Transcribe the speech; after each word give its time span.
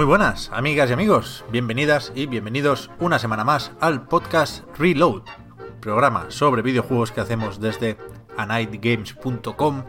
Muy 0.00 0.06
buenas, 0.06 0.48
amigas 0.54 0.88
y 0.88 0.94
amigos. 0.94 1.44
Bienvenidas 1.52 2.10
y 2.14 2.24
bienvenidos 2.24 2.90
una 3.00 3.18
semana 3.18 3.44
más 3.44 3.72
al 3.82 4.06
podcast 4.06 4.64
Reload, 4.78 5.24
programa 5.78 6.30
sobre 6.30 6.62
videojuegos 6.62 7.12
que 7.12 7.20
hacemos 7.20 7.60
desde 7.60 7.98
anightgames.com. 8.38 9.84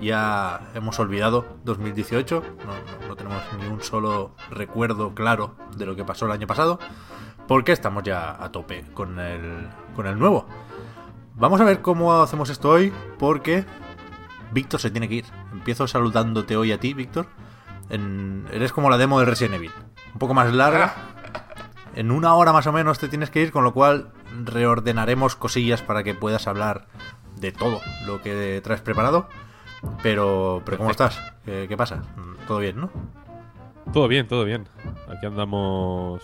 Ya 0.00 0.70
hemos 0.74 0.98
olvidado 1.00 1.58
2018, 1.64 2.42
no, 2.64 3.08
no- 3.08 3.14
tenemos 3.14 3.42
ni 3.60 3.66
un 3.66 3.82
solo 3.82 4.34
recuerdo 4.48 5.14
claro 5.14 5.54
de 5.76 5.84
lo 5.84 5.96
que 5.96 6.04
pasó 6.06 6.24
el 6.24 6.32
año 6.32 6.46
pasado, 6.46 6.78
porque 7.46 7.72
estamos 7.72 8.04
ya 8.04 8.42
a 8.42 8.50
tope 8.52 8.86
con 8.94 9.18
el, 9.20 9.68
con 9.94 10.06
el 10.06 10.18
nuevo. 10.18 10.46
Vamos 11.34 11.60
a 11.60 11.64
ver 11.64 11.82
cómo 11.82 12.22
hacemos 12.22 12.48
esto 12.48 12.70
hoy, 12.70 12.90
porque 13.18 13.66
Víctor 14.50 14.80
se 14.80 14.90
tiene 14.90 15.10
que 15.10 15.16
ir. 15.16 15.26
Empiezo 15.52 15.86
saludándote 15.86 16.56
hoy 16.56 16.72
a 16.72 16.80
ti, 16.80 16.94
Víctor. 16.94 17.26
En- 17.90 18.46
eres 18.52 18.72
como 18.72 18.90
la 18.90 18.98
demo 18.98 19.18
de 19.20 19.26
Resident 19.26 19.54
Evil. 19.56 19.72
Un 20.12 20.18
poco 20.18 20.34
más 20.34 20.52
larga. 20.52 20.94
En 21.94 22.10
una 22.10 22.32
hora 22.36 22.54
más 22.54 22.66
o 22.66 22.72
menos 22.72 22.98
te 22.98 23.06
tienes 23.08 23.28
que 23.28 23.42
ir, 23.42 23.52
con 23.52 23.64
lo 23.64 23.74
cual 23.74 24.12
reordenaremos 24.44 25.36
cosillas 25.36 25.82
para 25.82 26.02
que 26.02 26.14
puedas 26.14 26.46
hablar 26.46 26.86
de 27.36 27.52
todo 27.52 27.82
lo 28.06 28.22
que 28.22 28.62
traes 28.64 28.80
preparado. 28.80 29.28
Pero, 30.02 30.62
pero 30.64 30.78
¿cómo 30.78 30.90
estás? 30.90 31.20
¿Qué, 31.44 31.66
qué 31.68 31.76
pasa? 31.76 32.02
Todo 32.48 32.60
bien, 32.60 32.80
¿no? 32.80 32.90
Todo 33.92 34.08
bien, 34.08 34.26
todo 34.26 34.46
bien. 34.46 34.66
Aquí 35.14 35.26
andamos 35.26 36.22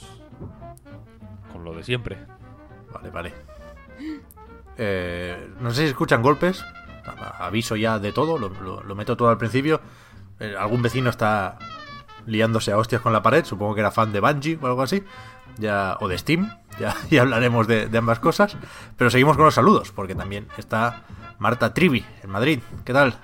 con 1.52 1.64
lo 1.64 1.74
de 1.74 1.84
siempre. 1.84 2.16
Vale, 2.94 3.10
vale. 3.10 3.34
Eh, 4.78 5.50
no 5.60 5.70
sé 5.70 5.82
si 5.82 5.88
escuchan 5.88 6.22
golpes. 6.22 6.64
Aviso 7.38 7.76
ya 7.76 7.98
de 7.98 8.12
todo, 8.12 8.38
lo, 8.38 8.48
lo- 8.48 8.82
lo 8.82 8.94
meto 8.94 9.18
todo 9.18 9.28
al 9.28 9.36
principio. 9.38 9.82
Eh, 10.40 10.54
algún 10.58 10.82
vecino 10.82 11.10
está 11.10 11.58
liándose 12.26 12.72
a 12.72 12.78
hostias 12.78 13.00
con 13.00 13.12
la 13.12 13.22
pared, 13.22 13.44
supongo 13.44 13.74
que 13.74 13.80
era 13.80 13.90
fan 13.90 14.12
de 14.12 14.20
Bungie 14.20 14.58
o 14.60 14.66
algo 14.66 14.82
así. 14.82 15.02
Ya, 15.58 15.96
o 16.00 16.08
de 16.08 16.16
Steam, 16.18 16.50
ya, 16.78 16.94
ya 17.10 17.22
hablaremos 17.22 17.66
de, 17.66 17.88
de 17.88 17.98
ambas 17.98 18.18
cosas. 18.20 18.56
Pero 18.96 19.10
seguimos 19.10 19.36
con 19.36 19.44
los 19.46 19.54
saludos, 19.54 19.90
porque 19.92 20.14
también 20.14 20.46
está 20.56 21.02
Marta 21.38 21.74
Trivi 21.74 22.04
en 22.22 22.30
Madrid. 22.30 22.60
¿Qué 22.84 22.92
tal? 22.92 23.14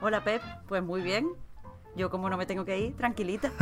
Hola 0.00 0.22
Pep, 0.24 0.42
pues 0.68 0.82
muy 0.82 1.00
bien. 1.02 1.28
Yo 1.96 2.08
como 2.10 2.30
no 2.30 2.36
me 2.38 2.46
tengo 2.46 2.64
que 2.64 2.78
ir, 2.78 2.96
tranquilita. 2.96 3.50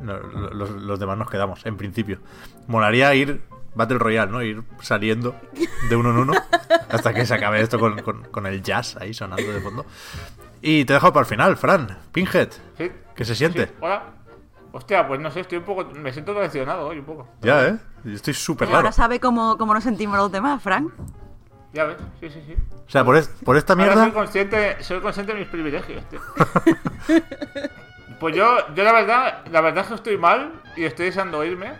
No, 0.00 0.18
lo- 0.18 0.50
los, 0.52 0.70
los 0.70 0.98
demás 0.98 1.16
nos 1.16 1.30
quedamos, 1.30 1.64
en 1.64 1.76
principio. 1.76 2.18
Molaría 2.66 3.14
ir 3.14 3.40
Battle 3.74 3.98
Royale, 3.98 4.30
¿no? 4.30 4.42
Ir 4.42 4.62
saliendo 4.80 5.34
de 5.88 5.96
uno 5.96 6.10
en 6.10 6.16
uno 6.18 6.32
hasta 6.88 7.12
que 7.14 7.24
se 7.26 7.34
acabe 7.34 7.60
esto 7.60 7.78
con, 7.78 8.00
con- 8.02 8.24
con 8.24 8.46
el 8.46 8.62
jazz 8.62 8.96
ahí 8.96 9.14
sonando 9.14 9.50
de 9.50 9.60
fondo. 9.60 9.86
Y 10.60 10.84
te 10.84 10.92
dejo 10.92 11.12
para 11.12 11.22
el 11.24 11.26
final, 11.28 11.56
Fran, 11.56 11.98
Pinhead. 12.12 12.50
Sí. 12.78 12.90
¿Qué 13.14 13.24
se 13.24 13.34
siente? 13.34 13.66
Sí, 13.66 13.72
Hola. 13.80 14.02
Hostia, 14.74 15.06
pues 15.06 15.20
no 15.20 15.30
sé, 15.30 15.40
estoy 15.40 15.58
un 15.58 15.64
poco. 15.64 15.84
Me 15.84 16.12
siento 16.12 16.32
traicionado 16.34 16.86
hoy 16.88 16.98
un 17.00 17.04
poco. 17.04 17.28
Ya, 17.42 17.66
¿eh? 17.68 17.76
Yo 18.04 18.12
Estoy 18.14 18.32
súper 18.32 18.68
raro. 18.68 18.78
ahora 18.78 18.92
sabe 18.92 19.20
cómo, 19.20 19.58
cómo 19.58 19.74
nos 19.74 19.84
sentimos 19.84 20.16
los 20.16 20.32
demás, 20.32 20.62
Frank. 20.62 20.90
Ya 21.74 21.84
ves, 21.84 21.96
sí, 22.20 22.30
sí, 22.30 22.42
sí. 22.46 22.54
O 22.86 22.90
sea, 22.90 23.04
por, 23.04 23.16
es- 23.16 23.28
por 23.28 23.56
esta 23.58 23.72
Ahora 23.74 23.86
soy 23.92 23.96
mierda... 24.02 24.14
consciente, 24.14 24.82
soy 24.82 25.00
consciente 25.00 25.32
de 25.34 25.40
mis 25.40 25.48
privilegios, 25.48 26.02
tío. 26.08 26.20
pues 28.20 28.36
yo, 28.36 28.74
yo 28.74 28.84
la 28.84 28.92
verdad, 28.92 29.44
la 29.50 29.60
verdad 29.60 29.82
es 29.84 29.88
que 29.88 29.94
estoy 29.94 30.16
mal 30.18 30.52
y 30.76 30.84
estoy 30.84 31.06
deseando 31.06 31.44
irme. 31.44 31.72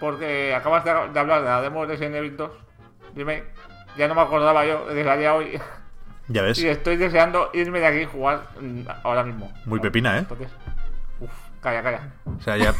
Porque 0.00 0.54
acabas 0.54 0.84
de, 0.84 0.90
de 1.12 1.20
hablar 1.20 1.40
de 1.42 1.48
la 1.48 1.60
demo 1.60 1.82
de 1.86 1.92
Resident 1.94 2.16
Evil 2.16 2.36
2. 2.36 2.50
Dime, 3.14 3.44
ya 3.96 4.08
no 4.08 4.14
me 4.14 4.20
acordaba 4.22 4.64
yo 4.66 4.86
de 4.86 4.94
que 4.94 5.04
salía 5.04 5.34
hoy. 5.34 5.60
Ya 6.28 6.42
ves, 6.42 6.58
Y 6.62 6.68
estoy 6.68 6.96
deseando 6.96 7.50
irme 7.54 7.80
de 7.80 7.86
aquí 7.86 7.98
y 8.00 8.04
jugar 8.06 8.42
mm, 8.60 8.80
ahora 9.02 9.22
mismo. 9.24 9.52
muy 9.66 9.80
pepina, 9.80 10.16
¿eh? 10.16 10.20
Entonces, 10.20 10.48
uf, 11.20 11.30
calla, 11.60 11.82
calla. 11.82 12.12
O 12.38 12.40
sea, 12.42 12.56
ya 12.56 12.74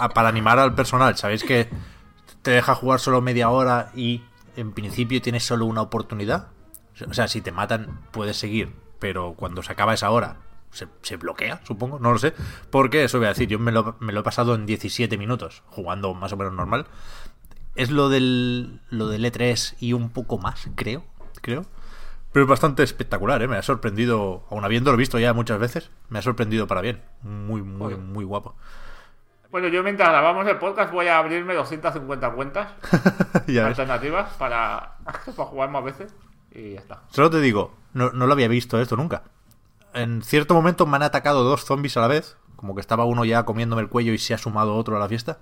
a- 0.00 0.08
para 0.08 0.28
animar 0.28 0.58
al 0.58 0.74
personal, 0.74 1.16
sabéis 1.16 1.44
que 1.44 1.68
te 2.42 2.50
deja 2.52 2.74
jugar 2.74 3.00
solo 3.00 3.20
media 3.20 3.50
hora 3.50 3.90
y 3.94 4.22
en 4.56 4.72
principio 4.72 5.20
tienes 5.20 5.44
solo 5.44 5.66
una 5.66 5.82
oportunidad. 5.82 6.48
O 7.08 7.12
sea, 7.12 7.28
si 7.28 7.42
te 7.42 7.52
matan 7.52 8.00
puedes 8.12 8.38
seguir, 8.38 8.72
pero 8.98 9.34
cuando 9.34 9.62
se 9.62 9.72
acaba 9.72 9.92
esa 9.92 10.10
hora 10.10 10.36
se, 10.76 10.88
se 11.02 11.16
bloquea, 11.16 11.60
supongo, 11.64 11.98
no 11.98 12.12
lo 12.12 12.18
sé. 12.18 12.34
Porque 12.70 13.04
eso 13.04 13.18
voy 13.18 13.26
a 13.26 13.30
decir, 13.30 13.48
yo 13.48 13.58
me 13.58 13.72
lo, 13.72 13.96
me 14.00 14.12
lo 14.12 14.20
he 14.20 14.22
pasado 14.22 14.54
en 14.54 14.66
17 14.66 15.16
minutos, 15.18 15.62
jugando 15.66 16.14
más 16.14 16.32
o 16.32 16.36
menos 16.36 16.52
normal. 16.52 16.86
Es 17.74 17.90
lo 17.90 18.08
del, 18.08 18.80
lo 18.90 19.08
del 19.08 19.24
E3 19.24 19.76
y 19.80 19.92
un 19.92 20.10
poco 20.10 20.38
más, 20.38 20.68
creo, 20.74 21.04
creo. 21.42 21.64
Pero 22.32 22.44
es 22.44 22.50
bastante 22.50 22.82
espectacular, 22.82 23.40
¿eh? 23.42 23.48
Me 23.48 23.56
ha 23.56 23.62
sorprendido, 23.62 24.44
aun 24.50 24.64
habiéndolo 24.64 24.96
visto 24.96 25.18
ya 25.18 25.32
muchas 25.32 25.58
veces, 25.58 25.90
me 26.10 26.18
ha 26.18 26.22
sorprendido 26.22 26.66
para 26.66 26.82
bien. 26.82 27.00
Muy, 27.22 27.62
muy, 27.62 27.96
muy 27.96 28.24
guapo. 28.24 28.54
Bueno, 29.50 29.68
yo 29.68 29.82
mientras 29.82 30.10
grabamos 30.10 30.46
el 30.46 30.58
podcast 30.58 30.92
voy 30.92 31.06
a 31.06 31.18
abrirme 31.18 31.54
250 31.54 32.30
cuentas 32.32 32.72
alternativas 33.48 34.34
para, 34.34 34.96
para 35.24 35.48
jugar 35.48 35.70
más 35.70 35.84
veces 35.84 36.14
y 36.50 36.74
ya 36.74 36.80
está. 36.80 37.02
Solo 37.08 37.30
te 37.30 37.40
digo, 37.40 37.72
no, 37.92 38.10
no 38.10 38.26
lo 38.26 38.32
había 38.32 38.48
visto 38.48 38.80
esto 38.80 38.96
nunca. 38.96 39.22
En 39.96 40.22
cierto 40.22 40.54
momento 40.54 40.86
me 40.86 40.96
han 40.96 41.02
atacado 41.02 41.42
dos 41.44 41.64
zombies 41.64 41.96
a 41.96 42.00
la 42.00 42.06
vez, 42.08 42.36
como 42.56 42.74
que 42.74 42.80
estaba 42.80 43.04
uno 43.04 43.24
ya 43.24 43.44
comiéndome 43.44 43.82
el 43.82 43.88
cuello 43.88 44.12
y 44.12 44.18
se 44.18 44.34
ha 44.34 44.38
sumado 44.38 44.74
otro 44.76 44.96
a 44.96 45.00
la 45.00 45.08
fiesta. 45.08 45.38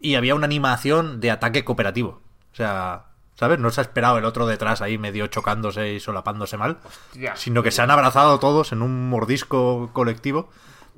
Y 0.00 0.14
había 0.16 0.34
una 0.34 0.44
animación 0.46 1.20
de 1.20 1.30
ataque 1.30 1.64
cooperativo. 1.64 2.20
O 2.52 2.56
sea, 2.56 3.06
¿sabes? 3.34 3.58
No 3.58 3.70
se 3.70 3.80
ha 3.80 3.82
esperado 3.82 4.18
el 4.18 4.24
otro 4.26 4.46
detrás 4.46 4.82
ahí 4.82 4.98
medio 4.98 5.26
chocándose 5.28 5.94
y 5.94 6.00
solapándose 6.00 6.56
mal, 6.56 6.78
Ya. 7.14 7.34
sino 7.36 7.62
que 7.62 7.70
se 7.70 7.82
han 7.82 7.90
abrazado 7.90 8.38
todos 8.38 8.72
en 8.72 8.82
un 8.82 9.08
mordisco 9.08 9.90
colectivo. 9.92 10.50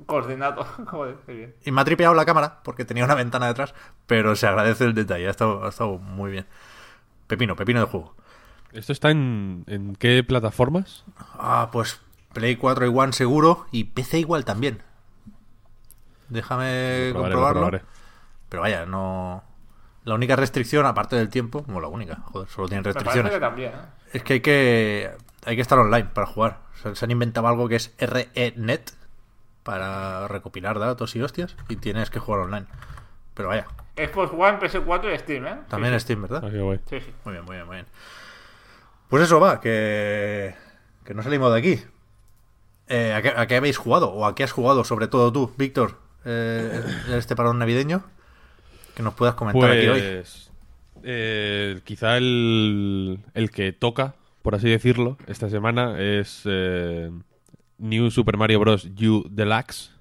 Coordinado. 0.05 0.63
Joder, 0.85 1.15
qué 1.25 1.33
bien. 1.33 1.55
Y 1.65 1.71
me 1.71 1.81
ha 1.81 1.85
tripeado 1.85 2.13
la 2.13 2.25
cámara 2.25 2.59
porque 2.63 2.85
tenía 2.85 3.05
una 3.05 3.15
ventana 3.15 3.47
detrás, 3.47 3.73
pero 4.05 4.35
se 4.35 4.45
agradece 4.47 4.83
el 4.83 4.93
detalle, 4.93 5.27
ha 5.27 5.31
estado, 5.31 5.63
ha 5.65 5.69
estado 5.69 5.97
muy 5.97 6.29
bien. 6.31 6.45
Pepino, 7.27 7.55
pepino 7.55 7.79
de 7.79 7.85
juego. 7.87 8.15
¿Esto 8.73 8.91
está 8.91 9.09
en, 9.11 9.63
en 9.67 9.95
qué 9.95 10.23
plataformas? 10.23 11.05
Ah, 11.39 11.69
pues 11.71 12.01
Play 12.37 12.55
4 12.55 12.85
y 12.85 12.89
One 12.89 13.13
seguro 13.13 13.65
y 13.71 13.85
PC 13.85 14.19
igual 14.19 14.45
también. 14.45 14.83
Déjame 16.29 17.09
probaré, 17.11 17.33
comprobarlo. 17.33 17.61
probaré. 17.61 17.81
Pero 18.47 18.61
vaya, 18.61 18.85
no. 18.85 19.43
La 20.03 20.13
única 20.13 20.35
restricción, 20.35 20.85
aparte 20.85 21.15
del 21.15 21.29
tiempo, 21.29 21.63
como 21.63 21.81
la 21.81 21.87
única, 21.87 22.17
joder, 22.25 22.47
solo 22.47 22.67
tienen 22.67 22.83
restricciones. 22.83 23.31
que 23.31 23.39
también, 23.39 23.71
¿eh? 23.71 23.81
Es 24.13 24.21
que 24.21 24.33
hay 24.33 24.39
que 24.41 25.11
hay 25.45 25.55
que 25.55 25.61
estar 25.63 25.79
online 25.79 26.09
para 26.13 26.27
jugar. 26.27 26.59
O 26.75 26.77
sea, 26.77 26.93
se 26.93 27.05
han 27.05 27.09
inventado 27.09 27.47
algo 27.47 27.67
que 27.67 27.77
es 27.77 27.95
RENet 27.97 28.93
para 29.63 30.27
recopilar 30.27 30.77
datos 30.77 31.15
y 31.15 31.21
hostias 31.23 31.57
y 31.69 31.77
tienes 31.77 32.11
que 32.11 32.19
jugar 32.19 32.41
online. 32.41 32.67
Pero 33.33 33.49
vaya, 33.49 33.65
Xbox 33.95 34.31
One, 34.31 34.59
PS4 34.59 35.15
y 35.15 35.17
Steam, 35.17 35.47
¿eh? 35.47 35.57
también 35.69 35.93
sí, 35.93 35.97
es 35.97 36.03
Steam, 36.03 36.21
¿verdad? 36.21 36.43
Ah. 36.45 36.77
Sí, 36.87 36.99
sí. 36.99 37.13
Muy 37.25 37.33
bien, 37.33 37.45
muy 37.45 37.55
bien, 37.55 37.65
muy 37.65 37.75
bien. 37.77 37.87
Pues 39.09 39.23
eso 39.23 39.39
va, 39.39 39.59
que, 39.59 40.53
que 41.03 41.15
no 41.15 41.23
salimos 41.23 41.51
de 41.51 41.57
aquí. 41.57 41.83
Eh, 42.89 43.13
¿a, 43.13 43.47
qué, 43.47 43.55
habéis 43.55 43.77
jugado? 43.77 44.11
¿O 44.11 44.25
a 44.25 44.35
qué 44.35 44.43
has 44.43 44.51
jugado, 44.51 44.83
sobre 44.83 45.07
todo 45.07 45.31
tú, 45.31 45.51
Víctor, 45.57 45.99
eh, 46.25 46.83
este 47.09 47.35
parón 47.35 47.59
navideño? 47.59 48.03
Que 48.95 49.03
nos 49.03 49.13
puedas 49.13 49.35
comentar 49.35 49.71
aquí 49.71 49.87
hoy. 49.87 49.99
Pues 49.99 50.51
eh, 51.03 51.81
quizá 51.83 52.17
el, 52.17 53.19
el 53.33 53.51
que 53.51 53.73
toca, 53.73 54.15
por 54.41 54.55
así 54.55 54.69
decirlo, 54.69 55.17
esta 55.27 55.49
semana 55.49 55.99
es 55.99 56.43
New 57.77 58.11
Super 58.11 58.37
Mario 58.37 58.59
Bros. 58.59 58.85
U 58.85 59.25
Deluxe. 59.29 59.91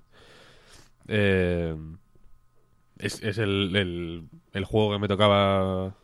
Es 1.07 1.77
es 3.23 3.39
el, 3.39 3.77
el- 3.77 4.29
el 4.53 4.65
juego 4.65 4.93
que 4.93 4.99
me 4.99 5.09
tocaba 5.09 5.95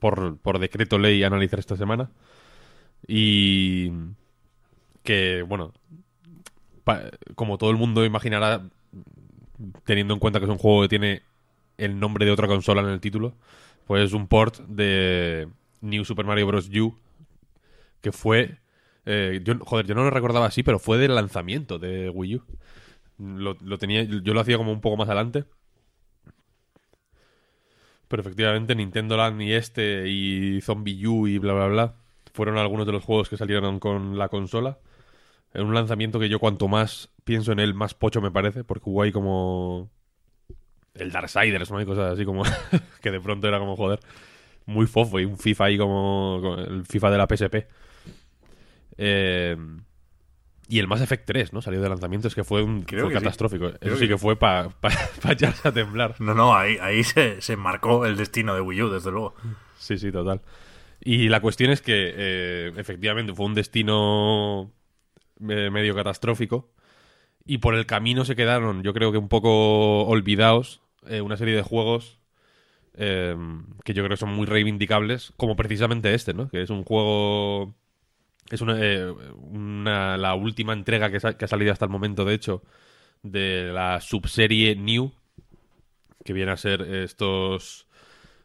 por, 0.00 0.38
por 0.38 0.58
decreto 0.58 0.98
ley 0.98 1.22
analizar 1.22 1.58
esta 1.58 1.76
semana. 1.76 2.10
Y 3.06 3.92
que, 5.02 5.42
bueno, 5.42 5.72
como 7.34 7.58
todo 7.58 7.70
el 7.70 7.76
mundo 7.76 8.04
imaginará, 8.04 8.68
teniendo 9.84 10.14
en 10.14 10.20
cuenta 10.20 10.38
que 10.38 10.46
es 10.46 10.50
un 10.50 10.58
juego 10.58 10.82
que 10.82 10.88
tiene 10.88 11.22
el 11.76 11.98
nombre 12.00 12.24
de 12.24 12.32
otra 12.32 12.46
consola 12.46 12.80
en 12.82 12.88
el 12.88 13.00
título, 13.00 13.34
pues 13.86 14.04
es 14.04 14.12
un 14.12 14.26
port 14.26 14.58
de 14.60 15.48
New 15.80 16.04
Super 16.04 16.26
Mario 16.26 16.46
Bros. 16.46 16.68
U, 16.70 16.94
que 18.00 18.12
fue... 18.12 18.58
eh, 19.06 19.40
yo, 19.44 19.58
joder, 19.60 19.86
yo 19.86 19.94
no 19.94 20.04
lo 20.04 20.10
recordaba 20.10 20.46
así, 20.46 20.62
pero 20.62 20.78
fue 20.78 20.98
del 20.98 21.14
lanzamiento 21.14 21.78
de 21.78 22.10
Wii 22.10 22.36
U. 22.36 22.42
Lo, 23.18 23.56
lo 23.60 23.78
tenía, 23.78 24.02
yo 24.02 24.34
lo 24.34 24.40
hacía 24.40 24.56
como 24.56 24.72
un 24.72 24.80
poco 24.80 24.96
más 24.96 25.08
adelante. 25.08 25.44
Pero 28.08 28.22
efectivamente 28.22 28.74
Nintendo 28.74 29.16
Land 29.16 29.42
y 29.42 29.52
este 29.52 30.08
y 30.08 30.60
Zombie 30.62 31.06
U 31.06 31.26
y 31.26 31.38
bla 31.38 31.52
bla 31.52 31.66
bla 31.66 31.94
fueron 32.32 32.56
algunos 32.56 32.86
de 32.86 32.92
los 32.92 33.04
juegos 33.04 33.28
que 33.28 33.36
salieron 33.36 33.80
con 33.80 34.16
la 34.16 34.28
consola. 34.28 34.78
En 35.54 35.66
un 35.66 35.74
lanzamiento 35.74 36.18
que 36.20 36.28
yo 36.28 36.38
cuanto 36.38 36.68
más 36.68 37.10
pienso 37.24 37.52
en 37.52 37.58
él, 37.58 37.74
más 37.74 37.94
pocho 37.94 38.20
me 38.20 38.30
parece, 38.30 38.64
porque 38.64 38.90
hubo 38.90 39.02
ahí 39.02 39.12
como 39.12 39.90
el 40.94 41.10
Darksiders, 41.10 41.70
¿no? 41.70 41.80
Y 41.80 41.86
cosas 41.86 42.12
así 42.12 42.24
como 42.24 42.42
que 43.02 43.10
de 43.10 43.20
pronto 43.20 43.48
era 43.48 43.58
como, 43.58 43.76
joder, 43.76 44.00
muy 44.66 44.86
fofo 44.86 45.20
y 45.20 45.24
un 45.24 45.38
FIFA 45.38 45.64
ahí 45.64 45.78
como, 45.78 46.38
como 46.42 46.58
el 46.58 46.84
FIFA 46.84 47.10
de 47.10 47.18
la 47.18 47.26
PSP. 47.26 47.66
Eh, 48.98 49.56
y 50.70 50.78
el 50.80 50.86
Mass 50.86 51.00
Effect 51.00 51.24
3, 51.24 51.52
¿no? 51.54 51.62
Salió 51.62 51.80
de 51.80 51.88
lanzamiento, 51.88 52.28
es 52.28 52.34
que 52.34 52.44
fue 52.44 52.62
un 52.62 52.82
Creo 52.82 53.04
fue 53.04 53.14
que 53.14 53.18
sí. 53.18 53.24
catastrófico. 53.24 53.72
Creo 53.72 53.78
Eso 53.80 53.96
sí 53.96 54.02
que 54.02 54.14
que 54.14 54.18
fue 54.18 54.36
para 54.36 54.68
pa, 54.68 54.90
pa 55.22 55.32
echarse 55.32 55.66
a 55.66 55.72
temblar. 55.72 56.16
No, 56.20 56.34
no, 56.34 56.54
ahí, 56.54 56.76
ahí 56.80 57.02
se, 57.04 57.40
se 57.40 57.56
marcó 57.56 58.04
el 58.04 58.16
destino 58.16 58.54
de 58.54 58.60
Wii 58.60 58.82
U, 58.82 58.90
desde 58.90 59.10
luego. 59.10 59.34
Sí, 59.78 59.96
sí, 59.96 60.12
total. 60.12 60.42
Y 61.00 61.28
la 61.28 61.40
cuestión 61.40 61.70
es 61.70 61.80
que 61.80 62.12
eh, 62.14 62.72
efectivamente 62.76 63.32
fue 63.32 63.46
un 63.46 63.54
destino 63.54 64.72
medio 65.40 65.94
catastrófico 65.94 66.70
y 67.46 67.58
por 67.58 67.74
el 67.74 67.86
camino 67.86 68.24
se 68.24 68.36
quedaron, 68.36 68.82
yo 68.82 68.94
creo 68.94 69.12
que 69.12 69.18
un 69.18 69.28
poco 69.28 70.02
olvidados, 70.06 70.82
eh, 71.06 71.20
una 71.22 71.36
serie 71.36 71.56
de 71.56 71.62
juegos 71.62 72.18
eh, 72.94 73.36
que 73.84 73.94
yo 73.94 74.02
creo 74.04 74.16
que 74.16 74.20
son 74.20 74.30
muy 74.34 74.46
reivindicables, 74.46 75.32
como 75.36 75.56
precisamente 75.56 76.14
este, 76.14 76.34
¿no? 76.34 76.48
Que 76.50 76.62
es 76.62 76.70
un 76.70 76.84
juego... 76.84 77.74
Es 78.50 78.62
una, 78.62 78.76
eh, 78.80 79.10
una- 79.36 80.16
la 80.18 80.34
última 80.34 80.72
entrega 80.74 81.10
que, 81.10 81.18
que 81.36 81.44
ha 81.44 81.48
salido 81.48 81.72
hasta 81.72 81.84
el 81.86 81.90
momento, 81.90 82.24
de 82.24 82.34
hecho, 82.34 82.62
de 83.22 83.70
la 83.72 84.00
subserie 84.00 84.76
New, 84.76 85.12
que 86.24 86.32
viene 86.32 86.52
a 86.52 86.56
ser 86.56 86.82
estos 86.82 87.86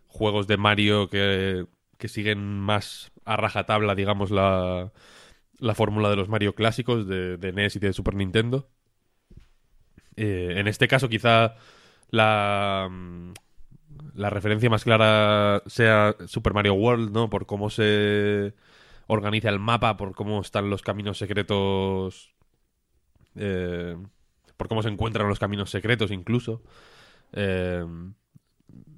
juegos 0.07 0.48
de 0.48 0.57
Mario 0.57 1.10
que, 1.10 1.68
que 1.98 2.07
siguen 2.07 2.60
más 2.60 3.12
a 3.25 3.38
rajatabla, 3.38 3.95
digamos, 3.95 4.31
la, 4.31 4.92
la 5.60 5.76
fórmula 5.76 6.10
de 6.10 6.16
los 6.16 6.30
Mario 6.30 6.56
clásicos 6.56 7.08
de, 7.08 7.52
NES 7.54 7.76
y 7.76 7.80
de 7.80 7.94
Super 7.94 8.16
Nintendo. 8.16 8.70
Eh, 10.16 10.56
en 10.58 10.68
este 10.68 10.88
caso, 10.88 11.10
quizá 11.10 11.56
la, 12.10 12.88
mm, 12.92 13.34
la 14.16 14.30
referencia 14.30 14.70
más 14.70 14.84
clara 14.84 15.64
sea 15.66 16.16
Super 16.28 16.54
Mario 16.54 16.74
World, 16.76 17.12
¿no? 17.12 17.30
Por 17.30 17.46
cómo 17.46 17.70
se 17.70 18.54
organiza 19.08 19.50
el 19.50 19.60
mapa, 19.60 19.98
por 19.98 20.14
cómo 20.16 20.42
están 20.42 20.70
los 20.70 20.82
caminos 20.82 21.18
secretos. 21.18 22.34
eh, 23.36 23.98
por 24.58 24.68
cómo 24.68 24.84
se 24.84 24.90
encuentran 24.90 25.28
los 25.28 25.40
caminos 25.40 25.72
secretos, 25.72 26.12
incluso. 26.12 26.62
Eh, 27.34 27.84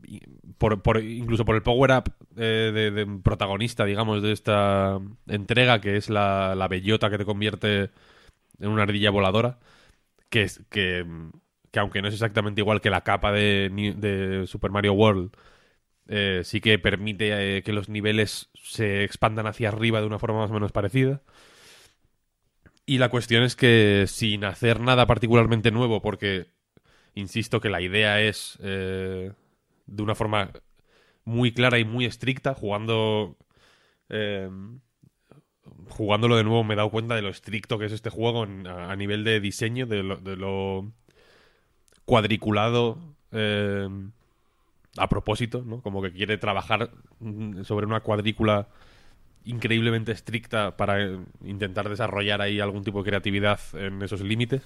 incluso 0.08 1.46
por 1.46 1.56
el 1.56 1.64
power-up 1.64 2.14
eh, 2.38 2.72
de, 2.94 3.06
protagonista, 3.24 3.86
digamos, 3.86 4.22
de 4.22 4.32
esta 4.32 5.00
entrega, 5.28 5.82
que 5.82 5.98
es 5.98 6.10
la, 6.10 6.68
bellota 6.70 7.10
que 7.10 7.18
te 7.18 7.26
convierte 7.26 7.92
en 8.60 8.70
una 8.70 8.84
ardilla 8.84 9.12
voladora, 9.12 9.60
que, 10.30 10.44
es, 10.44 10.64
que, 10.70 11.06
que 11.72 11.80
aunque 11.80 12.02
no 12.02 12.08
es 12.08 12.14
exactamente 12.14 12.62
igual 12.62 12.82
que 12.82 12.90
la 12.90 13.02
capa 13.02 13.32
de, 13.32 14.46
Super 14.48 14.72
Mario 14.72 14.94
World, 14.94 15.32
eh, 16.08 16.42
sí 16.44 16.62
que 16.62 16.78
permite 16.80 17.58
eh, 17.58 17.64
que 17.64 17.74
los 17.74 17.90
niveles 17.90 18.50
se 18.54 19.04
expandan 19.04 19.48
hacia 19.48 19.70
arriba 19.70 20.02
de 20.02 20.08
una 20.08 20.20
forma 20.20 20.40
más 20.40 20.52
o 20.52 20.54
menos 20.54 20.72
parecida. 20.72 21.22
Y 22.86 23.00
la 23.00 23.10
cuestión 23.10 23.44
es 23.44 23.56
que 23.56 24.06
sin 24.08 24.44
hacer 24.46 24.80
nada 24.80 25.08
particularmente 25.08 25.72
nuevo, 25.72 26.02
porque 26.02 26.48
insisto 27.16 27.60
que 27.60 27.70
la 27.70 27.82
idea 27.82 28.22
es 28.22 28.60
de 29.88 30.04
una 30.04 30.16
forma 30.16 30.52
muy 31.26 31.54
clara 31.54 31.80
y 31.80 31.86
muy 31.86 32.06
estricta, 32.06 32.54
jugando 32.54 33.38
eh, 34.10 34.50
jugándolo 35.90 36.38
de 36.38 36.44
nuevo 36.44 36.64
me 36.64 36.74
he 36.74 36.78
dado 36.78 36.90
cuenta 36.92 37.16
de 37.16 37.22
lo 37.22 37.30
estricto 37.30 37.78
que 37.80 37.86
es 37.86 37.92
este 37.92 38.10
juego 38.10 38.44
en- 38.44 38.68
a, 38.68 38.96
nivel 38.96 39.24
de 39.24 39.40
diseño, 39.40 39.86
de 39.86 40.04
lo, 40.04 40.18
de 40.18 40.36
lo 40.36 40.92
cuadriculado 42.06 43.00
eh, 43.32 43.88
a 44.98 45.10
propósito, 45.10 45.64
¿no? 45.66 45.82
Como 45.82 46.02
que 46.02 46.12
quiere 46.12 46.38
trabajar 46.38 46.92
mm, 47.20 47.64
sobre 47.64 47.86
una 47.86 48.02
cuadrícula 48.02 48.68
increíblemente 49.46 50.12
estricta 50.12 50.78
para 50.78 51.04
eh, 51.04 51.20
intentar 51.44 51.90
desarrollar 51.90 52.42
ahí 52.42 52.60
algún 52.60 52.84
tipo 52.84 53.04
de 53.04 53.10
creatividad 53.10 53.60
en 53.74 54.02
esos 54.02 54.22
límites. 54.22 54.62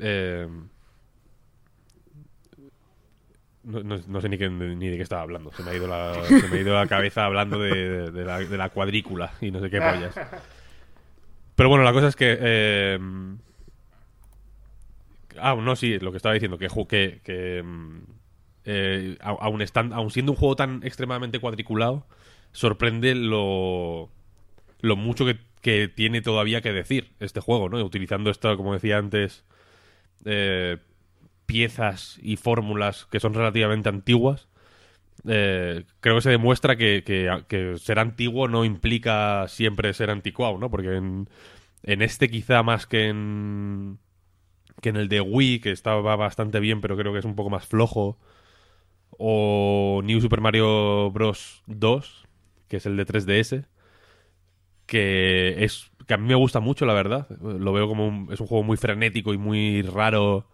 Eh, 0.00 0.48
no, 3.64 3.82
no- 3.82 4.20
sé 4.20 4.28
ni, 4.28 4.38
qué- 4.38 4.48
ni 4.50 4.88
de 4.88 4.96
qué 4.96 5.02
estaba 5.02 5.22
hablando. 5.22 5.52
Se 5.52 5.62
me 5.62 5.70
ha 5.70 5.74
ido 5.76 5.86
la, 5.86 6.14
se 6.24 6.48
me 6.48 6.58
ha 6.58 6.60
ido 6.60 6.74
la 6.74 6.86
cabeza 6.86 7.24
hablando 7.24 7.58
de, 7.60 8.10
de- 8.10 8.24
la, 8.24 8.38
cuadrícula 8.70 9.32
y 9.40 9.50
no 9.50 9.60
sé 9.60 9.70
qué 9.70 9.80
pollas. 9.80 10.14
Pero 11.56 11.68
bueno, 11.68 11.84
la 11.84 11.92
cosa 11.92 12.08
es 12.08 12.16
que... 12.16 12.36
eh, 12.40 12.98
ah, 15.38 15.54
no, 15.60 15.76
sí, 15.76 15.98
lo 15.98 16.10
que 16.10 16.16
estaba 16.16 16.34
diciendo, 16.34 16.58
que, 16.58 16.68
que, 16.88 17.20
que, 17.24 17.62
mm, 17.62 17.98
eh, 18.64 19.18
aun 19.20 20.10
siendo 20.10 20.32
un 20.32 20.38
juego 20.38 20.56
tan 20.56 20.80
extremadamente 20.84 21.38
cuadriculado, 21.40 22.06
sorprende 22.52 23.14
lo, 23.14 24.10
lo 24.80 24.96
mucho 24.96 25.24
que, 25.26 25.38
que 25.60 25.88
tiene 25.88 26.20
todavía 26.22 26.60
que 26.60 26.72
decir 26.72 27.12
este 27.20 27.40
juego, 27.40 27.68
¿no? 27.68 27.82
Utilizando 27.84 28.30
esto, 28.30 28.56
como 28.56 28.72
decía 28.74 28.98
antes, 28.98 29.44
eh, 30.24 30.78
piezas 31.52 32.18
y 32.22 32.36
fórmulas 32.36 33.06
que 33.10 33.20
son 33.20 33.34
relativamente 33.34 33.88
antiguas. 33.90 34.48
eh, 35.28 35.84
creo 36.00 36.16
que 36.16 36.22
se 36.22 36.30
demuestra 36.30 36.76
que, 36.76 37.76
ser 37.80 37.98
antiguo 37.98 38.48
no 38.48 38.64
implica 38.64 39.46
siempre 39.48 39.94
ser 39.94 40.10
anticuado, 40.10 40.58
¿no? 40.58 40.70
Porque 40.70 40.96
en, 40.96 41.28
en 41.84 42.02
este 42.02 42.30
quizá 42.30 42.62
más 42.62 42.86
que 42.86 43.08
en 43.08 43.98
que 44.82 44.90
en 44.90 44.96
el 44.96 45.08
de 45.08 45.20
Wii, 45.20 45.60
que 45.60 45.72
estaba 45.72 46.16
bastante 46.16 46.60
bien, 46.60 46.80
pero 46.80 46.96
creo 46.96 47.12
que 47.12 47.20
es 47.20 47.24
un 47.26 47.36
poco 47.36 47.50
más 47.50 47.66
flojo, 47.66 48.18
o 49.18 50.00
New 50.04 50.20
Super 50.20 50.40
Mario 50.40 51.10
Bros. 51.12 51.62
2, 51.66 52.26
que 52.68 52.78
es 52.78 52.86
el 52.86 52.96
de 52.96 53.06
3DS, 53.06 53.66
que 54.86 55.64
es 55.64 55.90
que 56.06 56.14
a 56.14 56.18
mí 56.18 56.26
me 56.28 56.34
gusta 56.34 56.60
mucho, 56.60 56.86
la 56.86 56.94
verdad. 56.94 57.28
Lo 57.40 57.72
veo 57.72 57.88
como 57.88 58.06
un, 58.08 58.28
es 58.32 58.40
un 58.40 58.46
juego 58.46 58.64
muy 58.64 58.76
frenético 58.76 59.32
y 59.34 59.38
muy 59.38 59.82
raro, 59.82 60.46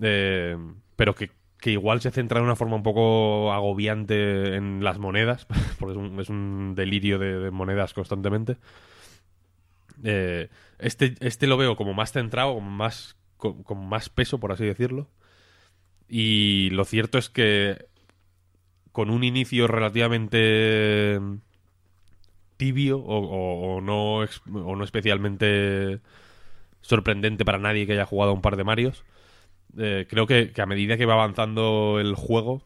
eh, 0.00 0.56
pero 0.96 1.14
que, 1.14 1.30
que 1.60 1.70
igual 1.72 2.00
se 2.00 2.10
centra 2.10 2.40
de 2.40 2.46
una 2.46 2.56
forma 2.56 2.76
un 2.76 2.82
poco 2.82 3.52
agobiante 3.52 4.56
en 4.56 4.82
las 4.84 4.98
monedas, 4.98 5.46
porque 5.78 5.98
es 6.20 6.28
un, 6.28 6.74
delirio 6.74 7.18
de, 7.18 7.50
monedas 7.50 7.94
constantemente. 7.94 8.56
Eh, 10.04 10.48
este, 10.78 11.14
este 11.20 11.46
lo 11.46 11.56
veo 11.56 11.76
como 11.76 11.94
más 11.94 12.12
centrado, 12.12 12.54
como 12.54 12.70
más, 12.70 13.16
con, 13.36 13.64
más 13.88 14.08
peso, 14.08 14.38
por 14.38 14.52
así 14.52 14.64
decirlo. 14.64 15.08
Y 16.08 16.70
lo 16.70 16.84
cierto 16.84 17.18
es 17.18 17.28
que 17.30 17.86
con 18.92 19.10
un 19.10 19.24
inicio 19.24 19.66
relativamente 19.66 21.20
tibio 22.56 22.98
o, 22.98 23.76
o- 23.76 23.80
no, 23.80 24.20
o 24.20 24.76
no 24.76 24.84
especialmente 24.84 26.00
sorprendente 26.80 27.44
para 27.44 27.58
nadie 27.58 27.86
que 27.86 27.92
haya 27.92 28.06
jugado 28.06 28.32
un 28.32 28.42
par 28.42 28.56
de 28.56 28.64
Marios, 28.64 29.04
eh, 29.78 30.06
creo 30.08 30.26
que, 30.26 30.52
que 30.52 30.62
a 30.62 30.66
medida 30.66 30.96
que 30.96 31.06
va 31.06 31.14
avanzando 31.14 31.98
el 32.00 32.14
juego 32.14 32.62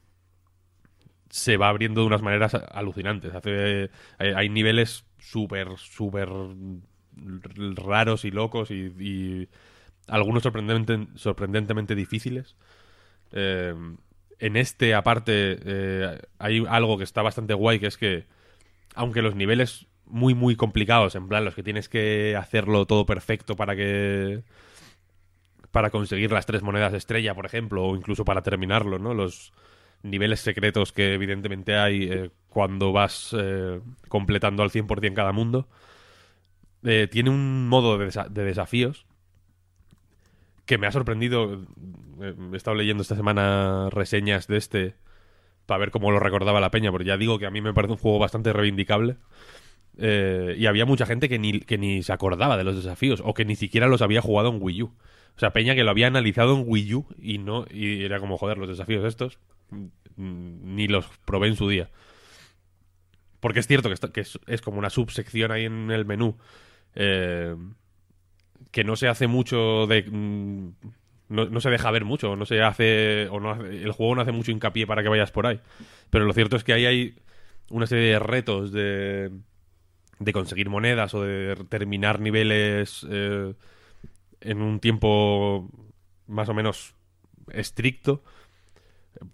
se 1.28 1.56
va 1.56 1.68
abriendo 1.68 2.00
de 2.00 2.06
unas 2.08 2.22
maneras 2.22 2.54
alucinantes. 2.54 3.34
Hace, 3.34 3.90
hay, 4.18 4.28
hay 4.34 4.48
niveles 4.48 5.04
súper, 5.18 5.68
súper 5.76 6.28
raros 7.76 8.24
y 8.24 8.30
locos 8.30 8.70
y, 8.70 8.92
y 8.98 9.48
algunos 10.08 10.42
sorprendente- 10.44 11.08
sorprendentemente 11.16 11.94
difíciles. 11.94 12.56
Eh, 13.32 13.74
en 14.38 14.56
este, 14.56 14.94
aparte, 14.94 15.58
eh, 15.64 16.20
hay 16.38 16.64
algo 16.68 16.98
que 16.98 17.04
está 17.04 17.22
bastante 17.22 17.54
guay, 17.54 17.80
que 17.80 17.88
es 17.88 17.98
que, 17.98 18.26
aunque 18.94 19.22
los 19.22 19.36
niveles 19.36 19.86
muy, 20.06 20.34
muy 20.34 20.56
complicados, 20.56 21.14
en 21.16 21.28
plan, 21.28 21.44
los 21.44 21.54
que 21.54 21.62
tienes 21.62 21.88
que 21.88 22.36
hacerlo 22.36 22.86
todo 22.86 23.06
perfecto 23.06 23.56
para 23.56 23.76
que. 23.76 24.42
Para 25.72 25.90
conseguir 25.90 26.32
las 26.32 26.46
tres 26.46 26.62
monedas 26.62 26.94
estrella, 26.94 27.34
por 27.34 27.46
ejemplo, 27.46 27.84
o 27.84 27.96
incluso 27.96 28.24
para 28.24 28.42
terminarlo, 28.42 28.98
¿no? 28.98 29.14
Los 29.14 29.52
niveles 30.02 30.40
secretos 30.40 30.92
que 30.92 31.14
evidentemente 31.14 31.76
hay 31.76 32.04
eh, 32.10 32.30
cuando 32.48 32.92
vas 32.92 33.34
eh, 33.38 33.80
completando 34.08 34.62
al 34.62 34.70
100% 34.70 35.16
cada 35.16 35.32
mundo. 35.32 35.68
Eh, 36.82 37.08
tiene 37.10 37.30
un 37.30 37.68
modo 37.68 37.98
de, 37.98 38.06
desa- 38.06 38.28
de 38.28 38.44
desafíos 38.44 39.06
que 40.66 40.78
me 40.78 40.86
ha 40.86 40.92
sorprendido. 40.92 41.62
He 42.52 42.56
estado 42.56 42.76
leyendo 42.76 43.02
esta 43.02 43.16
semana 43.16 43.88
reseñas 43.90 44.46
de 44.46 44.56
este 44.56 44.94
para 45.66 45.80
ver 45.80 45.92
cómo 45.92 46.10
lo 46.10 46.20
recordaba 46.20 46.60
la 46.60 46.70
peña, 46.72 46.90
porque 46.92 47.06
ya 47.08 47.16
digo 47.18 47.38
que 47.38 47.46
a 47.46 47.50
mí 47.50 47.60
me 47.62 47.74
parece 47.74 47.92
un 47.94 47.98
juego 47.98 48.18
bastante 48.18 48.52
reivindicable. 48.52 49.16
Y 49.98 50.66
había 50.66 50.86
mucha 50.86 51.06
gente 51.06 51.28
que 51.28 51.38
ni, 51.38 51.60
que 51.60 51.78
ni 51.78 52.02
se 52.02 52.12
acordaba 52.12 52.56
de 52.56 52.64
los 52.64 52.76
desafíos 52.76 53.22
o 53.24 53.34
que 53.34 53.44
ni 53.44 53.56
siquiera 53.56 53.86
los 53.86 54.02
había 54.02 54.22
jugado 54.22 54.48
en 54.50 54.58
Wii 54.60 54.82
U. 54.82 54.92
O 55.36 55.40
sea, 55.40 55.52
Peña 55.52 55.74
que 55.74 55.84
lo 55.84 55.90
había 55.90 56.06
analizado 56.08 56.54
en 56.56 56.64
Wii 56.66 56.94
U 56.94 57.06
y 57.20 57.38
no 57.38 57.66
y 57.70 58.04
era 58.04 58.20
como, 58.20 58.36
joder, 58.38 58.58
los 58.58 58.68
desafíos 58.68 59.04
estos 59.04 59.38
mm, 59.70 60.74
ni 60.76 60.88
los 60.88 61.06
probé 61.24 61.48
en 61.48 61.56
su 61.56 61.68
día. 61.68 61.90
Porque 63.40 63.60
es 63.60 63.66
cierto 63.66 63.88
que, 64.12 64.20
es 64.20 64.60
como 64.62 64.78
una 64.78 64.90
subsección 64.90 65.50
ahí 65.50 65.64
en 65.64 65.90
el 65.90 66.04
menú 66.04 66.36
eh, 66.94 67.56
que 68.70 68.84
no 68.84 68.96
se 68.96 69.08
hace 69.08 69.26
mucho 69.26 69.86
de... 69.86 70.02
mm, 70.08 70.68
No, 71.28 71.46
no 71.46 71.60
se 71.60 71.70
deja 71.70 71.90
ver 71.90 72.04
mucho, 72.04 72.36
no 72.36 72.44
se 72.46 72.62
hace... 72.62 73.28
o 73.30 73.40
no 73.40 73.50
hace- 73.52 73.82
el 73.82 73.92
juego 73.92 74.14
no 74.14 74.22
hace 74.22 74.32
mucho 74.32 74.50
hincapié 74.52 74.86
para 74.86 75.02
que 75.02 75.08
vayas 75.08 75.30
por 75.32 75.46
ahí. 75.46 75.60
Pero 76.10 76.24
lo 76.24 76.32
cierto 76.32 76.56
es 76.56 76.64
que 76.64 76.72
ahí 76.72 76.86
hay 76.86 77.14
una 77.70 77.86
serie 77.86 78.12
de 78.12 78.18
retos 78.18 78.72
de, 78.72 79.30
de 80.20 80.32
conseguir 80.32 80.70
monedas 80.70 81.14
o 81.14 81.22
de 81.22 81.56
terminar 81.68 82.20
niveles 82.20 83.06
eh, 83.10 83.54
en 84.40 84.62
un 84.62 84.80
tiempo 84.80 85.68
más 86.26 86.48
o 86.48 86.54
menos 86.54 86.94
estricto. 87.52 88.22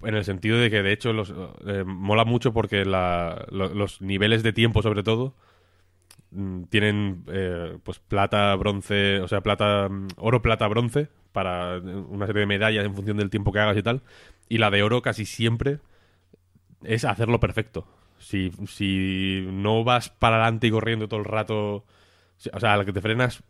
En 0.02 0.14
el 0.14 0.24
sentido 0.24 0.58
de 0.58 0.70
que, 0.70 0.82
de 0.82 0.92
hecho, 0.92 1.12
los, 1.12 1.32
eh, 1.66 1.84
mola 1.84 2.24
mucho 2.24 2.52
porque 2.52 2.84
los 2.84 4.00
niveles 4.00 4.42
de 4.42 4.52
tiempo, 4.52 4.82
sobre 4.82 5.02
todo, 5.02 5.34
mm, 6.30 6.64
tienen 6.64 7.24
eh, 7.28 7.78
pues 7.84 7.98
plata, 7.98 8.54
bronce, 8.56 9.20
o 9.20 9.28
sea, 9.28 9.42
plata, 9.42 9.88
mm, 9.88 10.08
oro, 10.16 10.42
plata, 10.42 10.66
bronce, 10.68 11.08
para 11.32 11.78
una 11.78 12.26
serie 12.26 12.40
de 12.40 12.46
medallas 12.46 12.86
en 12.86 12.94
función 12.94 13.18
del 13.18 13.30
tiempo 13.30 13.52
que 13.52 13.60
hagas 13.60 13.76
y 13.76 13.82
tal. 13.82 14.02
Y 14.48 14.58
la 14.58 14.70
de 14.70 14.82
oro 14.82 15.02
casi 15.02 15.26
siempre 15.26 15.78
es 16.82 17.04
hacerlo 17.04 17.40
perfecto. 17.40 17.86
Si, 18.18 18.50
si 18.66 19.46
no 19.50 19.84
vas 19.84 20.08
para 20.08 20.36
adelante 20.36 20.66
y 20.68 20.70
corriendo 20.70 21.08
todo 21.08 21.20
el 21.20 21.26
rato, 21.26 21.84
o 22.52 22.60
sea, 22.60 22.74
a 22.74 22.76
la 22.78 22.84
que 22.84 22.92
te 22.92 23.02
frenas 23.02 23.42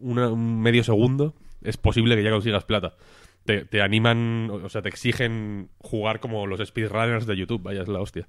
un 0.00 0.62
medio 0.62 0.84
segundo, 0.84 1.34
es 1.62 1.76
posible 1.76 2.16
que 2.16 2.22
ya 2.22 2.30
consigas 2.30 2.64
plata. 2.64 2.96
Te, 3.44 3.64
te 3.64 3.80
animan, 3.80 4.50
o 4.50 4.68
sea, 4.68 4.82
te 4.82 4.88
exigen 4.88 5.70
jugar 5.78 6.20
como 6.20 6.46
los 6.46 6.60
speedrunners 6.66 7.26
de 7.26 7.36
YouTube, 7.36 7.62
vaya, 7.62 7.82
es 7.82 7.88
la 7.88 8.00
hostia. 8.00 8.28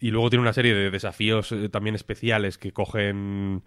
Y 0.00 0.10
luego 0.10 0.30
tiene 0.30 0.42
una 0.42 0.52
serie 0.52 0.74
de 0.74 0.90
desafíos 0.90 1.52
eh, 1.52 1.68
también 1.68 1.94
especiales 1.94 2.58
que 2.58 2.72
cogen. 2.72 3.62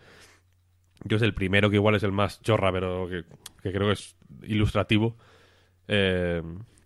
Yo 1.06 1.20
sé, 1.20 1.26
el 1.26 1.34
primero 1.34 1.70
que 1.70 1.76
igual 1.76 1.96
es 1.96 2.04
el 2.04 2.12
más 2.12 2.42
chorra, 2.42 2.72
pero 2.72 3.08
que, 3.08 3.24
que 3.62 3.72
creo 3.72 3.88
que 3.88 3.94
es 3.94 4.16
ilustrativo. 4.42 5.16
Eh, 5.88 6.42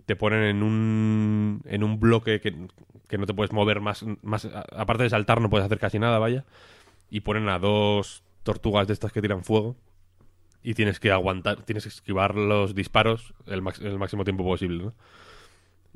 te 0.05 0.15
ponen 0.15 0.43
en 0.43 0.63
un, 0.63 1.61
en 1.65 1.83
un 1.83 1.99
bloque 1.99 2.41
que, 2.41 2.67
que 3.07 3.17
no 3.17 3.25
te 3.25 3.33
puedes 3.33 3.53
mover 3.53 3.79
más, 3.79 4.05
más. 4.21 4.45
Aparte 4.75 5.03
de 5.03 5.09
saltar, 5.09 5.41
no 5.41 5.49
puedes 5.49 5.65
hacer 5.65 5.79
casi 5.79 5.97
nada, 5.97 6.19
vaya. 6.19 6.45
Y 7.09 7.21
ponen 7.21 7.47
a 7.49 7.57
dos 7.57 8.23
tortugas 8.43 8.87
de 8.87 8.93
estas 8.93 9.11
que 9.11 9.21
tiran 9.21 9.43
fuego. 9.43 9.77
Y 10.67 10.73
tienes 10.73 10.99
que 10.99 11.11
aguantar, 11.11 11.63
tienes 11.63 11.83
que 11.83 11.89
esquivar 11.89 12.35
los 12.35 12.75
disparos 12.75 13.33
el, 13.45 13.61
máximo 13.61 14.25
tiempo 14.25 14.43
posible, 14.43 14.83
¿no? 14.83 14.93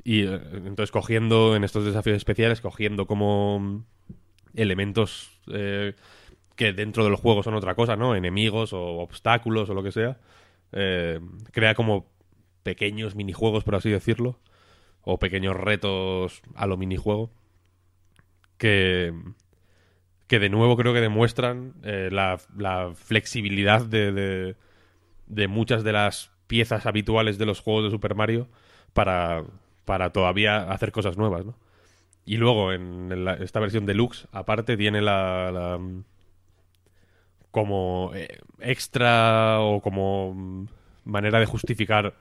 Y 0.02 0.22
eh, 0.22 0.40
entonces 0.64 0.90
cogiendo 0.90 1.54
en 1.54 1.62
estos 1.62 1.84
desafíos 1.84 2.16
especiales, 2.16 2.62
cogiendo 2.62 3.06
como 3.06 3.84
elementos 4.54 5.42
eh, 5.52 5.92
que 6.56 6.72
dentro 6.72 7.04
del 7.04 7.16
juego 7.16 7.42
son 7.42 7.52
otra 7.52 7.74
cosa, 7.74 7.96
¿no? 7.96 8.16
Enemigos 8.16 8.72
o 8.72 9.00
obstáculos 9.00 9.68
o 9.68 9.74
lo 9.74 9.82
que 9.82 9.92
sea. 9.92 10.18
eh, 10.72 11.20
crea 11.50 11.74
como 11.74 12.06
pequeños 12.62 13.14
minijuegos, 13.14 13.64
por 13.64 13.74
así 13.74 13.90
decirlo. 13.90 14.40
O 15.02 15.18
pequeños 15.18 15.54
retos 15.54 16.40
a 16.54 16.66
lo 16.66 16.78
minijuego. 16.78 17.30
Que, 18.56 19.12
que 20.26 20.38
de 20.38 20.48
nuevo 20.48 20.76
creo 20.76 20.94
que 20.94 21.00
demuestran 21.00 21.74
eh, 21.82 22.08
la, 22.12 22.38
flexibilidad 22.94 23.82
de, 23.84 24.12
de, 24.12 24.56
de 25.26 25.48
muchas 25.48 25.84
de 25.84 25.92
las 25.92 26.30
piezas 26.46 26.86
habituales 26.86 27.38
de 27.38 27.46
los 27.46 27.60
juegos 27.60 27.84
de 27.84 27.90
Super 27.90 28.14
Mario 28.14 28.48
para, 28.94 29.44
para 29.84 30.10
todavía 30.12 30.70
hacer 30.72 30.92
cosas 30.92 31.16
nuevas, 31.18 31.46
¿no? 31.46 31.56
Y 32.26 32.36
luego 32.38 32.72
en 32.72 33.24
la- 33.24 33.34
esta 33.34 33.60
versión 33.60 33.86
deluxe, 33.86 34.28
aparte, 34.32 34.76
tiene 34.76 35.02
la, 35.02 35.50
la, 35.52 35.78
mm, 35.78 36.04
como 37.50 38.12
eh, 38.14 38.38
extra 38.60 39.60
o 39.60 39.80
como 39.80 40.34
mm, 40.34 40.66
manera 41.04 41.40
de 41.40 41.46
justificar 41.46 42.14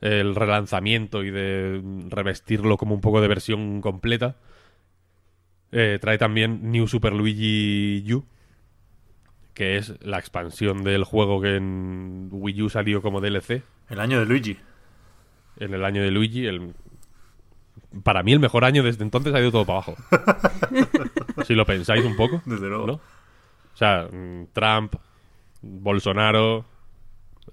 el 0.00 0.34
relanzamiento 0.34 1.24
y 1.24 1.30
de 1.30 1.80
mm, 1.82 2.10
revestirlo 2.10 2.76
como 2.76 2.94
un 2.94 3.00
poco 3.00 3.20
de 3.20 3.28
versión 3.28 3.80
completa. 3.80 4.36
Eh, 5.72 5.98
trae 6.00 6.18
también 6.18 6.70
New 6.70 6.86
Super 6.86 7.12
Luigi 7.12 8.04
U, 8.12 8.24
que 9.54 9.76
es 9.76 9.94
la 10.04 10.18
expansión 10.18 10.82
del 10.84 11.04
juego 11.04 11.40
que 11.40 11.56
en 11.56 12.28
Wii 12.30 12.62
U 12.62 12.68
salió 12.68 13.02
como 13.02 13.20
DLC 13.20 13.62
El 13.88 14.00
año 14.00 14.18
de 14.18 14.26
Luigi. 14.26 14.58
en 15.58 15.74
el 15.74 15.84
año 15.84 16.02
de 16.02 16.10
Luigi. 16.10 16.46
El... 16.46 16.74
Para 18.02 18.22
mí 18.22 18.32
el 18.32 18.40
mejor 18.40 18.64
año 18.64 18.82
desde 18.82 19.02
entonces 19.02 19.34
ha 19.34 19.40
ido 19.40 19.50
todo 19.50 19.64
para 19.64 19.78
abajo. 19.78 19.96
si 21.46 21.54
lo 21.54 21.64
pensáis 21.64 22.04
un 22.04 22.16
poco. 22.16 22.42
Desde 22.44 22.68
luego. 22.68 22.86
¿no? 22.86 22.92
O 22.94 23.76
sea, 23.78 24.08
mm, 24.10 24.48
Trump, 24.52 24.94
Bolsonaro, 25.62 26.64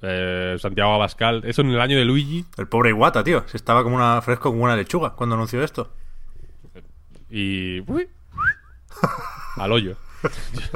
eh, 0.01 0.55
Santiago 0.59 0.93
Abascal. 0.93 1.43
Eso 1.45 1.61
en 1.61 1.69
el 1.69 1.79
año 1.81 1.97
de 1.97 2.05
Luigi. 2.05 2.45
El 2.57 2.67
pobre 2.67 2.89
Iwata, 2.89 3.23
tío. 3.23 3.43
Se 3.47 3.57
estaba 3.57 3.83
como 3.83 3.95
una 3.95 4.21
fresco 4.21 4.51
como 4.51 4.63
una 4.63 4.75
lechuga 4.75 5.11
cuando 5.11 5.35
anunció 5.35 5.63
esto. 5.63 5.91
Y... 7.35 7.79
uy, 7.91 8.07
al 9.57 9.71
hoyo. 9.71 9.95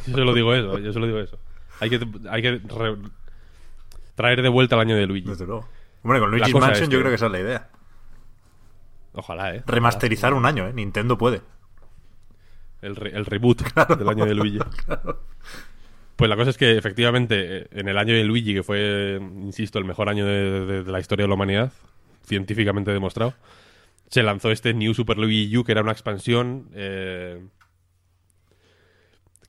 Yo 0.07 0.13
solo 0.17 0.33
digo 0.33 0.53
eso, 0.55 0.79
yo 0.79 0.91
solo 0.91 1.05
digo 1.05 1.19
eso. 1.19 1.37
Hay 1.79 1.89
que, 1.91 1.99
hay 2.31 2.41
que 2.41 2.51
re- 2.67 2.97
traer 4.15 4.41
de 4.41 4.49
vuelta 4.49 4.75
el 4.75 4.81
año 4.81 4.95
de 4.95 5.05
Luigi. 5.05 5.29
Desde 5.29 5.45
luego. 5.45 5.67
Hombre, 6.03 6.19
con 6.19 6.31
Luigi's 6.31 6.53
Mansion 6.55 6.83
es 6.85 6.89
yo 6.89 6.99
creo 6.99 7.11
que 7.11 7.15
esa 7.15 7.27
es 7.27 7.31
la 7.31 7.39
idea. 7.39 7.69
Ojalá, 9.13 9.55
¿eh? 9.55 9.63
Remasterizar 9.67 10.33
un 10.33 10.45
año, 10.45 10.67
¿eh? 10.67 10.73
Nintendo 10.73 11.17
puede. 11.17 11.41
El, 12.81 12.95
re- 12.95 13.15
el 13.15 13.25
reboot 13.25 13.61
del 13.97 14.09
año 14.09 14.25
de 14.25 14.33
Luigi. 14.35 14.59
Pues 16.15 16.29
la 16.29 16.35
cosa 16.35 16.49
es 16.49 16.57
que 16.57 16.75
efectivamente 16.75 17.35
eh, 17.59 17.67
en 17.73 17.87
el 17.89 17.95
año 17.99 18.15
de 18.15 18.23
Luigi, 18.23 18.55
que 18.55 18.63
fue, 18.63 19.19
insisto, 19.21 19.77
el 19.77 19.85
mejor 19.85 20.09
año 20.09 20.25
de, 20.25 20.65
de- 20.65 20.83
de 20.83 20.91
la 20.91 20.99
historia 20.99 21.25
de 21.25 21.27
la 21.27 21.35
humanidad, 21.35 21.71
científicamente 22.25 22.89
demostrado, 22.91 23.35
se 24.07 24.23
lanzó 24.23 24.51
este 24.51 24.73
New 24.73 24.93
Super 24.93 25.17
Luigi 25.17 25.55
U, 25.57 25.63
que 25.63 25.71
era 25.71 25.81
una 25.81 25.91
expansión 25.91 26.69
eh, 26.73 27.45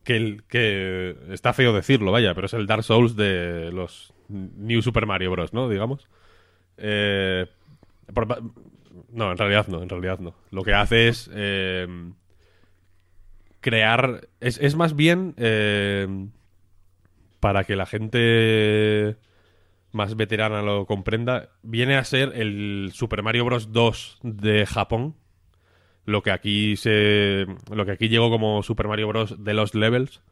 que, 0.04 0.40
que 0.48 1.16
está 1.30 1.52
feo 1.52 1.72
decirlo, 1.72 2.12
vaya, 2.12 2.34
pero 2.34 2.46
es 2.46 2.54
el 2.54 2.66
Dark 2.66 2.84
Souls 2.84 3.16
de 3.16 3.70
los 3.72 4.12
New 4.28 4.82
Super 4.82 5.06
Mario 5.06 5.30
Bros., 5.30 5.52
¿no? 5.52 5.68
Digamos. 5.68 6.08
Eh, 6.76 7.46
no, 9.12 9.30
en 9.30 9.38
realidad 9.38 9.68
no, 9.68 9.82
en 9.82 9.88
realidad 9.88 10.18
no. 10.18 10.34
Lo 10.50 10.62
que 10.62 10.74
hace 10.74 11.08
es... 11.08 11.30
eh, 11.32 11.86
crear. 13.60 14.28
Es, 14.40 14.58
es 14.58 14.76
más 14.76 14.96
bien 14.96 15.34
eh, 15.36 16.06
para 17.40 17.64
que 17.64 17.76
la 17.76 17.86
gente 17.86 19.16
más 19.92 20.16
veterana 20.16 20.62
lo 20.62 20.86
comprenda. 20.86 21.50
Viene 21.62 21.96
a 21.96 22.04
ser 22.04 22.32
el 22.34 22.90
Super 22.92 23.22
Mario 23.22 23.44
Bros. 23.44 23.72
2 23.72 24.18
de 24.22 24.66
Japón. 24.66 25.14
Lo 26.04 26.22
que 26.22 26.30
aquí 26.30 26.76
se. 26.76 27.46
Lo 27.72 27.84
que 27.86 27.92
aquí 27.92 28.08
llegó 28.08 28.30
como 28.30 28.62
Super 28.62 28.88
Mario 28.88 29.08
Bros. 29.08 29.44
de 29.44 29.54
los 29.54 29.74
levels. 29.74 30.22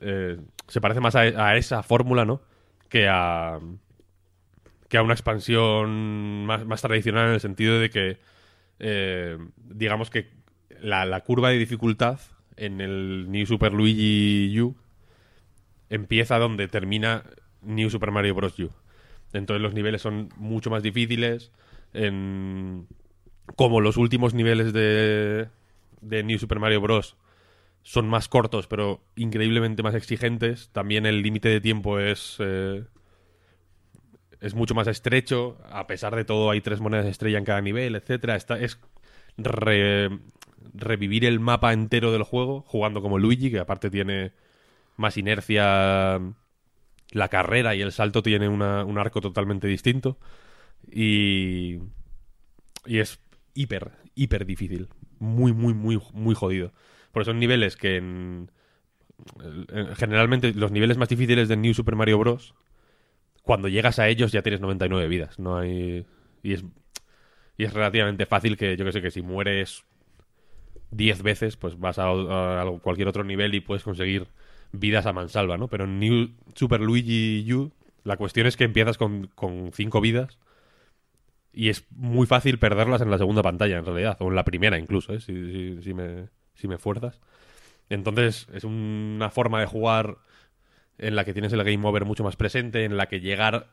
Eh, 0.00 0.38
se 0.68 0.80
parece 0.80 1.00
más 1.00 1.14
a, 1.14 1.56
esa 1.56 1.82
fórmula, 1.82 2.24
¿no? 2.24 2.40
Que 2.88 3.08
a. 3.08 3.58
Que 4.88 4.98
a 4.98 5.02
una 5.02 5.14
expansión 5.14 6.44
más, 6.44 6.66
más 6.66 6.82
tradicional 6.82 7.28
en 7.28 7.34
el 7.34 7.40
sentido 7.40 7.78
de 7.78 7.90
que. 7.90 8.18
eh, 8.78 9.38
digamos 9.56 10.10
que 10.10 10.30
la, 10.80 11.06
la 11.06 11.20
curva 11.20 11.50
de 11.50 11.58
dificultad 11.58 12.20
en 12.56 12.80
el 12.80 13.30
New 13.30 13.46
Super 13.46 13.72
Luigi 13.72 14.60
U 14.60 14.76
empieza 15.88 16.38
donde 16.38 16.68
termina 16.68 17.22
New 17.62 17.90
Super 17.90 18.10
Mario 18.10 18.34
Bros. 18.34 18.58
U. 18.58 18.70
Entonces 19.32 19.62
los 19.62 19.74
niveles 19.74 20.02
son 20.02 20.28
mucho 20.36 20.70
más 20.70 20.82
difíciles. 20.82 21.52
En... 21.92 22.86
Como 23.56 23.80
los 23.80 23.96
últimos 23.96 24.34
niveles 24.34 24.72
de, 24.72 25.48
de 26.00 26.22
New 26.22 26.38
Super 26.38 26.58
Mario 26.60 26.80
Bros. 26.80 27.16
son 27.82 28.08
más 28.08 28.28
cortos, 28.28 28.66
pero 28.66 29.00
increíblemente 29.16 29.82
más 29.82 29.94
exigentes. 29.94 30.70
También 30.72 31.06
el 31.06 31.22
límite 31.22 31.48
de 31.48 31.60
tiempo 31.60 31.98
es. 31.98 32.36
eh, 32.38 32.84
es 34.40 34.54
mucho 34.54 34.74
más 34.74 34.86
estrecho. 34.86 35.58
A 35.70 35.86
pesar 35.86 36.16
de 36.16 36.24
todo, 36.24 36.50
hay 36.50 36.60
tres 36.60 36.80
monedas 36.80 37.06
estrella 37.06 37.38
en 37.38 37.44
cada 37.44 37.60
nivel, 37.60 37.94
etcétera. 37.94 38.36
Está, 38.36 38.58
es 38.58 38.78
re- 39.36 40.10
revivir 40.74 41.24
el 41.24 41.40
mapa 41.40 41.72
entero 41.72 42.12
del 42.12 42.22
juego 42.22 42.62
jugando 42.66 43.02
como 43.02 43.18
Luigi, 43.18 43.50
que 43.50 43.58
aparte 43.58 43.90
tiene 43.90 44.32
más 44.96 45.16
inercia 45.16 46.20
la 47.12 47.28
carrera 47.28 47.74
y 47.76 47.82
el 47.82 47.92
salto 47.92 48.22
tiene 48.22 48.48
un 48.48 48.62
arco 48.98 49.20
totalmente 49.22 49.68
distinto. 49.68 50.18
Y, 50.90 51.78
y 52.86 52.98
es 52.98 53.20
hiper, 53.54 53.92
hiper 54.14 54.46
difícil. 54.46 54.88
Muy, 55.18 55.52
muy, 55.52 55.74
muy, 55.74 56.00
muy 56.12 56.34
jodido. 56.34 56.72
Porque 57.12 57.26
son 57.26 57.38
niveles 57.38 57.76
que 57.76 57.96
en, 57.96 58.50
en- 59.72 59.94
generalmente 59.96 60.52
los 60.54 60.72
niveles 60.72 60.98
más 60.98 61.08
difíciles 61.08 61.48
de 61.48 61.56
New 61.56 61.74
Super 61.74 61.96
Mario 61.96 62.18
Bros. 62.18 62.54
Cuando 63.42 63.68
llegas 63.68 63.98
a 63.98 64.08
ellos 64.08 64.32
ya 64.32 64.42
tienes 64.42 64.60
99 64.60 65.08
vidas. 65.08 65.38
No 65.38 65.58
hay. 65.58 66.06
Y 66.42 66.54
es. 66.54 66.64
Y 67.58 67.64
es 67.64 67.74
relativamente 67.74 68.26
fácil 68.26 68.56
que, 68.56 68.76
yo 68.76 68.84
que 68.84 68.92
sé, 68.92 69.02
que 69.02 69.10
si 69.10 69.22
mueres 69.22 69.84
10 70.90 71.22
veces, 71.22 71.56
pues 71.56 71.78
vas 71.78 71.98
a 71.98 72.12
cualquier 72.82 73.08
otro 73.08 73.24
nivel 73.24 73.54
y 73.54 73.60
puedes 73.60 73.82
conseguir 73.82 74.26
vidas 74.72 75.06
a 75.06 75.12
mansalva, 75.12 75.56
¿no? 75.58 75.68
Pero 75.68 75.84
en 75.84 75.98
New 76.00 76.30
Super 76.54 76.80
Luigi 76.80 77.46
U, 77.52 77.72
la 78.04 78.16
cuestión 78.16 78.46
es 78.46 78.56
que 78.56 78.64
empiezas 78.64 78.98
con 78.98 79.70
5 79.74 80.00
vidas 80.00 80.38
y 81.52 81.68
es 81.68 81.84
muy 81.90 82.26
fácil 82.26 82.58
perderlas 82.58 83.02
en 83.02 83.10
la 83.10 83.18
segunda 83.18 83.42
pantalla, 83.42 83.78
en 83.78 83.84
realidad, 83.84 84.16
o 84.20 84.28
en 84.28 84.34
la 84.36 84.44
primera 84.44 84.78
incluso, 84.78 85.12
¿eh? 85.12 85.20
si, 85.20 85.80
si- 85.82 85.94
me, 85.94 86.28
si 86.54 86.66
me 86.68 86.78
fuerzas. 86.78 87.20
Entonces, 87.90 88.48
es 88.54 88.64
una 88.64 89.30
forma 89.30 89.60
de 89.60 89.66
jugar 89.66 90.18
en 90.98 91.16
la 91.16 91.24
que 91.24 91.32
tienes 91.34 91.52
el 91.52 91.64
game 91.64 91.86
over 91.88 92.04
mucho 92.06 92.24
más 92.24 92.36
presente, 92.36 92.84
en 92.84 92.96
la 92.96 93.08
que 93.08 93.20
llegar. 93.20 93.68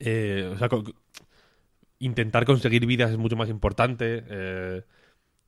eh, 0.00 0.50
o 0.54 0.58
sea, 0.58 0.68
intentar 1.98 2.44
conseguir 2.44 2.86
vidas 2.86 3.10
es 3.10 3.18
mucho 3.18 3.36
más 3.36 3.48
importante. 3.48 4.24
eh, 4.28 4.82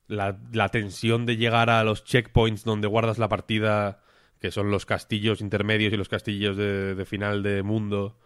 la, 0.08 0.38
la 0.52 0.70
tensión 0.70 1.26
de 1.26 1.36
llegar 1.36 1.70
a 1.70 1.84
los 1.84 2.04
checkpoints 2.04 2.64
donde 2.64 2.88
guardas 2.88 3.18
la 3.18 3.28
partida, 3.28 4.02
que 4.40 4.50
son 4.50 4.70
los 4.70 4.86
castillos 4.86 5.40
intermedios 5.40 5.92
y 5.92 5.96
los 5.96 6.08
castillos 6.08 6.56
de, 6.56 7.04
final 7.06 7.42
de 7.42 7.62
mundo, 7.62 8.18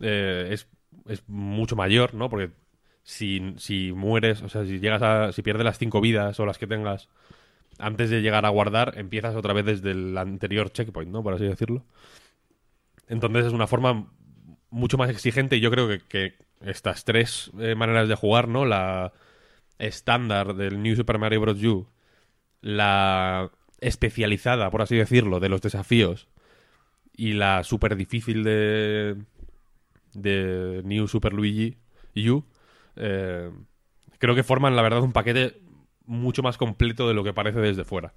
eh, 0.00 0.48
es, 0.50 0.68
es 1.06 1.22
mucho 1.28 1.76
mayor, 1.76 2.14
¿no? 2.14 2.28
Porque 2.28 2.50
si, 3.02 3.54
si 3.56 3.92
mueres, 3.92 4.42
o 4.42 4.48
sea, 4.48 4.64
si 4.64 4.80
llegas 4.80 5.02
a. 5.02 5.32
si 5.32 5.42
pierdes 5.42 5.64
las 5.64 5.78
cinco 5.78 6.00
vidas 6.00 6.38
o 6.40 6.46
las 6.46 6.58
que 6.58 6.66
tengas 6.66 7.08
antes 7.78 8.10
de 8.10 8.20
llegar 8.22 8.44
a 8.44 8.50
guardar, 8.50 8.94
empiezas 8.98 9.34
otra 9.36 9.52
vez 9.54 9.64
desde 9.64 9.92
el 9.92 10.18
anterior 10.18 10.70
checkpoint, 10.70 11.10
¿no? 11.10 11.22
Por 11.22 11.34
así 11.34 11.44
decirlo. 11.44 11.84
Entonces 13.08 13.46
es 13.46 13.52
una 13.52 13.66
forma 13.66 14.10
mucho 14.70 14.98
más 14.98 15.10
exigente 15.10 15.56
y 15.56 15.60
yo 15.60 15.70
creo 15.70 15.88
que, 15.88 16.00
que 16.00 16.34
estas 16.60 17.04
tres 17.04 17.50
eh, 17.58 17.74
maneras 17.74 18.08
de 18.08 18.14
jugar, 18.14 18.48
¿no? 18.48 18.64
La 18.64 19.12
estándar 19.78 20.54
del 20.54 20.82
New 20.82 20.96
Super 20.96 21.18
Mario 21.18 21.40
Bros. 21.40 21.62
U, 21.64 21.86
la 22.60 23.50
especializada, 23.80 24.70
por 24.70 24.82
así 24.82 24.96
decirlo, 24.96 25.40
de 25.40 25.48
los 25.48 25.60
desafíos 25.60 26.28
y 27.16 27.32
la 27.32 27.64
super 27.64 27.96
difícil 27.96 28.44
de, 28.44 29.16
de 30.14 30.82
New 30.84 31.08
Super 31.08 31.32
Luigi 31.32 31.76
U, 32.28 32.44
eh, 32.96 33.50
creo 34.18 34.34
que 34.34 34.42
forman, 34.42 34.76
la 34.76 34.82
verdad, 34.82 35.02
un 35.02 35.12
paquete 35.12 35.60
mucho 36.06 36.42
más 36.42 36.56
completo 36.56 37.08
de 37.08 37.14
lo 37.14 37.24
que 37.24 37.32
parece 37.32 37.60
desde 37.60 37.84
fuera. 37.84 38.14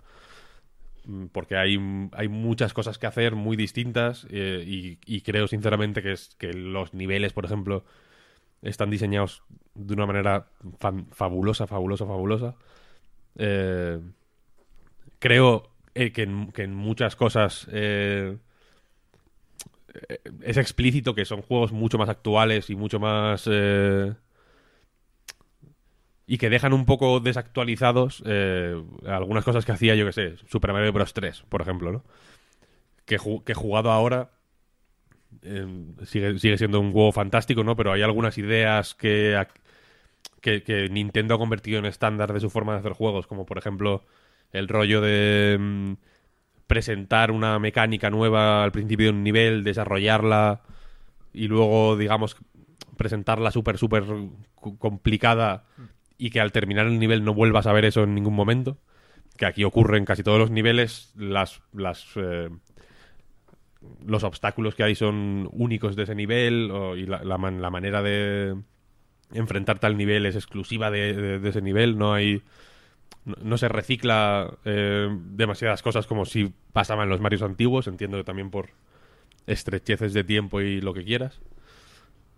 Mm, 1.06 1.26
Porque 1.28 1.58
hay, 1.58 1.78
hay 2.14 2.28
muchas 2.28 2.74
cosas 2.74 2.98
que 2.98 3.08
hacer 3.08 3.36
muy 3.36 3.58
distintas 3.58 4.28
eh, 4.30 4.64
y, 4.66 5.22
creo 5.22 5.48
sinceramente 5.48 6.02
que, 6.02 6.14
es, 6.14 6.36
que 6.38 6.54
los 6.54 6.94
niveles, 6.94 7.34
por 7.34 7.46
ejemplo, 7.46 7.84
están 8.62 8.90
diseñados 8.90 9.44
de 9.74 9.94
una 9.94 10.06
manera 10.06 10.48
fabulosa, 11.12 11.68
fabulosa, 11.68 12.06
fabulosa. 12.06 12.56
Eh, 13.38 14.00
creo 15.22 15.72
eh, 15.96 16.12
que, 16.14 16.24
en, 16.24 16.76
muchas 16.76 17.16
cosas 17.16 17.68
eh, 17.72 18.38
es 20.44 20.58
explícito 20.58 21.16
que 21.16 21.26
son 21.26 21.42
juegos 21.42 21.72
mucho 21.72 21.98
más 21.98 22.10
actuales 22.10 22.70
y 22.70 22.76
mucho 22.76 23.00
más... 23.00 23.48
eh, 23.52 24.14
y 26.28 26.38
que 26.38 26.50
dejan 26.50 26.74
un 26.74 26.86
poco 26.86 27.20
desactualizados 27.20 28.24
algunas 29.06 29.44
cosas 29.44 29.66
que 29.66 29.74
hacía, 29.74 29.96
yo 29.96 30.06
que 30.06 30.14
sé, 30.14 30.36
Super 30.50 30.72
Mario 30.72 30.94
Bros. 30.94 31.14
3, 31.14 31.44
por 31.50 31.62
ejemplo, 31.62 31.92
¿no? 31.92 32.04
Que, 33.06 33.18
ju- 33.20 33.44
jugado 33.54 33.92
ahora 33.92 34.32
sigue, 36.06 36.40
sigue 36.40 36.58
siendo 36.58 36.80
un 36.80 36.92
juego 36.92 37.12
fantástico, 37.12 37.64
¿no? 37.64 37.76
Pero 37.76 37.92
hay 37.92 38.02
algunas 38.02 38.38
ideas 38.38 38.96
que, 40.42 40.62
que 40.64 40.90
Nintendo 40.90 41.36
ha 41.36 41.38
convertido 41.38 41.80
en 41.80 41.86
estándar 41.86 42.34
de 42.34 42.40
su 42.40 42.50
forma 42.50 42.74
de 42.74 42.80
hacer 42.80 42.94
juegos, 42.94 43.28
como 43.28 43.46
por 43.46 43.58
ejemplo 43.58 44.04
el 44.54 44.68
rollo 44.68 45.02
de 45.02 45.58
mm, 45.60 45.94
presentar 46.68 47.32
una 47.32 47.60
mecánica 47.60 48.10
nueva 48.10 48.64
al 48.64 48.72
principio 48.72 49.08
de 49.08 49.12
un 49.14 49.24
nivel, 49.24 49.64
desarrollarla 49.64 50.62
y 51.34 51.48
luego, 51.48 51.98
digamos, 51.98 52.36
presentarla 52.98 53.52
súper, 53.52 53.78
súper 53.78 54.04
complicada 54.78 55.66
y 56.18 56.30
que 56.30 56.40
al 56.40 56.52
terminar 56.52 56.86
el 56.88 57.00
nivel 57.00 57.24
no 57.24 57.34
vuelvas 57.34 57.66
a 57.68 57.74
ver 57.74 57.86
eso 57.86 58.04
en 58.04 58.14
ningún 58.16 58.36
momento. 58.36 58.78
Que 59.38 59.46
aquí 59.46 59.64
ocurre 59.64 59.98
en 59.98 60.06
casi 60.06 60.24
todos 60.24 60.38
los 60.38 60.52
niveles. 60.52 61.14
Las, 61.16 61.62
las, 61.74 62.06
eh, 62.16 62.50
los 64.06 64.24
obstáculos 64.24 64.76
que 64.76 64.84
hay 64.84 64.94
son 64.96 65.50
únicos 65.52 65.96
de 65.96 66.04
ese 66.04 66.14
nivel 66.16 66.72
y 66.98 67.06
la, 67.06 67.24
la 67.24 67.38
man- 67.38 67.62
la 67.62 67.70
manera 67.72 68.02
de 68.04 68.56
enfrentarte 69.34 69.88
al 69.88 69.98
nivel 69.98 70.26
es 70.26 70.36
exclusiva 70.36 70.92
de- 70.92 71.40
de 71.40 71.50
ese 71.50 71.62
nivel. 71.62 71.98
No 71.98 72.14
hay. 72.14 72.44
No, 73.24 73.58
se 73.58 73.68
recicla 73.68 74.58
eh, 74.66 75.08
demasiadas 75.12 75.84
cosas 75.84 76.08
como 76.08 76.26
si 76.26 76.54
pasaban 76.74 77.10
los 77.10 77.22
Marios 77.22 77.44
antiguos. 77.44 77.88
Entiendo 77.88 78.18
que 78.18 78.24
también 78.24 78.50
por 78.50 78.70
estrecheces 79.46 80.14
de 80.14 80.24
tiempo 80.24 80.62
y 80.62 80.82
lo 80.82 80.94
que 80.94 81.04
quieras. 81.04 81.40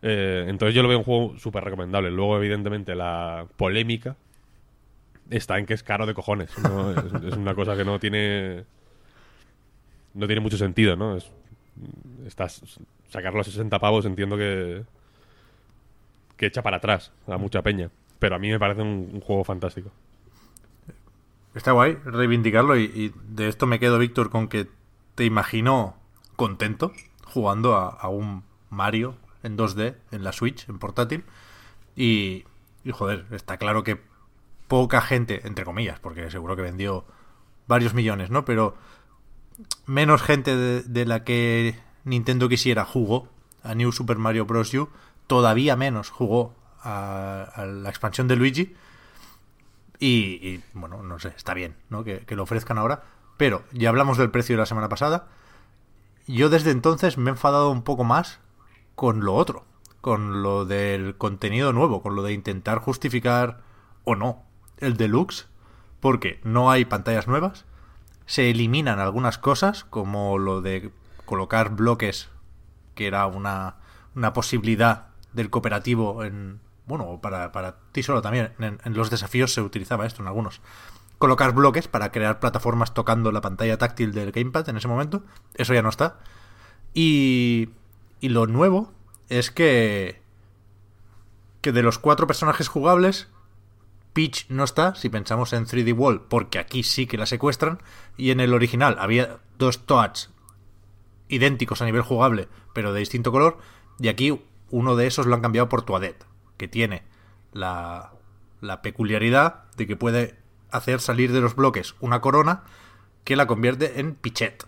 Eh, 0.02 0.46
entonces 0.50 0.76
yo 0.76 0.84
lo 0.84 0.90
veo 0.90 0.98
un 0.98 1.06
juego 1.06 1.38
súper 1.40 1.64
recomendable. 1.64 2.12
Luego, 2.12 2.38
evidentemente, 2.38 2.96
la 2.96 3.48
polémica 3.56 4.18
está 5.30 5.58
en 5.58 5.66
que 5.66 5.74
es 5.74 5.84
caro 5.84 6.06
de 6.06 6.14
cojones. 6.14 6.52
¿no? 6.60 6.92
es, 6.92 7.38
una 7.38 7.56
cosa 7.56 7.78
que 7.78 7.86
no 7.86 8.00
tiene. 8.00 8.66
No 10.14 10.28
tiene 10.28 10.42
mucho 10.42 10.58
sentido, 10.58 10.96
¿no? 10.98 11.16
Es, 11.16 11.32
estás, 12.28 12.62
sacarlo 13.08 13.40
a 13.40 13.44
60 13.46 13.80
pavos 13.80 14.06
entiendo 14.06 14.38
que. 14.38 14.84
que 16.36 16.48
echa 16.48 16.62
para 16.62 16.78
atrás 16.78 17.14
a 17.28 17.38
mucha 17.38 17.62
peña. 17.62 17.90
Pero 18.20 18.36
a 18.36 18.40
mí 18.40 18.50
me 18.50 18.60
parece 18.60 18.82
un 18.82 19.22
juego 19.22 19.46
fantástico. 19.46 19.92
Está 21.56 21.72
guay 21.72 21.98
reivindicarlo 22.04 22.78
y, 22.78 23.14
de 23.28 23.48
esto 23.48 23.68
me 23.68 23.80
quedo, 23.80 24.00
Víctor, 24.00 24.30
con 24.30 24.48
que 24.48 24.70
te 25.16 25.26
imagino 25.26 25.96
contento 26.36 26.92
jugando 27.26 27.76
a, 27.76 28.08
un 28.10 28.44
Mario 28.70 29.16
en 29.44 29.58
2D 29.58 29.96
en 30.12 30.24
la 30.24 30.32
Switch, 30.32 30.68
en 30.68 30.80
portátil. 30.80 31.24
Y, 31.96 32.46
joder, 32.92 33.26
está 33.32 33.58
claro 33.58 33.84
que 33.84 34.02
poca 34.68 35.02
gente, 35.02 35.46
entre 35.46 35.66
comillas, 35.66 36.00
porque 36.00 36.32
seguro 36.32 36.56
que 36.56 36.64
vendió 36.64 37.06
varios 37.68 37.94
millones, 37.94 38.32
¿no? 38.32 38.46
Pero 38.46 38.76
menos 39.86 40.24
gente 40.24 40.56
de, 40.56 40.82
de 40.82 41.06
la 41.06 41.24
que 41.24 41.80
Nintendo 42.04 42.50
quisiera 42.50 42.84
jugó 42.84 43.28
a 43.62 43.76
New 43.76 43.92
Super 43.92 44.18
Mario 44.18 44.46
Bros. 44.46 44.74
U, 44.74 44.90
todavía 45.28 45.76
menos 45.76 46.10
jugó 46.10 46.56
a 46.82 47.66
la 47.68 47.90
expansión 47.90 48.28
de 48.28 48.36
Luigi. 48.38 48.76
Y, 50.06 50.62
bueno, 50.74 51.02
no 51.02 51.18
sé, 51.20 51.30
está 51.30 51.54
bien, 51.54 51.78
¿no? 51.90 52.04
Que, 52.04 52.20
que 52.26 52.36
lo 52.36 52.44
ofrezcan 52.44 52.78
ahora. 52.78 53.04
Pero 53.38 53.64
ya 53.72 53.88
hablamos 53.88 54.18
del 54.18 54.32
precio 54.32 54.56
de 54.56 54.60
la 54.60 54.66
semana 54.66 54.90
pasada. 54.90 55.28
Yo 56.28 56.50
desde 56.50 56.72
entonces 56.72 57.18
me 57.18 57.30
he 57.30 57.34
enfadado 57.34 57.70
un 57.72 57.84
poco 57.84 58.04
más 58.04 58.40
con 58.96 59.22
lo 59.24 59.34
otro, 59.36 59.64
con 60.02 60.44
lo 60.44 60.66
del 60.66 61.16
contenido 61.16 61.72
nuevo, 61.72 62.02
con 62.02 62.16
lo 62.16 62.24
de 62.24 62.34
intentar 62.34 62.80
justificar 62.80 63.62
o 64.04 64.16
no 64.16 64.44
el 64.78 64.98
deluxe, 64.98 65.48
porque 66.02 66.42
no 66.44 66.70
hay 66.70 66.84
pantallas 66.84 67.28
nuevas, 67.28 67.66
se 68.26 68.50
eliminan 68.50 69.00
algunas 69.00 69.38
cosas, 69.38 69.86
como 69.86 70.38
lo 70.38 70.62
de 70.62 70.92
colocar 71.26 71.76
bloques, 71.76 72.30
que 72.96 73.08
era 73.08 73.26
una, 73.28 73.78
una 74.16 74.34
posibilidad 74.34 75.08
del 75.32 75.50
cooperativo 75.50 76.26
en... 76.26 76.60
Bueno, 76.86 77.20
para, 77.22 77.52
para 77.52 77.78
ti 77.92 78.04
solo 78.04 78.22
también, 78.22 78.54
en, 78.60 78.80
los 78.94 79.10
desafíos 79.10 79.54
se 79.54 79.62
utilizaba 79.62 80.06
esto 80.06 80.22
en 80.22 80.28
algunos. 80.28 80.62
Colocar 81.18 81.54
bloques 81.54 81.88
para 81.88 82.12
crear 82.12 82.40
plataformas 82.40 82.94
tocando 82.94 83.32
la 83.32 83.42
pantalla 83.42 83.78
táctil 83.78 84.12
del 84.12 84.32
gamepad 84.32 84.68
en 84.70 84.78
ese 84.78 84.88
momento, 84.88 85.24
eso 85.56 85.74
ya 85.74 85.82
no 85.82 85.90
está. 85.90 86.20
Y, 86.94 87.70
y 88.20 88.30
lo 88.30 88.48
nuevo 88.48 88.92
es 89.30 89.52
que 89.52 90.22
que 91.62 91.72
de 91.72 91.82
los 91.82 91.98
cuatro 91.98 92.28
personajes 92.28 92.68
jugables 92.68 93.30
Peach 94.12 94.46
no 94.50 94.64
está, 94.64 94.96
si 94.96 95.10
pensamos 95.10 95.54
en 95.54 95.66
3D 95.66 95.98
Wall, 95.98 96.22
porque 96.22 96.60
aquí 96.60 96.84
sí 96.84 97.08
que 97.08 97.18
la 97.18 97.26
secuestran, 97.26 97.82
y 98.16 98.30
en 98.30 98.40
el 98.40 98.54
original 98.54 98.98
había 99.00 99.40
dos 99.58 99.86
Toads 99.86 100.30
idénticos 101.30 101.82
a 101.82 101.86
nivel 101.86 102.04
jugable, 102.04 102.48
pero 102.74 102.94
de 102.94 103.00
distinto 103.00 103.32
color, 103.32 103.58
y 104.00 104.10
aquí 104.10 104.40
uno 104.70 104.96
de 104.96 105.08
esos 105.08 105.26
lo 105.26 105.34
han 105.34 105.42
cambiado 105.42 105.68
por 105.68 105.82
Toadette, 105.82 106.26
que 106.58 106.68
tiene 106.68 107.04
la, 107.52 108.14
la 108.62 108.82
peculiaridad 108.82 109.64
de 109.78 109.88
que 109.88 109.96
puede 109.96 110.38
hacer 110.72 111.00
salir 111.02 111.32
de 111.32 111.42
los 111.42 111.56
bloques 111.56 111.96
una 112.00 112.22
corona 112.22 112.64
que 113.24 113.36
la 113.36 113.48
convierte 113.48 114.00
en 114.00 114.16
Pichet, 114.16 114.66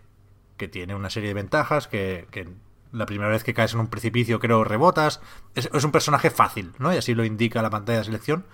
que 0.58 0.68
tiene 0.68 0.96
una 0.96 1.10
serie 1.10 1.30
de 1.30 1.34
ventajas 1.34 1.88
que, 1.88 2.28
que 2.32 2.48
La 2.92 3.06
primera 3.06 3.30
vez 3.30 3.44
que 3.44 3.54
caes 3.54 3.74
en 3.74 3.82
un 3.82 3.88
precipicio, 3.88 4.40
creo, 4.40 4.64
rebotas. 4.64 5.20
Es, 5.56 5.70
es 5.74 5.84
un 5.84 5.92
personaje 5.92 6.30
fácil, 6.30 6.72
¿no? 6.80 6.94
Y 6.94 6.98
así 6.98 7.14
lo 7.14 7.26
indica 7.26 7.62
la 7.62 7.70
pantalla 7.70 8.00
de 8.00 8.06
selección. 8.06 8.46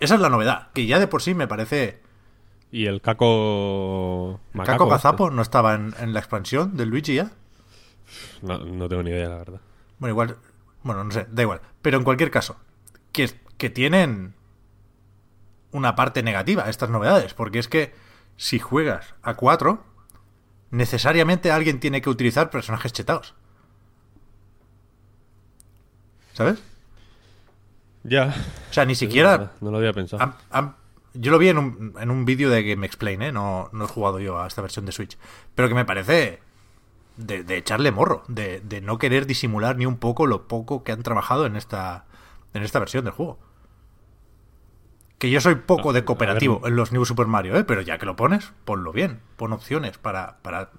Esa 0.00 0.16
es 0.16 0.20
la 0.20 0.30
novedad, 0.30 0.70
que 0.72 0.86
ya 0.86 0.98
de 0.98 1.06
por 1.06 1.22
sí 1.22 1.34
me 1.34 1.46
parece. 1.46 2.00
Y 2.72 2.86
el 2.86 3.00
caco. 3.00 4.40
¿El 4.54 4.58
macaco 4.58 4.78
Caco 4.78 4.84
este. 4.84 4.94
Gazapo 4.94 5.30
no 5.30 5.42
estaba 5.42 5.74
en, 5.74 5.94
en 6.00 6.12
la 6.12 6.18
expansión 6.20 6.76
del 6.76 6.88
Luigi 6.88 7.14
ya? 7.14 7.30
No, 8.42 8.58
no 8.58 8.88
tengo 8.88 9.02
ni 9.02 9.10
idea, 9.10 9.28
la 9.28 9.36
verdad. 9.36 9.60
Bueno, 9.98 10.12
igual. 10.12 10.36
Bueno, 10.82 11.04
no 11.04 11.10
sé, 11.10 11.26
da 11.30 11.42
igual. 11.42 11.60
Pero 11.82 11.98
en 11.98 12.04
cualquier 12.04 12.30
caso, 12.30 12.56
que, 13.12 13.30
que 13.58 13.70
tienen 13.70 14.34
una 15.72 15.94
parte 15.94 16.22
negativa 16.22 16.68
estas 16.68 16.90
novedades, 16.90 17.34
porque 17.34 17.58
es 17.58 17.68
que 17.68 17.94
si 18.36 18.58
juegas 18.58 19.14
a 19.22 19.34
4, 19.34 19.84
necesariamente 20.70 21.50
alguien 21.52 21.80
tiene 21.80 22.00
que 22.00 22.10
utilizar 22.10 22.50
personajes 22.50 22.92
chetados. 22.92 23.34
¿Sabes? 26.32 26.62
Ya. 28.04 28.34
O 28.70 28.72
sea, 28.72 28.84
ni 28.84 28.94
siquiera 28.94 29.30
verdad, 29.36 29.52
No 29.60 29.70
lo 29.70 29.78
había 29.78 29.92
pensado. 29.92 30.22
Han- 30.22 30.34
han- 30.50 30.76
yo 31.12 31.32
lo 31.32 31.38
vi 31.38 31.48
en 31.48 31.58
un, 31.58 31.94
en 32.00 32.10
un 32.10 32.24
vídeo 32.24 32.50
de 32.50 32.62
Game 32.62 32.86
Explain, 32.86 33.20
¿eh? 33.22 33.32
No, 33.32 33.68
no 33.72 33.84
he 33.84 33.88
jugado 33.88 34.20
yo 34.20 34.40
a 34.40 34.46
esta 34.46 34.62
versión 34.62 34.86
de 34.86 34.92
Switch. 34.92 35.18
Pero 35.54 35.68
que 35.68 35.74
me 35.74 35.84
parece 35.84 36.40
de, 37.26 37.44
de 37.44 37.56
echarle 37.56 37.90
morro, 37.92 38.22
de, 38.28 38.60
de 38.60 38.80
no 38.80 38.98
querer 38.98 39.26
disimular 39.26 39.76
ni 39.76 39.86
un 39.86 39.98
poco 39.98 40.26
lo 40.26 40.48
poco 40.48 40.82
que 40.84 40.92
han 40.92 41.02
trabajado 41.02 41.46
en 41.46 41.56
esta, 41.56 42.06
en 42.54 42.62
esta 42.62 42.78
versión 42.78 43.04
del 43.04 43.14
juego. 43.14 43.38
Que 45.18 45.30
yo 45.30 45.40
soy 45.40 45.56
poco 45.56 45.88
No, 45.88 45.92
de 45.92 46.04
cooperativo 46.04 46.62
en 46.66 46.76
los 46.76 46.92
New 46.92 47.04
Super 47.04 47.26
Mario, 47.26 47.56
¿eh? 47.56 47.64
Pero 47.64 47.82
ya 47.82 47.98
que 47.98 48.06
lo 48.06 48.16
pones, 48.16 48.52
ponlo 48.64 48.90
bien. 48.92 49.20
Pon 49.36 49.52
opciones 49.52 49.98
para, 49.98 50.38
para 50.42 50.70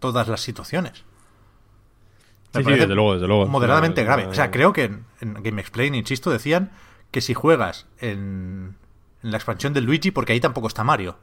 todas 0.00 0.26
las 0.28 0.40
situaciones. 0.40 1.04
Me 2.52 2.60
Sí, 2.60 2.64
sí, 2.64 2.64
parece 2.64 2.80
desde 2.82 2.94
luego, 2.94 3.14
desde 3.14 3.28
luego. 3.28 3.46
Moderadamente 3.46 4.02
sea, 4.04 4.04
grave. 4.04 4.26
O 4.26 4.34
sea, 4.34 4.50
creo 4.50 4.72
que 4.72 4.84
en, 4.84 5.04
en 5.20 5.34
Game 5.42 5.60
Explain, 5.60 5.94
insisto, 5.94 6.30
decían 6.30 6.72
que 7.12 7.20
si 7.20 7.34
juegas 7.34 7.86
en, 7.98 8.76
en 9.22 9.30
la 9.30 9.36
expansión 9.36 9.72
del 9.72 9.84
Luigi, 9.84 10.10
porque 10.10 10.32
ahí 10.32 10.40
tampoco 10.40 10.66
está 10.66 10.82
Mario, 10.82 11.18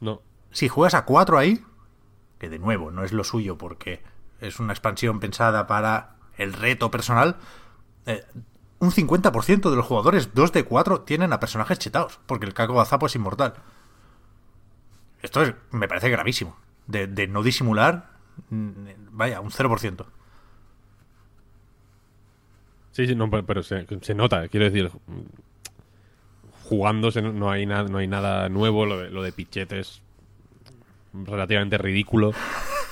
No. 0.00 0.22
si 0.50 0.68
juegas 0.68 0.94
a 0.94 1.04
4 1.04 1.38
ahí, 1.38 1.62
que 2.42 2.50
de 2.50 2.58
nuevo 2.58 2.90
no 2.90 3.04
es 3.04 3.12
lo 3.12 3.22
suyo 3.22 3.56
porque 3.56 4.02
es 4.40 4.58
una 4.58 4.72
expansión 4.72 5.20
pensada 5.20 5.68
para 5.68 6.16
el 6.36 6.52
reto 6.52 6.90
personal, 6.90 7.36
eh, 8.04 8.24
un 8.80 8.90
50% 8.90 9.70
de 9.70 9.76
los 9.76 9.86
jugadores 9.86 10.34
2 10.34 10.50
de 10.50 10.64
4 10.64 11.02
tienen 11.02 11.32
a 11.32 11.38
personajes 11.38 11.78
chetados, 11.78 12.18
porque 12.26 12.44
el 12.44 12.52
Caco 12.52 12.74
Gazapo 12.74 13.06
es 13.06 13.14
inmortal. 13.14 13.54
Esto 15.22 15.42
es, 15.42 15.54
me 15.70 15.86
parece 15.86 16.10
gravísimo. 16.10 16.56
De, 16.88 17.28
no 17.28 17.44
disimular, 17.44 18.10
mm, 18.50 18.86
vaya, 19.12 19.40
un 19.40 19.52
0%. 19.52 20.04
Sí, 22.90 23.06
sí, 23.06 23.14
no, 23.14 23.30
pero, 23.30 23.62
se, 23.62 23.86
nota, 24.16 24.48
quiero 24.48 24.68
decir. 24.68 24.90
Jugando 26.64 27.10
no 27.20 27.52
hay, 27.52 27.66
nada 27.66 27.84
no 27.84 27.98
hay 27.98 28.08
nada 28.08 28.48
nuevo, 28.48 28.84
lo 28.84 28.98
de, 28.98 29.10
lo 29.10 29.22
de 29.22 29.30
Pichet 29.30 29.70
es 29.70 30.02
relativamente 31.12 31.78
ridículo. 31.78 32.32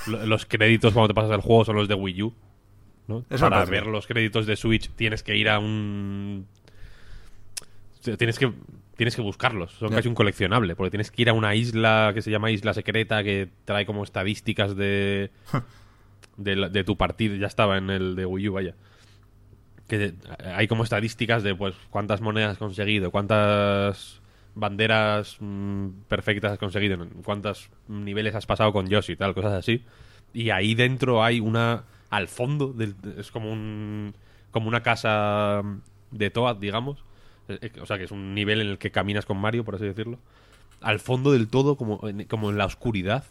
Lo- 0.07 0.25
Los 0.25 0.45
créditos 0.45 0.93
cuando 0.93 1.09
te 1.09 1.13
pasas 1.13 1.31
el 1.31 1.41
juego 1.41 1.65
son 1.65 1.75
los 1.75 1.87
de 1.87 1.93
Wii 1.95 2.23
U. 2.23 2.33
¿no? 3.07 3.25
Para 3.49 3.57
ver 3.71 3.87
los 3.87 4.07
créditos 4.07 4.45
de 4.45 4.55
Switch 4.55 4.89
tienes 4.95 5.21
que 5.23 5.35
ir 5.35 5.49
a 5.49 5.59
un... 5.59 6.45
Tienes 8.17 8.39
que, 8.39 8.51
tienes 8.95 9.15
que 9.15 9.21
buscarlos, 9.21 9.73
son 9.73 9.89
casi 9.97 10.07
un 10.07 10.15
coleccionable, 10.15 10.75
porque 10.75 10.89
tienes 10.89 11.11
que 11.11 11.21
ir 11.21 11.29
a 11.29 11.33
una 11.33 11.53
isla 11.53 12.11
que 12.15 12.23
se 12.23 12.31
llama 12.31 12.49
Isla 12.49 12.73
Secreta, 12.73 13.23
que 13.23 13.49
trae 13.65 13.85
como 13.85 14.03
estadísticas 14.03 14.75
de, 14.75 15.29
de, 16.37 16.55
la- 16.55 16.69
de 16.69 16.83
tu 16.83 16.97
partido, 16.97 17.35
ya 17.35 17.45
estaba 17.45 17.77
en 17.77 17.91
el 17.91 18.15
de 18.15 18.25
Wii 18.25 18.49
U, 18.49 18.53
vaya 18.53 18.73
que 19.87 20.13
hay 20.55 20.69
como 20.69 20.85
estadísticas 20.85 21.43
de 21.43 21.53
pues 21.53 21.75
cuántas 21.89 22.21
monedas 22.21 22.53
has 22.53 22.57
conseguido, 22.57 23.11
cuántas 23.11 24.20
banderas 24.55 25.37
mm, 25.39 25.87
perfectas 26.07 26.53
has 26.53 26.59
conseguido, 26.59 26.97
cuántos 27.23 27.69
niveles 27.87 28.35
has 28.35 28.45
pasado 28.45 28.73
con 28.73 28.87
Yoshi 28.87 29.13
y 29.13 29.15
tal, 29.15 29.33
cosas 29.33 29.53
así. 29.53 29.83
Y 30.33 30.49
ahí 30.49 30.75
dentro 30.75 31.23
hay 31.23 31.39
una 31.39 31.83
al 32.09 32.27
fondo 32.27 32.73
del- 32.73 32.95
es 33.17 33.31
como 33.31 33.51
un 33.51 34.13
como 34.51 34.67
una 34.67 34.83
casa 34.83 35.61
de 36.11 36.29
Toad, 36.29 36.57
digamos. 36.57 37.03
Eh, 37.47 37.59
eh, 37.61 37.71
O 37.81 37.85
sea, 37.85 37.97
que 37.97 38.03
es 38.05 38.11
un 38.11 38.33
nivel 38.35 38.59
en 38.61 38.67
el 38.67 38.77
que 38.77 38.91
caminas 38.91 39.25
con 39.25 39.37
Mario, 39.37 39.63
por 39.63 39.75
así 39.75 39.85
decirlo. 39.85 40.19
Al 40.81 40.99
fondo 40.99 41.31
del 41.31 41.47
todo, 41.47 41.77
como 41.77 42.05
en, 42.07 42.25
como 42.25 42.49
en 42.49 42.57
la 42.57 42.65
oscuridad, 42.65 43.23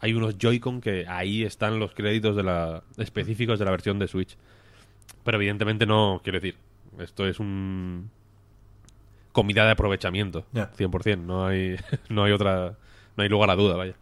hay 0.00 0.12
unos 0.12 0.36
Joy-Con 0.38 0.80
que 0.82 1.06
ahí 1.08 1.44
están 1.44 1.78
los 1.78 1.94
créditos 1.94 2.36
de 2.36 2.42
la 2.42 2.82
específicos 2.98 3.58
de 3.58 3.64
la 3.64 3.70
versión 3.70 3.98
de 3.98 4.08
Switch. 4.08 4.36
Pero 5.24 5.38
evidentemente 5.38 5.86
no, 5.86 6.20
quiero 6.22 6.38
decir, 6.40 6.56
esto 6.98 7.26
es 7.26 7.40
un 7.40 8.10
comida 9.36 9.66
de 9.66 9.72
aprovechamiento, 9.72 10.46
Ya. 10.52 10.72
100%, 10.72 11.18
no 11.18 11.46
hay 11.46 11.76
no 12.08 12.24
hay 12.24 12.32
otra 12.32 12.78
no 13.18 13.22
hay 13.22 13.28
lugar 13.28 13.50
a 13.50 13.54
duda, 13.54 13.76
vaya. 13.76 13.94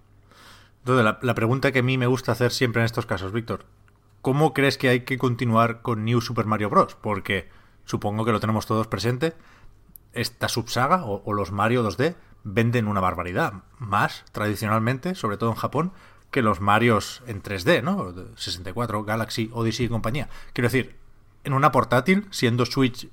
Entonces, 0.79 1.05
la, 1.05 1.19
la 1.23 1.35
pregunta 1.35 1.73
que 1.73 1.81
a 1.81 1.83
mí 1.83 1.99
me 1.99 2.07
gusta 2.07 2.31
hacer 2.31 2.53
siempre 2.53 2.83
en 2.83 2.87
estos 2.87 3.05
casos, 3.05 3.33
Víctor, 3.33 3.65
¿cómo 4.23 4.55
crees 4.55 4.79
que 4.79 4.89
hay 4.91 5.01
que 5.01 5.19
continuar 5.19 5.83
con 5.83 6.05
New 6.05 6.21
Super 6.21 6.47
Mario 6.47 6.71
Bros? 6.71 6.95
Porque 6.95 7.49
supongo 7.85 8.25
que 8.25 8.31
lo 8.31 8.39
tenemos 8.39 8.67
todos 8.67 8.87
presente. 8.87 9.33
Esta 10.13 10.49
subsaga 10.49 11.05
o, 11.05 11.23
o 11.25 11.33
los 11.33 11.51
Mario 11.51 11.83
2D 11.83 12.15
venden 12.45 12.87
una 12.87 13.01
barbaridad. 13.01 13.55
Más, 13.79 14.25
tradicionalmente, 14.31 15.17
sobre 15.17 15.37
todo 15.37 15.51
en 15.51 15.57
Japón, 15.57 15.93
que 16.31 16.43
los 16.43 16.61
Marios 16.61 17.25
en 17.27 17.43
3D, 17.43 17.83
¿no? 17.83 18.13
De 18.13 18.37
64, 18.37 19.03
Galaxy, 19.03 19.51
Odyssey 19.53 19.87
y 19.87 19.89
compañía. 19.89 20.29
Quiero 20.53 20.67
decir, 20.67 20.97
en 21.43 21.55
una 21.55 21.73
portátil, 21.73 22.29
siendo 22.31 22.67
Switch 22.67 23.09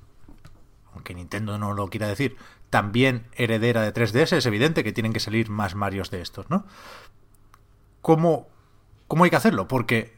aunque 1.02 1.14
Nintendo 1.14 1.58
no 1.58 1.74
lo 1.74 1.88
quiera 1.88 2.06
decir, 2.06 2.36
también 2.70 3.26
heredera 3.34 3.82
de 3.82 3.92
3DS, 3.92 4.36
es 4.36 4.46
evidente 4.46 4.84
que 4.84 4.92
tienen 4.92 5.12
que 5.12 5.18
salir 5.18 5.50
más 5.50 5.74
Marios 5.74 6.12
de 6.12 6.22
estos, 6.22 6.48
¿no? 6.48 6.64
¿Cómo, 8.02 8.48
cómo 9.08 9.24
hay 9.24 9.30
que 9.30 9.36
hacerlo? 9.36 9.66
Porque, 9.66 10.16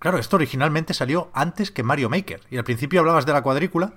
claro, 0.00 0.18
esto 0.18 0.34
originalmente 0.34 0.92
salió 0.92 1.30
antes 1.34 1.70
que 1.70 1.84
Mario 1.84 2.10
Maker. 2.10 2.40
Y 2.50 2.56
al 2.56 2.64
principio 2.64 2.98
hablabas 2.98 3.26
de 3.26 3.32
la 3.32 3.42
cuadrícula 3.42 3.94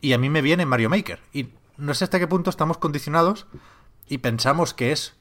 y 0.00 0.12
a 0.12 0.18
mí 0.18 0.28
me 0.28 0.42
viene 0.42 0.66
Mario 0.66 0.90
Maker. 0.90 1.20
Y 1.32 1.50
no 1.76 1.94
sé 1.94 2.02
hasta 2.02 2.18
qué 2.18 2.26
punto 2.26 2.50
estamos 2.50 2.78
condicionados 2.78 3.46
y 4.08 4.18
pensamos 4.18 4.74
que 4.74 4.90
es, 4.90 5.14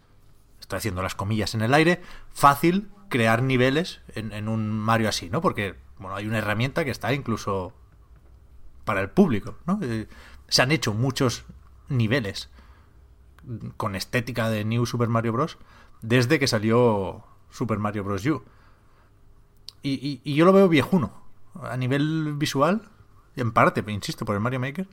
estoy 0.59 0.77
haciendo 0.77 1.03
las 1.03 1.13
comillas 1.13 1.53
en 1.53 1.61
el 1.61 1.75
aire, 1.75 2.01
fácil 2.33 2.89
crear 3.09 3.43
niveles 3.43 4.01
en, 4.15 4.31
en 4.33 4.47
un 4.49 4.71
Mario 4.71 5.09
así, 5.09 5.29
¿no? 5.29 5.41
Porque, 5.41 5.75
bueno, 5.99 6.15
hay 6.15 6.25
una 6.25 6.39
herramienta 6.39 6.83
que 6.83 6.91
está 6.91 7.13
incluso 7.13 7.75
para 8.87 9.01
el 9.01 9.09
público, 9.09 9.57
¿no? 9.65 9.77
Eh, 9.83 10.07
se 10.47 10.61
han 10.61 10.71
hecho 10.71 10.93
muchos 10.93 11.43
niveles 11.89 12.49
con 13.75 13.95
estética 13.95 14.49
de 14.49 14.63
New 14.63 14.85
Super 14.85 15.09
Mario 15.09 15.33
Bros. 15.33 15.57
desde 16.01 16.39
que 16.39 16.47
salió 16.47 17.25
Super 17.51 17.79
Mario 17.79 18.05
Bros. 18.05 18.25
U. 18.25 18.43
Y, 19.83 20.33
yo 20.33 20.45
lo 20.45 20.53
veo 20.53 20.69
viejuno. 20.69 21.11
A 21.61 21.75
nivel 21.75 22.33
visual, 22.35 22.81
en 23.35 23.51
parte, 23.51 23.83
insisto, 23.91 24.23
por 24.23 24.35
el 24.35 24.41
Mario 24.41 24.61
Maker, 24.61 24.87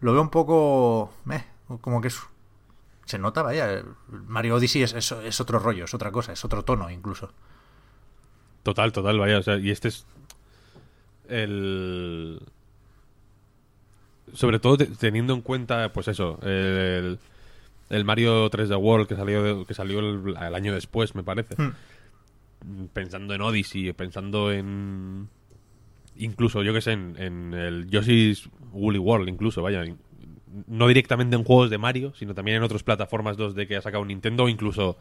lo 0.00 0.12
veo 0.12 0.22
un 0.22 0.30
poco... 0.30 1.12
meh, 1.24 1.44
como 1.80 2.00
que 2.00 2.08
es... 2.08 2.20
Se 3.04 3.18
nota, 3.18 3.42
vaya. 3.42 3.84
Mario 4.08 4.56
Odyssey 4.56 4.82
es 4.82 5.40
otro 5.40 5.60
rollo, 5.60 5.84
es 5.84 5.94
otra 5.94 6.10
cosa, 6.10 6.32
es 6.32 6.44
otro 6.44 6.64
tono 6.64 6.90
incluso. 6.90 7.32
Total, 8.64 8.92
total, 8.92 9.18
vaya, 9.18 9.38
o 9.38 9.42
sea, 9.42 9.58
y 9.58 9.70
este 9.70 9.88
es 9.88 10.06
el 11.28 12.42
sobre 14.34 14.58
todo 14.58 14.76
te- 14.76 14.86
teniendo 14.86 15.34
en 15.34 15.40
cuenta 15.42 15.92
pues 15.92 16.08
eso, 16.08 16.38
el, 16.42 17.18
el 17.90 18.04
Mario 18.04 18.50
3D 18.50 18.76
World 18.80 19.06
que 19.08 19.16
salió 19.16 19.42
de- 19.42 19.64
que 19.66 19.74
salió 19.74 20.00
el, 20.00 20.36
el 20.40 20.54
año 20.54 20.74
después, 20.74 21.14
me 21.14 21.22
parece. 21.22 21.54
Hmm. 21.60 21.72
Pensando 22.92 23.34
en 23.34 23.40
Odyssey, 23.40 23.92
pensando 23.92 24.50
en 24.52 25.28
incluso 26.16 26.62
yo 26.64 26.72
que 26.74 26.80
sé 26.80 26.92
en, 26.92 27.14
en 27.18 27.54
el 27.54 27.88
Yoshi's 27.88 28.48
Woolly 28.72 28.98
World 28.98 29.28
incluso, 29.28 29.62
vaya, 29.62 29.84
in- 29.84 29.98
no 30.66 30.88
directamente 30.88 31.36
en 31.36 31.44
juegos 31.44 31.70
de 31.70 31.78
Mario, 31.78 32.12
sino 32.16 32.34
también 32.34 32.56
en 32.56 32.62
otras 32.64 32.82
plataformas 32.82 33.36
2D 33.38 33.68
que 33.68 33.76
ha 33.76 33.82
sacado 33.82 34.04
Nintendo 34.04 34.48
incluso 34.48 34.96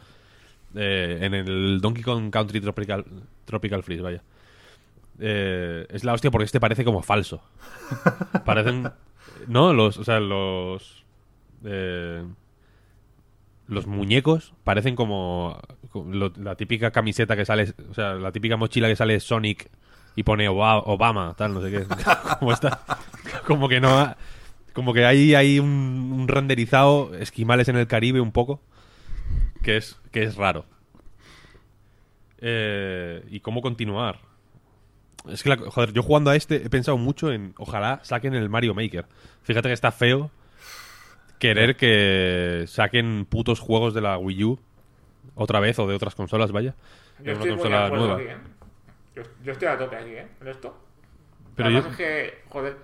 eh, 0.76 1.18
en 1.22 1.34
el 1.34 1.80
Donkey 1.82 2.04
Kong 2.04 2.30
Country 2.30 2.62
Tropical, 2.62 3.06
Tropical 3.46 3.82
Freeze, 3.82 4.04
vaya. 4.04 4.22
Eh, 5.20 5.88
es 5.90 6.04
la 6.04 6.14
hostia 6.14 6.30
porque 6.30 6.46
este 6.46 6.60
parece 6.60 6.86
como 6.86 7.02
falso. 7.02 7.42
Parecen. 8.46 8.92
No, 9.48 9.74
los. 9.74 9.98
O 9.98 10.04
sea, 10.04 10.20
los. 10.20 11.06
eh, 11.64 12.24
los 13.68 13.86
muñecos 13.88 14.54
parecen 14.64 14.96
como. 14.96 15.60
como 15.92 16.14
lo- 16.14 16.34
la 16.38 16.56
típica 16.56 16.92
camiseta 16.92 17.36
que 17.36 17.46
sale. 17.46 17.74
O 17.90 17.94
sea, 17.94 18.14
la 18.16 18.32
típica 18.32 18.58
mochila 18.58 18.88
que 18.88 18.96
sale 18.96 19.20
Sonic 19.20 19.70
y 20.16 20.24
pone 20.24 20.48
Oba- 20.50 20.84
Obama, 20.86 21.34
tal, 21.38 21.54
no 21.54 21.62
sé 21.62 21.72
qué. 21.72 21.86
como 22.40 22.52
está. 22.54 22.82
Como 23.46 23.68
que 23.70 23.80
no. 23.80 23.90
ha- 24.00 24.18
Como 24.74 24.94
que 24.94 25.06
hay, 25.06 25.34
hay 25.36 25.60
un, 25.60 26.12
un 26.14 26.28
renderizado 26.28 27.14
esquimales 27.16 27.68
en 27.68 27.78
el 27.78 27.88
Caribe 27.88 28.22
un 28.22 28.32
poco 28.32 28.62
que 29.64 29.78
es, 29.78 30.00
que 30.12 30.24
es 30.24 30.36
raro. 30.36 30.66
eh, 32.40 33.24
y 33.30 33.40
cómo 33.40 33.62
continuar. 33.62 34.20
Es 35.30 35.44
que, 35.44 35.50
la- 35.50 35.58
joder, 35.58 35.92
yo 35.94 36.04
jugando 36.04 36.30
a 36.32 36.36
este 36.36 36.58
he 36.58 36.70
pensado 36.70 36.98
mucho 36.98 37.32
en 37.32 37.54
ojalá 37.58 38.00
saquen 38.04 38.34
el 38.34 38.50
Mario 38.50 38.74
Maker. 38.74 39.06
Fíjate 39.44 39.68
que 39.70 39.74
está 39.74 39.92
feo 39.92 40.32
querer 41.40 41.76
que 41.76 42.66
saquen 42.68 43.26
putos 43.30 43.60
juegos 43.60 43.94
de 43.94 44.02
la 44.02 44.18
Wii 44.18 44.44
U 44.44 44.60
otra 45.36 45.60
vez 45.60 45.78
o 45.80 45.88
de 45.88 45.96
otras 45.96 46.16
consolas, 46.16 46.52
vaya. 46.52 46.76
Yo 47.20 47.24
una 47.24 47.32
estoy 47.34 47.50
muy 47.52 47.58
de 47.58 47.62
consola 47.64 47.90
nueva. 47.90 48.16
aquí, 48.16 48.24
¿eh? 48.24 48.38
Yo, 49.16 49.22
yo 49.44 49.52
estoy 49.52 49.68
a 49.68 49.78
tope 49.78 49.96
aquí, 49.96 50.12
¿eh? 50.12 50.28
En 50.42 50.48
esto. 50.48 50.78
Pero 51.56 51.70
yo- 51.72 51.80
es 51.80 51.96
que, 51.98 52.40
joder. 52.50 52.78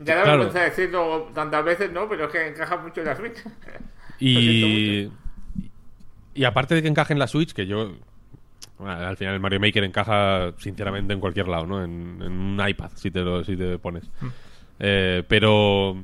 Ya 0.00 0.16
da 0.16 0.22
Claro. 0.22 0.38
vergüenza 0.44 0.64
decirlo 0.68 1.30
tantas 1.34 1.64
veces, 1.64 1.90
¿no? 1.92 2.08
Pero 2.08 2.24
es 2.26 2.30
que 2.30 2.46
encaja 2.48 2.76
mucho 2.76 3.00
en 3.00 3.06
la 3.06 3.16
Switch. 3.16 3.36
Y, 4.20 5.08
y 6.34 6.44
aparte 6.44 6.74
de 6.74 6.82
que 6.82 6.88
encaje 6.88 7.12
en 7.12 7.20
la 7.20 7.28
Switch, 7.28 7.52
que 7.52 7.66
yo. 7.68 7.92
Bueno, 8.78 8.94
al 9.06 9.16
final 9.16 9.34
el 9.34 9.40
Mario 9.40 9.60
Maker 9.60 9.84
encaja 9.84 10.52
sinceramente 10.58 11.12
en 11.12 11.20
cualquier 11.20 11.48
lado, 11.48 11.66
¿no? 11.66 11.82
En, 11.84 12.18
en 12.22 12.32
un 12.32 12.62
iPad, 12.68 12.90
si 12.94 13.10
te, 13.10 13.20
lo, 13.20 13.44
si 13.44 13.56
te 13.56 13.78
pones. 13.78 14.04
Eh, 14.78 15.22
pero. 15.28 16.02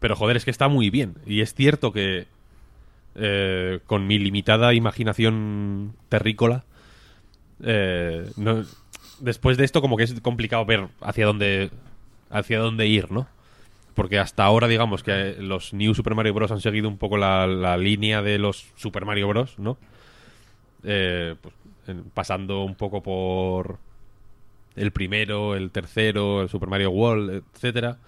Pero 0.00 0.16
joder, 0.16 0.36
es 0.36 0.44
que 0.44 0.50
está 0.50 0.68
muy 0.68 0.90
bien. 0.90 1.14
Y 1.26 1.40
es 1.42 1.54
cierto 1.54 1.92
que. 1.92 2.26
eh, 3.14 3.80
con 3.86 4.06
mi 4.06 4.18
limitada 4.18 4.72
imaginación 4.74 5.94
terrícola. 6.08 6.64
eh, 7.62 8.30
no- 8.36 8.64
después 9.20 9.56
de 9.58 9.64
esto, 9.64 9.80
como 9.82 9.96
que 9.96 10.04
es 10.04 10.20
complicado 10.20 10.64
ver 10.64 10.88
hacia 11.00 11.26
dónde. 11.26 11.70
hacia 12.30 12.58
dónde 12.58 12.86
ir, 12.86 13.10
¿no? 13.10 13.26
Porque 13.94 14.18
hasta 14.18 14.44
ahora, 14.44 14.68
digamos 14.68 15.02
que 15.02 15.36
los 15.40 15.74
New 15.74 15.94
Super 15.94 16.14
Mario 16.14 16.32
Bros. 16.32 16.52
han 16.52 16.60
seguido 16.60 16.88
un 16.88 16.96
poco 16.96 17.18
la, 17.18 17.46
la 17.46 17.76
línea 17.76 18.22
de 18.22 18.38
los 18.38 18.66
Super 18.76 19.04
Mario 19.04 19.28
Bros., 19.28 19.58
¿no? 19.58 19.76
Eh, 20.84 21.34
pues, 21.40 21.54
pasando 22.14 22.62
un 22.64 22.74
poco 22.74 23.02
por 23.02 23.78
el 24.76 24.92
primero, 24.92 25.54
el 25.56 25.70
tercero, 25.70 26.42
el 26.42 26.48
Super 26.48 26.68
Mario 26.68 26.90
World, 26.90 27.42
etcétera. 27.54 27.98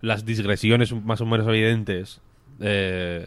Las 0.00 0.24
digresiones 0.24 0.92
más 0.92 1.20
o 1.20 1.26
menos 1.26 1.46
evidentes 1.48 2.20
eh, 2.60 3.26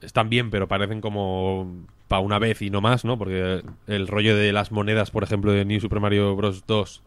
están 0.00 0.28
bien, 0.28 0.50
pero 0.50 0.68
parecen 0.68 1.00
como 1.00 1.84
para 2.08 2.20
una 2.20 2.38
vez 2.38 2.60
y 2.62 2.70
no 2.70 2.80
más, 2.80 3.04
¿no? 3.04 3.16
Porque 3.18 3.62
el 3.86 4.08
rollo 4.08 4.36
de 4.36 4.52
las 4.52 4.72
monedas, 4.72 5.10
por 5.10 5.22
ejemplo, 5.22 5.52
de 5.52 5.64
New 5.64 5.80
Super 5.80 6.00
Mario 6.00 6.34
Bros. 6.36 6.64
2 6.66 7.02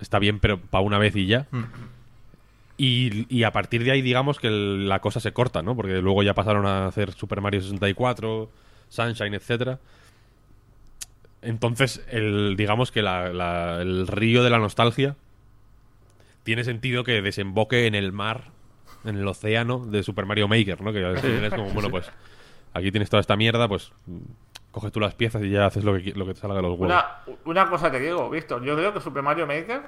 está 0.00 0.18
bien, 0.18 0.38
pero 0.40 0.60
para 0.60 0.82
una 0.84 0.98
vez 0.98 1.16
y 1.16 1.26
ya. 1.26 1.46
Y, 2.76 3.26
y 3.34 3.44
a 3.44 3.52
partir 3.52 3.84
de 3.84 3.92
ahí, 3.92 4.02
digamos 4.02 4.38
que 4.38 4.48
el- 4.48 4.88
la 4.88 5.00
cosa 5.00 5.20
se 5.20 5.32
corta, 5.32 5.62
¿no? 5.62 5.76
Porque 5.76 5.94
luego 6.02 6.22
ya 6.22 6.34
pasaron 6.34 6.66
a 6.66 6.86
hacer 6.86 7.12
Super 7.12 7.40
Mario 7.40 7.60
64, 7.62 8.50
Sunshine, 8.88 9.34
etcétera. 9.34 9.78
Entonces, 11.42 12.04
el, 12.10 12.56
digamos 12.56 12.90
que 12.90 13.02
la- 13.02 13.80
el 13.82 14.06
río 14.06 14.42
de 14.42 14.50
la 14.50 14.58
nostalgia 14.58 15.16
tiene 16.42 16.64
sentido 16.64 17.04
que 17.04 17.20
desemboque 17.22 17.86
en 17.86 17.94
el 17.94 18.12
mar, 18.12 18.44
en 19.04 19.16
el 19.16 19.28
océano 19.28 19.80
de 19.84 20.02
Super 20.02 20.24
Mario 20.26 20.48
Maker, 20.48 20.80
¿no? 20.80 20.92
Que 20.92 21.12
es 21.12 21.50
como, 21.54 21.68
bueno, 21.70 21.90
pues 21.90 22.10
aquí 22.72 22.90
tienes 22.90 23.10
toda 23.10 23.20
esta 23.20 23.36
mierda, 23.36 23.68
pues 23.68 23.92
coges 24.70 24.90
tú 24.90 25.00
las 25.00 25.14
piezas 25.14 25.42
y 25.42 25.50
ya 25.50 25.66
haces 25.66 25.84
lo 25.84 25.94
que, 25.96 26.12
lo 26.14 26.26
que 26.26 26.34
te 26.34 26.40
salga 26.40 26.56
de 26.56 26.62
los 26.62 26.78
huevos. 26.78 26.86
Una, 26.86 27.38
una 27.44 27.70
cosa 27.70 27.90
te 27.90 28.00
digo, 28.00 28.28
Víctor. 28.30 28.64
Yo 28.64 28.74
creo 28.74 28.92
que 28.94 29.00
Super 29.00 29.22
Mario 29.22 29.46
Maker 29.46 29.82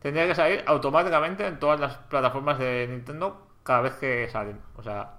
tendría 0.00 0.26
que 0.26 0.34
salir 0.34 0.64
automáticamente 0.66 1.46
en 1.46 1.58
todas 1.58 1.78
las 1.78 1.96
plataformas 1.98 2.58
de 2.58 2.86
Nintendo 2.90 3.46
cada 3.62 3.82
vez 3.82 3.92
que 3.94 4.28
salen. 4.30 4.58
O 4.76 4.82
sea, 4.82 5.17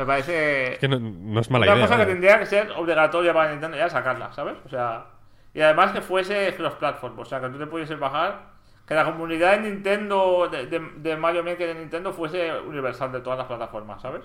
me 0.00 0.06
parece. 0.06 0.72
Es 0.74 0.78
que 0.78 0.88
no, 0.88 0.98
no 0.98 1.40
es 1.40 1.50
mala 1.50 1.66
una 1.66 1.74
idea. 1.76 1.86
cosa 1.86 1.98
que 1.98 2.06
tendría 2.06 2.38
que 2.38 2.46
ser 2.46 2.70
obligatoria 2.72 3.32
para 3.32 3.50
Nintendo 3.52 3.76
ya 3.76 3.88
sacarla, 3.88 4.32
¿sabes? 4.32 4.56
O 4.64 4.68
sea, 4.68 5.06
y 5.54 5.60
además 5.60 5.92
que 5.92 6.00
fuese 6.00 6.54
cross-platform, 6.56 7.18
o 7.18 7.24
sea, 7.24 7.40
que 7.40 7.48
tú 7.48 7.58
te 7.58 7.66
pudieses 7.66 7.98
bajar, 7.98 8.50
que 8.86 8.94
la 8.94 9.04
comunidad 9.04 9.52
de 9.60 9.70
Nintendo, 9.70 10.48
de, 10.50 10.66
de- 10.66 10.92
de 10.96 11.16
Mario 11.16 11.44
Maker 11.44 11.68
de 11.68 11.74
Nintendo 11.80 12.12
fuese 12.12 12.52
universal 12.60 13.12
de 13.12 13.20
todas 13.20 13.38
las 13.38 13.46
plataformas, 13.46 14.02
¿sabes? 14.02 14.22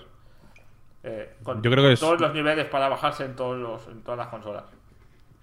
Eh, 1.04 1.34
con, 1.44 1.62
Yo 1.62 1.70
creo 1.70 1.82
que 1.84 1.88
con 1.88 1.92
es- 1.92 2.00
todos 2.00 2.20
los 2.20 2.34
niveles 2.34 2.64
para 2.66 2.88
bajarse 2.88 3.24
en, 3.24 3.36
todos 3.36 3.56
los, 3.58 3.86
en 3.88 4.02
todas 4.02 4.18
las 4.18 4.26
consolas. 4.28 4.64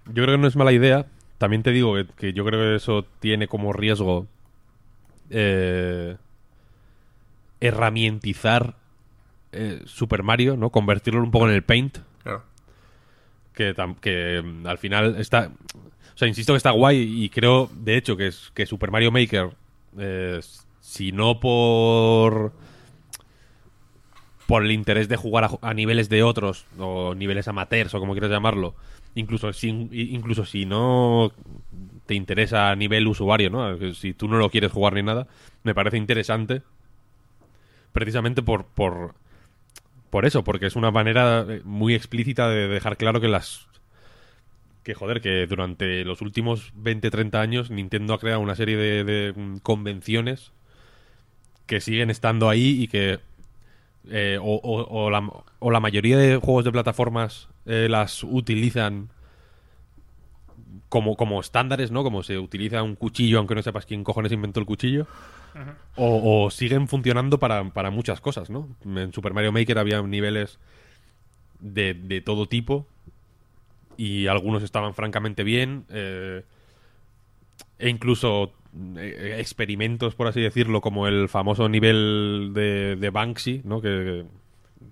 Yo 0.06 0.22
creo 0.24 0.36
que 0.36 0.38
no 0.38 0.46
es 0.48 0.56
mala 0.56 0.72
idea. 0.72 1.06
También 1.38 1.62
te 1.62 1.70
digo 1.70 1.94
que, 1.94 2.06
que 2.16 2.32
yo 2.34 2.44
creo 2.44 2.60
que 2.60 2.74
eso 2.76 3.06
tiene 3.20 3.48
como 3.48 3.72
riesgo 3.72 4.26
eh, 5.30 6.16
herramientizar 7.60 8.74
eh, 9.54 9.82
Super 9.86 10.22
Mario, 10.22 10.56
¿no? 10.56 10.70
Convertirlo 10.70 11.22
un 11.22 11.30
poco 11.30 11.48
en 11.48 11.54
el 11.54 11.62
Paint. 11.62 11.98
Claro. 12.22 12.42
Que, 13.54 13.74
que 14.00 14.42
mm, 14.42 14.66
al 14.66 14.78
final 14.78 15.16
está... 15.18 15.50
O 16.14 16.16
sea, 16.16 16.28
insisto 16.28 16.52
que 16.52 16.58
está 16.58 16.70
guay 16.70 17.24
y 17.24 17.28
creo, 17.28 17.70
de 17.74 17.96
hecho, 17.96 18.16
que, 18.16 18.28
es, 18.28 18.52
que 18.54 18.66
Super 18.66 18.90
Mario 18.90 19.10
Maker, 19.10 19.50
eh, 19.98 20.40
si 20.80 21.12
no 21.12 21.40
por 21.40 22.52
por 24.46 24.62
el 24.62 24.72
interés 24.72 25.08
de 25.08 25.16
jugar 25.16 25.44
a, 25.44 25.50
a 25.62 25.74
niveles 25.74 26.08
de 26.10 26.22
otros 26.22 26.66
o 26.78 27.14
niveles 27.14 27.48
amateurs 27.48 27.94
o 27.94 28.00
como 28.00 28.12
quieras 28.12 28.30
llamarlo 28.30 28.74
incluso 29.14 29.52
si 29.52 29.68
incluso 29.68 30.44
si 30.44 30.66
no 30.66 31.32
te 32.06 32.14
interesa 32.14 32.70
a 32.70 32.76
nivel 32.76 33.06
usuario 33.06 33.48
no 33.48 33.94
si 33.94 34.12
tú 34.12 34.28
no 34.28 34.36
lo 34.36 34.50
quieres 34.50 34.72
jugar 34.72 34.94
ni 34.94 35.02
nada 35.02 35.26
me 35.62 35.74
parece 35.74 35.96
interesante 35.96 36.62
precisamente 37.92 38.42
por 38.42 38.66
por 38.66 39.14
por 40.14 40.26
eso 40.26 40.44
porque 40.44 40.66
es 40.66 40.76
una 40.76 40.92
manera 40.92 41.44
eh, 41.48 41.60
muy 41.64 41.92
explícita 41.92 42.48
de 42.48 42.68
dejar 42.68 42.96
claro 42.96 43.20
que 43.20 43.26
las 43.26 43.66
que 44.84 44.94
joder 44.94 45.20
que 45.20 45.44
durante 45.48 46.04
los 46.04 46.20
últimos 46.22 46.70
20 46.76 47.10
30 47.10 47.40
años 47.40 47.68
Nintendo 47.72 48.14
ha 48.14 48.20
creado 48.20 48.38
una 48.38 48.54
serie 48.54 48.76
de, 48.76 49.02
de, 49.02 49.32
mm, 49.32 49.56
convenciones 49.58 50.52
que 51.66 51.80
siguen 51.80 52.10
estando 52.10 52.48
ahí 52.48 52.80
y 52.80 52.86
que 52.86 53.18
eh, 54.08 54.38
o, 54.40 54.54
o- 54.54 55.04
o 55.06 55.10
la, 55.10 55.28
o 55.58 55.70
la 55.72 55.80
mayoría 55.80 56.16
de 56.16 56.36
juegos 56.36 56.64
de 56.64 56.70
plataformas 56.70 57.48
eh, 57.66 57.88
las 57.90 58.22
utilizan 58.22 59.08
como, 60.94 61.16
como 61.16 61.40
estándares, 61.40 61.90
¿no? 61.90 62.04
Como 62.04 62.22
se 62.22 62.38
utiliza 62.38 62.80
un 62.84 62.94
cuchillo, 62.94 63.38
aunque 63.38 63.56
no 63.56 63.62
sepas 63.62 63.84
quién 63.84 64.04
cojones 64.04 64.30
inventó 64.30 64.60
el 64.60 64.66
cuchillo. 64.66 65.08
o, 65.96 66.44
o 66.44 66.50
siguen 66.52 66.86
funcionando 66.86 67.40
para, 67.40 67.68
para 67.70 67.90
muchas 67.90 68.20
cosas, 68.20 68.48
¿no? 68.48 68.68
En 68.84 69.12
Super 69.12 69.34
Mario 69.34 69.50
Maker 69.50 69.76
había 69.76 70.00
niveles 70.02 70.60
de, 71.58 71.94
de 71.94 72.20
todo 72.20 72.46
tipo 72.46 72.86
y 73.96 74.28
algunos 74.28 74.62
estaban 74.62 74.94
francamente 74.94 75.42
bien. 75.42 75.84
eh, 75.88 76.44
e 77.80 77.88
incluso 77.88 78.52
eh, 78.96 79.38
experimentos, 79.40 80.14
por 80.14 80.28
así 80.28 80.40
decirlo, 80.40 80.80
como 80.80 81.08
el 81.08 81.28
famoso 81.28 81.68
nivel 81.68 82.52
de, 82.54 82.94
de 82.94 83.10
Banksy, 83.10 83.62
¿no? 83.64 83.80
Que, 83.80 83.88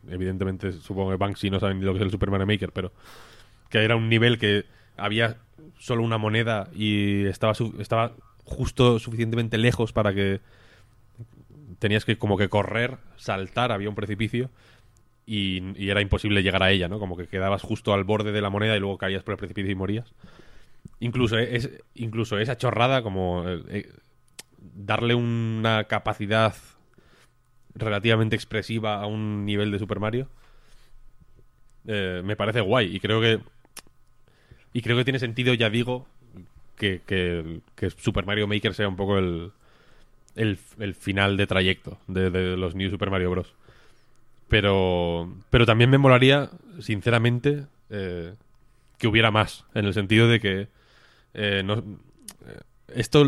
que 0.09 0.13
evidentemente 0.13 0.73
supongo 0.73 1.11
que 1.11 1.17
Banksy 1.17 1.49
no 1.49 1.61
saben 1.61 1.79
ni 1.79 1.85
lo 1.85 1.93
que 1.93 2.01
es 2.01 2.05
el 2.07 2.11
Super 2.11 2.33
Mario 2.33 2.49
Maker, 2.49 2.73
pero 2.73 2.91
que 3.71 3.79
era 3.79 3.95
un 3.95 4.09
nivel 4.09 4.41
que 4.41 4.65
había 4.97 5.37
solo 5.83 6.05
una 6.05 6.17
moneda 6.17 6.69
y 6.73 7.27
estaba, 7.27 7.55
su- 7.55 7.75
estaba 7.81 8.13
justo 8.45 9.01
suficientemente 9.01 9.59
lejos 9.59 9.93
para 9.93 10.15
que 10.15 10.41
tenías 11.81 12.05
que 12.05 12.17
como 12.17 12.39
que 12.39 12.49
correr, 12.49 12.99
saltar, 13.17 13.73
había 13.73 13.89
un 13.89 13.97
precipicio 13.97 14.49
y, 15.27 15.61
era 15.91 16.01
imposible 16.01 16.45
llegar 16.45 16.63
a 16.63 16.71
ella, 16.71 16.87
¿no? 16.87 17.01
Como 17.01 17.17
que 17.17 17.27
quedabas 17.27 17.63
justo 17.63 17.93
al 17.95 18.05
borde 18.05 18.31
de 18.31 18.41
la 18.41 18.51
moneda 18.51 18.77
y 18.77 18.81
luego 18.81 18.97
caías 18.97 19.25
por 19.25 19.33
el 19.33 19.39
precipicio 19.39 19.73
y 19.73 19.75
morías. 19.75 20.15
Incluso, 21.01 21.37
es, 21.37 21.69
incluso 21.95 22.39
esa 22.39 22.57
chorrada, 22.57 23.03
como 23.03 23.49
eh, 23.49 23.63
eh, 23.69 23.93
darle 24.59 25.17
una 25.17 25.85
capacidad 25.85 26.55
relativamente 27.75 28.37
expresiva 28.37 29.01
a 29.03 29.07
un 29.07 29.45
nivel 29.45 29.73
de 29.73 29.81
Super 29.81 29.99
Mario, 29.99 30.29
eh, 31.87 32.23
me 32.25 32.37
parece 32.37 32.61
guay. 32.61 32.95
Y 32.95 33.01
creo 33.01 33.21
que. 33.21 33.41
Y 34.73 34.83
creo 34.83 34.97
que 34.97 35.05
tiene 35.05 35.19
sentido, 35.19 35.55
ya 35.55 35.71
digo, 35.71 36.07
que, 36.77 37.01
que, 37.07 37.91
Super 37.91 38.27
Mario 38.27 38.47
Maker 38.47 38.75
sea 38.75 38.89
un 38.89 38.97
poco 38.97 39.19
el, 39.19 39.53
el, 40.35 40.95
final 40.95 41.37
de 41.37 41.47
trayecto 41.47 41.99
de, 42.07 42.57
los 42.57 42.75
New 42.75 42.91
Super 42.91 43.11
Mario 43.11 43.31
Bros. 43.31 43.55
Pero, 44.49 45.33
pero 45.51 45.67
también 45.67 45.91
me 45.91 45.99
molaría, 45.99 46.51
sinceramente, 46.81 47.67
eh, 47.91 48.35
que 48.99 49.09
hubiera 49.09 49.31
más, 49.31 49.65
en 49.75 49.87
el 49.87 49.95
sentido 49.95 50.29
de 50.29 50.41
que 50.41 50.69
eh, 51.35 51.63
no, 51.65 51.75
eh, 51.79 52.61
esto 52.95 53.25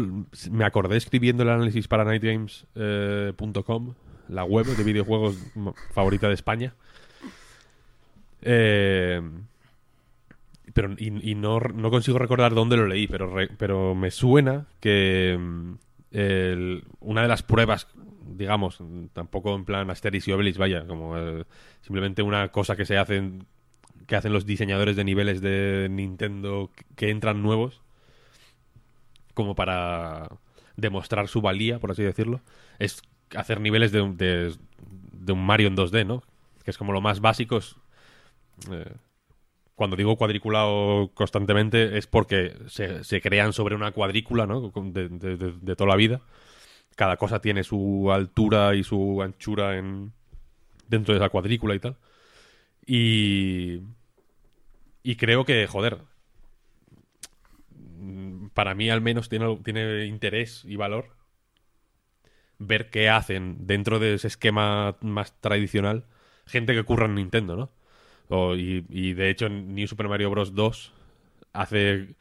me 0.50 0.64
acordé 0.64 0.96
escribiendo 0.96 1.42
el 1.42 1.48
análisis 1.48 1.88
para 1.88 2.04
nightgames.com, 2.04 3.94
la 4.28 4.44
web 4.44 4.66
de 4.66 4.84
videojuegos 4.84 5.36
favorita 5.92 6.28
de 6.28 6.34
España. 6.34 6.74
Eh, 8.42 9.22
pero 10.74 10.94
y, 10.98 11.34
no, 11.36 11.60
no 11.60 11.90
consigo 11.90 12.18
recordar 12.18 12.54
dónde 12.54 12.76
lo 12.76 12.86
leí, 12.86 13.06
pero, 13.08 13.34
pero 13.58 13.94
me 13.94 14.10
suena 14.10 14.66
que 14.80 15.38
mm, 15.40 15.74
una 17.00 17.22
de 17.22 17.28
las 17.28 17.42
pruebas, 17.42 17.88
digamos, 18.26 18.78
tampoco 19.12 19.54
en 19.54 19.64
plan 19.64 19.90
Asterix 19.90 20.28
y 20.28 20.32
Obelix, 20.32 20.58
vaya, 20.58 20.86
como 20.86 21.16
eh, 21.18 21.44
simplemente 21.82 22.22
una 22.22 22.48
cosa 22.48 22.76
que 22.76 22.84
se 22.84 22.98
hace 22.98 23.16
en- 23.16 23.46
que 24.06 24.16
hacen 24.16 24.32
los 24.32 24.46
diseñadores 24.46 24.96
de 24.96 25.04
niveles 25.04 25.40
de 25.40 25.88
Nintendo 25.90 26.70
que- 26.96 27.10
entran 27.10 27.42
nuevos, 27.42 27.82
como 29.34 29.54
para 29.54 30.28
demostrar 30.76 31.28
su 31.28 31.40
valía, 31.40 31.78
por 31.78 31.90
así 31.90 32.02
decirlo, 32.02 32.40
es 32.78 33.02
hacer 33.36 33.60
niveles 33.60 33.92
de, 33.92 34.08
de, 34.12 34.54
de 35.12 35.32
un 35.32 35.44
Mario 35.44 35.68
en 35.68 35.76
2D, 35.76 36.04
¿no? 36.04 36.22
Que 36.64 36.70
es 36.70 36.78
como 36.78 36.92
lo 36.92 37.00
más 37.00 37.20
básico. 37.20 37.58
es, 37.58 37.76
eh, 38.70 38.94
cuando 39.74 39.96
digo 39.96 40.16
cuadriculado 40.16 41.10
constantemente 41.14 41.98
es 41.98 42.06
porque 42.06 42.56
se, 42.68 43.04
se 43.04 43.20
crean 43.20 43.52
sobre 43.52 43.74
una 43.74 43.92
cuadrícula, 43.92 44.46
¿no? 44.46 44.70
De, 44.72 45.08
de- 45.08 45.76
toda 45.76 45.90
la 45.90 45.96
vida. 45.96 46.20
Cada 46.96 47.16
cosa 47.18 47.40
tiene 47.40 47.64
su 47.64 48.10
altura 48.12 48.74
y 48.76 48.84
su 48.84 49.22
anchura 49.22 49.78
en 49.78 50.12
dentro 50.88 51.14
de 51.14 51.20
esa 51.20 51.30
cuadrícula 51.30 51.74
y 51.76 51.80
tal. 51.80 51.96
Y 52.86 53.80
y 55.02 55.16
creo 55.16 55.44
que, 55.44 55.66
joder, 55.66 55.98
para 58.54 58.74
mí 58.74 58.90
al 58.90 59.00
menos 59.00 59.28
tiene, 59.28 59.56
tiene 59.64 60.06
interés 60.06 60.64
y 60.64 60.76
valor 60.76 61.16
ver 62.58 62.90
qué 62.90 63.08
hacen 63.08 63.66
dentro 63.66 63.98
de 63.98 64.14
ese 64.14 64.28
esquema 64.28 64.96
más 65.00 65.32
tradicional 65.40 66.04
gente 66.46 66.74
que 66.74 66.84
curra 66.84 67.06
en 67.06 67.14
Nintendo, 67.16 67.56
¿no? 67.56 67.70
Y, 68.30 69.12
de 69.14 69.30
hecho 69.30 69.46
en 69.46 69.74
New 69.74 69.86
Super 69.86 70.08
Mario 70.08 70.30
Bros. 70.30 70.54
2 70.54 70.92
hace... 71.52 72.14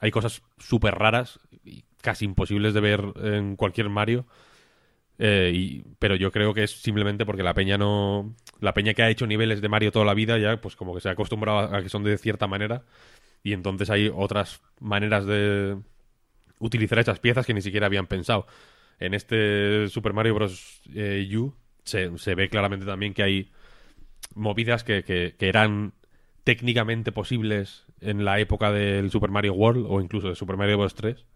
Hay 0.00 0.10
cosas 0.10 0.42
súper 0.58 0.94
raras 0.94 1.40
y 1.64 1.84
casi 2.02 2.26
imposibles 2.26 2.74
de 2.74 2.80
ver 2.80 3.02
en 3.22 3.56
cualquier 3.56 3.88
Mario. 3.88 4.26
Eh, 5.18 5.82
pero 5.98 6.14
yo 6.14 6.30
creo 6.30 6.52
que 6.52 6.64
es 6.64 6.70
simplemente 6.82 7.24
porque 7.24 7.42
la 7.42 7.54
peña 7.54 7.78
no... 7.78 8.34
La 8.60 8.74
peña 8.74 8.94
que 8.94 9.02
ha 9.02 9.10
hecho 9.10 9.26
niveles 9.26 9.60
de 9.60 9.68
Mario 9.68 9.92
toda 9.92 10.04
la 10.04 10.14
vida 10.14 10.38
ya 10.38 10.60
pues 10.60 10.76
como 10.76 10.94
que 10.94 11.00
se 11.00 11.08
ha 11.08 11.12
acostumbrado 11.12 11.74
a 11.74 11.82
que 11.82 11.88
son 11.88 12.04
de 12.04 12.18
cierta 12.18 12.46
manera 12.46 12.84
y 13.42 13.52
entonces 13.52 13.90
hay 13.90 14.10
otras 14.12 14.60
maneras 14.80 15.24
de 15.24 15.78
utilizar 16.58 16.98
esas 16.98 17.20
piezas 17.20 17.46
que 17.46 17.54
ni 17.54 17.62
siquiera 17.62 17.86
habían 17.86 18.06
pensado. 18.06 18.46
En 18.98 19.14
este 19.14 19.88
Super 19.88 20.12
Mario 20.12 20.34
Bros. 20.34 20.82
eh, 20.94 21.28
U 21.36 21.54
se, 21.84 22.16
se 22.18 22.34
ve 22.34 22.48
claramente 22.48 22.86
también 22.86 23.14
que 23.14 23.22
hay 23.22 23.52
movidas 24.36 24.84
que, 24.84 25.04
que- 25.04 25.34
eran 25.40 25.94
técnicamente 26.44 27.12
posibles 27.12 27.86
en 28.02 28.24
la 28.24 28.40
época 28.40 28.72
del 28.72 29.10
Super 29.12 29.30
Mario 29.32 29.54
World 29.54 29.86
o 29.88 30.00
incluso 30.02 30.28
de 30.30 30.36
Super 30.36 30.56
Mario 30.58 30.78
Bros. 30.78 30.94
3, 30.94 31.26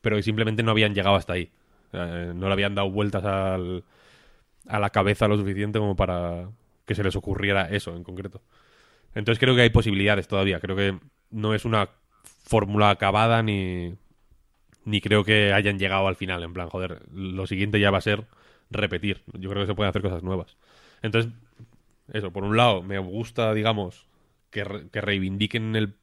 pero 0.00 0.16
que 0.16 0.22
simplemente 0.22 0.62
no 0.62 0.72
habían 0.72 0.94
llegado 0.94 1.16
hasta 1.16 1.34
ahí. 1.34 1.50
Eh, 1.92 2.32
no 2.34 2.46
le 2.48 2.52
habían 2.52 2.74
dado 2.74 2.90
vueltas 2.90 3.24
al- 3.24 3.84
a 4.68 4.80
la 4.80 4.90
cabeza 4.90 5.28
lo 5.28 5.36
suficiente 5.38 5.78
como 5.78 5.96
para 5.96 6.48
que 6.86 6.94
se 6.94 7.04
les 7.04 7.16
ocurriera 7.16 7.68
eso 7.70 7.96
en 7.96 8.04
concreto. 8.04 8.42
Entonces 9.14 9.40
creo 9.40 9.54
que 9.56 9.62
hay 9.62 9.70
posibilidades 9.70 10.28
todavía. 10.28 10.60
Creo 10.60 10.76
que 10.76 10.98
no 11.30 11.54
es 11.54 11.64
una 11.64 11.90
fórmula 12.44 12.90
acabada 12.90 13.42
ni, 13.42 13.94
ni 14.84 15.00
creo 15.00 15.24
que 15.24 15.52
hayan 15.52 15.78
llegado 15.78 16.08
al 16.08 16.16
final. 16.16 16.42
En 16.42 16.52
plan, 16.52 16.68
joder, 16.68 17.02
lo 17.12 17.46
siguiente 17.46 17.80
ya 17.80 17.90
va 17.90 17.98
a 17.98 18.02
ser 18.02 18.26
repetir. 18.70 19.22
Yo 19.34 19.50
creo 19.50 19.62
que 19.62 19.68
se 19.68 19.74
pueden 19.74 19.90
hacer 19.90 20.02
cosas 20.02 20.22
nuevas. 20.22 20.56
Entonces, 21.02 21.32
eso, 22.12 22.32
por 22.32 22.44
un 22.44 22.56
lado, 22.56 22.82
me 22.82 22.98
gusta, 22.98 23.54
digamos, 23.54 24.08
que, 24.50 24.88
que 24.92 25.00
reivindiquen 25.00 25.76
el 25.76 25.96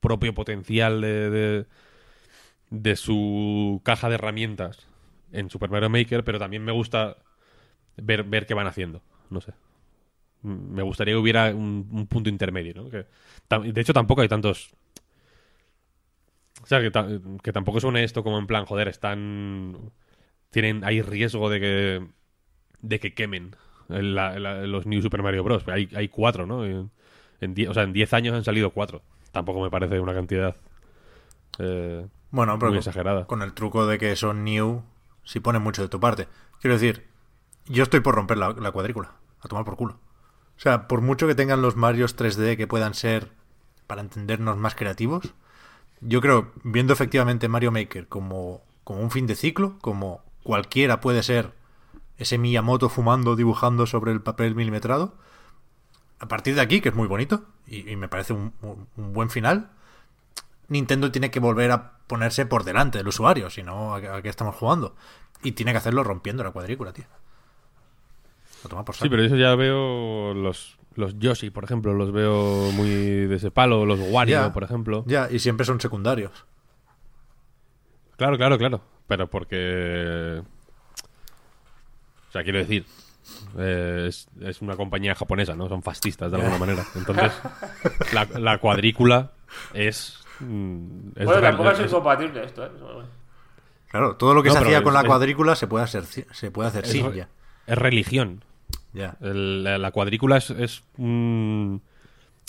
propio 0.00 0.34
potencial 0.34 1.00
de, 1.02 1.30
de, 1.30 1.66
su 2.96 3.80
caja 3.84 4.08
de 4.08 4.16
herramientas 4.16 4.86
en 5.32 5.50
Super 5.50 5.70
Mario 5.70 5.90
Maker, 5.90 6.24
pero 6.24 6.38
también 6.38 6.64
me 6.64 6.72
gusta 6.72 7.16
ver, 7.96 8.24
ver 8.24 8.46
qué 8.46 8.54
van 8.54 8.66
haciendo. 8.66 9.02
No 9.30 9.42
sé. 9.42 9.52
Mm, 10.42 10.74
Me 10.74 10.82
gustaría 10.84 11.14
que 11.14 11.18
hubiera 11.18 11.54
un, 11.54 11.88
un 11.92 12.08
punto 12.08 12.30
intermedio, 12.30 12.74
¿no? 12.74 12.90
Que, 12.90 13.06
de 13.72 13.82
hecho, 13.82 13.94
tampoco 13.94 14.22
hay 14.22 14.28
tantos. 14.28 14.70
O 16.62 16.66
sea, 16.66 16.80
que, 16.80 16.90
ta- 16.90 17.06
que 17.42 17.52
tampoco 17.52 17.80
suene 17.80 18.04
esto 18.04 18.22
como 18.24 18.38
en 18.38 18.46
plan, 18.46 18.64
joder, 18.66 18.88
están. 18.88 19.92
Tienen. 20.50 20.84
Hay 20.84 21.02
riesgo 21.02 21.50
de 21.50 21.60
que. 21.60 22.08
de 22.82 23.00
que 23.00 23.14
quemen 23.14 23.56
el- 23.88 24.14
la- 24.14 24.38
la- 24.38 24.66
los 24.66 24.86
New 24.86 25.00
Super 25.02 25.22
Mario 25.22 25.44
Bros. 25.44 25.66
Hay, 25.68 25.88
hay 25.94 26.08
cuatro, 26.08 26.46
¿no? 26.46 26.64
En, 26.64 26.90
en 27.40 27.54
die- 27.54 27.68
o 27.68 27.74
sea, 27.74 27.82
en 27.84 27.92
10 27.92 28.12
años 28.14 28.34
han 28.34 28.44
salido 28.44 28.70
cuatro. 28.70 29.02
Tampoco 29.32 29.60
me 29.60 29.70
parece 29.70 30.00
una 30.00 30.14
cantidad. 30.14 30.56
eh, 31.58 32.06
Bueno, 32.30 32.58
pero 32.58 32.70
muy 32.70 32.76
con- 32.78 32.88
exagerada. 32.88 33.26
con 33.26 33.42
el 33.42 33.52
truco 33.52 33.86
de 33.86 33.98
que 33.98 34.14
son 34.16 34.44
new, 34.44 34.82
si 35.24 35.40
ponen 35.40 35.62
mucho 35.62 35.82
de 35.82 35.88
tu 35.88 36.00
parte. 36.00 36.28
Quiero 36.60 36.74
decir, 36.74 37.06
yo 37.66 37.82
estoy 37.82 38.00
por 38.00 38.14
romper 38.14 38.38
la, 38.38 38.52
la 38.52 38.70
cuadrícula, 38.72 39.12
a 39.40 39.48
tomar 39.48 39.64
por 39.64 39.76
culo. 39.76 39.94
O 40.56 40.60
sea, 40.60 40.88
por 40.88 41.00
mucho 41.00 41.26
que 41.26 41.34
tengan 41.34 41.62
los 41.62 41.76
Marios 41.76 42.16
3D 42.16 42.56
que 42.56 42.66
puedan 42.66 42.94
ser, 42.94 43.30
para 43.86 44.00
entendernos, 44.00 44.56
más 44.56 44.74
creativos, 44.74 45.34
yo 46.00 46.20
creo, 46.20 46.52
viendo 46.64 46.92
efectivamente 46.92 47.48
Mario 47.48 47.72
Maker 47.72 48.08
como, 48.08 48.62
como 48.84 49.00
un 49.00 49.10
fin 49.10 49.26
de 49.26 49.34
ciclo, 49.34 49.78
como 49.80 50.22
cualquiera 50.42 51.00
puede 51.00 51.22
ser 51.22 51.52
ese 52.18 52.36
Miyamoto 52.38 52.88
fumando, 52.88 53.36
dibujando 53.36 53.86
sobre 53.86 54.12
el 54.12 54.20
papel 54.20 54.54
milimetrado, 54.54 55.14
a 56.20 56.26
partir 56.28 56.54
de 56.56 56.60
aquí, 56.60 56.80
que 56.80 56.88
es 56.90 56.94
muy 56.94 57.06
bonito, 57.08 57.44
y, 57.66 57.88
y 57.90 57.96
me 57.96 58.08
parece 58.08 58.32
un- 58.32 58.52
un- 58.62 58.88
un 58.96 59.12
buen 59.12 59.30
final, 59.30 59.70
Nintendo 60.68 61.10
tiene 61.12 61.30
que 61.30 61.40
volver 61.40 61.70
a 61.70 61.92
ponerse 62.08 62.44
por 62.44 62.64
delante 62.64 62.98
del 62.98 63.08
usuario, 63.08 63.48
si 63.50 63.62
no, 63.62 63.94
¿a, 63.94 64.16
a 64.16 64.22
qué 64.22 64.28
estamos 64.28 64.54
jugando? 64.56 64.94
Y 65.42 65.52
tiene 65.52 65.72
que 65.72 65.78
hacerlo 65.78 66.02
rompiendo 66.04 66.42
la 66.42 66.50
cuadrícula, 66.50 66.92
tío. 66.92 67.04
A 68.64 68.68
tomar 68.68 68.84
por 68.84 68.96
Sí, 68.96 69.08
pero 69.08 69.22
eso 69.22 69.36
ya 69.36 69.54
veo 69.54 70.34
los, 70.34 70.76
los 70.96 71.16
Yoshi, 71.18 71.50
por 71.50 71.62
ejemplo, 71.64 71.94
los 71.94 72.10
veo 72.10 72.72
muy 72.72 72.88
de 72.90 73.36
ese 73.36 73.52
palo, 73.52 73.86
los 73.86 74.00
Wario, 74.10 74.52
por 74.52 74.64
ejemplo. 74.64 75.04
Ya, 75.06 75.28
y 75.30 75.38
siempre 75.38 75.64
son 75.64 75.80
secundarios. 75.80 76.44
Claro, 78.16 78.36
claro, 78.36 78.58
claro. 78.58 78.80
Pero 79.06 79.30
porque... 79.30 80.42
O 82.28 82.32
sea, 82.32 82.42
quiero 82.42 82.58
decir, 82.58 82.84
eh, 83.58 84.06
es, 84.08 84.28
es 84.40 84.60
una 84.62 84.76
compañía 84.76 85.14
japonesa, 85.14 85.54
¿no? 85.54 85.68
Son 85.68 85.82
fascistas 85.82 86.30
de 86.30 86.36
alguna 86.38 86.58
manera. 86.58 86.84
Entonces, 86.94 87.32
la, 88.12 88.26
la 88.38 88.58
cuadrícula 88.58 89.32
es... 89.74 90.18
mm, 90.40 91.08
es 91.16 91.24
Bueno, 91.24 91.40
real- 91.40 91.52
tampoco 91.56 91.70
es 91.70 91.78
es- 91.80 91.86
incompatible 91.90 92.44
esto, 92.44 92.66
¿eh? 92.66 92.70
Claro, 93.90 94.16
todo 94.16 94.34
lo 94.34 94.42
que 94.42 94.48
No, 94.50 94.54
se 94.54 94.58
pero 94.60 94.68
hacía 94.68 94.78
es- 94.78 94.84
con 94.84 94.92
la 94.94 95.00
es- 95.00 95.06
cuadrícula 95.06 95.56
se 95.56 95.66
puede 95.66 95.84
hacer, 95.84 96.02
ci- 96.04 96.26
se 96.32 96.50
puede 96.50 96.68
hacer 96.68 96.84
es 96.84 96.90
sin 96.92 97.12
ya. 97.12 97.28
es 97.66 97.78
religión. 97.78 98.44
Ya. 98.92 99.16
El- 99.20 99.64
la, 99.64 99.78
la 99.78 99.90
cuadrícula 99.90 100.36
es, 100.36 100.50
es, 100.50 100.82
un- 100.98 101.80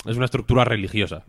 es 0.05 0.15
una 0.17 0.25
estructura 0.25 0.65
religiosa, 0.65 1.23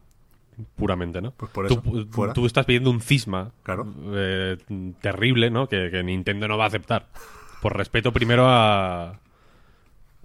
puramente, 0.77 1.21
¿no? 1.21 1.31
Pues 1.33 1.51
por 1.53 1.67
eso, 1.67 1.81
Tú, 1.81 2.09
fuera. 2.11 2.33
tú 2.33 2.47
estás 2.47 2.67
pidiendo 2.67 2.91
un 2.91 3.01
cisma 3.01 3.53
Claro. 3.63 3.87
eh, 4.13 4.57
terrible, 5.01 5.51
¿no? 5.51 5.69
Que, 5.69 5.91
que 5.91 6.03
Nintendo 6.03 6.49
no 6.49 6.59
va 6.59 6.65
a 6.65 6.69
aceptar. 6.69 7.07
Por 7.61 7.77
respeto 7.77 8.13
primero 8.13 8.47
a, 8.49 9.19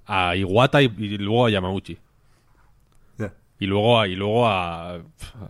a 0.07 0.35
Iwata 0.35 0.81
y, 0.81 0.85
y 0.85 1.17
luego 1.17 1.45
a 1.47 1.49
Yamauchi. 1.49 1.97
Ya. 3.17 3.31
Y 3.59 3.65
luego 3.65 3.99
a, 3.99 4.07
y 4.07 4.15
luego 4.15 4.47
a, 4.47 4.99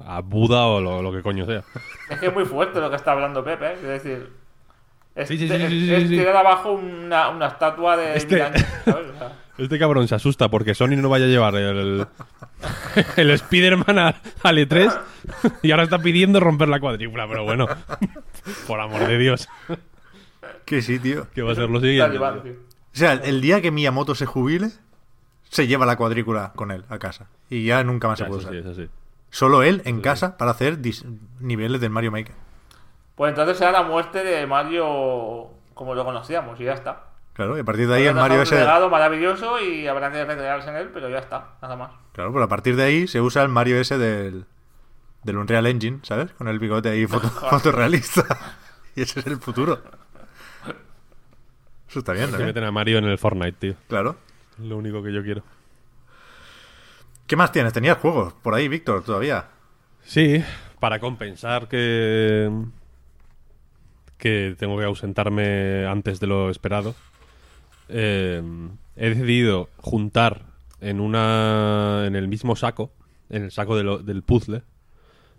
a 0.06 0.22
Buda 0.22 0.66
o 0.66 0.82
lo, 0.82 1.02
lo 1.02 1.12
que 1.12 1.22
coño 1.22 1.46
sea. 1.46 1.64
Es 2.10 2.20
que 2.20 2.28
es 2.28 2.34
muy 2.34 2.46
fuerte 2.46 2.80
lo 2.80 2.90
que 2.90 2.96
está 2.96 3.12
hablando 3.12 3.44
Pepe, 3.44 3.66
¿eh? 3.68 3.74
Es 3.74 3.82
decir, 3.84 4.30
es, 5.16 5.28
Sí, 5.28 5.38
sí, 5.38 5.48
sí, 5.48 5.54
es- 5.54 5.70
sí, 5.70 5.86
sí, 5.86 5.94
es 5.94 6.02
sí, 6.04 6.08
sí. 6.10 6.18
tirar 6.18 6.36
abajo 6.38 6.72
una, 6.74 7.30
una 7.30 7.48
estatua 7.48 7.98
de 7.98 8.16
Este- 8.18 8.44
Este 9.58 9.80
cabrón 9.80 10.06
se 10.10 10.16
asusta 10.16 10.50
porque 10.50 10.76
Sony 10.76 10.98
no 10.98 11.08
vaya 11.08 11.24
a 11.24 11.30
llevar 11.30 11.56
el, 11.56 12.06
el 13.16 13.30
Spider-Man 13.32 13.98
a- 14.00 14.16
al 14.44 14.58
E3 14.58 15.00
y 15.64 15.72
ahora 15.72 15.84
está 15.84 16.00
pidiendo 16.00 16.42
romper 16.42 16.68
la 16.68 16.82
cuadrícula. 16.82 17.26
Pero 17.26 17.46
bueno, 17.46 17.66
por 18.68 18.82
amor 18.82 19.08
de 19.08 19.18
Dios, 19.18 19.48
Que 20.66 20.82
sí, 20.82 21.00
tío. 21.00 21.28
que 21.32 21.42
va 21.42 21.52
a 21.52 21.56
ser 21.56 21.70
lo 21.70 21.80
siguiente. 21.80 22.18
O 22.18 22.98
sea, 22.98 23.14
el 23.14 23.42
día 23.42 23.62
que 23.62 23.72
Miyamoto 23.72 24.16
se 24.16 24.26
jubile, 24.26 24.72
se 25.50 25.68
lleva 25.68 25.86
la 25.86 25.96
cuadrícula 25.98 26.54
con 26.56 26.72
él 26.72 26.86
a 26.90 26.98
casa. 26.98 27.28
Y 27.50 27.66
ya 27.66 27.84
nunca 27.84 28.08
más 28.08 28.20
Ya, 28.20 28.26
se 28.26 28.30
puede 28.30 28.42
eso 28.42 28.52
sí, 28.52 28.58
usar. 28.60 28.72
eso 28.72 28.82
sí. 28.84 28.90
Solo 29.30 29.64
él 29.64 29.82
en 29.86 30.02
casa 30.02 30.38
para 30.38 30.52
hacer 30.52 30.80
dis- 30.82 31.06
niveles 31.40 31.82
del 31.82 31.90
Mario 31.90 32.12
Maker. 32.12 32.36
Pues 33.16 33.30
entonces 33.30 33.58
será 33.58 33.72
la 33.72 33.84
muerte 33.84 34.24
de 34.24 34.48
Mario 34.48 35.50
como 35.74 35.94
lo 35.94 36.06
conocíamos 36.06 36.60
y 36.60 36.64
ya 36.66 36.74
está. 36.74 37.04
Claro, 37.34 37.58
y 37.58 37.60
a 37.60 37.64
partir 37.66 37.88
de 37.90 37.96
ahí 37.96 38.06
el 38.06 38.16
Mario 38.16 38.40
dejado 38.40 38.56
un 38.56 38.62
legado 38.62 38.90
maravilloso 38.90 39.60
y 39.62 39.88
habrá 39.88 40.10
que 40.10 40.24
recrearse 40.24 40.70
en 40.70 40.78
él, 40.78 40.90
pero 40.94 41.10
ya 41.10 41.18
está, 41.20 41.56
nada 41.62 41.76
más. 41.76 41.92
Claro, 42.14 42.32
pero 42.32 42.46
a 42.46 42.48
partir 42.48 42.78
de 42.78 42.84
ahí 42.84 43.08
se 43.08 43.20
usa 43.20 43.44
el 43.44 43.50
Mario 43.50 43.76
ese 43.78 43.98
del, 43.98 44.46
del 45.24 45.38
Unreal 45.38 45.66
Engine, 45.68 46.00
¿sabes? 46.04 46.32
Con 46.32 46.48
el 46.48 46.60
bigote 46.60 46.88
ahí 46.90 47.06
foto, 47.08 47.28
fotorrealista. 47.50 48.24
y 48.96 49.02
ese 49.02 49.20
es 49.20 49.28
el 49.28 49.38
futuro. 49.38 49.82
Eso 51.96 52.00
está 52.02 52.12
bien, 52.12 52.30
Que 52.30 52.44
¿eh? 52.44 52.46
meten 52.48 52.66
a 52.66 52.72
Mario 52.74 52.98
en 52.98 53.06
el 53.06 53.18
Fortnite, 53.18 53.54
tío. 53.54 53.76
Claro. 53.88 54.18
Lo 54.62 54.76
único 54.76 55.02
que 55.02 55.14
yo 55.14 55.24
quiero. 55.24 55.44
¿Qué 57.26 57.38
más 57.38 57.54
tienes? 57.54 57.72
Tenías 57.72 57.98
juegos 58.00 58.34
por 58.34 58.54
ahí, 58.54 58.68
Víctor, 58.68 59.02
todavía. 59.06 59.46
Sí, 60.04 60.44
para 60.82 61.00
compensar 61.00 61.70
que 61.70 62.52
que 64.18 64.56
tengo 64.60 64.78
que 64.78 64.84
ausentarme 64.84 65.86
antes 65.86 66.20
de 66.20 66.28
lo 66.28 66.50
esperado, 66.50 66.96
eh, 67.88 68.44
he 68.98 69.10
decidido 69.10 69.70
juntar 69.78 70.42
en 70.82 71.00
una 71.00 72.04
en 72.08 72.18
el 72.18 72.28
mismo 72.28 72.58
saco, 72.58 72.92
en 73.30 73.44
el 73.44 73.52
saco 73.52 73.78
de 73.78 73.84
lo- 73.84 74.00
del 74.00 74.22
puzzle. 74.22 74.64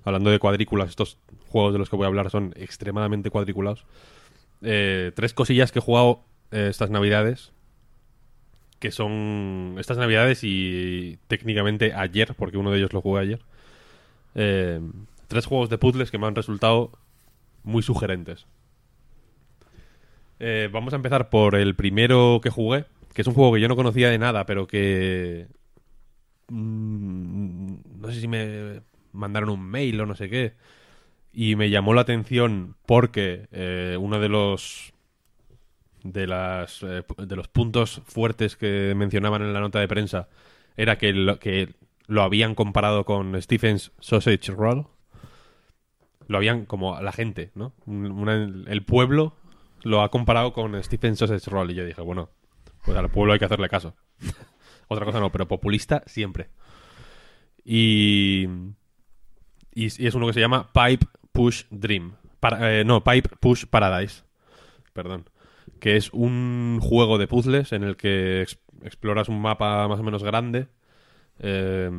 Hablando 0.06 0.30
de 0.30 0.38
cuadrículas, 0.38 0.88
estos 0.88 1.18
juegos 1.48 1.74
de 1.74 1.80
los 1.80 1.90
que 1.90 1.96
voy 1.96 2.04
a 2.04 2.08
hablar 2.08 2.30
son 2.30 2.54
extremadamente 2.56 3.28
cuadriculados. 3.28 3.84
Eh, 4.62 5.12
tres 5.14 5.34
cosillas 5.34 5.70
que 5.70 5.80
he 5.80 5.82
jugado 5.82 6.22
eh, 6.50 6.68
estas 6.70 6.90
navidades. 6.90 7.52
Que 8.78 8.90
son 8.90 9.76
estas 9.78 9.96
navidades 9.96 10.40
y 10.42 11.18
técnicamente 11.28 11.94
ayer, 11.94 12.34
porque 12.34 12.58
uno 12.58 12.70
de 12.70 12.78
ellos 12.78 12.92
lo 12.92 13.00
jugué 13.00 13.22
ayer. 13.22 13.40
Eh, 14.34 14.80
tres 15.28 15.46
juegos 15.46 15.70
de 15.70 15.78
puzzles 15.78 16.10
que 16.10 16.18
me 16.18 16.26
han 16.26 16.34
resultado 16.34 16.92
muy 17.64 17.82
sugerentes. 17.82 18.46
Eh, 20.38 20.68
vamos 20.70 20.92
a 20.92 20.96
empezar 20.96 21.30
por 21.30 21.54
el 21.54 21.74
primero 21.74 22.40
que 22.42 22.50
jugué, 22.50 22.84
que 23.14 23.22
es 23.22 23.28
un 23.28 23.34
juego 23.34 23.54
que 23.54 23.60
yo 23.60 23.68
no 23.68 23.76
conocía 23.76 24.10
de 24.10 24.18
nada, 24.18 24.44
pero 24.44 24.66
que... 24.66 25.46
mm, 26.48 27.74
no 28.00 28.12
sé 28.12 28.20
si 28.20 28.28
me 28.28 28.82
mandaron 29.12 29.48
un 29.48 29.62
mail 29.62 29.98
o 30.02 30.06
no 30.06 30.14
sé 30.14 30.28
qué. 30.28 30.52
Y 31.32 31.56
me 31.56 31.70
llamó 31.70 31.94
la 31.94 32.02
atención 32.02 32.76
porque 32.86 33.48
uno 33.98 34.20
de 34.20 34.28
los 34.28 34.92
de 36.12 36.26
las 36.26 36.82
eh, 36.82 37.04
de 37.18 37.36
los 37.36 37.48
puntos 37.48 38.02
fuertes 38.06 38.56
que 38.56 38.94
mencionaban 38.96 39.42
en 39.42 39.52
la 39.52 39.60
nota 39.60 39.78
de 39.80 39.88
prensa 39.88 40.28
era 40.76 40.98
que 40.98 41.12
lo, 41.12 41.38
que 41.38 41.74
lo 42.06 42.22
habían 42.22 42.54
comparado 42.54 43.04
con 43.04 43.40
Stephen's 43.40 43.92
Sausage 44.00 44.52
Roll. 44.52 44.86
Lo 46.28 46.38
habían 46.38 46.66
como 46.66 47.00
la 47.00 47.12
gente, 47.12 47.50
¿no? 47.54 47.72
El 47.86 48.82
pueblo 48.84 49.36
lo 49.82 50.02
ha 50.02 50.10
comparado 50.10 50.52
con 50.52 50.82
Stephen's 50.82 51.18
Sausage 51.18 51.48
Roll 51.50 51.70
y 51.70 51.74
yo 51.74 51.84
dije, 51.84 52.00
bueno, 52.00 52.30
pues 52.84 52.96
al 52.98 53.08
pueblo 53.10 53.32
hay 53.32 53.38
que 53.38 53.44
hacerle 53.44 53.68
caso. 53.68 53.94
Otra 54.88 55.04
cosa 55.04 55.20
no, 55.20 55.30
pero 55.32 55.46
populista 55.48 56.02
siempre. 56.06 56.48
Y, 57.64 58.46
y, 59.74 59.84
y 60.02 60.06
es 60.06 60.14
uno 60.14 60.26
que 60.26 60.32
se 60.32 60.40
llama 60.40 60.70
Pipe 60.72 61.06
Push 61.32 61.64
Dream. 61.70 62.14
Para- 62.40 62.80
eh, 62.80 62.84
no, 62.84 63.02
Pipe 63.02 63.30
Push 63.40 63.66
Paradise. 63.66 64.22
Perdón. 64.92 65.28
Que 65.80 65.96
es 65.96 66.12
un 66.12 66.78
juego 66.82 67.18
de 67.18 67.26
puzzles 67.26 67.72
en 67.72 67.84
el 67.84 67.96
que 67.96 68.42
ex- 68.42 68.58
exploras 68.82 69.28
un 69.28 69.40
mapa 69.40 69.86
más 69.88 70.00
o 70.00 70.02
menos 70.02 70.22
grande. 70.22 70.68
eh, 71.40 71.90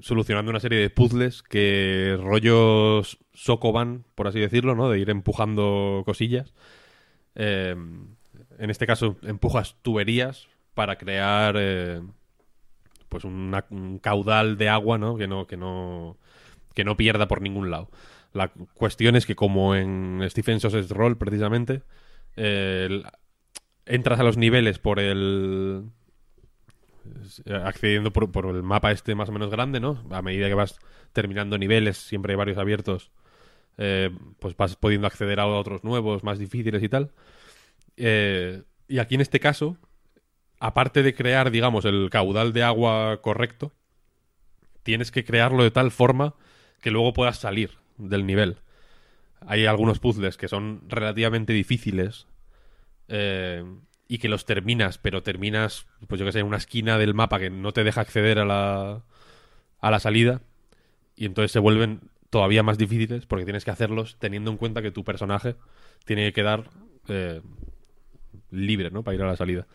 solucionando 0.00 0.50
una 0.50 0.60
serie 0.60 0.80
de 0.80 0.90
puzzles 0.90 1.42
que 1.42 2.18
rollos 2.20 3.18
Sokoban, 3.34 4.04
por 4.14 4.26
así 4.26 4.40
decirlo, 4.40 4.74
¿no? 4.74 4.90
De 4.90 4.98
ir 4.98 5.10
empujando 5.10 6.02
cosillas. 6.04 6.54
Eh, 7.34 7.76
en 8.58 8.70
este 8.70 8.86
caso, 8.86 9.16
empujas 9.22 9.76
tuberías 9.82 10.48
para 10.74 10.96
crear 10.96 11.54
eh, 11.58 12.02
pues 13.08 13.24
un 13.24 14.00
caudal 14.02 14.56
de 14.58 14.68
agua, 14.68 14.98
¿no? 14.98 15.16
Que 15.16 15.28
no, 15.28 15.46
que 15.46 15.56
no, 15.56 16.16
que 16.74 16.84
no 16.84 16.96
pierda 16.96 17.28
por 17.28 17.40
ningún 17.40 17.70
lado. 17.70 17.88
La 18.32 18.48
cuestión 18.48 19.16
es 19.16 19.26
que, 19.26 19.34
como 19.34 19.74
en 19.74 20.20
Stephen 20.28 20.60
Sausage 20.60 20.92
Roll, 20.94 21.18
precisamente, 21.18 21.82
eh, 22.36 23.02
entras 23.84 24.20
a 24.20 24.22
los 24.22 24.36
niveles 24.36 24.78
por 24.78 25.00
el 25.00 25.90
accediendo 27.64 28.12
por, 28.12 28.30
por 28.30 28.46
el 28.46 28.62
mapa 28.62 28.92
este 28.92 29.14
más 29.14 29.28
o 29.28 29.32
menos 29.32 29.50
grande, 29.50 29.80
¿no? 29.80 30.02
A 30.10 30.22
medida 30.22 30.48
que 30.48 30.54
vas 30.54 30.78
terminando 31.12 31.58
niveles, 31.58 31.98
siempre 31.98 32.32
hay 32.32 32.36
varios 32.36 32.58
abiertos, 32.58 33.10
eh, 33.78 34.10
pues 34.38 34.56
vas 34.56 34.76
pudiendo 34.76 35.06
acceder 35.06 35.40
a 35.40 35.46
otros 35.46 35.84
nuevos, 35.84 36.24
más 36.24 36.38
difíciles 36.38 36.82
y 36.82 36.88
tal. 36.88 37.12
Eh, 37.96 38.62
y 38.88 38.98
aquí 38.98 39.14
en 39.14 39.20
este 39.20 39.40
caso, 39.40 39.76
aparte 40.58 41.02
de 41.02 41.14
crear, 41.14 41.50
digamos, 41.50 41.84
el 41.84 42.08
caudal 42.10 42.52
de 42.52 42.62
agua 42.62 43.20
correcto, 43.20 43.72
tienes 44.82 45.10
que 45.10 45.24
crearlo 45.24 45.62
de 45.62 45.70
tal 45.70 45.90
forma 45.90 46.34
que 46.80 46.90
luego 46.90 47.12
puedas 47.12 47.38
salir 47.38 47.81
del 47.98 48.26
nivel. 48.26 48.58
Hay 49.40 49.66
algunos 49.66 49.98
puzzles 49.98 50.36
que 50.36 50.48
son 50.48 50.82
relativamente 50.88 51.52
difíciles 51.52 52.26
eh, 53.08 53.64
y 54.08 54.18
que 54.18 54.28
los 54.28 54.44
terminas, 54.44 54.98
pero 54.98 55.22
terminas, 55.22 55.86
pues 56.06 56.18
yo 56.18 56.26
que 56.26 56.32
sé, 56.32 56.40
en 56.40 56.46
una 56.46 56.58
esquina 56.58 56.98
del 56.98 57.14
mapa 57.14 57.38
que 57.38 57.50
no 57.50 57.72
te 57.72 57.84
deja 57.84 58.00
acceder 58.00 58.38
a 58.38 58.44
la, 58.44 59.02
a 59.80 59.90
la 59.90 60.00
salida 60.00 60.42
y 61.16 61.26
entonces 61.26 61.52
se 61.52 61.58
vuelven 61.58 62.00
todavía 62.30 62.62
más 62.62 62.78
difíciles 62.78 63.26
porque 63.26 63.44
tienes 63.44 63.64
que 63.64 63.70
hacerlos 63.70 64.16
teniendo 64.18 64.50
en 64.50 64.56
cuenta 64.56 64.82
que 64.82 64.90
tu 64.90 65.04
personaje 65.04 65.56
tiene 66.04 66.24
que 66.24 66.32
quedar 66.32 66.70
eh, 67.08 67.42
libre, 68.50 68.90
¿no? 68.90 69.02
Para 69.02 69.14
ir 69.14 69.22
a 69.22 69.26
la 69.26 69.36
salida. 69.36 69.66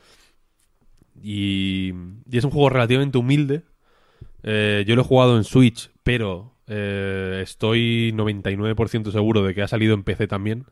Y, 1.21 1.93
y 2.29 2.37
es 2.37 2.43
un 2.43 2.51
juego 2.51 2.69
relativamente 2.69 3.17
humilde. 3.17 3.63
Eh, 4.43 4.83
yo 4.87 4.95
lo 4.95 5.01
he 5.01 5.05
jugado 5.05 5.37
en 5.37 5.43
Switch, 5.43 5.91
pero 6.03 6.56
eh, 6.67 7.39
estoy 7.43 8.11
99% 8.13 9.11
seguro 9.11 9.43
de 9.43 9.55
que 9.55 9.61
ha 9.61 9.67
salido 9.67 9.93
en 9.93 10.03
PC 10.03 10.27
también. 10.27 10.65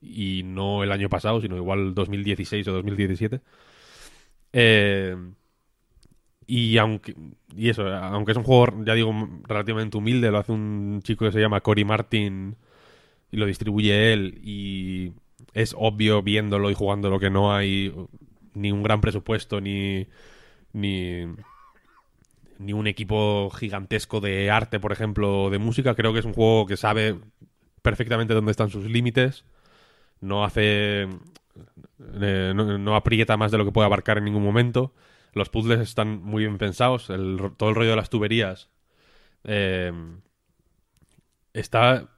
Y 0.00 0.42
no 0.44 0.82
el 0.82 0.92
año 0.92 1.08
pasado, 1.08 1.40
sino 1.40 1.56
igual 1.56 1.94
2016 1.94 2.68
o 2.68 2.72
2017. 2.72 3.40
Eh, 4.52 5.16
y 6.46 6.78
aunque 6.78 7.14
y 7.56 7.70
eso, 7.70 7.88
aunque 7.88 8.32
es 8.32 8.38
un 8.38 8.44
juego, 8.44 8.84
ya 8.84 8.94
digo, 8.94 9.12
relativamente 9.48 9.96
humilde, 9.96 10.30
lo 10.30 10.38
hace 10.38 10.52
un 10.52 11.00
chico 11.02 11.24
que 11.24 11.32
se 11.32 11.40
llama 11.40 11.60
Cory 11.60 11.84
Martin 11.84 12.56
y 13.30 13.36
lo 13.36 13.46
distribuye 13.46 14.12
él. 14.12 14.40
Y 14.44 15.12
es 15.54 15.74
obvio 15.78 16.22
viéndolo 16.22 16.70
y 16.70 16.74
jugándolo 16.74 17.18
que 17.20 17.30
no 17.30 17.54
hay 17.54 17.92
ni 18.54 18.72
un 18.72 18.82
gran 18.82 19.00
presupuesto 19.00 19.60
ni 19.60 20.06
ni 20.72 21.26
ni 22.58 22.72
un 22.72 22.86
equipo 22.86 23.50
gigantesco 23.50 24.20
de 24.20 24.50
arte, 24.50 24.80
por 24.80 24.92
ejemplo, 24.92 25.50
de 25.50 25.58
música. 25.58 25.94
Creo 25.94 26.12
que 26.12 26.20
es 26.20 26.24
un 26.24 26.34
juego 26.34 26.66
que 26.66 26.76
sabe 26.76 27.18
perfectamente 27.82 28.34
dónde 28.34 28.50
están 28.50 28.70
sus 28.70 28.84
límites. 28.86 29.44
No 30.20 30.44
hace. 30.44 31.08
eh, 32.20 32.52
no, 32.54 32.78
no 32.78 32.96
aprieta 32.96 33.36
más 33.36 33.50
de 33.50 33.58
lo 33.58 33.64
que 33.64 33.72
puede 33.72 33.86
abarcar 33.86 34.18
en 34.18 34.24
ningún 34.24 34.42
momento. 34.42 34.92
Los 35.32 35.50
puzzles 35.50 35.80
están 35.80 36.22
muy 36.22 36.44
bien 36.44 36.58
pensados. 36.58 37.10
El, 37.10 37.52
todo 37.56 37.68
el 37.68 37.74
rollo 37.74 37.90
de 37.90 37.96
las 37.96 38.10
tuberías 38.10 38.70
eh, 39.44 39.92
está, 41.52 42.08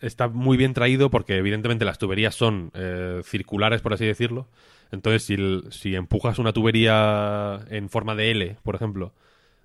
está 0.00 0.28
muy 0.28 0.56
bien 0.56 0.74
traído 0.74 1.10
porque, 1.10 1.36
evidentemente, 1.36 1.84
las 1.84 1.98
tuberías 1.98 2.34
son 2.34 2.70
eh, 2.74 3.20
circulares, 3.24 3.80
por 3.82 3.92
así 3.92 4.06
decirlo. 4.06 4.48
Entonces, 4.92 5.24
si, 5.24 5.36
si 5.70 5.94
empujas 5.94 6.38
una 6.38 6.52
tubería 6.52 7.60
en 7.70 7.88
forma 7.88 8.14
de 8.14 8.30
L, 8.32 8.56
por 8.62 8.74
ejemplo, 8.74 9.14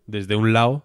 desde 0.08 0.36
un 0.36 0.54
lado, 0.54 0.84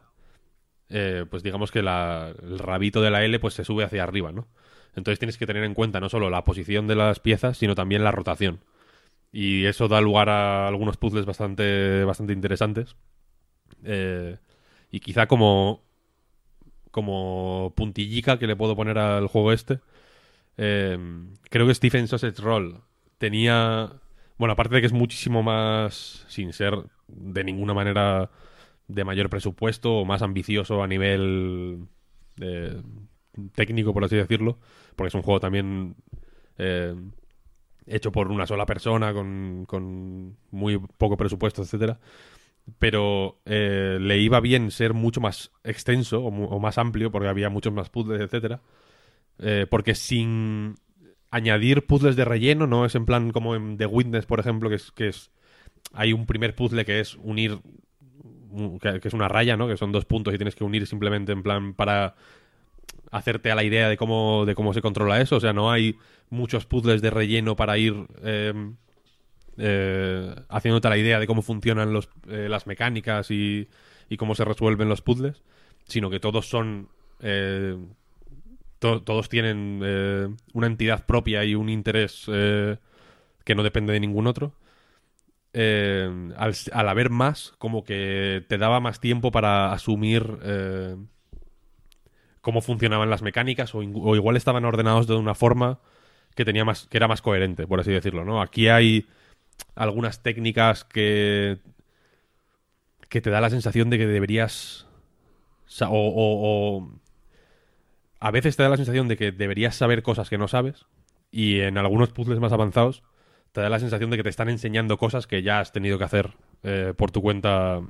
eh, 0.91 1.27
pues 1.31 1.43
digamos 1.43 1.71
que 1.71 1.83
la- 1.83 2.35
el 2.43 2.59
rabito 2.59 3.01
de 3.03 3.11
la 3.11 3.25
L 3.25 3.39
pues 3.41 3.55
se 3.55 3.65
sube 3.65 3.85
hacia 3.85 4.03
arriba, 4.05 4.33
¿no? 4.33 4.49
Entonces 4.97 5.19
tienes 5.19 5.39
que 5.39 5.47
tener 5.47 5.65
en 5.65 5.75
cuenta 5.75 6.01
no 6.01 6.09
solo 6.09 6.31
la 6.31 6.45
posición 6.45 6.87
de 6.89 6.97
las 6.97 7.21
piezas, 7.21 7.59
sino 7.59 7.75
también 7.75 8.05
la 8.05 8.13
rotación. 8.13 8.61
Y 9.33 9.67
eso 9.67 9.89
da 9.89 10.01
lugar 10.03 10.29
a 10.31 10.69
algunos 10.69 10.97
puzzles 10.99 11.27
bastante, 11.27 12.05
bastante 12.05 12.33
interesantes. 12.35 12.97
Eh, 13.85 14.39
y 14.93 15.01
quizá 15.01 15.27
como, 15.29 15.83
como 16.91 17.73
puntillica 17.77 18.39
que 18.39 18.47
le 18.47 18.57
puedo 18.57 18.77
poner 18.77 18.99
al 18.99 19.27
juego 19.29 19.53
este, 19.53 19.81
eh, 20.59 20.99
creo 21.51 21.67
que 21.67 21.75
Stephen 21.75 22.09
Sausage 22.09 22.43
Roll 22.43 22.81
tenía... 23.19 23.93
Bueno, 24.39 24.55
aparte 24.55 24.77
de 24.77 24.83
que 24.83 24.89
es 24.89 24.93
muchísimo 24.95 25.43
más, 25.43 26.25
sin 26.29 26.53
ser 26.53 26.75
de 27.09 27.45
ninguna 27.45 27.75
manera 27.75 28.31
de 28.95 29.05
mayor 29.05 29.31
presupuesto 29.31 29.93
o 29.99 30.05
más 30.05 30.23
ambicioso 30.23 30.83
a 30.83 30.87
nivel 30.87 31.87
eh, 32.41 32.83
técnico, 33.55 33.93
por 33.93 34.05
así 34.05 34.17
decirlo, 34.17 34.59
porque 34.97 35.09
es 35.09 35.15
un 35.15 35.23
juego 35.23 35.41
también 35.41 35.97
eh, 36.59 36.95
hecho 37.87 38.13
por 38.13 38.31
una 38.31 38.47
sola 38.47 38.67
persona 38.67 39.13
con, 39.13 39.65
con 39.67 40.37
muy 40.51 40.79
poco 40.99 41.17
presupuesto, 41.17 41.63
etcétera. 41.63 41.99
Pero 42.79 43.41
eh, 43.47 43.99
le 44.01 44.19
iba 44.19 44.41
bien 44.41 44.71
ser 44.71 44.95
mucho 44.95 45.21
más 45.21 45.51
extenso 45.65 46.23
o, 46.23 46.61
más 46.61 46.79
amplio, 46.79 47.11
porque 47.11 47.29
había 47.29 47.51
muchos 47.51 47.73
más 47.73 47.91
puzzles, 47.91 48.21
etcétera. 48.21 48.61
Porque 49.71 49.95
sin 49.95 50.75
añadir 51.31 51.87
puzzles 51.87 52.17
de 52.17 52.25
relleno, 52.25 52.67
no 52.67 52.85
es 52.85 52.95
en 52.95 53.07
plan 53.07 53.31
como 53.31 53.55
en 53.55 53.77
The 53.77 53.87
Witness, 53.87 54.27
por 54.27 54.41
ejemplo, 54.41 54.69
que 54.69 54.77
es, 54.77 54.93
que 54.93 55.09
es 55.09 55.31
hay 55.93 56.13
un 56.13 56.27
primer 56.27 56.55
puzzle 56.55 56.85
que 56.85 57.01
es 57.01 57.17
unir 57.17 57.61
un- 57.65 57.81
que, 58.81 59.01
es 59.03 59.15
una 59.15 59.29
raya, 59.29 59.57
¿no? 59.57 59.69
Que 59.69 59.77
son 59.77 59.93
dos 59.93 60.05
puntos 60.05 60.35
y 60.35 60.39
tienes 60.39 60.55
que 60.55 60.65
unir 60.65 60.87
simplemente 60.87 61.33
en 61.33 61.43
plan 61.43 61.75
para 61.75 62.15
hacerte 63.11 63.51
a 63.51 63.55
la 63.55 63.65
idea 63.65 63.89
de 63.89 63.97
cómo, 63.97 64.45
de 64.47 64.55
cómo 64.55 64.73
se 64.73 64.83
controla 64.83 65.21
eso. 65.21 65.37
O 65.37 65.41
sea, 65.41 65.53
no 65.53 65.71
hay 65.71 65.97
muchos 66.29 66.67
puzzles 66.67 67.03
de 67.03 67.11
relleno 67.11 67.57
para 67.57 67.77
ir 67.79 67.95
eh, 68.23 68.53
eh, 69.59 70.35
haciéndote 70.49 70.89
la 70.89 70.97
idea 70.97 71.19
de 71.19 71.27
cómo 71.27 71.43
funcionan 71.43 71.93
los, 71.93 72.09
eh, 72.29 72.49
las 72.49 72.67
mecánicas 72.67 73.31
y, 73.31 73.69
cómo 74.17 74.35
se 74.35 74.45
resuelven 74.45 74.89
los 74.89 75.03
puzzles, 75.03 75.43
sino 75.85 76.11
que 76.11 76.21
todos 76.21 76.49
son... 76.49 76.89
eh, 77.21 77.77
to- 78.79 79.03
todos 79.03 79.29
tienen 79.29 79.81
eh, 79.85 80.29
una 80.53 80.67
entidad 80.67 81.07
propia 81.07 81.45
y 81.45 81.55
un 81.55 81.69
interés 81.69 82.25
eh, 82.29 82.77
que 83.45 83.55
no 83.55 83.63
depende 83.63 83.93
de 83.93 84.01
ningún 84.01 84.27
otro. 84.27 84.53
Eh, 85.53 86.33
al, 86.37 86.89
haber 86.89 87.11
más, 87.11 87.55
como 87.59 87.85
que 87.85 88.45
te 88.49 88.59
daba 88.59 88.81
más 88.81 89.01
tiempo 89.01 89.31
para 89.33 89.73
asumir 89.73 90.39
eh, 90.43 90.97
cómo 92.41 92.61
funcionaban 92.63 93.11
las 93.11 93.23
mecánicas 93.23 93.75
o, 93.75 93.83
igual 93.83 94.37
estaban 94.37 94.65
ordenados 94.65 95.07
de 95.07 95.15
una 95.15 95.35
forma 95.35 95.81
que 96.35 96.45
tenía 96.45 96.65
más 96.65 96.87
que 96.87 96.97
era 96.97 97.09
más 97.09 97.23
coherente, 97.23 97.67
por 97.67 97.81
así 97.81 97.91
decirlo, 97.93 98.25
¿no? 98.25 98.41
Aquí 98.41 98.69
hay 98.69 99.07
algunas 99.75 100.23
técnicas 100.23 100.85
que 100.85 101.59
que 103.09 103.21
te 103.21 103.31
da 103.31 103.41
la 103.41 103.51
sensación 103.51 103.91
de 103.91 103.99
que 103.99 104.07
deberías 104.07 104.87
o- 105.83 105.89
o- 105.91 107.01
a 108.21 108.31
veces 108.31 108.57
te 108.57 108.63
da 108.63 108.69
la 108.69 108.77
sensación 108.77 109.09
de 109.09 109.17
que 109.17 109.33
deberías 109.33 109.75
saber 109.75 110.03
cosas 110.03 110.29
que 110.29 110.39
no 110.39 110.49
sabes 110.49 110.87
y 111.31 111.61
en 111.61 111.79
algunos 111.79 112.11
puzzles 112.11 112.41
más 112.41 112.53
avanzados 112.53 113.03
te 113.53 113.61
da 113.61 113.69
la 113.69 113.81
sensación 113.81 114.11
de 114.11 114.17
que 114.17 114.23
te 114.23 114.29
están 114.29 114.49
enseñando 114.49 114.99
cosas 114.99 115.27
que 115.27 115.43
ya 115.43 115.61
has 115.61 115.73
tenido 115.73 115.99
que 115.99 116.05
hacer 116.05 116.31
eh, 116.63 116.95
por 116.97 117.11
tu 117.11 117.23
cuenta 117.23 117.81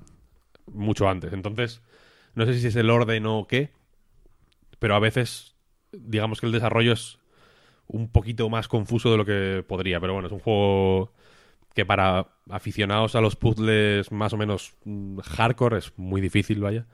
mucho 0.66 1.08
antes. 1.08 1.32
Entonces, 1.32 1.82
no 2.34 2.46
sé 2.46 2.58
si 2.58 2.66
es 2.68 2.76
el 2.76 2.90
orden 2.90 3.26
o 3.26 3.46
qué, 3.46 3.70
pero 4.78 4.94
a 4.94 5.00
veces 5.00 5.54
digamos 5.92 6.40
que 6.40 6.46
el 6.46 6.52
desarrollo 6.52 6.92
es 6.92 7.18
un 7.86 8.08
poquito 8.10 8.48
más 8.48 8.68
confuso 8.68 9.10
de 9.10 9.16
lo 9.18 9.24
que 9.24 9.64
podría. 9.66 10.00
Pero 10.00 10.14
bueno, 10.14 10.28
es 10.28 10.32
un 10.32 10.40
juego 10.40 11.12
que 11.74 11.84
para 11.86 12.28
aficionados 12.50 13.14
a 13.14 13.20
los 13.20 13.36
puzzles 13.36 14.12
más 14.12 14.32
o 14.32 14.36
menos 14.36 14.74
mm, 14.84 15.18
hardcore 15.20 15.78
es 15.78 15.92
muy 15.96 16.20
difícil, 16.20 16.60
vaya. 16.60 16.86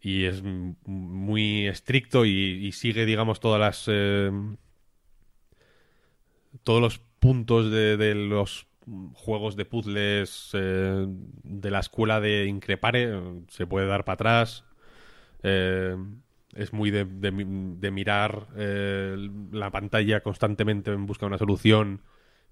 Y 0.00 0.24
es 0.24 0.42
muy 0.42 1.66
estricto 1.66 2.24
y, 2.24 2.30
y 2.30 2.72
sigue, 2.72 3.06
digamos, 3.06 3.40
todas 3.40 3.60
las... 3.60 3.84
eh, 3.88 4.30
todos 6.62 6.80
los 6.80 7.00
puntos 7.26 7.70
de, 7.70 8.14
los 8.14 8.66
juegos 9.14 9.56
de 9.56 9.64
puzzles 9.64 10.50
eh, 10.54 11.06
de 11.42 11.70
la 11.70 11.80
escuela 11.80 12.20
de 12.20 12.46
Increpare. 12.46 13.04
eh, 13.14 13.20
Se 13.48 13.66
puede 13.66 13.86
dar 13.86 14.04
para 14.04 14.14
atrás. 14.14 14.64
Eh, 15.42 15.96
es 16.54 16.72
muy 16.72 16.90
de, 16.90 17.04
de 17.04 17.30
de 17.78 17.90
mirar 17.90 18.48
eh, 18.56 19.16
la 19.52 19.70
pantalla 19.70 20.20
constantemente 20.22 20.92
en 20.92 21.06
busca 21.06 21.26
de 21.26 21.28
una 21.28 21.38
solución 21.38 22.02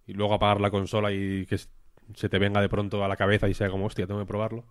y 0.07 0.15
luego 0.15 0.35
apagar 0.35 0.61
la 0.61 0.71
consola 0.71 1.13
y 1.13 1.47
que 1.47 1.59
se 1.59 2.29
te 2.29 2.39
venga 2.39 2.61
de 2.61 2.69
pronto 2.69 3.05
a 3.05 3.09
la 3.09 3.17
cabeza 3.17 3.49
y 3.49 3.55
sea 3.55 3.71
como, 3.71 3.87
hostia, 3.87 4.07
tengo 4.07 4.21
que 4.21 4.27
probarlo. 4.27 4.65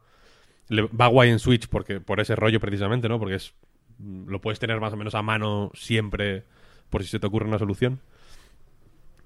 Le- 0.70 0.84
va 0.90 1.08
guay 1.08 1.30
en 1.32 1.40
Switch 1.40 1.68
porque 1.68 2.00
por 2.02 2.20
ese 2.20 2.36
rollo 2.36 2.60
precisamente, 2.60 3.10
¿no? 3.10 3.20
Porque 3.20 3.36
es 3.36 3.54
lo 4.00 4.42
puedes 4.42 4.60
tener 4.60 4.80
más 4.82 4.94
o 4.94 4.98
menos 4.98 5.16
a 5.16 5.22
mano 5.22 5.72
siempre 5.76 6.46
por 6.90 7.04
si 7.04 7.10
se 7.10 7.20
te 7.20 7.28
ocurre 7.28 7.48
una 7.48 7.60
solución. 7.60 8.02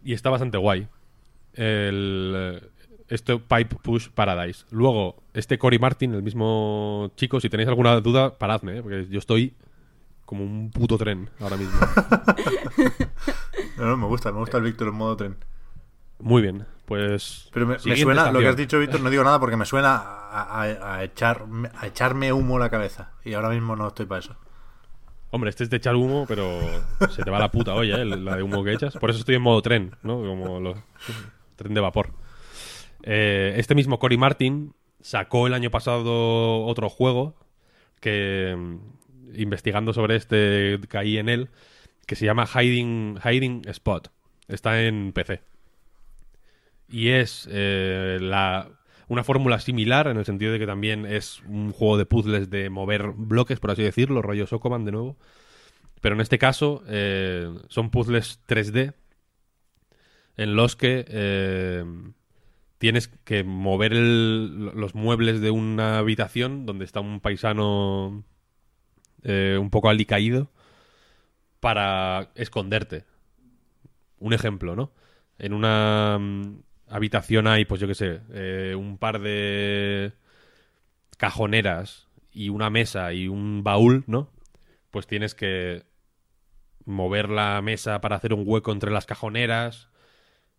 Y 0.08 0.14
está 0.14 0.30
bastante 0.30 0.58
guay. 0.58 0.88
El, 1.54 2.34
eh, 2.36 2.70
este 3.10 3.38
Pipe 3.40 3.76
Push 3.84 4.08
Paradise. 4.12 4.66
Luego, 4.72 5.18
este 5.34 5.58
Cory 5.58 5.80
Martin, 5.80 6.14
el 6.14 6.24
mismo 6.24 7.12
chico, 7.18 7.42
si 7.42 7.50
tenéis 7.50 7.68
alguna 7.68 8.00
duda, 8.00 8.38
paradme, 8.38 8.78
¿eh? 8.78 8.82
porque 8.82 9.06
yo 9.10 9.20
estoy 9.20 9.54
como 10.24 10.46
un 10.46 10.72
puto 10.72 10.98
tren 10.98 11.30
ahora 11.42 11.58
mismo. 11.58 11.78
No, 13.78 13.86
no, 13.86 13.98
me 13.98 14.06
gusta, 14.08 14.32
me 14.32 14.40
gusta 14.40 14.58
el 14.58 14.64
Víctor 14.64 14.88
en 14.88 14.96
modo 14.96 15.16
tren. 15.18 15.36
Muy 16.20 16.42
bien, 16.42 16.66
pues... 16.86 17.50
Pero 17.54 17.68
me, 17.68 17.78
suena, 17.80 18.32
lo 18.32 18.40
que 18.40 18.48
has 18.48 18.56
dicho, 18.58 18.80
Víctor, 18.80 19.02
no 19.02 19.10
digo 19.12 19.24
nada 19.24 19.40
porque 19.40 19.56
me 19.56 19.66
suena 19.66 19.96
a, 19.98 20.62
a- 20.64 20.96
a 20.96 21.04
echar, 21.04 21.46
a 21.76 21.86
echarme 21.86 22.34
humo 22.34 22.58
a 22.58 22.60
la 22.60 22.70
cabeza. 22.72 23.12
Y 23.24 23.34
ahora 23.34 23.50
mismo 23.50 23.76
no 23.76 23.88
estoy 23.90 24.08
para 24.08 24.20
eso. 24.20 24.36
Hombre, 25.30 25.50
este 25.50 25.64
es 25.66 25.70
de 25.70 25.78
echar 25.78 25.96
humo, 25.96 26.26
pero 26.28 26.60
se 27.10 27.24
te 27.24 27.30
va 27.30 27.40
la 27.40 27.52
puta 27.52 27.74
olla, 27.74 28.02
¿eh? 28.02 28.06
La 28.06 28.38
de 28.38 28.44
humo 28.44 28.64
que 28.64 28.74
echas. 28.74 28.96
Por 28.96 29.10
eso 29.10 29.20
estoy 29.20 29.36
en 29.36 29.42
modo 29.42 29.62
tren, 29.62 29.96
¿no? 30.02 30.20
Como 30.20 30.60
los... 30.60 30.78
tren 31.56 31.74
de 31.74 31.82
vapor. 31.82 32.14
Eh, 33.04 33.54
este 33.58 33.76
mismo 33.76 34.00
Cory 34.00 34.18
Martin 34.18 34.74
sacó 35.02 35.48
el 35.48 35.54
año 35.54 35.70
pasado 35.70 36.64
otro 36.66 36.90
juego 36.90 37.36
que, 38.00 38.56
mm, 38.58 39.40
investigando 39.40 39.94
sobre 39.94 40.16
este, 40.16 40.80
caí 40.88 41.18
en 41.18 41.30
él, 41.30 41.50
que 42.06 42.16
se 42.16 42.26
llama 42.26 42.48
Hiding, 42.48 43.20
Hiding 43.24 43.64
Spot. 43.68 44.10
Está 44.48 44.82
en 44.82 45.12
PC. 45.12 45.42
Y 46.90 47.10
es 47.10 47.50
eh, 47.52 48.18
la, 48.22 48.70
una 49.08 49.24
fórmula 49.24 49.60
similar 49.60 50.08
en 50.08 50.18
el 50.18 50.26
sentido 50.26 50.52
de 50.52 50.60
que 50.60 50.68
también 50.68 51.06
es 51.06 51.42
un 51.48 51.72
juego 51.72 51.98
de 51.98 52.06
puzzles 52.06 52.50
de 52.50 52.70
mover 52.70 53.12
bloques, 53.16 53.60
por 53.60 53.72
así 53.72 53.84
decirlo, 53.84 54.22
rollo 54.22 54.48
Sokoman 54.48 54.86
de 54.86 54.92
nuevo. 54.92 55.18
Pero 56.02 56.16
en 56.16 56.22
este 56.22 56.38
caso 56.38 56.84
eh, 56.88 57.50
son 57.70 57.90
puzzles 57.90 58.42
3D 58.48 58.94
en 60.36 60.56
los 60.56 60.76
que 60.76 61.06
eh, 61.08 61.86
tienes 62.78 63.08
que 63.08 63.44
mover 63.44 63.94
los 63.96 64.94
muebles 64.94 65.42
de 65.42 65.52
una 65.52 65.98
habitación 65.98 66.66
donde 66.66 66.86
está 66.86 67.00
un 67.00 67.20
paisano 67.20 68.24
eh, 69.24 69.58
un 69.60 69.70
poco 69.72 69.90
alicaído 69.90 70.52
para 71.60 72.30
esconderte. 72.36 73.06
Un 74.20 74.34
ejemplo, 74.34 74.76
¿no? 74.76 74.92
En 75.40 75.54
una 75.54 76.20
habitación 76.90 77.48
hay, 77.48 77.66
pues 77.66 77.82
yo 77.82 77.88
qué 77.88 77.96
sé, 77.96 78.22
eh, 78.34 78.76
un 78.76 78.98
par 78.98 79.20
de 79.20 80.14
cajoneras 81.18 82.08
y 82.32 82.50
una 82.50 82.70
mesa 82.70 83.14
y 83.14 83.28
un 83.28 83.64
baúl, 83.64 84.04
¿no? 84.08 84.30
Pues 84.92 85.08
tienes 85.08 85.36
que 85.36 85.84
mover 86.86 87.30
la 87.30 87.62
mesa 87.62 88.00
para 88.02 88.16
hacer 88.16 88.34
un 88.34 88.44
hueco 88.46 88.72
entre 88.72 88.92
las 88.92 89.06
cajoneras, 89.06 89.90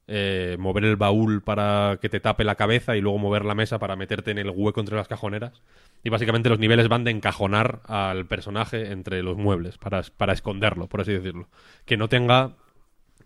eh, 0.06 0.56
mover 0.58 0.84
el 0.84 0.96
baúl 0.96 1.42
para 1.42 1.98
que 2.00 2.08
te 2.08 2.20
tape 2.20 2.44
la 2.44 2.54
cabeza 2.54 2.96
y 2.96 3.00
luego 3.00 3.18
mover 3.18 3.44
la 3.44 3.54
mesa 3.54 3.78
para 3.78 3.96
meterte 3.96 4.30
en 4.30 4.38
el 4.38 4.50
hueco 4.50 4.80
entre 4.80 4.96
las 4.96 5.08
cajoneras. 5.08 5.62
Y 6.04 6.10
básicamente 6.10 6.48
los 6.48 6.58
niveles 6.58 6.88
van 6.88 7.04
de 7.04 7.10
encajonar 7.10 7.80
al 7.84 8.26
personaje 8.26 8.92
entre 8.92 9.22
los 9.22 9.36
muebles, 9.36 9.78
para, 9.78 10.02
para 10.16 10.32
esconderlo, 10.32 10.88
por 10.88 11.00
así 11.00 11.12
decirlo. 11.12 11.48
Que 11.84 11.96
no 11.96 12.08
tenga 12.08 12.56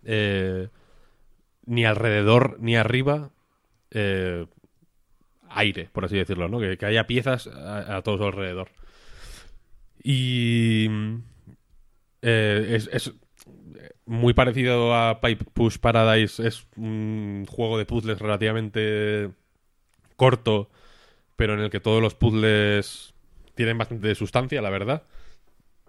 eh, 0.05 0.69
ni 1.65 1.85
alrededor 1.85 2.57
ni 2.61 2.77
arriba 2.77 3.31
eh, 3.91 4.47
aire, 5.51 5.89
por 5.93 6.05
así 6.05 6.17
decirlo, 6.17 6.49
¿no? 6.49 6.59
Que, 6.61 6.79
que 6.79 6.87
haya 6.87 7.07
piezas 7.07 7.47
a, 7.47 7.97
a 7.97 8.03
todo 8.03 8.19
su 8.19 8.25
alrededor. 8.25 8.71
Y 10.03 10.89
eh, 12.23 12.67
es, 12.71 12.89
es 12.93 13.13
muy 14.07 14.35
parecido 14.35 14.95
a 14.95 15.21
Pipe 15.21 15.45
Push 15.53 15.79
Paradise. 15.79 16.47
Es 16.47 16.67
un 16.77 17.47
juego 17.49 17.79
de 17.79 17.87
puzzles 17.87 18.19
relativamente 18.19 19.31
corto, 20.17 20.71
pero 21.37 21.55
en 21.55 21.61
el 21.61 21.71
que 21.71 21.81
todos 21.81 22.03
los 22.03 22.15
puzzles 22.15 23.15
tienen 23.55 23.79
bastante 23.79 24.15
sustancia, 24.15 24.63
la 24.63 24.71
verdad. 24.71 25.05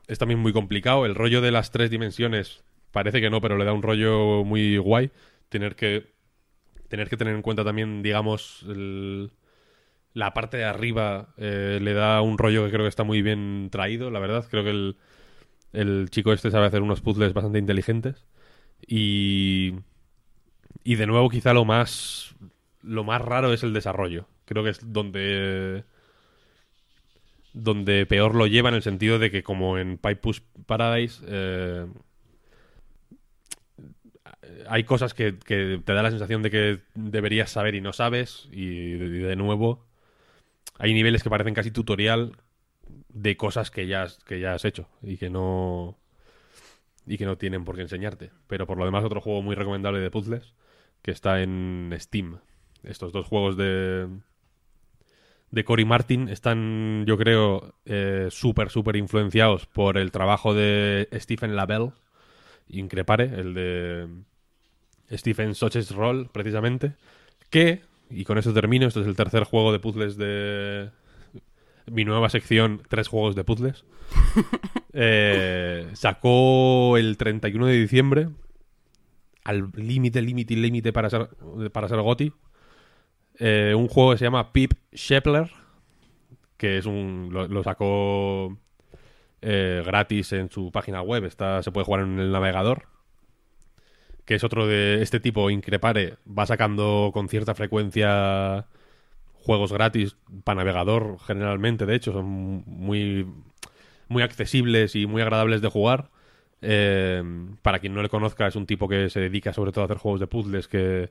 Es 0.07 0.19
también 0.19 0.39
muy 0.39 0.53
complicado. 0.53 1.05
El 1.05 1.15
rollo 1.15 1.41
de 1.41 1.51
las 1.51 1.71
tres 1.71 1.89
dimensiones 1.89 2.63
parece 2.91 3.21
que 3.21 3.29
no, 3.29 3.41
pero 3.41 3.57
le 3.57 3.65
da 3.65 3.73
un 3.73 3.81
rollo 3.83 4.43
muy 4.43 4.77
guay. 4.77 5.11
Tener 5.53 5.75
que 5.75 6.07
tener 6.87 7.09
que 7.09 7.17
tener 7.17 7.35
en 7.35 7.43
cuenta 7.43 7.63
también, 7.63 8.01
digamos, 8.01 8.65
la 10.13 10.33
parte 10.33 10.57
de 10.57 10.63
arriba 10.63 11.35
eh, 11.37 11.77
le 11.79 11.93
da 11.93 12.21
un 12.23 12.39
rollo 12.39 12.65
que 12.65 12.71
creo 12.71 12.85
que 12.85 12.89
está 12.89 13.03
muy 13.03 13.21
bien 13.21 13.69
traído, 13.71 14.09
la 14.09 14.19
verdad. 14.19 14.47
Creo 14.49 14.63
que 14.63 14.71
el, 14.71 14.97
el 15.73 16.07
chico 16.09 16.33
este 16.33 16.49
sabe 16.49 16.65
hacer 16.65 16.81
unos 16.81 17.01
puzzles 17.01 17.33
bastante 17.33 17.59
inteligentes. 17.59 18.25
Y. 18.87 19.75
Y 20.83 20.95
de 20.95 21.05
nuevo, 21.05 21.29
quizá 21.29 21.53
lo 21.53 21.65
más. 21.65 22.33
Lo 22.81 23.03
más 23.03 23.21
raro 23.21 23.53
es 23.53 23.61
el 23.61 23.73
desarrollo. 23.73 24.27
Creo 24.45 24.63
que 24.63 24.71
es 24.71 24.79
donde. 24.91 25.83
Donde 27.53 28.07
peor 28.07 28.33
lo 28.33 28.47
lleva 28.47 28.69
en 28.69 28.75
el 28.75 28.81
sentido 28.81 29.19
de 29.19 29.29
que, 29.29 29.43
como 29.43 29.77
en 29.77 29.99
Pipe 29.99 30.15
Push 30.15 30.39
Paradise. 30.65 31.23
eh, 31.27 31.85
hay 34.67 34.83
cosas 34.83 35.13
que, 35.13 35.33
te 35.33 35.93
da 35.93 36.03
la 36.03 36.11
sensación 36.11 36.41
de 36.43 36.51
que 36.51 36.79
deberías 36.95 37.51
saber 37.51 37.75
y 37.75 37.81
no 37.81 37.93
sabes. 37.93 38.47
Y 38.51 38.93
de, 38.93 39.35
nuevo. 39.35 39.85
Hay 40.79 40.93
niveles 40.93 41.23
que 41.23 41.29
parecen 41.29 41.53
casi 41.53 41.71
tutorial 41.71 42.37
de 43.09 43.37
cosas 43.37 43.71
que 43.71 43.87
ya, 43.87 44.03
has- 44.03 44.19
que 44.25 44.39
ya 44.39 44.53
has 44.53 44.65
hecho 44.65 44.87
y 45.01 45.17
que 45.17 45.29
no 45.29 45.97
y 47.05 47.17
que 47.17 47.25
no 47.25 47.37
tienen 47.37 47.65
por 47.65 47.75
qué 47.75 47.81
enseñarte. 47.81 48.31
Pero 48.47 48.65
por 48.65 48.77
lo 48.77 48.85
demás 48.85 49.03
otro 49.03 49.21
juego 49.21 49.41
muy 49.41 49.55
recomendable 49.55 49.99
de 49.99 50.11
puzzles 50.11 50.53
que 51.01 51.11
está 51.11 51.41
en 51.41 51.93
Steam. 51.99 52.39
Estos 52.83 53.11
dos 53.11 53.25
juegos 53.27 53.57
de 53.57 54.07
de 55.53 55.63
Cory 55.63 55.85
Martin 55.85 56.29
están, 56.29 57.05
yo 57.05 57.15
creo, 57.15 57.75
eh, 57.85 58.27
súper, 58.31 58.71
súper 58.71 58.95
influenciados 58.95 59.67
por 59.67 59.99
el 59.99 60.11
trabajo 60.11 60.55
de 60.55 61.07
Stephen 61.13 61.55
Labelle, 61.55 61.91
Increpare, 62.69 63.25
el 63.25 63.53
de 63.53 64.07
Stephen 65.11 65.55
Soches 65.55 65.91
Roll, 65.91 66.29
precisamente, 66.31 66.93
que, 67.49 67.81
y 68.09 68.23
con 68.23 68.37
eso 68.37 68.53
termino, 68.53 68.87
este 68.87 69.01
es 69.01 69.07
el 69.07 69.15
tercer 69.15 69.43
juego 69.43 69.71
de 69.71 69.79
puzzles 69.79 70.17
de 70.17 70.89
mi 71.91 72.05
nueva 72.05 72.29
sección, 72.29 72.81
tres 72.87 73.07
juegos 73.07 73.35
de 73.35 73.43
puzzles, 73.43 73.85
eh, 74.93 75.89
sacó 75.93 76.97
el 76.97 77.17
31 77.17 77.65
de 77.67 77.73
diciembre, 77.73 78.29
al 79.43 79.69
límite, 79.75 80.21
límite, 80.21 80.55
límite 80.55 80.93
para 80.93 81.09
ser, 81.09 81.29
para 81.71 81.87
ser 81.87 82.01
GOTI, 82.01 82.33
eh, 83.39 83.73
un 83.75 83.87
juego 83.87 84.11
que 84.11 84.17
se 84.17 84.25
llama 84.25 84.53
Pip 84.53 84.73
Shepler, 84.91 85.51
que 86.57 86.77
es 86.77 86.85
un 86.85 87.29
lo, 87.31 87.47
lo 87.47 87.63
sacó 87.63 88.57
eh, 89.41 89.83
gratis 89.85 90.31
en 90.33 90.49
su 90.49 90.71
página 90.71 91.01
web, 91.01 91.25
está, 91.25 91.61
se 91.63 91.71
puede 91.71 91.85
jugar 91.85 92.01
en 92.01 92.19
el 92.19 92.31
navegador, 92.31 92.87
que 94.25 94.35
es 94.35 94.43
otro 94.43 94.67
de 94.67 95.01
este 95.01 95.19
tipo, 95.19 95.49
Increpare, 95.49 96.17
va 96.27 96.45
sacando 96.45 97.11
con 97.13 97.27
cierta 97.29 97.55
frecuencia 97.55 98.67
juegos 99.33 99.73
gratis 99.73 100.15
para 100.43 100.57
navegador, 100.57 101.17
generalmente, 101.25 101.85
de 101.85 101.95
hecho, 101.95 102.13
son 102.13 102.63
muy, 102.65 103.27
muy 104.07 104.23
accesibles 104.23 104.95
y 104.95 105.05
muy 105.05 105.21
agradables 105.21 105.61
de 105.61 105.67
jugar. 105.67 106.09
Eh, 106.61 107.21
para 107.61 107.79
quien 107.79 107.93
no 107.93 108.01
le 108.01 108.09
conozca, 108.09 108.47
es 108.47 108.55
un 108.55 108.65
tipo 108.65 108.87
que 108.87 109.09
se 109.09 109.19
dedica 109.19 109.51
sobre 109.53 109.73
todo 109.73 109.83
a 109.83 109.85
hacer 109.85 109.97
juegos 109.97 110.21
de 110.21 110.27
puzzles 110.27 110.69
que, 110.69 111.09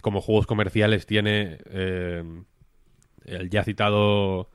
como 0.00 0.22
juegos 0.22 0.46
comerciales, 0.46 1.04
tiene 1.04 1.58
eh, 1.70 2.24
el 3.26 3.50
ya 3.50 3.64
citado 3.64 4.48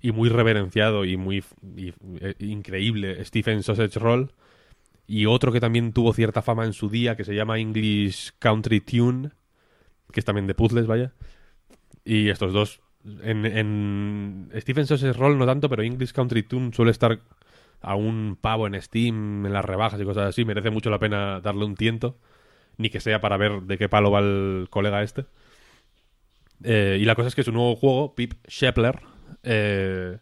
y 0.00 0.12
muy 0.12 0.28
reverenciado 0.28 1.04
y 1.04 1.16
muy 1.16 1.44
eh, 1.76 2.34
increíble 2.38 3.24
Stephen 3.24 3.62
Sausage 3.64 3.98
Roll. 3.98 4.32
Y 5.10 5.26
otro 5.26 5.50
que 5.50 5.58
también 5.58 5.92
tuvo 5.92 6.12
cierta 6.12 6.40
fama 6.40 6.64
en 6.64 6.72
su 6.72 6.88
día, 6.88 7.16
que 7.16 7.24
se 7.24 7.34
llama 7.34 7.58
English 7.58 8.30
Country 8.38 8.80
Tune, 8.80 9.30
que 10.12 10.20
es 10.20 10.24
también 10.24 10.46
de 10.46 10.54
puzzles, 10.54 10.86
vaya. 10.86 11.14
Y 12.04 12.28
estos 12.28 12.52
dos, 12.52 12.80
en, 13.24 13.44
en 13.44 14.52
Stephen 14.54 14.86
Sausage 14.86 15.12
Roll 15.14 15.36
no 15.36 15.46
tanto, 15.46 15.68
pero 15.68 15.82
English 15.82 16.12
Country 16.12 16.44
Tune 16.44 16.72
suele 16.72 16.92
estar 16.92 17.18
a 17.80 17.96
un 17.96 18.38
pavo 18.40 18.68
en 18.68 18.80
Steam, 18.80 19.44
en 19.46 19.52
las 19.52 19.64
rebajas 19.64 20.00
y 20.00 20.04
cosas 20.04 20.28
así. 20.28 20.44
Merece 20.44 20.70
mucho 20.70 20.90
la 20.90 21.00
pena 21.00 21.40
darle 21.40 21.64
un 21.64 21.74
tiento. 21.74 22.16
Ni 22.76 22.88
que 22.88 23.00
sea 23.00 23.20
para 23.20 23.36
ver 23.36 23.62
de 23.62 23.78
qué 23.78 23.88
palo 23.88 24.12
va 24.12 24.20
el 24.20 24.68
colega 24.70 25.02
este. 25.02 25.24
Eh, 26.62 26.98
y 27.00 27.04
la 27.04 27.16
cosa 27.16 27.26
es 27.26 27.34
que 27.34 27.42
su 27.42 27.50
nuevo 27.50 27.74
juego, 27.74 28.14
Pip 28.14 28.34
Shepler, 28.46 29.00
eh, 29.42 30.18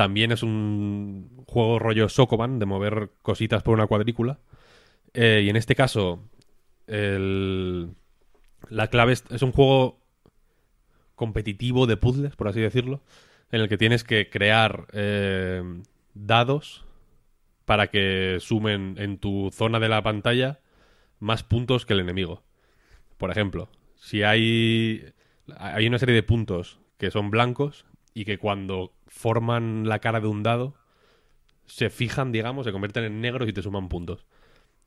también 0.00 0.32
es 0.32 0.42
un 0.42 1.44
juego 1.46 1.78
rollo 1.78 2.08
Sokoban, 2.08 2.58
de 2.58 2.64
mover 2.64 3.10
cositas 3.20 3.62
por 3.62 3.74
una 3.74 3.86
cuadrícula. 3.86 4.38
Eh, 5.12 5.42
y 5.44 5.50
en 5.50 5.56
este 5.56 5.74
caso, 5.74 6.24
el- 6.86 7.90
la 8.70 8.86
clave 8.86 9.12
es, 9.12 9.42
un 9.42 9.52
juego 9.52 10.00
competitivo 11.16 11.86
de 11.86 11.98
puzzles, 11.98 12.34
por 12.34 12.48
así 12.48 12.62
decirlo, 12.62 13.02
en 13.52 13.60
el 13.60 13.68
que 13.68 13.76
tienes 13.76 14.02
que 14.02 14.30
crear 14.30 14.86
eh, 14.94 15.62
dados 16.14 16.86
para 17.66 17.88
que 17.88 18.38
sumen 18.40 18.94
en 18.96 19.18
tu 19.18 19.50
zona 19.52 19.80
de 19.80 19.90
la 19.90 20.02
pantalla 20.02 20.60
más 21.18 21.42
puntos 21.42 21.84
que 21.84 21.92
el 21.92 22.00
enemigo. 22.00 22.42
Por 23.18 23.30
ejemplo, 23.30 23.68
si 23.96 24.22
hay, 24.22 25.12
hay 25.58 25.86
una 25.86 25.98
serie 25.98 26.14
de 26.14 26.22
puntos 26.22 26.80
que 26.96 27.10
son 27.10 27.30
blancos 27.30 27.84
y 28.14 28.24
que 28.24 28.38
cuando 28.38 28.94
forman 29.10 29.86
la 29.88 29.98
cara 29.98 30.20
de 30.20 30.28
un 30.28 30.42
dado 30.42 30.74
se 31.70 31.88
fijan, 31.88 32.32
digamos, 32.32 32.66
se 32.66 32.72
convierten 32.72 33.04
en 33.04 33.20
negros 33.20 33.48
y 33.48 33.52
te 33.52 33.62
suman 33.62 33.88
puntos. 33.88 34.26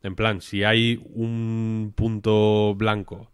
En 0.02 0.16
plan, 0.16 0.42
si 0.42 0.66
hay 0.66 1.02
un 1.14 1.94
punto 1.96 2.76
blanco 2.76 3.32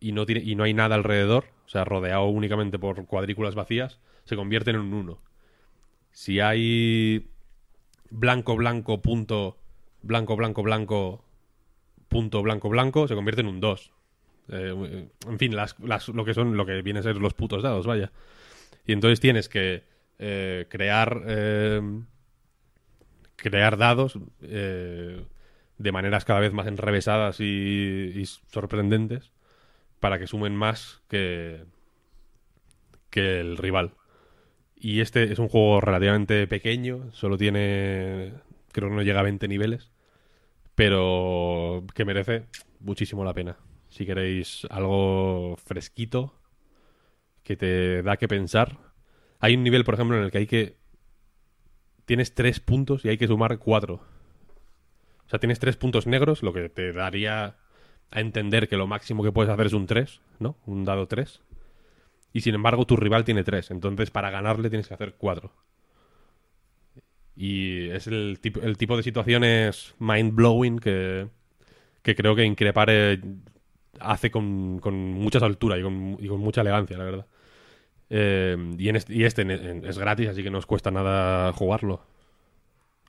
y 0.00 0.12
no, 0.12 0.24
tiene, 0.24 0.40
y 0.42 0.54
no 0.54 0.64
hay 0.64 0.72
nada 0.72 0.94
alrededor, 0.94 1.44
o 1.66 1.68
sea, 1.68 1.84
rodeado 1.84 2.24
únicamente 2.24 2.78
por 2.78 3.04
cuadrículas 3.04 3.54
vacías, 3.54 4.00
se 4.24 4.34
convierten 4.34 4.76
en 4.76 4.80
un 4.80 4.94
1. 4.94 5.18
Si 6.10 6.40
hay 6.40 7.28
blanco, 8.08 8.56
blanco, 8.56 9.02
punto, 9.02 9.58
blanco, 10.00 10.36
blanco, 10.36 10.62
blanco, 10.62 11.24
punto, 12.08 12.42
blanco, 12.42 12.70
blanco, 12.70 13.08
se 13.08 13.14
convierte 13.14 13.42
en 13.42 13.48
un 13.48 13.60
2. 13.60 13.92
Eh, 14.52 15.08
en 15.28 15.38
fin, 15.38 15.54
las, 15.54 15.76
lo 16.08 16.24
que 16.24 16.32
son, 16.32 16.56
lo 16.56 16.64
que 16.64 16.80
viene 16.80 17.00
a 17.00 17.02
ser 17.02 17.16
los 17.16 17.34
putos 17.34 17.62
dados, 17.62 17.86
vaya. 17.86 18.10
Y 18.86 18.92
entonces 18.92 19.20
tienes 19.20 19.48
que 19.48 19.84
eh, 20.18 20.66
crear 20.68 21.22
eh, 21.26 21.80
crear 23.36 23.76
dados 23.76 24.18
eh, 24.42 25.24
de 25.78 25.92
maneras 25.92 26.24
cada 26.24 26.40
vez 26.40 26.52
más 26.52 26.66
enrevesadas 26.66 27.40
y, 27.40 28.12
y 28.14 28.26
sorprendentes 28.26 29.32
para 29.98 30.18
que 30.18 30.26
sumen 30.26 30.54
más 30.54 31.02
que, 31.08 31.64
que 33.10 33.40
el 33.40 33.56
rival. 33.56 33.92
Y 34.76 35.00
este 35.00 35.30
es 35.32 35.38
un 35.38 35.48
juego 35.48 35.80
relativamente 35.80 36.46
pequeño, 36.46 37.12
solo 37.12 37.36
tiene, 37.36 38.32
creo 38.72 38.88
que 38.88 38.94
no 38.94 39.02
llega 39.02 39.20
a 39.20 39.24
20 39.24 39.46
niveles, 39.46 39.90
pero 40.74 41.84
que 41.94 42.06
merece 42.06 42.46
muchísimo 42.80 43.24
la 43.24 43.34
pena. 43.34 43.58
Si 43.88 44.06
queréis 44.06 44.66
algo 44.70 45.56
fresquito, 45.58 46.39
que 47.50 47.56
te 47.56 48.02
da 48.04 48.16
que 48.16 48.28
pensar. 48.28 48.78
Hay 49.40 49.56
un 49.56 49.64
nivel, 49.64 49.82
por 49.82 49.94
ejemplo, 49.94 50.16
en 50.16 50.22
el 50.22 50.30
que 50.30 50.38
hay 50.38 50.46
que... 50.46 50.76
Tienes 52.04 52.32
tres 52.32 52.60
puntos 52.60 53.04
y 53.04 53.08
hay 53.08 53.18
que 53.18 53.26
sumar 53.26 53.58
cuatro. 53.58 53.94
O 55.26 55.28
sea, 55.28 55.40
tienes 55.40 55.58
tres 55.58 55.76
puntos 55.76 56.06
negros, 56.06 56.44
lo 56.44 56.52
que 56.52 56.68
te 56.68 56.92
daría 56.92 57.56
a 58.12 58.20
entender 58.20 58.68
que 58.68 58.76
lo 58.76 58.86
máximo 58.86 59.24
que 59.24 59.32
puedes 59.32 59.50
hacer 59.50 59.66
es 59.66 59.72
un 59.72 59.88
3, 59.88 60.20
¿no? 60.38 60.58
Un 60.64 60.84
dado 60.84 61.08
3. 61.08 61.42
Y 62.32 62.42
sin 62.42 62.54
embargo, 62.54 62.86
tu 62.86 62.94
rival 62.94 63.24
tiene 63.24 63.42
3. 63.42 63.72
Entonces, 63.72 64.12
para 64.12 64.30
ganarle 64.30 64.70
tienes 64.70 64.86
que 64.86 64.94
hacer 64.94 65.16
4. 65.18 65.52
Y 67.34 67.88
es 67.88 68.06
el 68.06 68.38
tipo, 68.40 68.60
el 68.60 68.76
tipo 68.76 68.96
de 68.96 69.02
situaciones 69.02 69.96
mind-blowing 69.98 70.78
que 70.78 71.28
creo 72.14 72.36
que 72.36 72.44
Increpare 72.44 73.20
hace 73.98 74.30
con, 74.30 74.78
con 74.78 74.94
mucha 74.94 75.40
soltura 75.40 75.76
y 75.78 75.82
con, 75.82 76.16
y 76.20 76.28
con 76.28 76.38
mucha 76.38 76.60
elegancia, 76.60 76.96
la 76.96 77.04
verdad. 77.04 77.26
Eh, 78.10 78.74
y, 78.78 78.88
en 78.88 78.96
este, 78.96 79.14
y 79.14 79.24
este 79.24 79.42
en- 79.42 79.50
en- 79.52 79.84
es 79.86 79.98
gratis, 79.98 80.28
así 80.28 80.42
que 80.42 80.50
no 80.50 80.58
os 80.58 80.66
cuesta 80.66 80.90
nada 80.90 81.52
jugarlo. 81.52 82.02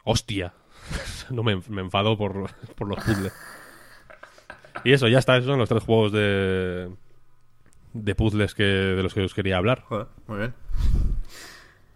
¡Hostia! 0.04 0.54
no 1.30 1.44
me, 1.44 1.60
me 1.70 1.82
enfado 1.82 2.18
por, 2.18 2.50
por 2.76 2.88
los 2.88 3.04
puzzles. 3.04 3.34
Y 4.84 4.94
eso, 4.94 5.08
ya 5.08 5.20
está. 5.20 5.38
Esos 5.38 5.48
son 5.50 5.60
los 5.60 5.70
tres 5.70 5.84
juegos 5.84 6.12
de, 6.12 6.90
de 7.94 8.16
puzzles 8.16 8.56
que, 8.56 8.64
de 8.64 9.04
los 9.04 9.14
que 9.14 9.22
os 9.22 9.34
quería 9.34 9.58
hablar. 9.58 9.82
Joder, 9.84 10.08
muy 10.28 10.38
bien. 10.40 10.54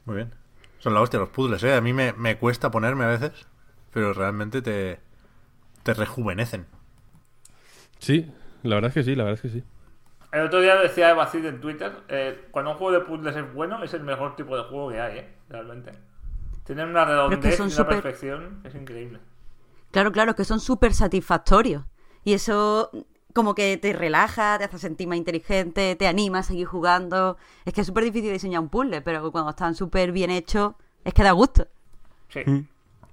Muy 0.06 0.16
bien. 0.18 0.32
Son 0.80 0.94
la 0.94 1.02
hostia 1.02 1.20
los 1.20 1.30
puzzles, 1.30 1.64
¿eh? 1.64 1.74
A 1.74 1.82
mí 1.82 1.94
me, 1.94 2.14
me 2.14 2.38
cuesta 2.38 2.70
ponerme 2.70 3.06
a 3.06 3.08
veces, 3.08 3.32
pero 3.92 4.14
realmente 4.14 4.62
te, 4.62 5.00
te 5.84 5.94
rejuvenecen. 5.96 6.68
Sí, 7.98 8.32
la 8.62 8.76
verdad 8.76 8.90
es 8.90 8.94
que 8.94 9.04
sí, 9.04 9.16
la 9.16 9.24
verdad 9.24 9.40
es 9.44 9.52
que 9.52 9.60
sí. 9.60 9.64
El 10.36 10.48
otro 10.48 10.60
día 10.60 10.76
decía 10.76 11.12
Eva 11.12 11.28
Cid 11.28 11.46
en 11.46 11.62
Twitter, 11.62 11.94
eh, 12.10 12.48
cuando 12.52 12.72
un 12.72 12.78
juego 12.78 12.92
de 12.92 13.06
puzzles 13.06 13.38
es 13.38 13.54
bueno, 13.54 13.82
es 13.84 13.94
el 13.94 14.04
mejor 14.04 14.36
tipo 14.36 14.58
de 14.58 14.64
juego 14.64 14.90
que 14.90 15.00
hay, 15.00 15.20
¿eh? 15.20 15.34
Realmente. 15.48 15.94
Tienen 16.66 16.90
una 16.90 17.06
redondez 17.06 17.56
son 17.56 17.70
y 17.70 17.74
una 17.74 17.88
perfección, 17.88 18.60
es 18.66 18.76
increíble. 18.76 19.20
Claro, 19.92 20.12
claro, 20.12 20.36
que 20.36 20.44
son 20.44 20.60
súper 20.60 20.94
satisfactorios. 20.94 21.86
Y 22.26 22.34
eso 22.34 22.92
como 23.34 23.56
que 23.56 23.78
te 23.78 23.94
relaja, 23.94 24.58
te 24.58 24.66
hace 24.66 24.78
sentir 24.78 25.08
más 25.08 25.18
inteligente, 25.18 25.96
te 25.96 26.06
anima 26.06 26.40
a 26.40 26.44
seguir 26.44 26.68
jugando. 26.68 27.38
Es 27.64 27.74
que 27.74 27.80
es 27.80 27.88
súper 27.88 28.04
difícil 28.04 28.34
diseñar 28.34 28.60
un 28.60 28.68
puzzle, 28.68 29.02
pero 29.02 29.32
cuando 29.32 29.52
están 29.52 29.74
súper 29.74 30.12
bien 30.12 30.32
hechos, 30.32 30.74
es 31.06 31.14
que 31.14 31.24
da 31.24 31.32
gusto. 31.32 31.66
Sí. 32.28 32.44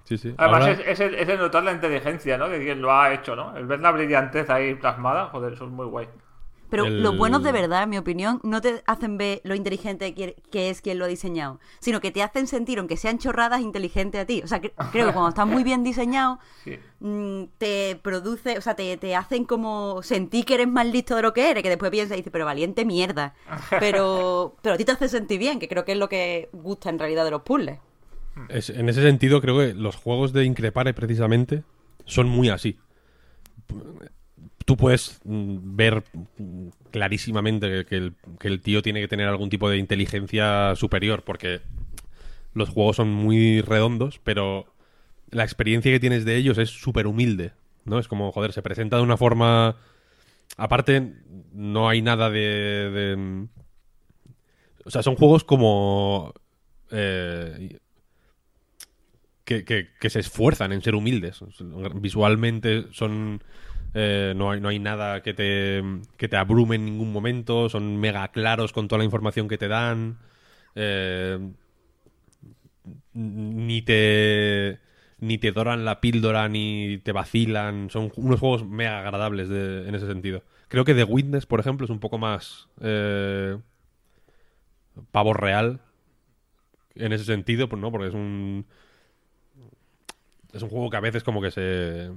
Sí, 0.03 0.18
sí. 0.18 0.35
Además 0.37 0.62
Ahora- 0.62 0.73
es, 0.73 0.81
es 0.89 1.01
el, 1.01 1.14
es 1.14 1.29
el 1.29 1.39
notar 1.39 1.62
la 1.62 1.70
inteligencia, 1.70 2.37
¿no? 2.37 2.49
De 2.49 2.59
quien 2.64 2.83
lo 2.83 2.93
ha 2.93 3.12
hecho, 3.14 3.37
¿no? 3.37 3.57
El 3.57 3.66
ver 3.66 3.79
la 3.79 3.93
brillantez 3.93 4.51
ahí 4.51 4.75
plasmada, 4.75 5.27
joder, 5.27 5.53
eso 5.53 5.66
es 5.66 5.70
muy 5.70 5.87
guay. 5.87 6.09
Pero 6.73 6.87
El- 6.87 7.03
los 7.03 7.14
buenos 7.18 7.43
de 7.43 7.53
verdad, 7.53 7.83
en 7.83 7.91
mi 7.91 7.99
opinión, 7.99 8.41
no 8.43 8.62
te 8.62 8.83
hacen 8.87 9.18
ver 9.18 9.43
lo 9.45 9.55
inteligente 9.55 10.14
que 10.14 10.37
que 10.51 10.70
es 10.70 10.81
quien 10.81 10.99
lo 10.99 11.05
ha 11.05 11.09
diseñado, 11.09 11.61
sino 11.81 12.01
que 12.01 12.11
te 12.11 12.23
hacen 12.23 12.47
sentir, 12.47 12.79
aunque 12.79 12.97
sean 12.97 13.18
chorradas, 13.18 13.61
inteligente 13.61 14.18
a 14.18 14.25
ti. 14.25 14.41
O 14.43 14.47
sea, 14.47 14.61
que- 14.62 14.73
creo 14.93 15.07
que 15.07 15.12
cuando 15.12 15.29
están 15.29 15.51
muy 15.51 15.64
bien 15.64 15.85
diseñados, 15.85 16.39
Sí. 16.64 16.79
mm, 17.01 17.43
te 17.59 18.01
produce, 18.03 18.57
o 18.57 18.62
sea, 18.62 18.75
te, 18.75 18.97
te 18.97 19.14
hacen 19.14 19.45
como 19.45 20.03
sentir 20.03 20.47
que 20.47 20.55
eres 20.55 20.68
más 20.68 20.87
listo 20.87 21.14
de 21.14 21.20
lo 21.23 21.35
que 21.35 21.51
eres, 21.51 21.62
que 21.62 21.68
después 21.68 21.91
piensas 21.91 22.14
y 22.16 22.20
dices, 22.20 22.33
pero 22.33 22.47
valiente 22.47 22.87
mierda. 22.87 23.35
Pero, 23.79 24.57
pero 24.62 24.75
a 24.75 24.79
ti 24.79 24.85
te 24.87 24.93
hace 24.93 25.09
sentir 25.11 25.39
bien, 25.39 25.59
que 25.59 25.68
creo 25.68 25.85
que 25.85 25.93
es 25.93 25.99
lo 25.99 26.09
que 26.09 26.49
gusta 26.53 26.89
en 26.89 26.99
realidad 26.99 27.25
de 27.27 27.33
los 27.33 27.43
puzzles. 27.43 27.79
Es- 28.49 28.70
en 28.70 28.89
ese 28.89 29.03
sentido, 29.03 29.43
creo 29.43 29.59
que 29.59 29.75
los 29.75 29.97
juegos 29.97 30.33
de 30.33 30.45
Increpare, 30.47 30.95
precisamente, 30.95 31.64
son 32.07 32.29
muy 32.31 32.49
así. 32.49 32.79
Tú 34.65 34.77
puedes 34.77 35.21
mm, 35.25 35.77
ver 35.77 36.05
mm, 36.39 36.69
clarísimamente 36.91 37.85
que, 37.87 38.13
el, 38.41 38.61
tío 38.61 38.83
tiene 38.83 39.01
que 39.01 39.09
tener 39.09 39.29
algún 39.29 39.51
tipo 39.51 39.69
de 39.69 39.79
inteligencia 39.79 40.75
superior, 40.77 41.23
porque 41.23 41.61
los 42.55 42.69
juegos 42.69 42.97
son 42.97 43.13
muy 43.13 43.61
redondos, 43.63 44.21
pero 44.23 44.67
la 45.31 45.45
experiencia 45.45 45.91
que 45.91 46.01
tienes 46.01 46.25
de 46.25 46.37
ellos 46.37 46.59
es 46.59 46.71
súper 46.71 47.07
humilde, 47.07 47.53
¿no? 47.85 47.99
Es 47.99 48.09
como, 48.09 48.31
joder, 48.33 48.53
se 48.53 48.63
presenta 48.63 48.97
de 48.97 49.03
una 49.03 49.17
forma... 49.17 49.77
Aparte, 50.59 51.15
no 51.53 51.89
hay 51.89 52.03
nada 52.03 52.29
de... 52.31 53.15
mm, 53.17 53.45
O 54.85 54.91
sea, 54.91 55.03
son 55.03 55.17
juegos 55.17 55.45
como... 55.45 56.35
eh, 56.91 57.79
que 59.45 60.11
se 60.11 60.21
esfuerzan 60.21 60.73
en 60.73 60.83
ser 60.83 60.95
humildes. 60.95 61.41
Visualmente 61.95 62.87
son 62.93 63.43
Eh, 63.95 64.32
no, 64.36 64.51
hay, 64.51 64.61
no 64.61 64.68
hay 64.68 64.78
nada 64.78 65.22
que 65.22 65.34
te, 65.34 65.82
que 66.16 66.28
te 66.28 66.36
abrume 66.36 66.76
en 66.76 66.84
ningún 66.84 67.12
momento. 67.12 67.68
Son 67.68 67.99
mega 68.01 68.28
claros 68.28 68.72
con 68.72 68.88
toda 68.88 68.99
la 68.99 69.05
información 69.05 69.49
que 69.49 69.59
te 69.59 69.68
dan. 69.68 70.18
Eh, 70.74 71.38
ni 73.14 73.82
te 73.82 74.80
ni 75.18 75.38
te 75.38 75.53
doran 75.53 75.84
la 75.84 76.01
píldora 76.01 76.49
ni 76.49 76.99
te 76.99 77.12
vacilan. 77.12 77.90
Son 77.90 78.12
unos 78.16 78.40
juegos 78.40 78.66
mega 78.66 79.01
agradables 79.01 79.49
en 79.51 79.95
ese 79.95 80.07
sentido. 80.07 80.43
Creo 80.68 80.84
que 80.84 80.95
The 80.95 81.05
Witness, 81.05 81.47
por 81.47 81.61
ejemplo, 81.61 81.84
es 81.84 81.90
un 81.90 82.01
poco 82.01 82.18
más 82.18 82.68
eh, 82.80 83.57
pavo 85.11 85.32
real 85.34 85.80
en 86.95 87.12
ese 87.12 87.24
sentido, 87.24 87.68
pues 87.68 87.80
no, 87.80 87.90
porque 87.90 88.09
es 88.09 88.14
un 88.14 88.66
es 90.53 90.62
un 90.62 90.68
juego 90.68 90.90
que 90.90 90.97
a 90.97 91.01
veces 91.01 91.22
como 91.22 91.40
que 91.40 91.51
se 91.51 92.11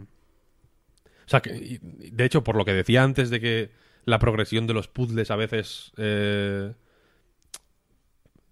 o 1.26 1.30
sea, 1.30 1.42
que, 1.42 1.80
de 1.82 2.26
hecho, 2.26 2.44
por 2.44 2.56
lo 2.56 2.66
que 2.66 2.74
decía 2.74 3.04
antes 3.04 3.30
de 3.30 3.40
que 3.40 3.72
la 4.06 4.20
progresión 4.20 4.68
de 4.68 4.74
los 4.74 4.88
puzzles 4.88 5.32
a 5.32 5.36
veces 5.36 5.92
eh, 5.98 6.74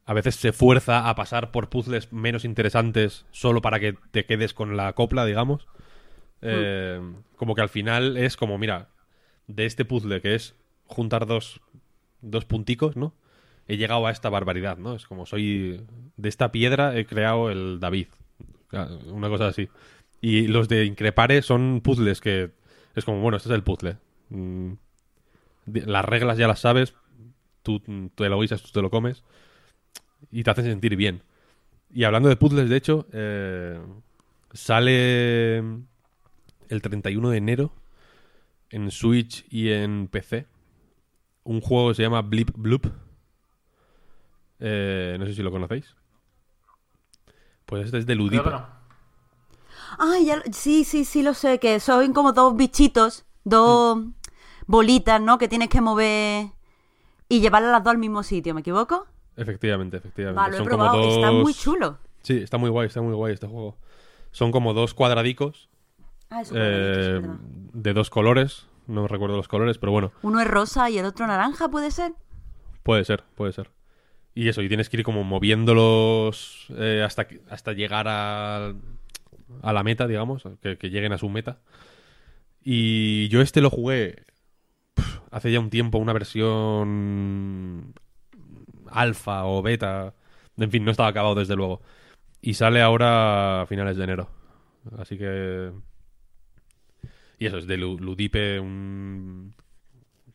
a 0.05 0.13
veces 0.13 0.35
se 0.35 0.51
fuerza 0.51 1.09
a 1.09 1.15
pasar 1.15 1.51
por 1.51 1.69
puzzles 1.69 2.11
menos 2.11 2.45
interesantes 2.45 3.25
solo 3.31 3.61
para 3.61 3.79
que 3.79 3.95
te 4.11 4.25
quedes 4.25 4.53
con 4.53 4.75
la 4.75 4.93
copla, 4.93 5.25
digamos. 5.25 5.67
Eh, 6.41 6.99
Como 7.37 7.55
que 7.55 7.61
al 7.61 7.69
final 7.69 8.17
es 8.17 8.35
como, 8.35 8.57
mira, 8.57 8.89
de 9.47 9.65
este 9.65 9.85
puzzle 9.85 10.21
que 10.21 10.35
es 10.35 10.55
juntar 10.85 11.25
dos, 11.25 11.61
dos 12.21 12.45
punticos, 12.45 12.97
¿no? 12.97 13.13
He 13.67 13.77
llegado 13.77 14.05
a 14.05 14.11
esta 14.11 14.29
barbaridad, 14.29 14.77
¿no? 14.77 14.95
Es 14.95 15.05
como 15.07 15.25
soy... 15.25 15.85
De 16.17 16.29
esta 16.29 16.51
piedra 16.51 16.97
he 16.97 17.05
creado 17.05 17.49
el 17.49 17.79
David. 17.79 18.07
Una 19.05 19.29
cosa 19.29 19.47
así. 19.47 19.69
Y 20.19 20.47
los 20.47 20.67
de 20.67 20.85
Increpare 20.85 21.41
son 21.41 21.79
puzzles 21.81 22.19
que... 22.19 22.51
Es 22.95 23.05
como, 23.05 23.19
bueno, 23.21 23.37
este 23.37 23.49
es 23.49 23.55
el 23.55 23.63
puzzle. 23.63 23.97
Mm, 24.29 24.73
Las 25.65 26.05
reglas 26.05 26.37
ya 26.37 26.47
las 26.47 26.59
sabes. 26.59 26.93
Tú 27.63 27.81
mm, 27.85 28.07
te 28.15 28.29
lo 28.29 28.39
guisas, 28.39 28.61
tú 28.61 28.69
te 28.71 28.81
lo 28.81 28.89
comes. 28.89 29.23
Y 30.31 30.43
te 30.43 30.51
hacen 30.51 30.65
sentir 30.65 30.95
bien. 30.95 31.23
Y 31.91 32.03
hablando 32.05 32.29
de 32.29 32.35
puzzles, 32.35 32.69
de 32.69 32.75
hecho, 32.77 33.07
eh, 33.11 33.79
sale 34.51 35.57
el 35.57 36.81
31 36.81 37.29
de 37.29 37.37
enero 37.37 37.73
en 38.69 38.89
Switch 38.89 39.45
y 39.49 39.71
en 39.71 40.07
PC 40.07 40.47
un 41.43 41.61
juego 41.61 41.89
que 41.89 41.95
se 41.95 42.03
llama 42.03 42.21
Blip 42.21 42.51
Bloop. 42.55 42.87
Eh, 44.59 45.17
no 45.19 45.25
sé 45.25 45.33
si 45.33 45.43
lo 45.43 45.51
conocéis. 45.51 45.95
Pues 47.65 47.85
este 47.85 47.99
es 47.99 48.05
de 48.05 48.15
no. 48.15 48.82
Ay, 49.99 50.25
ya 50.25 50.37
lo- 50.37 50.43
sí, 50.51 50.83
sí, 50.83 51.05
sí 51.05 51.21
lo 51.23 51.33
sé, 51.33 51.59
que 51.59 51.79
son 51.79 52.13
como 52.13 52.31
dos 52.33 52.55
bichitos, 52.55 53.25
dos 53.43 53.97
Mm. 53.97 54.13
bolitas, 54.67 55.21
¿no? 55.21 55.37
Que 55.37 55.47
tienes 55.47 55.69
que 55.69 55.81
mover 55.81 56.47
y 57.29 57.39
llevarlas 57.41 57.71
las 57.71 57.83
dos 57.83 57.91
al 57.91 57.97
mismo 57.97 58.23
sitio, 58.23 58.53
¿me 58.53 58.61
equivoco? 58.61 59.05
Efectivamente, 59.35 59.97
efectivamente. 59.97 60.39
Va, 60.41 60.47
lo 60.47 60.55
he 60.55 60.57
Son 60.57 60.67
como 60.67 60.83
probado, 60.85 61.09
está 61.09 61.31
muy 61.31 61.53
chulo. 61.53 61.97
Sí, 62.21 62.37
está 62.37 62.57
muy 62.57 62.69
guay, 62.69 62.87
está 62.87 63.01
muy 63.01 63.13
guay 63.13 63.33
este 63.33 63.47
juego. 63.47 63.77
Son 64.31 64.51
como 64.51 64.73
dos 64.73 64.93
cuadradicos 64.93 65.69
Ah, 66.29 66.41
eh, 66.53 67.21
de 67.73 67.93
dos 67.93 68.09
colores. 68.09 68.65
No 68.87 69.07
recuerdo 69.07 69.35
los 69.37 69.47
colores, 69.47 69.77
pero 69.77 69.91
bueno, 69.91 70.11
Uno 70.23 70.39
es 70.41 70.47
rosa 70.47 70.89
y 70.89 70.97
el 70.97 71.05
otro 71.05 71.25
naranja, 71.27 71.69
¿puede 71.69 71.91
ser? 71.91 72.13
puede 72.83 73.05
ser, 73.05 73.23
puede 73.35 73.53
ser. 73.53 73.71
Y 74.35 74.49
eso, 74.49 74.61
y 74.61 74.67
tienes 74.67 74.89
que 74.89 74.97
ir 74.97 75.03
como 75.03 75.23
moviéndolos 75.23 76.65
eh, 76.77 77.01
hasta, 77.05 77.27
hasta 77.49 77.71
llegar 77.73 78.07
a, 78.09 78.73
a 79.61 79.73
la 79.73 79.83
meta, 79.83 80.07
digamos, 80.07 80.43
que, 80.61 80.75
lleguen 80.89 81.13
a 81.13 81.17
su 81.17 81.29
meta. 81.29 81.59
Y 82.63 83.27
yo 83.29 83.41
este 83.41 83.61
lo 83.61 83.69
jugué 83.69 84.23
hace 85.31 85.51
ya 85.51 85.59
un 85.59 85.69
tiempo, 85.69 85.97
una 85.97 86.13
versión 86.13 87.93
alfa 88.89 89.45
o 89.45 89.61
beta. 89.61 90.13
En 90.57 90.71
fin, 90.71 90.85
no 90.85 90.91
estaba 90.91 91.09
acabado 91.09 91.35
desde 91.35 91.55
luego. 91.55 91.81
Y 92.41 92.53
sale 92.55 92.81
ahora 92.81 93.61
a 93.61 93.65
finales 93.65 93.97
de 93.97 94.03
enero. 94.03 94.29
Así 94.97 95.17
que... 95.17 95.71
Y 97.39 97.45
eso, 97.47 97.57
es 97.57 97.67
de 97.67 97.77
Lu- 97.77 97.99
Ludipe, 97.99 98.59
un 98.59 99.55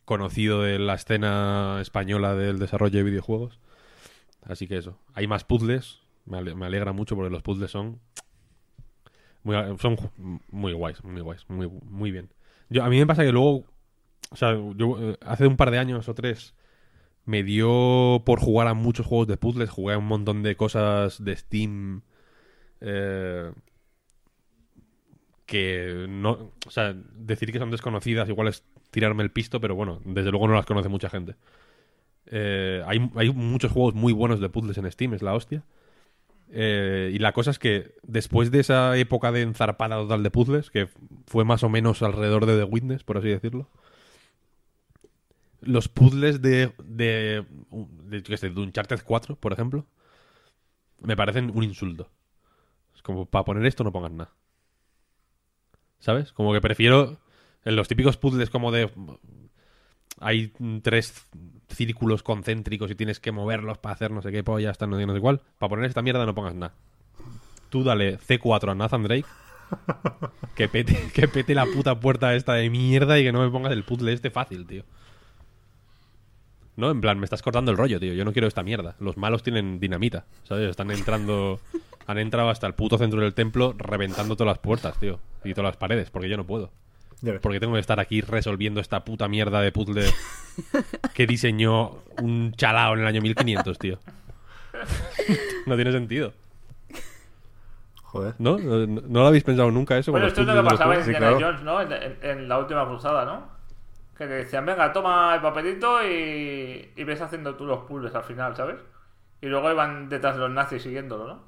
conocido 0.05 0.61
de 0.63 0.79
la 0.79 0.95
escena 0.95 1.77
española 1.81 2.35
del 2.35 2.59
desarrollo 2.59 2.97
de 2.97 3.03
videojuegos. 3.03 3.59
Así 4.43 4.67
que 4.67 4.77
eso. 4.77 4.99
Hay 5.13 5.27
más 5.27 5.43
puzzles. 5.43 6.01
Me 6.25 6.41
me 6.53 6.65
alegra 6.65 6.93
mucho 6.93 7.15
porque 7.15 7.31
los 7.31 7.41
puzzles 7.41 7.71
son... 7.71 7.99
Muy, 9.43 9.55
son 9.79 9.97
muy 10.49 10.73
guays, 10.73 11.03
muy 11.03 11.21
guays, 11.21 11.45
muy, 11.47 11.67
muy 11.67 12.11
bien. 12.11 12.29
Yo, 12.69 12.83
a 12.83 12.89
mí 12.89 12.97
me 12.97 13.07
pasa 13.07 13.23
que 13.23 13.31
luego... 13.31 13.65
O 14.31 14.35
sea, 14.35 14.53
yo 14.75 14.97
eh, 14.99 15.17
hace 15.21 15.47
un 15.47 15.57
par 15.57 15.71
de 15.71 15.79
años 15.79 16.07
o 16.07 16.13
tres 16.13 16.53
me 17.25 17.43
dio 17.43 18.21
por 18.25 18.39
jugar 18.39 18.67
a 18.67 18.73
muchos 18.73 19.05
juegos 19.05 19.27
de 19.27 19.37
puzzles. 19.37 19.69
Jugué 19.69 19.95
a 19.95 19.97
un 19.97 20.05
montón 20.05 20.43
de 20.43 20.55
cosas 20.55 21.23
de 21.23 21.35
Steam. 21.35 22.01
eh, 22.81 23.51
que 25.45 26.05
no. 26.07 26.51
O 26.67 26.71
sea, 26.71 26.93
decir 26.93 27.51
que 27.51 27.59
son 27.59 27.71
desconocidas 27.71 28.29
igual 28.29 28.47
es 28.47 28.63
tirarme 28.91 29.23
el 29.23 29.31
pisto, 29.31 29.59
pero 29.59 29.75
bueno, 29.75 29.99
desde 30.05 30.31
luego 30.31 30.47
no 30.47 30.53
las 30.53 30.65
conoce 30.65 30.89
mucha 30.89 31.09
gente. 31.09 31.35
Eh, 32.27 32.83
hay, 32.85 33.09
hay 33.15 33.31
muchos 33.33 33.71
juegos 33.71 33.95
muy 33.95 34.13
buenos 34.13 34.39
de 34.39 34.49
puzzles 34.49 34.77
en 34.77 34.91
Steam, 34.91 35.13
es 35.15 35.23
la 35.23 35.33
hostia. 35.33 35.63
Eh, 36.51 37.11
y 37.13 37.19
la 37.19 37.31
cosa 37.31 37.51
es 37.51 37.59
que 37.59 37.93
después 38.03 38.49
de 38.51 38.59
esa 38.59 38.97
época 38.97 39.31
de 39.31 39.41
enzarpada 39.43 39.97
total 39.97 40.23
de 40.23 40.31
puzzles, 40.31 40.71
que 40.71 40.89
fue 41.27 41.45
más 41.45 41.63
o 41.63 41.69
menos 41.69 42.01
alrededor 42.01 42.45
de 42.45 42.57
The 42.57 42.63
Witness, 42.63 43.03
por 43.03 43.17
así 43.17 43.29
decirlo, 43.29 43.69
los 45.61 45.87
puzzles 45.89 46.41
de, 46.41 46.73
de, 46.83 47.45
de, 48.05 48.37
sé, 48.37 48.49
de 48.49 48.61
Uncharted 48.61 49.01
4, 49.03 49.35
por 49.35 49.53
ejemplo, 49.53 49.85
me 51.01 51.15
parecen 51.15 51.51
un 51.53 51.63
insulto. 51.63 52.09
Es 52.95 53.01
como, 53.01 53.25
para 53.25 53.45
poner 53.45 53.65
esto 53.65 53.83
no 53.83 53.91
pongas 53.91 54.11
nada. 54.11 54.31
¿Sabes? 55.99 56.31
Como 56.31 56.53
que 56.53 56.61
prefiero 56.61 57.19
en 57.65 57.75
los 57.75 57.87
típicos 57.87 58.17
puzzles 58.17 58.49
como 58.49 58.71
de... 58.71 58.89
Hay 60.21 60.53
tres 60.81 61.27
círculos 61.69 62.23
concéntricos 62.23 62.91
y 62.91 62.95
tienes 62.95 63.19
que 63.19 63.31
moverlos 63.31 63.77
para 63.77 63.93
hacer 63.93 64.11
no 64.11 64.21
sé 64.21 64.31
qué 64.31 64.43
polla, 64.43 64.69
hasta 64.69 64.87
no 64.87 64.97
sé 64.97 65.05
no 65.05 65.13
sé 65.13 65.19
cuál. 65.19 65.41
Para 65.57 65.69
poner 65.69 65.85
esta 65.85 66.01
mierda 66.01 66.25
no 66.25 66.35
pongas 66.35 66.55
nada. 66.55 66.73
Tú 67.69 67.83
dale 67.83 68.19
C4 68.19 68.71
a 68.71 68.75
Nathan 68.75 69.03
Drake. 69.03 69.25
Que 70.55 70.67
pete, 70.67 71.09
que 71.13 71.29
pete 71.29 71.55
la 71.55 71.65
puta 71.65 72.01
puerta 72.01 72.35
esta 72.35 72.53
de 72.55 72.69
mierda 72.69 73.17
y 73.17 73.23
que 73.23 73.31
no 73.31 73.39
me 73.39 73.49
pongas 73.49 73.71
el 73.71 73.85
puzzle 73.85 74.11
este 74.11 74.29
fácil, 74.29 74.65
tío. 74.65 74.83
No, 76.75 76.91
en 76.91 76.99
plan, 76.99 77.17
me 77.17 77.23
estás 77.25 77.41
cortando 77.41 77.71
el 77.71 77.77
rollo, 77.77 77.99
tío. 77.99 78.13
Yo 78.13 78.25
no 78.25 78.33
quiero 78.33 78.47
esta 78.47 78.63
mierda. 78.63 78.95
Los 78.99 79.15
malos 79.15 79.43
tienen 79.43 79.79
dinamita, 79.79 80.25
¿sabes? 80.43 80.69
Están 80.69 80.91
entrando. 80.91 81.59
Han 82.07 82.17
entrado 82.17 82.49
hasta 82.49 82.67
el 82.67 82.73
puto 82.73 82.97
centro 82.97 83.21
del 83.21 83.33
templo 83.33 83.73
reventando 83.77 84.35
todas 84.35 84.51
las 84.51 84.59
puertas, 84.59 84.97
tío. 84.99 85.19
Y 85.43 85.53
todas 85.53 85.71
las 85.71 85.77
paredes, 85.77 86.09
porque 86.09 86.27
yo 86.27 86.35
no 86.37 86.45
puedo. 86.45 86.71
Porque 87.41 87.59
tengo 87.59 87.73
que 87.73 87.79
estar 87.79 87.99
aquí 87.99 88.21
resolviendo 88.21 88.79
esta 88.79 89.03
puta 89.03 89.27
mierda 89.27 89.59
de 89.61 89.71
puzzle 89.71 90.05
que 91.13 91.27
diseñó 91.27 91.97
un 92.21 92.53
chalao 92.53 92.93
en 92.93 93.01
el 93.01 93.07
año 93.07 93.21
1500, 93.21 93.77
tío. 93.79 93.99
No 95.65 95.75
tiene 95.75 95.91
sentido. 95.91 96.33
Joder. 98.03 98.33
¿No? 98.39 98.57
¿No, 98.57 98.87
no 98.87 99.19
lo 99.21 99.27
habéis 99.27 99.43
pensado 99.43 99.69
nunca 99.69 99.97
eso? 99.97 100.11
Bueno, 100.11 100.27
esto 100.27 100.41
es 100.41 100.47
lo 100.47 100.55
que 100.55 100.63
pasaba 100.69 100.95
en? 100.95 101.03
Sí, 101.03 101.11
Indiana 101.11 101.37
claro. 101.37 101.45
Jones, 101.45 101.61
¿no? 101.63 101.81
En, 101.81 101.91
en- 101.93 102.17
en 102.21 102.49
la 102.49 102.57
última 102.57 102.85
cruzada, 102.87 103.25
¿no? 103.25 103.47
Que 104.17 104.25
te 104.25 104.33
decían, 104.33 104.65
venga, 104.65 104.91
toma 104.91 105.35
el 105.35 105.41
papelito 105.41 106.03
y, 106.05 106.89
y 106.95 107.03
ves 107.03 107.21
haciendo 107.21 107.55
tú 107.55 107.65
los 107.65 107.83
puzzles 107.85 108.13
al 108.15 108.23
final, 108.23 108.55
¿sabes? 108.55 108.77
Y 109.41 109.45
luego 109.47 109.71
iban 109.71 110.09
detrás 110.09 110.35
de 110.35 110.41
los 110.41 110.51
nazis 110.51 110.81
siguiéndolo, 110.81 111.27
¿no? 111.27 111.39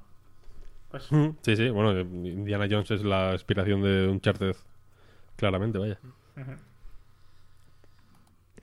Pues 0.89 1.09
Sí, 1.41 1.55
sí, 1.55 1.69
bueno, 1.69 1.99
Indiana 1.99 2.67
Jones 2.69 2.91
es 2.91 3.03
la 3.03 3.31
inspiración 3.33 3.81
de 3.81 4.07
Uncharted. 4.07 4.55
Claramente, 5.41 5.79
vaya. 5.79 5.97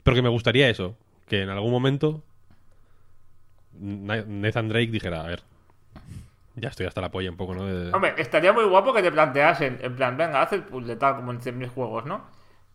Pero 0.01 0.15
que 0.15 0.21
me 0.21 0.29
gustaría 0.29 0.69
eso, 0.69 0.95
que 1.27 1.41
en 1.41 1.49
algún 1.49 1.71
momento 1.71 2.23
Na- 3.77 4.23
Nathan 4.25 4.69
Drake 4.69 4.87
dijera, 4.91 5.19
a 5.21 5.27
ver, 5.27 5.43
ya 6.55 6.69
estoy 6.69 6.85
hasta 6.85 7.01
la 7.01 7.11
polla 7.11 7.29
un 7.29 7.35
poco, 7.35 7.53
¿no? 7.53 7.65
De- 7.65 7.91
Hombre, 7.93 8.13
estaría 8.17 8.53
muy 8.53 8.63
guapo 8.63 8.93
que 8.93 9.01
te 9.01 9.11
planteasen, 9.11 9.79
en 9.81 9.93
plan, 9.97 10.15
venga, 10.15 10.41
haz 10.41 10.53
el 10.53 10.63
puzzle 10.63 10.95
tal 10.95 11.17
como 11.17 11.31
en 11.33 11.41
100.000 11.41 11.67
juegos, 11.69 12.05
¿no? 12.05 12.21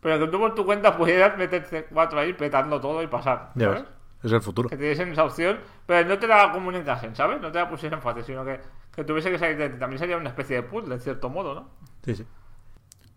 Pero 0.01 0.19
que 0.19 0.27
tú 0.31 0.37
por 0.37 0.53
tu 0.53 0.65
cuenta 0.65 0.95
pudieras 0.95 1.35
meterte 1.35 1.85
cuatro 1.85 2.19
ahí 2.19 2.33
petando 2.33 2.79
todo 2.79 3.01
y 3.01 3.07
pasar, 3.07 3.53
Ya 3.55 3.67
¿sabes? 3.69 3.81
ves. 3.81 3.91
Es 4.23 4.31
el 4.31 4.41
futuro. 4.41 4.69
Que 4.69 4.77
te 4.77 4.83
diesen 4.83 5.09
esa 5.13 5.23
opción, 5.25 5.59
pero 5.87 6.07
no 6.07 6.19
te 6.19 6.27
la 6.27 6.51
comunicasen, 6.51 7.15
¿sabes? 7.15 7.41
No 7.41 7.51
te 7.51 7.57
la 7.57 7.67
pusiesen 7.67 8.01
fácil, 8.03 8.23
sino 8.23 8.45
que, 8.45 8.59
que 8.95 9.03
tuviese 9.03 9.31
que 9.31 9.39
salir 9.39 9.57
de 9.57 9.69
ti. 9.69 9.79
También 9.79 9.97
sería 9.99 10.17
una 10.17 10.29
especie 10.29 10.57
de 10.57 10.63
puzzle, 10.63 10.93
en 10.93 11.01
cierto 11.01 11.27
modo, 11.29 11.55
¿no? 11.55 11.69
Sí, 12.03 12.15
sí. 12.15 12.25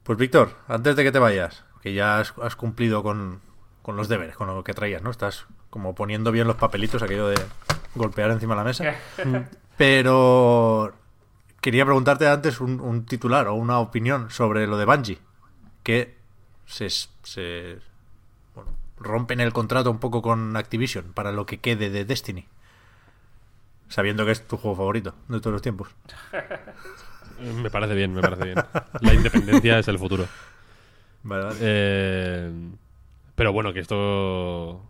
Pues 0.09 0.17
Víctor, 0.17 0.55
antes 0.69 0.97
de 0.97 1.05
que 1.05 1.13
te 1.13 1.19
vayas, 1.19 1.65
que 1.83 1.93
ya 1.93 2.19
has, 2.19 2.33
has 2.41 2.57
cumplido 2.57 3.03
con, 3.03 3.43
con 3.83 3.95
los 3.95 4.09
deberes, 4.09 4.37
con 4.37 4.47
lo 4.47 4.65
que 4.65 4.73
traías, 4.73 5.03
¿no? 5.03 5.11
Estás 5.11 5.45
como 5.69 5.95
poniendo 5.95 6.33
bien 6.33 6.47
los 6.47 6.57
papelitos, 6.57 7.03
aquello 7.03 7.29
de 7.29 7.39
golpear 7.95 8.31
encima 8.31 8.55
de 8.55 8.59
la 8.59 8.65
mesa. 8.65 8.95
Pero 9.77 10.95
quería 11.61 11.85
preguntarte 11.85 12.27
antes 12.27 12.63
un, 12.63 12.81
un 12.81 13.05
titular 13.05 13.49
o 13.49 13.55
una 13.55 13.81
opinión 13.81 14.31
sobre 14.31 14.67
lo 14.67 14.79
de 14.79 14.87
Bungie. 14.87 15.19
Que 15.83 16.17
se, 16.65 16.89
se 16.89 17.79
bueno, 18.55 18.71
rompen 18.97 19.41
el 19.41 19.53
contrato 19.53 19.91
un 19.91 19.99
poco 19.99 20.23
con 20.23 20.57
Activision 20.57 21.13
para 21.13 21.33
lo 21.33 21.45
que 21.45 21.59
quede 21.59 21.91
de 21.91 22.07
Destiny. 22.07 22.49
Sabiendo 23.91 24.25
que 24.25 24.31
es 24.33 24.49
tu 24.49 24.57
juego 24.57 24.75
favorito 24.75 25.15
de 25.29 25.39
todos 25.41 25.53
los 25.53 25.61
tiempos. 25.61 25.91
Me 27.41 27.71
parece 27.71 27.95
bien, 27.95 28.13
me 28.15 28.21
parece 28.21 28.45
bien. 28.45 28.57
La 29.01 29.15
independencia 29.15 29.79
es 29.79 29.89
el 29.89 29.99
futuro. 29.99 30.27
Vale, 31.23 31.45
vale. 31.45 31.57
Eh, 31.61 32.53
pero 33.35 33.53
bueno, 33.53 33.73
que 33.73 33.81
esto. 33.81 34.83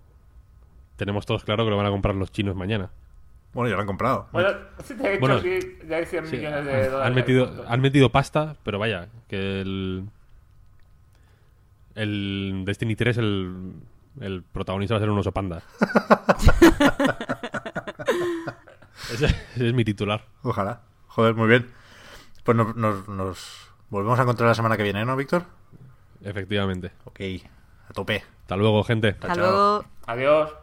Tenemos 0.96 1.26
todos 1.26 1.44
claro 1.44 1.64
que 1.64 1.70
lo 1.70 1.76
van 1.76 1.86
a 1.86 1.90
comprar 1.90 2.14
los 2.14 2.32
chinos 2.32 2.56
mañana. 2.56 2.90
Bueno, 3.54 3.68
ya 3.70 3.76
lo 3.76 3.80
han 3.82 3.86
comprado. 3.86 4.28
Bueno, 4.32 4.50
sí, 4.84 4.94
hecho, 4.94 5.20
Bueno, 5.20 5.40
sí, 5.40 5.58
ya 5.88 5.96
hay 5.96 6.06
100 6.06 6.26
Sí, 6.26 6.36
millones 6.36 6.64
de 6.66 6.72
han- 6.72 6.90
dólares. 6.90 7.06
han, 7.06 7.14
metido, 7.14 7.64
han 7.68 7.80
metido 7.80 8.10
pasta, 8.10 8.56
pero 8.64 8.78
vaya, 8.78 9.08
que 9.28 9.60
el. 9.60 10.04
El 11.94 12.62
Destiny 12.64 12.94
3, 12.94 13.16
el, 13.18 13.72
el 14.20 14.42
protagonista 14.42 14.94
va 14.94 14.98
a 14.98 15.00
ser 15.00 15.10
un 15.10 15.18
oso 15.18 15.32
panda. 15.32 15.62
ese, 19.12 19.26
ese 19.56 19.66
es 19.68 19.74
mi 19.74 19.84
titular. 19.84 20.24
Ojalá. 20.42 20.80
Joder, 21.08 21.34
muy 21.34 21.48
bien. 21.48 21.66
Pues 22.48 22.56
nos, 22.56 22.74
nos- 22.76 23.06
nos 23.08 23.68
volvemos 23.90 24.18
a 24.18 24.22
encontrar 24.22 24.48
la 24.48 24.54
semana 24.54 24.78
que 24.78 24.82
viene, 24.82 25.04
¿no, 25.04 25.14
Víctor? 25.16 25.42
Efectivamente. 26.22 26.92
Ok, 27.04 27.20
a 27.86 27.92
tope. 27.92 28.24
Hasta 28.40 28.56
luego, 28.56 28.82
gente. 28.84 29.08
Hasta 29.20 29.34
luego. 29.34 29.84
Adiós. 30.06 30.54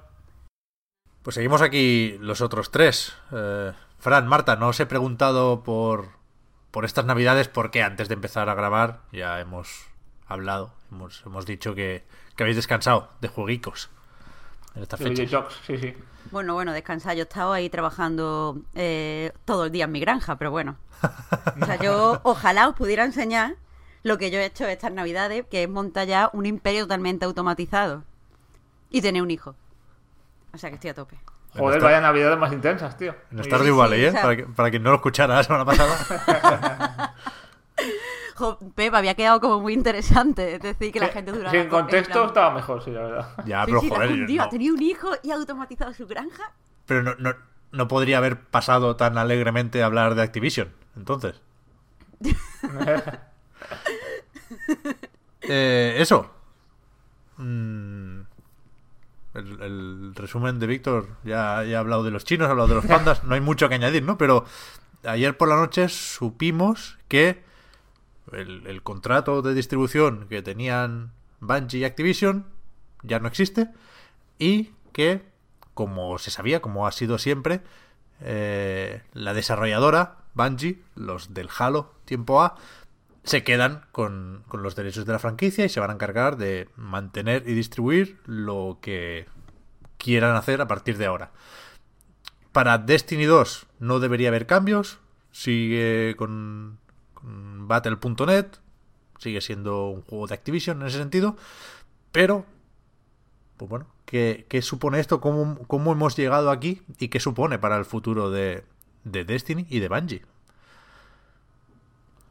Pues 1.21 1.36
seguimos 1.36 1.61
aquí 1.61 2.17
los 2.21 2.41
otros 2.41 2.71
tres. 2.71 3.15
Eh, 3.31 3.71
Fran, 3.99 4.27
Marta, 4.27 4.55
no 4.55 4.69
os 4.69 4.79
he 4.79 4.88
preguntado 4.88 5.61
por, 5.61 6.07
por 6.71 6.86
estas 6.86 7.05
navidades 7.05 7.49
porque 7.49 7.83
antes 7.83 8.07
de 8.07 8.15
empezar 8.15 8.49
a 8.49 8.55
grabar 8.55 9.01
ya 9.11 9.39
hemos 9.39 9.86
hablado, 10.25 10.73
hemos, 10.91 11.21
hemos 11.27 11.45
dicho 11.45 11.75
que, 11.75 12.03
que 12.36 12.41
habéis 12.41 12.55
descansado 12.55 13.09
de 13.21 13.27
jueguicos 13.27 13.91
en 14.76 14.84
estas 14.84 14.99
De 14.99 15.05
fechas. 15.07 15.26
videojuegos, 15.26 15.61
sí, 15.65 15.78
sí. 15.78 15.93
Bueno, 16.32 16.53
bueno, 16.53 16.73
descansar. 16.73 17.15
Yo 17.15 17.21
he 17.21 17.23
estado 17.23 17.53
ahí 17.53 17.69
trabajando 17.69 18.57
eh, 18.73 19.32
todo 19.45 19.65
el 19.65 19.71
día 19.71 19.86
en 19.86 19.91
mi 19.91 19.99
granja, 19.99 20.38
pero 20.38 20.51
bueno. 20.51 20.78
O 21.61 21.65
sea, 21.65 21.76
yo 21.78 22.19
ojalá 22.23 22.67
os 22.67 22.76
pudiera 22.76 23.03
enseñar 23.05 23.55
lo 24.03 24.17
que 24.17 24.32
yo 24.32 24.39
he 24.39 24.45
hecho 24.45 24.65
estas 24.67 24.91
navidades, 24.91 25.45
que 25.49 25.63
es 25.63 25.69
montar 25.69 26.07
ya 26.07 26.30
un 26.34 26.45
imperio 26.45 26.82
totalmente 26.84 27.26
automatizado. 27.26 28.03
Y 28.89 29.01
tener 29.01 29.21
un 29.21 29.32
hijo. 29.32 29.55
O 30.53 30.57
sea 30.57 30.69
que 30.69 30.76
estoy 30.76 30.89
a 30.91 30.93
tope. 30.93 31.17
Joder, 31.57 31.82
vaya 31.82 32.01
navidades 32.01 32.38
más 32.38 32.51
intensas, 32.51 32.97
tío. 32.97 33.15
En 33.32 33.38
bien. 33.41 33.78
Valley, 33.78 33.99
sí, 33.99 34.05
¿eh? 34.05 34.09
o 34.09 34.11
sea- 34.11 34.21
Para, 34.23 34.36
que- 34.36 34.43
para 34.45 34.69
quien 34.69 34.84
no 34.84 34.89
lo 34.89 34.95
escuchara 34.97 35.36
la 35.36 35.43
semana 35.43 35.63
pasada. 35.65 37.13
Jo, 38.36 38.59
Pep, 38.75 38.93
había 38.93 39.13
quedado 39.15 39.39
como 39.39 39.59
muy 39.61 39.73
interesante. 39.73 40.55
Es 40.55 40.61
decir, 40.61 40.91
que 40.91 40.99
la 40.99 41.07
gente 41.07 41.31
durara. 41.31 41.51
Sin 41.51 41.69
contexto 41.69 42.13
plan- 42.13 42.25
estaba 42.27 42.53
mejor, 42.53 42.83
sí, 42.83 42.91
la 42.91 43.01
verdad. 43.01 43.29
ya, 43.45 43.61
Sí, 43.65 43.71
pero 43.71 43.81
sí, 43.81 43.89
joder, 43.89 44.11
un 44.11 44.25
tío 44.27 44.38
no- 44.38 44.43
ha 44.43 44.49
tenido 44.49 44.75
un 44.75 44.81
hijo 44.83 45.09
y 45.23 45.31
ha 45.31 45.36
automatizado 45.36 45.93
su 45.93 46.05
granja. 46.05 46.51
pero 46.86 47.01
no, 47.01 47.15
no, 47.17 47.33
no 47.71 47.88
podría 47.88 48.17
haber 48.17 48.39
pasado 48.41 48.95
tan 48.97 49.17
alegremente 49.17 49.81
a 49.81 49.86
hablar 49.86 50.15
de 50.15 50.21
Activision, 50.23 50.69
entonces. 50.95 51.41
Eh, 55.47 55.95
eso. 55.99 56.31
Mm, 57.38 58.21
el, 59.36 59.61
el 59.61 60.15
resumen 60.15 60.59
de 60.59 60.65
Víctor 60.67 61.07
ya, 61.23 61.63
ya 61.63 61.77
ha 61.77 61.79
hablado 61.81 62.03
de 62.03 62.11
los 62.11 62.23
chinos, 62.25 62.47
ha 62.47 62.51
hablado 62.51 62.69
de 62.69 62.75
los 62.75 62.86
pandas, 62.86 63.23
no 63.23 63.36
hay 63.36 63.41
mucho 63.41 63.69
que 63.69 63.75
añadir, 63.75 64.03
¿no? 64.03 64.17
Pero 64.17 64.45
ayer 65.03 65.38
por 65.38 65.47
la 65.49 65.55
noche 65.57 65.88
supimos 65.89 66.97
que 67.07 67.43
el, 68.32 68.82
contrato 68.84 69.41
de 69.41 69.53
distribución 69.53 70.28
que 70.30 70.41
tenían 70.41 71.11
Bungie 71.39 71.80
y 71.80 71.84
Activision 71.84 72.45
ya 73.03 73.19
no 73.19 73.28
existe 73.28 73.69
y 74.39 74.71
que, 74.91 75.23
como 75.73 76.17
se 76.17 76.32
sabía, 76.32 76.61
como 76.61 76.88
ha 76.88 76.91
sido 76.91 77.17
siempre, 77.17 77.61
eh, 78.21 79.01
la 79.13 79.34
desarrolladora 79.34 80.17
Bungie, 80.34 80.82
los 80.95 81.34
del 81.34 81.49
Halo 81.57 81.93
tiempo 82.05 82.41
A, 82.41 82.55
se 83.23 83.43
quedan 83.43 83.86
con, 83.91 84.43
con 84.47 84.61
los 84.61 84.76
derechos 84.76 85.05
de 85.05 85.13
la 85.13 85.19
franquicia 85.19 85.65
y 85.65 85.69
se 85.69 85.80
van 85.80 85.89
a 85.89 85.93
encargar 85.93 86.38
de 86.38 86.69
mantener 86.76 87.47
y 87.47 87.53
distribuir 87.53 88.19
lo 88.26 88.80
que 88.82 89.26
quieran 89.97 90.36
hacer 90.36 90.61
a 90.61 90.67
partir 90.67 90.97
de 90.97 91.07
ahora. 91.07 91.32
Para 92.51 92.78
Destiny 92.78 93.26
2 93.26 93.65
no 93.80 93.99
debería 93.99 94.30
haber 94.30 94.45
cambios, 94.45 94.99
sigue 95.32 96.15
con 96.17 96.78
Battle.net, 97.67 98.47
sigue 99.19 99.41
siendo 99.41 99.88
un 99.88 100.01
juego 100.03 100.28
de 100.28 100.34
Activision 100.36 100.82
en 100.82 100.88
ese 100.88 100.97
sentido, 100.97 101.36
pero, 102.11 102.45
pues 103.57 103.69
bueno, 103.69 103.88
¿qué, 104.05 104.45
qué 104.49 104.61
supone 104.61 104.99
esto? 104.99 105.19
¿Cómo, 105.21 105.57
¿Cómo 105.67 105.91
hemos 105.91 106.15
llegado 106.15 106.51
aquí? 106.51 106.82
¿Y 106.99 107.07
qué 107.09 107.19
supone 107.19 107.57
para 107.59 107.78
el 107.78 107.86
futuro 107.86 108.30
de, 108.30 108.63
de 109.03 109.26
Destiny 109.26 109.65
y 109.69 109.80
de 109.80 109.88
Bungie? 109.89 110.21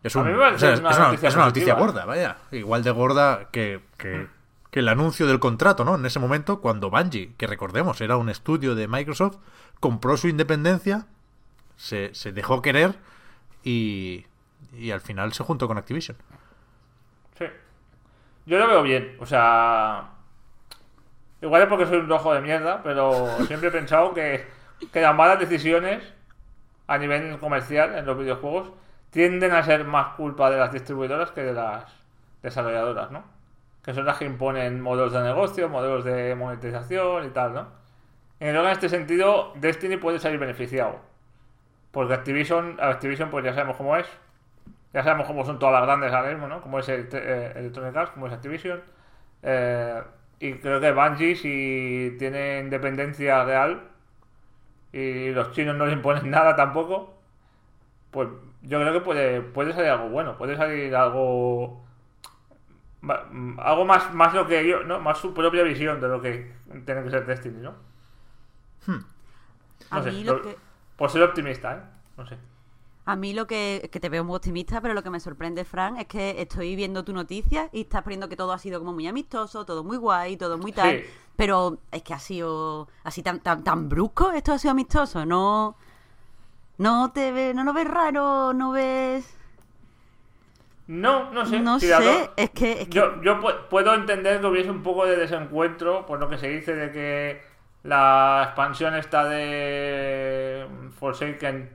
Es, 0.03 0.15
un- 0.17 0.23
o 0.29 0.59
sea, 0.59 0.75
una 0.75 0.89
una, 0.91 0.99
noticia 1.09 1.29
es 1.29 1.35
una 1.35 1.47
noticia 1.47 1.75
positiva, 1.75 1.79
gorda, 1.79 2.05
vaya. 2.05 2.37
Igual 2.53 2.83
de 2.83 2.91
gorda 2.91 3.49
que, 3.51 3.81
que, 3.97 4.29
que 4.71 4.81
el 4.81 4.89
anuncio 4.91 5.27
del 5.27 5.41
contrato, 5.41 5.85
¿no? 5.85 5.95
En 5.95 6.05
ese 6.05 6.19
momento, 6.19 6.61
cuando 6.61 6.91
Bungie, 6.91 7.33
que 7.39 7.47
recordemos, 7.47 8.01
era 8.03 8.19
un 8.19 8.29
estudio 8.29 8.75
de 8.75 8.87
Microsoft, 8.87 9.39
compró 9.81 10.19
su 10.19 10.29
independencia, 10.29 11.07
se, 11.77 12.15
se 12.15 12.33
dejó 12.33 12.61
querer 12.61 12.97
y, 13.63 14.27
y 14.77 14.91
al 14.91 15.01
final 15.01 15.33
se 15.33 15.45
juntó 15.45 15.67
con 15.69 15.79
Activision. 15.79 16.17
Sí. 17.39 17.47
Yo 18.47 18.59
lo 18.59 18.69
veo 18.69 18.83
bien, 18.83 19.17
o 19.21 19.27
sea. 19.27 20.11
Igual 21.41 21.63
es 21.63 21.69
porque 21.69 21.87
soy 21.87 21.99
un 21.99 22.09
rojo 22.09 22.33
de 22.33 22.41
mierda, 22.41 22.83
pero 22.83 23.29
siempre 23.47 23.69
he 23.69 23.73
pensado 23.73 24.15
que, 24.15 24.47
que 24.93 25.01
las 25.01 25.15
malas 25.15 25.39
decisiones 25.39 26.03
a 26.87 26.99
nivel 26.99 27.39
comercial 27.39 27.97
en 27.97 28.07
los 28.07 28.19
videojuegos 28.19 28.71
tienden 29.11 29.53
a 29.53 29.63
ser 29.63 29.85
más 29.85 30.15
culpa 30.15 30.51
de 30.51 30.59
las 30.59 30.73
distribuidoras 30.73 31.31
que 31.31 31.43
de 31.43 31.53
las 31.53 31.85
desarrolladoras, 32.43 33.11
¿no? 33.11 33.25
Que 33.83 33.93
son 33.93 34.07
las 34.07 34.19
que 34.19 34.25
imponen 34.25 34.81
modelos 34.81 35.13
de 35.13 35.23
negocio, 35.23 35.69
modelos 35.69 36.05
de 36.05 36.35
monetización 36.35 37.27
y 37.27 37.31
tal, 37.31 37.55
¿no? 37.55 37.85
En 38.41 38.57
este 38.67 38.89
sentido, 38.89 39.53
Destiny 39.57 39.97
puede 39.97 40.19
salir 40.19 40.39
beneficiado. 40.39 41.01
Porque 41.93 42.13
Activision, 42.15 42.77
Activision 42.81 43.31
pues 43.31 43.45
ya 43.45 43.55
sabemos 43.55 43.77
cómo 43.77 43.97
es. 43.97 44.07
Ya 44.95 45.05
sabemos 45.05 45.27
cómo 45.29 45.45
son 45.47 45.59
todas 45.61 45.75
las 45.75 45.83
grandes 45.85 46.13
ahora 46.15 46.31
mismo, 46.33 46.49
¿no? 46.49 46.63
Como 46.63 46.81
es 46.81 46.89
el, 46.91 47.09
eh, 47.13 47.53
Electronic 47.57 47.97
Arts, 47.97 48.13
como 48.13 48.29
es 48.29 48.35
Activision. 48.35 48.83
Eh, 49.43 50.03
y 50.41 50.55
creo 50.55 50.81
que 50.81 50.93
Bungie, 50.93 51.37
si 51.37 52.17
tiene 52.19 52.61
independencia 52.61 53.45
real 53.45 53.83
y 54.93 55.31
los 55.31 55.53
chinos 55.53 55.77
no 55.77 55.87
le 55.87 55.93
imponen 55.95 56.31
nada 56.31 56.55
tampoco, 56.57 57.15
pues 58.13 58.29
yo 58.63 58.81
creo 58.81 58.93
que 58.95 59.01
puede, 59.01 59.43
puede 59.43 59.73
salir 59.73 59.91
algo 59.91 60.11
bueno, 60.11 60.39
puede 60.39 60.57
salir 60.57 60.95
algo 60.97 61.85
algo 63.59 63.85
más, 63.85 64.13
más 64.15 64.35
lo 64.35 64.47
que 64.47 64.67
yo, 64.67 64.83
¿no? 64.85 65.01
Más 65.01 65.19
su 65.19 65.35
propia 65.35 65.63
visión 65.63 66.01
de 66.01 66.09
lo 66.09 66.21
que 66.23 66.53
tiene 66.87 67.03
que 67.03 67.11
ser 67.11 67.27
Destiny, 67.27 67.61
¿no? 67.61 67.75
A 69.91 69.99
No 69.99 70.03
sé, 70.03 70.13
mí 70.13 70.25
lo 70.25 70.35
lo- 70.35 70.43
que... 70.43 70.59
Por 70.97 71.11
ser 71.11 71.23
optimista, 71.23 71.75
¿eh? 71.77 71.81
No 72.19 72.27
sé. 72.27 72.37
A 73.07 73.17
mí 73.17 73.35
lo 73.35 73.47
que, 73.47 73.91
que 73.93 74.01
te 74.01 74.09
veo 74.09 74.25
muy 74.25 74.37
optimista, 74.37 74.81
pero 74.81 74.95
lo 74.95 75.03
que 75.03 75.11
me 75.11 75.21
sorprende, 75.21 75.65
Fran, 75.67 75.99
es 75.99 76.07
que 76.07 76.41
estoy 76.41 76.75
viendo 76.75 77.05
tu 77.05 77.13
noticia 77.13 77.69
y 77.71 77.83
estás 77.83 78.03
poniendo 78.03 78.31
que 78.31 78.37
todo 78.37 78.53
ha 78.53 78.59
sido 78.59 78.79
como 78.81 78.95
muy 78.95 79.07
amistoso, 79.07 79.67
todo 79.67 79.85
muy 79.85 79.99
guay, 79.99 80.39
todo 80.39 80.57
muy 80.57 80.73
tal. 80.73 81.01
Sí. 81.01 81.05
Pero 81.37 81.79
es 81.93 82.03
que 82.03 82.15
ha 82.15 82.19
sido 82.19 82.89
así 83.03 83.23
tan, 83.23 83.41
tan, 83.41 83.63
tan 83.63 83.89
brusco, 83.91 84.31
esto 84.33 84.53
ha 84.53 84.59
sido 84.59 84.73
amistoso, 84.73 85.27
no... 85.27 85.77
No 86.77 87.13
te 87.13 87.31
ve, 87.31 87.55
no 87.55 87.63
lo 87.63 87.73
ves 87.73 87.87
raro, 87.87 88.53
no 88.53 88.73
ves... 88.73 89.33
No, 90.87 91.31
no 91.31 91.47
sé. 91.47 91.61
No 91.61 91.79
sé, 91.79 92.31
es 92.37 92.51
que... 92.51 92.73
Es 92.83 92.89
que 92.89 92.95
Yo, 92.95 93.23
yo 93.23 93.41
pu- 93.41 93.69
puedo 93.69 93.95
entender 93.95 94.41
que 94.41 94.47
hubiese 94.47 94.71
un 94.71 94.83
poco 94.83 95.07
de 95.07 95.17
desencuentro 95.17 96.05
por 96.05 96.19
lo 96.19 96.29
que 96.29 96.37
se 96.39 96.49
dice 96.49 96.75
de 96.75 96.91
que 96.91 97.43
la 97.85 98.43
expansión 98.47 98.95
esta 98.97 99.25
de 99.27 100.67
Forsaken 100.99 101.71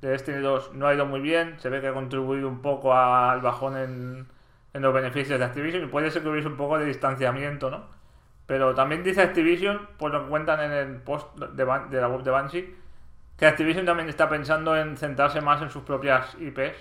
de 0.00 0.08
Destiny 0.10 0.38
2 0.38 0.72
no 0.74 0.86
ha 0.86 0.94
ido 0.94 1.06
muy 1.06 1.20
bien. 1.20 1.58
Se 1.60 1.68
ve 1.70 1.80
que 1.80 1.88
ha 1.88 1.94
contribuido 1.94 2.48
un 2.48 2.60
poco 2.62 2.94
al 2.94 3.40
bajón 3.40 3.76
en, 3.76 4.26
en 4.74 4.82
los 4.82 4.92
beneficios 4.94 5.38
de 5.38 5.44
Activision 5.44 5.84
y 5.84 5.86
puede 5.86 6.10
ser 6.10 6.22
que 6.22 6.28
hubiese 6.28 6.48
un 6.48 6.56
poco 6.56 6.78
de 6.78 6.84
distanciamiento, 6.86 7.70
¿no? 7.70 7.84
Pero 8.46 8.74
también 8.74 9.02
dice 9.02 9.22
Activision, 9.22 9.88
por 9.98 10.12
lo 10.12 10.22
que 10.24 10.28
cuentan 10.30 10.60
en 10.60 10.72
el 10.72 10.96
post 11.02 11.36
de, 11.36 11.64
Ban- 11.66 11.88
de 11.90 12.00
la 12.00 12.08
web 12.08 12.22
de 12.22 12.30
Banshee, 12.30 12.76
que 13.38 13.46
Activision 13.46 13.86
también 13.86 14.08
está 14.08 14.28
pensando 14.28 14.76
en 14.76 14.96
centrarse 14.96 15.40
más 15.40 15.62
en 15.62 15.70
sus 15.70 15.82
propias 15.82 16.36
IPs 16.40 16.76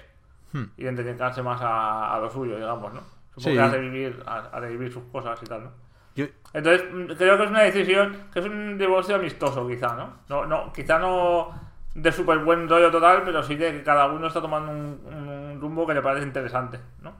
y 0.77 0.87
en 0.87 0.95
dedicarse 0.95 1.41
más 1.41 1.61
a, 1.61 2.15
a 2.15 2.19
lo 2.19 2.29
suyo, 2.29 2.55
digamos, 2.57 2.93
¿no? 2.93 3.01
Supongo 3.35 3.49
Sí. 3.49 3.53
que 3.55 3.59
a 3.61 3.67
revivir, 3.67 4.23
a, 4.25 4.37
a 4.37 4.59
revivir 4.61 4.91
sus 4.93 5.03
cosas 5.05 5.41
y 5.43 5.45
tal, 5.45 5.65
¿no? 5.65 5.71
Yo, 6.15 6.25
Entonces, 6.53 6.83
creo 7.17 7.37
que 7.37 7.43
es 7.43 7.49
una 7.49 7.63
decisión, 7.63 8.15
que 8.31 8.39
es 8.39 8.45
un 8.45 8.77
divorcio 8.77 9.15
amistoso, 9.15 9.67
quizá, 9.67 9.95
¿no? 9.95 10.13
No, 10.29 10.45
no 10.45 10.71
quizá 10.71 10.97
no 10.99 11.51
de 11.95 12.11
súper 12.11 12.39
buen 12.39 12.69
rollo 12.69 12.91
total, 12.91 13.23
pero 13.25 13.43
sí 13.43 13.55
de 13.55 13.71
que 13.73 13.83
cada 13.83 14.07
uno 14.07 14.27
está 14.27 14.41
tomando 14.41 14.71
un, 14.71 15.01
un 15.13 15.61
rumbo 15.61 15.87
que 15.87 15.95
le 15.95 16.01
parece 16.03 16.27
interesante, 16.27 16.79
¿no? 17.01 17.13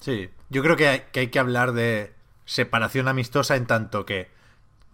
Sí, 0.00 0.30
yo 0.48 0.62
creo 0.62 0.76
que 0.76 0.88
hay, 0.88 1.02
que 1.12 1.20
hay 1.20 1.28
que 1.28 1.38
hablar 1.38 1.72
de 1.72 2.14
separación 2.44 3.08
amistosa 3.08 3.56
en 3.56 3.66
tanto 3.66 4.06
que 4.06 4.30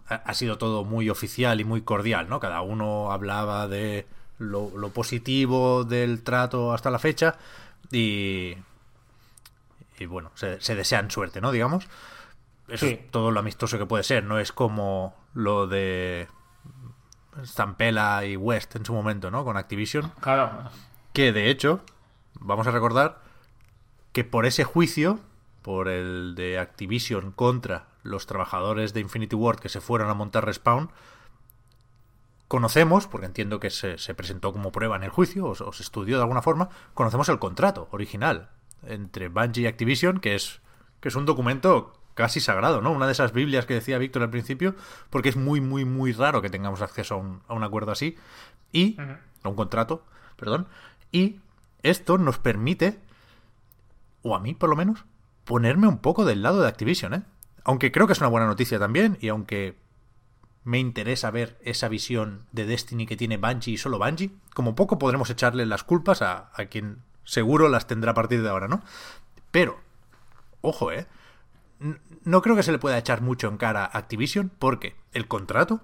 ha, 0.07 0.15
ha 0.15 0.33
sido 0.33 0.57
todo 0.57 0.83
muy 0.83 1.09
oficial 1.09 1.61
y 1.61 1.63
muy 1.65 1.81
cordial, 1.81 2.29
¿no? 2.29 2.39
Cada 2.39 2.61
uno 2.61 3.11
hablaba 3.11 3.67
de 3.67 4.07
lo, 4.39 4.71
lo 4.77 4.89
positivo 4.89 5.83
del 5.85 6.23
trato 6.23 6.73
hasta 6.73 6.91
la 6.91 6.99
fecha 6.99 7.37
y, 7.91 8.55
y 9.99 10.05
bueno, 10.05 10.31
se, 10.35 10.61
se 10.61 10.75
desean 10.75 11.09
suerte, 11.11 11.41
¿no? 11.41 11.51
Digamos. 11.51 11.87
Eso 12.67 12.85
Sí. 12.85 12.93
es 12.93 13.11
todo 13.11 13.31
lo 13.31 13.39
amistoso 13.39 13.77
que 13.79 13.85
puede 13.85 14.03
ser, 14.03 14.25
no 14.25 14.39
es 14.39 14.51
como 14.51 15.15
lo 15.33 15.67
de 15.67 16.27
Stampela 17.45 18.25
y 18.25 18.35
West 18.37 18.75
en 18.75 18.85
su 18.85 18.93
momento, 18.93 19.29
¿no? 19.31 19.43
Con 19.43 19.57
Activision. 19.57 20.11
Claro. 20.21 20.69
Que 21.13 21.31
de 21.31 21.49
hecho, 21.49 21.81
vamos 22.39 22.67
a 22.67 22.71
recordar 22.71 23.21
que 24.11 24.23
por 24.23 24.45
ese 24.45 24.63
juicio, 24.63 25.19
por 25.61 25.87
el 25.87 26.33
de 26.35 26.59
Activision 26.59 27.31
contra 27.31 27.87
los 28.03 28.25
trabajadores 28.25 28.93
de 28.93 29.01
Infinity 29.01 29.35
Ward 29.35 29.59
que 29.59 29.69
se 29.69 29.81
fueron 29.81 30.09
a 30.09 30.13
montar 30.13 30.45
Respawn, 30.45 30.89
conocemos, 32.47 33.07
porque 33.07 33.25
entiendo 33.25 33.59
que 33.59 33.69
se, 33.69 33.97
se 33.97 34.13
presentó 34.15 34.53
como 34.53 34.71
prueba 34.71 34.95
en 34.95 35.03
el 35.03 35.09
juicio, 35.09 35.45
o, 35.47 35.55
se- 35.55 35.63
o 35.63 35.73
se 35.73 35.83
estudió 35.83 36.15
de 36.17 36.23
alguna 36.23 36.41
forma, 36.41 36.69
conocemos 36.93 37.27
el 37.29 37.39
contrato 37.39 37.87
original 37.91 38.49
entre 38.83 39.27
Bungie 39.27 39.63
y 39.63 39.67
Activision, 39.67 40.19
que 40.19 40.35
es, 40.35 40.61
que 41.01 41.09
es 41.09 41.15
un 41.15 41.25
documento 41.25 41.96
casi 42.17 42.39
sagrado, 42.39 42.81
¿no? 42.81 42.91
Una 42.91 43.05
de 43.05 43.11
esas 43.11 43.31
Biblias 43.31 43.67
que 43.67 43.75
decía 43.75 43.99
Víctor 43.99 44.23
al 44.23 44.31
principio, 44.31 44.75
porque 45.11 45.29
es 45.29 45.35
muy, 45.35 45.61
muy, 45.61 45.85
muy 45.85 46.13
raro 46.13 46.41
que 46.41 46.49
tengamos 46.49 46.81
acceso 46.81 47.13
a 47.13 47.17
un, 47.17 47.43
a 47.47 47.53
un 47.53 47.63
acuerdo 47.63 47.91
así, 47.91 48.17
y 48.73 48.97
a 49.43 49.47
un 49.47 49.55
contrato, 49.55 50.03
perdón, 50.35 50.67
y 51.11 51.39
esto 51.83 52.17
nos 52.17 52.39
permite, 52.39 52.99
o 54.23 54.35
a 54.35 54.39
mí 54.39 54.55
por 54.55 54.67
lo 54.67 54.75
menos, 54.75 55.05
ponerme 55.45 55.87
un 55.87 55.99
poco 55.99 56.25
del 56.25 56.41
lado 56.41 56.59
de 56.59 56.67
Activision, 56.67 57.13
¿eh? 57.13 57.21
Aunque 57.63 57.91
creo 57.91 58.07
que 58.07 58.13
es 58.13 58.19
una 58.19 58.29
buena 58.29 58.47
noticia 58.47 58.79
también, 58.79 59.19
y 59.21 59.27
aunque 59.27 59.77
me 60.63 60.79
interesa 60.79 61.29
ver 61.29 61.59
esa 61.61 61.87
visión 61.87 62.47
de 62.51 62.65
Destiny 62.65 63.05
que 63.05 63.15
tiene 63.15 63.37
Bungie 63.37 63.73
y 63.73 63.77
solo 63.77 63.99
Bungie, 63.99 64.31
como 64.55 64.75
poco 64.75 64.97
podremos 64.97 65.29
echarle 65.29 65.67
las 65.67 65.83
culpas 65.83 66.23
a, 66.23 66.49
a 66.55 66.65
quien 66.65 67.03
seguro 67.25 67.69
las 67.69 67.85
tendrá 67.85 68.11
a 68.11 68.15
partir 68.15 68.41
de 68.41 68.49
ahora, 68.49 68.67
¿no? 68.67 68.81
Pero, 69.51 69.79
ojo, 70.61 70.91
¿eh? 70.91 71.05
No 71.79 72.41
creo 72.41 72.55
que 72.55 72.63
se 72.63 72.71
le 72.71 72.79
pueda 72.79 72.97
echar 72.97 73.21
mucho 73.21 73.47
en 73.47 73.57
cara 73.57 73.83
a 73.83 73.97
Activision 73.97 74.49
porque 74.57 74.95
el 75.13 75.27
contrato 75.27 75.81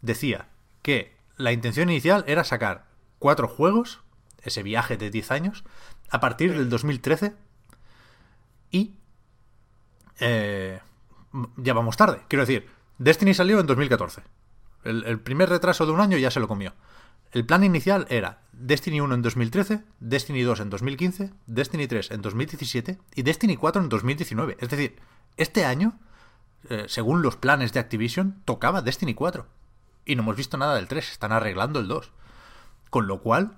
decía 0.00 0.48
que 0.82 1.16
la 1.36 1.52
intención 1.52 1.90
inicial 1.90 2.24
era 2.26 2.44
sacar 2.44 2.86
cuatro 3.18 3.48
juegos, 3.48 4.00
ese 4.42 4.62
viaje 4.62 4.96
de 4.96 5.10
10 5.10 5.30
años, 5.30 5.64
a 6.10 6.20
partir 6.20 6.52
del 6.52 6.68
2013 6.68 7.34
y 8.70 8.94
eh, 10.20 10.80
ya 11.56 11.74
vamos 11.74 11.96
tarde. 11.96 12.22
Quiero 12.28 12.44
decir, 12.44 12.68
Destiny 12.98 13.34
salió 13.34 13.60
en 13.60 13.66
2014. 13.66 14.22
El, 14.84 15.04
el 15.04 15.20
primer 15.20 15.48
retraso 15.48 15.86
de 15.86 15.92
un 15.92 16.00
año 16.00 16.18
ya 16.18 16.30
se 16.30 16.40
lo 16.40 16.48
comió. 16.48 16.74
El 17.32 17.46
plan 17.46 17.64
inicial 17.64 18.06
era 18.10 18.42
Destiny 18.52 19.00
1 19.00 19.14
en 19.14 19.22
2013, 19.22 19.82
Destiny 20.00 20.42
2 20.42 20.60
en 20.60 20.70
2015, 20.70 21.32
Destiny 21.46 21.86
3 21.86 22.10
en 22.10 22.22
2017 22.22 22.98
y 23.14 23.22
Destiny 23.22 23.56
4 23.56 23.82
en 23.82 23.88
2019. 23.88 24.58
Es 24.60 24.68
decir, 24.68 24.98
este 25.38 25.64
año, 25.64 25.98
eh, 26.68 26.84
según 26.88 27.22
los 27.22 27.36
planes 27.36 27.72
de 27.72 27.80
Activision, 27.80 28.42
tocaba 28.44 28.82
Destiny 28.82 29.14
4. 29.14 29.46
Y 30.04 30.14
no 30.14 30.22
hemos 30.22 30.36
visto 30.36 30.58
nada 30.58 30.74
del 30.74 30.88
3, 30.88 31.10
están 31.10 31.32
arreglando 31.32 31.80
el 31.80 31.88
2. 31.88 32.12
Con 32.90 33.06
lo 33.06 33.22
cual, 33.22 33.56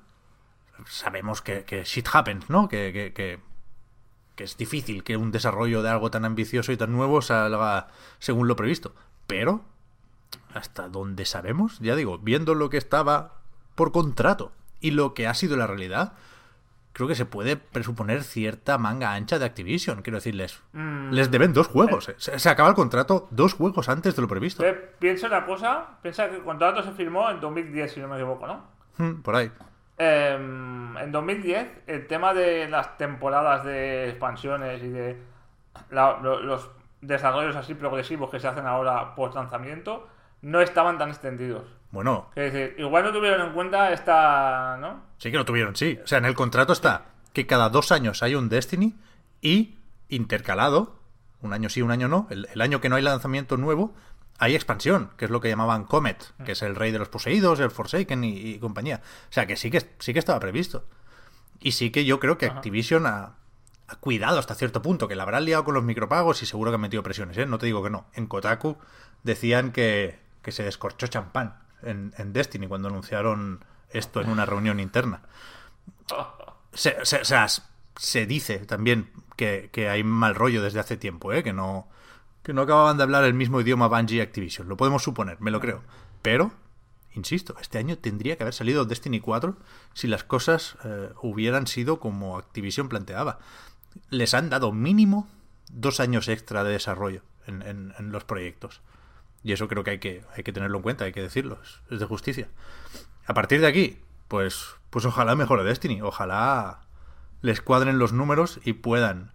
sabemos 0.86 1.42
que, 1.42 1.64
que 1.64 1.82
shit 1.82 2.06
happens, 2.12 2.48
¿no? 2.48 2.68
Que, 2.68 2.92
que, 2.92 3.12
que, 3.12 3.40
que 4.36 4.44
es 4.44 4.56
difícil 4.56 5.02
que 5.02 5.16
un 5.16 5.32
desarrollo 5.32 5.82
de 5.82 5.90
algo 5.90 6.12
tan 6.12 6.24
ambicioso 6.24 6.70
y 6.70 6.76
tan 6.76 6.92
nuevo 6.92 7.22
salga 7.22 7.88
según 8.20 8.46
lo 8.46 8.54
previsto. 8.54 8.94
Pero, 9.26 9.64
hasta 10.52 10.88
donde 10.88 11.24
sabemos, 11.24 11.80
ya 11.80 11.96
digo, 11.96 12.18
viendo 12.18 12.54
lo 12.54 12.70
que 12.70 12.76
estaba 12.76 13.43
por 13.74 13.92
contrato 13.92 14.52
y 14.80 14.90
lo 14.92 15.14
que 15.14 15.26
ha 15.26 15.34
sido 15.34 15.56
la 15.56 15.66
realidad, 15.66 16.12
creo 16.92 17.08
que 17.08 17.14
se 17.14 17.24
puede 17.26 17.56
presuponer 17.56 18.22
cierta 18.22 18.78
manga 18.78 19.14
ancha 19.14 19.38
de 19.38 19.44
Activision. 19.46 20.02
Quiero 20.02 20.18
decirles, 20.18 20.62
les 21.10 21.30
deben 21.30 21.52
dos 21.52 21.66
juegos. 21.68 22.08
eh. 22.08 22.14
Se, 22.18 22.38
se 22.38 22.48
acaba 22.48 22.68
el 22.68 22.74
contrato 22.74 23.26
dos 23.30 23.54
juegos 23.54 23.88
antes 23.88 24.14
de 24.14 24.22
lo 24.22 24.28
previsto. 24.28 24.62
Piensa 24.98 25.26
una 25.26 25.44
cosa, 25.46 25.98
piensa 26.02 26.28
que 26.30 26.36
el 26.36 26.42
contrato 26.44 26.82
se 26.82 26.92
firmó 26.92 27.30
en 27.30 27.40
2010, 27.40 27.92
si 27.92 28.00
no 28.00 28.08
me 28.08 28.16
equivoco, 28.16 28.46
¿no? 28.46 28.64
Hmm, 28.98 29.22
Por 29.22 29.34
ahí. 29.36 29.50
Eh, 29.98 30.34
en 30.36 31.12
2010, 31.12 31.68
el 31.86 32.06
tema 32.06 32.34
de 32.34 32.68
las 32.68 32.96
temporadas 32.96 33.64
de 33.64 34.08
expansiones 34.08 34.82
y 34.82 34.88
de 34.88 35.20
la- 35.90 36.18
lo- 36.22 36.40
los 36.42 36.70
desarrollos 37.00 37.54
así 37.56 37.74
progresivos 37.74 38.30
que 38.30 38.40
se 38.40 38.48
hacen 38.48 38.66
ahora 38.66 39.14
post 39.14 39.34
lanzamiento 39.34 40.08
no 40.42 40.60
estaban 40.60 40.98
tan 40.98 41.10
extendidos. 41.10 41.64
Bueno, 41.94 42.30
Es 42.34 42.52
decir, 42.52 42.74
igual 42.76 43.04
no 43.04 43.12
tuvieron 43.12 43.46
en 43.46 43.52
cuenta 43.54 43.92
esta, 43.92 44.76
¿no? 44.80 45.04
Sí 45.18 45.30
que 45.30 45.36
lo 45.36 45.44
tuvieron, 45.44 45.76
sí. 45.76 45.96
O 46.02 46.06
sea, 46.08 46.18
en 46.18 46.24
el 46.24 46.34
contrato 46.34 46.72
está 46.72 47.06
que 47.32 47.46
cada 47.46 47.68
dos 47.68 47.92
años 47.92 48.24
hay 48.24 48.34
un 48.34 48.48
Destiny 48.48 48.96
y 49.40 49.78
intercalado, 50.08 50.98
un 51.40 51.52
año 51.52 51.68
sí, 51.68 51.82
un 51.82 51.92
año 51.92 52.08
no, 52.08 52.26
el, 52.30 52.48
el 52.52 52.60
año 52.60 52.80
que 52.80 52.88
no 52.88 52.96
hay 52.96 53.02
lanzamiento 53.02 53.56
nuevo, 53.56 53.94
hay 54.40 54.56
expansión, 54.56 55.10
que 55.16 55.26
es 55.26 55.30
lo 55.30 55.40
que 55.40 55.48
llamaban 55.48 55.84
Comet, 55.84 56.32
que 56.44 56.52
es 56.52 56.62
el 56.62 56.74
rey 56.74 56.90
de 56.90 56.98
los 56.98 57.08
poseídos, 57.08 57.60
el 57.60 57.70
Forsaken 57.70 58.24
y, 58.24 58.36
y 58.38 58.58
compañía. 58.58 59.00
O 59.30 59.32
sea, 59.32 59.46
que 59.46 59.56
sí 59.56 59.70
que, 59.70 59.80
sí 60.00 60.12
que 60.12 60.18
estaba 60.18 60.40
previsto. 60.40 60.84
Y 61.60 61.72
sí 61.72 61.90
que 61.90 62.04
yo 62.04 62.18
creo 62.18 62.38
que 62.38 62.46
Activision 62.46 63.06
ha, 63.06 63.34
ha 63.86 63.96
cuidado 64.00 64.40
hasta 64.40 64.56
cierto 64.56 64.82
punto, 64.82 65.06
que 65.06 65.14
la 65.14 65.22
habrán 65.22 65.44
liado 65.44 65.62
con 65.62 65.74
los 65.74 65.84
micropagos 65.84 66.42
y 66.42 66.46
seguro 66.46 66.72
que 66.72 66.74
han 66.74 66.80
metido 66.80 67.04
presiones, 67.04 67.38
¿eh? 67.38 67.46
No 67.46 67.58
te 67.58 67.66
digo 67.66 67.84
que 67.84 67.90
no. 67.90 68.06
En 68.14 68.26
Kotaku 68.26 68.78
decían 69.22 69.70
que, 69.70 70.18
que 70.42 70.50
se 70.50 70.64
descorchó 70.64 71.06
champán 71.06 71.63
en, 71.84 72.32
Destiny 72.32 72.66
cuando 72.66 72.88
anunciaron 72.88 73.64
esto 73.90 74.20
en 74.20 74.28
una 74.30 74.44
reunión 74.46 74.80
interna. 74.80 75.22
Se, 76.72 76.96
o 77.00 77.04
sea, 77.04 77.46
se 77.96 78.26
dice 78.26 78.58
también 78.66 79.10
que, 79.36 79.70
hay 79.90 80.02
mal 80.04 80.34
rollo 80.34 80.62
desde 80.62 80.80
hace 80.80 80.96
tiempo, 80.96 81.32
¿eh? 81.32 81.42
que 81.42 81.52
no 81.52 81.88
que 82.42 82.52
no 82.52 82.60
acababan 82.62 82.98
de 82.98 83.02
hablar 83.04 83.24
el 83.24 83.32
mismo 83.32 83.58
idioma 83.62 83.88
Bungie 83.88 84.18
y 84.18 84.20
Activision. 84.20 84.68
Lo 84.68 84.76
podemos 84.76 85.02
suponer, 85.02 85.40
me 85.40 85.50
lo 85.50 85.60
creo. 85.60 85.80
Pero, 86.20 86.52
insisto, 87.14 87.56
este 87.58 87.78
año 87.78 87.96
tendría 87.96 88.36
que 88.36 88.42
haber 88.42 88.52
salido 88.52 88.84
Destiny 88.84 89.18
4 89.20 89.56
si 89.94 90.08
las 90.08 90.24
cosas 90.24 90.76
eh, 90.84 91.08
hubieran 91.22 91.66
sido 91.66 92.00
como 92.00 92.36
Activision 92.36 92.90
planteaba. 92.90 93.38
Les 94.10 94.34
han 94.34 94.50
dado 94.50 94.72
mínimo 94.72 95.26
dos 95.70 96.00
años 96.00 96.28
extra 96.28 96.64
de 96.64 96.72
desarrollo 96.72 97.22
en- 97.46 97.62
en 97.98 98.12
los 98.12 98.24
proyectos. 98.24 98.82
Y 99.44 99.52
eso 99.52 99.68
creo 99.68 99.84
que 99.84 99.90
hay, 99.92 99.98
que 99.98 100.24
hay 100.36 100.42
que 100.42 100.52
tenerlo 100.52 100.78
en 100.78 100.82
cuenta, 100.82 101.04
hay 101.04 101.12
que 101.12 101.22
decirlo, 101.22 101.58
es, 101.90 102.00
de 102.00 102.06
justicia. 102.06 102.48
A 103.26 103.34
partir 103.34 103.60
de 103.60 103.66
aquí, 103.68 103.98
pues, 104.28 104.74
pues 104.90 105.04
ojalá 105.04 105.36
mejore 105.36 105.62
Destiny, 105.64 106.00
ojalá 106.02 106.80
les 107.42 107.60
cuadren 107.60 107.98
los 107.98 108.12
números 108.12 108.58
y 108.64 108.72
puedan 108.72 109.32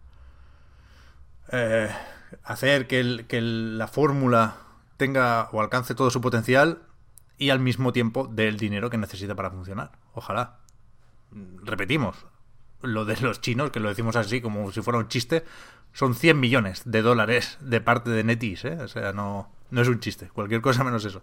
eh, 1.51 1.89
hacer 2.43 2.87
que, 2.87 2.99
el- 2.99 3.25
que 3.27 3.41
la 3.41 3.87
fórmula 3.87 4.55
tenga 4.97 5.49
o 5.51 5.61
alcance 5.61 5.95
todo 5.95 6.09
su 6.11 6.21
potencial 6.21 6.79
y 7.37 7.51
al 7.51 7.59
mismo 7.59 7.93
tiempo 7.93 8.27
dé 8.31 8.47
el 8.47 8.57
dinero 8.57 8.89
que 8.89 8.97
necesita 8.97 9.35
para 9.35 9.49
funcionar. 9.51 9.91
Ojalá. 10.13 10.57
Repetimos, 11.63 12.25
lo 12.81 13.05
de 13.05 13.17
los 13.21 13.39
chinos, 13.41 13.71
que 13.71 13.79
lo 13.79 13.89
decimos 13.89 14.15
así 14.15 14.41
como 14.41 14.71
si 14.71 14.81
fuera 14.81 14.99
un 14.99 15.07
chiste, 15.07 15.45
son 15.93 16.15
100 16.15 16.39
millones 16.39 16.81
de 16.85 17.01
dólares 17.01 17.57
de 17.61 17.81
parte 17.81 18.09
de 18.09 18.23
Netis, 18.23 18.65
¿eh? 18.65 18.77
O 18.81 18.87
sea, 18.87 19.13
no, 19.13 19.51
no 19.71 19.81
es 19.81 19.87
un 19.87 19.99
chiste, 19.99 20.29
cualquier 20.29 20.61
cosa 20.61 20.83
menos 20.83 21.05
eso. 21.05 21.21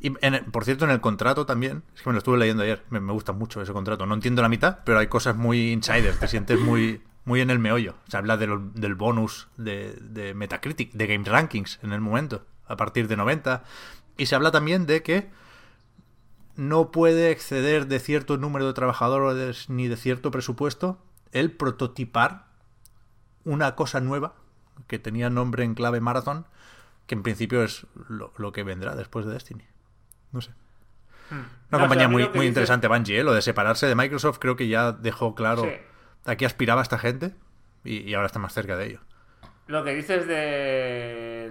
Y 0.00 0.12
en 0.24 0.34
el- 0.34 0.44
por 0.44 0.64
cierto, 0.64 0.84
en 0.84 0.90
el 0.92 1.00
contrato 1.00 1.44
también, 1.44 1.82
es 1.96 2.02
que 2.02 2.08
me 2.08 2.12
lo 2.12 2.18
estuve 2.18 2.38
leyendo 2.38 2.62
ayer, 2.62 2.84
me, 2.90 3.00
gusta 3.12 3.32
mucho 3.32 3.60
ese 3.60 3.72
contrato. 3.72 4.06
No 4.06 4.14
entiendo 4.14 4.42
la 4.42 4.48
mitad, 4.48 4.78
pero 4.84 4.98
hay 4.98 5.08
cosas 5.08 5.36
muy 5.36 5.72
insiders, 5.72 6.18
te 6.20 6.28
sientes 6.28 6.60
muy, 6.60 7.02
muy 7.24 7.40
en 7.40 7.50
el 7.50 7.58
meollo. 7.58 7.94
Se 8.08 8.16
habla 8.16 8.36
del 8.36 8.94
bonus 8.94 9.48
de, 9.56 9.92
de 10.00 10.34
Metacritic, 10.34 10.92
de 10.92 11.06
Game 11.06 11.24
Rankings 11.24 11.80
en 11.82 11.92
el 11.92 12.00
momento, 12.00 12.46
a 12.66 12.76
partir 12.76 13.08
de 13.08 13.16
90. 13.16 13.64
Y 14.16 14.26
se 14.26 14.36
habla 14.36 14.52
también 14.52 14.86
de 14.86 15.02
que 15.02 15.30
no 16.54 16.90
puede 16.90 17.30
exceder 17.30 17.86
de 17.86 18.00
cierto 18.00 18.36
número 18.36 18.66
de 18.66 18.72
trabajadores 18.72 19.68
ni 19.68 19.86
de 19.88 19.96
cierto 19.96 20.30
presupuesto 20.30 20.98
el 21.32 21.52
prototipar 21.52 22.46
una 23.44 23.74
cosa 23.74 24.00
nueva 24.00 24.34
que 24.86 24.98
tenía 24.98 25.30
nombre 25.30 25.64
en 25.64 25.74
clave 25.74 26.00
Marathon, 26.00 26.46
que 27.08 27.16
en 27.16 27.24
principio 27.24 27.64
es 27.64 27.86
lo, 28.08 28.32
lo 28.36 28.52
que 28.52 28.62
vendrá 28.62 28.94
después 28.94 29.26
de 29.26 29.32
Destiny. 29.32 29.64
No 30.30 30.40
sé. 30.40 30.52
Una 31.32 31.40
No, 31.70 31.78
compañía 31.80 32.06
o 32.06 32.10
sea, 32.18 32.28
muy, 32.30 32.46
interesante, 32.46 32.86
Bungie, 32.88 33.18
¿eh? 33.20 33.24
Lo 33.24 33.32
de 33.34 33.42
separarse 33.42 33.86
de 33.86 33.94
Microsoft 33.96 34.38
creo 34.38 34.54
que 34.56 34.68
ya 34.68 34.92
dejó 34.92 35.34
claro 35.34 35.62
Sí. 35.62 35.70
a 36.26 36.36
qué 36.36 36.46
aspiraba 36.46 36.80
esta 36.82 36.98
gente 36.98 37.34
y, 37.84 37.98
y 38.08 38.14
ahora 38.14 38.26
está 38.26 38.38
más 38.38 38.52
cerca 38.54 38.76
de 38.76 38.86
ello. 38.86 39.00
Lo 39.66 39.82
que 39.84 39.94
dices 39.94 40.26
de, 40.28 41.48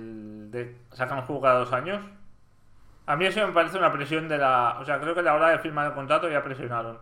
de 0.49 0.78
sacar 0.93 1.20
un 1.20 1.26
juego 1.26 1.41
cada 1.41 1.60
dos 1.60 1.72
años, 1.74 2.01
a 3.05 3.16
mí 3.16 3.26
eso 3.26 3.45
me 3.45 3.53
parece 3.53 3.78
una 3.78 3.91
presión 3.93 4.28
de 4.28 4.38
la... 4.38 4.78
O 4.80 4.86
sea, 4.86 4.99
creo 4.99 5.14
que 5.14 5.20
a 5.20 5.24
la 5.24 5.34
hora 5.36 5.49
de 5.49 5.60
firmar 5.60 5.88
el 5.88 5.93
contrato 5.93 6.30
ya 6.30 6.43
presionaron. 6.43 6.97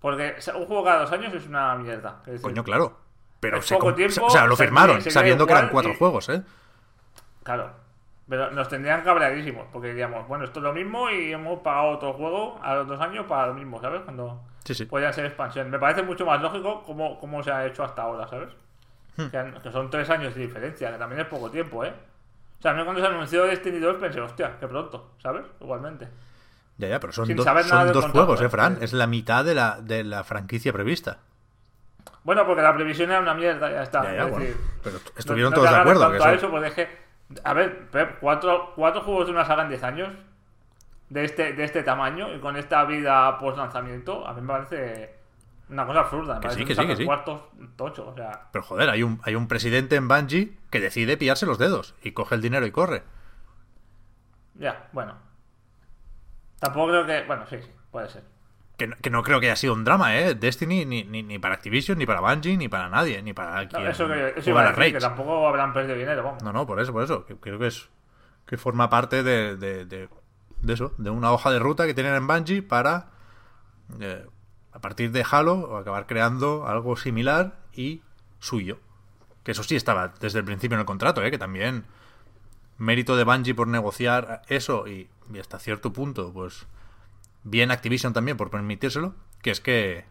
Porque 0.00 0.36
un 0.54 0.66
juego 0.66 0.84
cada 0.84 1.00
dos 1.00 1.12
años 1.12 1.32
es 1.34 1.46
una 1.46 1.74
mierda. 1.76 2.20
Es 2.26 2.32
decir, 2.32 2.42
Coño, 2.42 2.64
claro. 2.64 2.98
Pero 3.40 3.60
se 3.60 3.74
poco 3.74 3.86
com- 3.88 3.94
tiempo, 3.96 4.24
o 4.26 4.30
sea, 4.30 4.46
lo 4.46 4.56
se- 4.56 4.64
firmaron, 4.64 5.02
se 5.02 5.10
sabiendo 5.10 5.46
que 5.46 5.52
eran 5.52 5.68
cuatro 5.68 5.92
y- 5.92 5.96
juegos, 5.96 6.28
¿eh? 6.30 6.42
Claro. 7.42 7.70
Pero 8.28 8.50
nos 8.50 8.68
tendrían 8.68 9.02
cabreadísimos, 9.02 9.66
porque 9.72 9.88
diríamos, 9.88 10.26
bueno, 10.26 10.44
esto 10.44 10.58
es 10.58 10.64
lo 10.64 10.72
mismo 10.72 11.08
y 11.10 11.32
hemos 11.32 11.60
pagado 11.60 11.90
otro 11.90 12.12
juego 12.12 12.58
a 12.62 12.74
los 12.74 12.88
dos 12.88 13.00
años 13.00 13.24
para 13.26 13.46
lo 13.48 13.54
mismo, 13.54 13.80
¿sabes? 13.80 14.00
Cuando 14.02 14.42
Sí, 14.64 14.74
sí. 14.74 14.84
podían 14.86 15.12
ser 15.12 15.26
expansión. 15.26 15.70
Me 15.70 15.78
parece 15.78 16.02
mucho 16.02 16.26
más 16.26 16.42
lógico 16.42 16.82
cómo, 16.84 17.20
cómo 17.20 17.40
se 17.44 17.52
ha 17.52 17.64
hecho 17.66 17.84
hasta 17.84 18.02
ahora, 18.02 18.26
¿sabes? 18.26 18.48
Hmm. 19.16 19.28
Que, 19.28 19.38
han- 19.38 19.60
que 19.62 19.70
son 19.70 19.88
tres 19.90 20.10
años 20.10 20.34
de 20.34 20.40
diferencia, 20.40 20.90
que 20.90 20.98
también 20.98 21.20
es 21.20 21.26
poco 21.28 21.50
tiempo, 21.50 21.84
¿eh? 21.84 21.92
O 22.58 22.62
sea, 22.62 22.72
a 22.72 22.74
mí 22.74 22.82
cuando 22.82 23.00
se 23.00 23.06
anunció 23.06 23.44
Destiny 23.44 23.78
2 23.78 23.96
pensé, 23.96 24.20
hostia, 24.20 24.56
qué 24.58 24.66
pronto, 24.66 25.12
¿sabes? 25.22 25.44
Igualmente. 25.60 26.08
Ya, 26.78 26.88
ya, 26.88 26.98
pero 27.00 27.12
son, 27.12 27.26
Sin 27.26 27.36
dos- 27.36 27.44
saber 27.44 27.64
nada 27.66 27.84
son 27.84 27.92
dos 27.92 28.02
contrato, 28.06 28.26
juegos, 28.26 28.40
¿eh, 28.42 28.46
¿eh? 28.46 28.48
Fran? 28.48 28.78
Es 28.80 28.92
la 28.92 29.06
mitad 29.06 29.44
de 29.44 29.54
la, 29.54 29.78
de 29.80 30.02
la 30.02 30.24
franquicia 30.24 30.72
prevista. 30.72 31.18
Bueno, 32.24 32.44
porque 32.44 32.62
la 32.62 32.74
previsión 32.74 33.08
era 33.10 33.20
una 33.20 33.34
mierda, 33.34 33.70
ya 33.70 33.82
está. 33.84 34.02
Ya, 34.02 34.12
ya, 34.14 34.24
Es 34.24 34.30
bueno, 34.30 34.44
decir, 34.46 34.60
pero 34.82 34.96
estuvieron 35.16 35.50
no 35.52 35.54
todos 35.56 35.70
de 35.70 35.76
acuerdo. 35.76 36.10
Que 36.10 36.16
a 36.16 36.18
eso- 36.18 36.30
eso, 36.30 36.50
porque 36.50 36.66
es 36.68 36.74
que, 36.74 37.05
a 37.42 37.52
ver, 37.54 37.88
Pep, 37.90 38.18
cuatro, 38.20 38.72
cuatro 38.74 39.02
juegos 39.02 39.26
de 39.26 39.32
una 39.32 39.44
saga 39.44 39.62
en 39.62 39.68
10 39.70 39.82
años 39.82 40.08
de 41.08 41.24
este, 41.24 41.52
de 41.52 41.64
este 41.64 41.82
tamaño 41.82 42.34
y 42.34 42.40
con 42.40 42.56
esta 42.56 42.84
vida 42.84 43.38
post 43.38 43.58
lanzamiento, 43.58 44.26
a 44.26 44.32
mí 44.34 44.40
me 44.40 44.48
parece 44.48 45.16
una 45.68 45.86
cosa 45.86 46.00
absurda. 46.00 46.40
Que 46.40 46.50
sí, 46.50 46.64
que 46.64 46.74
sí, 46.74 46.86
que 46.86 46.96
sí. 46.96 47.04
cuartos 47.04 47.42
tocho, 47.76 48.08
o 48.08 48.14
sea, 48.14 48.48
Pero 48.52 48.64
joder, 48.64 48.90
hay 48.90 49.02
un, 49.02 49.20
hay 49.24 49.34
un 49.34 49.48
presidente 49.48 49.96
en 49.96 50.08
Bungie 50.08 50.56
que 50.70 50.80
decide 50.80 51.16
pillarse 51.16 51.46
los 51.46 51.58
dedos 51.58 51.94
y 52.02 52.12
coge 52.12 52.34
el 52.34 52.42
dinero 52.42 52.66
y 52.66 52.70
corre. 52.70 53.02
ya, 54.54 54.88
bueno. 54.92 55.14
Tampoco 56.58 56.88
creo 56.88 57.06
que, 57.06 57.24
bueno, 57.26 57.44
sí, 57.46 57.58
sí, 57.60 57.70
puede 57.90 58.08
ser. 58.08 58.24
Que, 58.76 58.86
no- 58.88 58.96
que 58.96 59.08
no 59.10 59.22
creo 59.22 59.40
que 59.40 59.46
haya 59.46 59.56
sido 59.56 59.72
un 59.72 59.84
drama, 59.84 60.18
¿eh? 60.18 60.34
Destiny 60.34 60.84
ni, 60.84 61.02
ni, 61.04 61.22
ni 61.22 61.38
para 61.38 61.54
Activision, 61.54 61.96
ni 61.96 62.04
para 62.04 62.20
Bungie, 62.20 62.56
ni 62.58 62.68
para 62.68 62.88
nadie, 62.90 63.22
ni 63.22 63.32
para 63.32 63.62
No, 63.62 63.68
quien 63.70 63.86
eso 63.86 64.06
que, 64.06 64.28
eso 64.36 64.42
juega 64.42 64.50
iba 64.50 64.60
a 64.60 64.72
decir, 64.72 64.92
que 64.94 65.00
tampoco 65.00 65.48
habrán 65.48 65.72
perdido 65.72 65.96
dinero, 65.96 66.22
vamos. 66.22 66.42
No, 66.42 66.52
no, 66.52 66.66
por 66.66 66.78
eso, 66.80 66.92
por 66.92 67.02
eso. 67.02 67.24
Que 67.24 67.36
creo 67.36 67.58
que 67.58 67.68
es 67.68 67.88
que 68.46 68.58
forma 68.58 68.90
parte 68.90 69.22
de, 69.22 69.56
de, 69.56 69.86
de- 69.86 70.08
de 70.60 70.72
eso, 70.72 70.92
de 70.98 71.08
una 71.10 71.32
hoja 71.32 71.50
de 71.50 71.58
ruta 71.58 71.86
que 71.86 71.94
tienen 71.94 72.14
en 72.14 72.26
Bungie 72.26 72.62
para 72.62 73.08
eh, 74.00 74.26
a 74.72 74.78
partir 74.78 75.10
de 75.10 75.24
Halo 75.30 75.76
acabar 75.78 76.06
creando 76.06 76.66
algo 76.66 76.96
similar 76.96 77.56
y 77.72 78.02
suyo. 78.40 78.78
Que 79.42 79.52
eso 79.52 79.62
sí 79.62 79.74
estaba 79.76 80.08
desde 80.20 80.40
el 80.40 80.44
principio 80.44 80.74
en 80.76 80.80
el 80.80 80.86
contrato, 80.86 81.22
¿eh? 81.22 81.30
que 81.30 81.38
también 81.38 81.84
mérito 82.78 83.16
de 83.16 83.24
Bungie 83.24 83.54
por 83.54 83.68
negociar 83.68 84.42
eso 84.48 84.86
y, 84.86 85.08
y 85.32 85.38
hasta 85.38 85.58
cierto 85.58 85.92
punto, 85.94 86.30
pues 86.32 86.66
bien 87.46 87.70
Activision 87.70 88.12
también 88.12 88.36
por 88.36 88.50
permitírselo, 88.50 89.14
que 89.40 89.50
es 89.50 89.60
que 89.60 90.04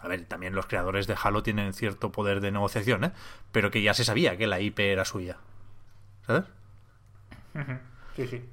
a 0.00 0.06
ver, 0.06 0.24
también 0.26 0.54
los 0.54 0.66
creadores 0.66 1.06
de 1.08 1.16
Halo 1.20 1.42
tienen 1.42 1.72
cierto 1.72 2.12
poder 2.12 2.40
de 2.40 2.52
negociación, 2.52 3.04
¿eh? 3.04 3.12
pero 3.50 3.70
que 3.70 3.82
ya 3.82 3.94
se 3.94 4.04
sabía 4.04 4.36
que 4.36 4.46
la 4.46 4.60
IP 4.60 4.78
era 4.78 5.04
suya. 5.04 5.38
¿Sabes? 6.24 6.44
Sí, 8.14 8.28
sí. 8.28 8.48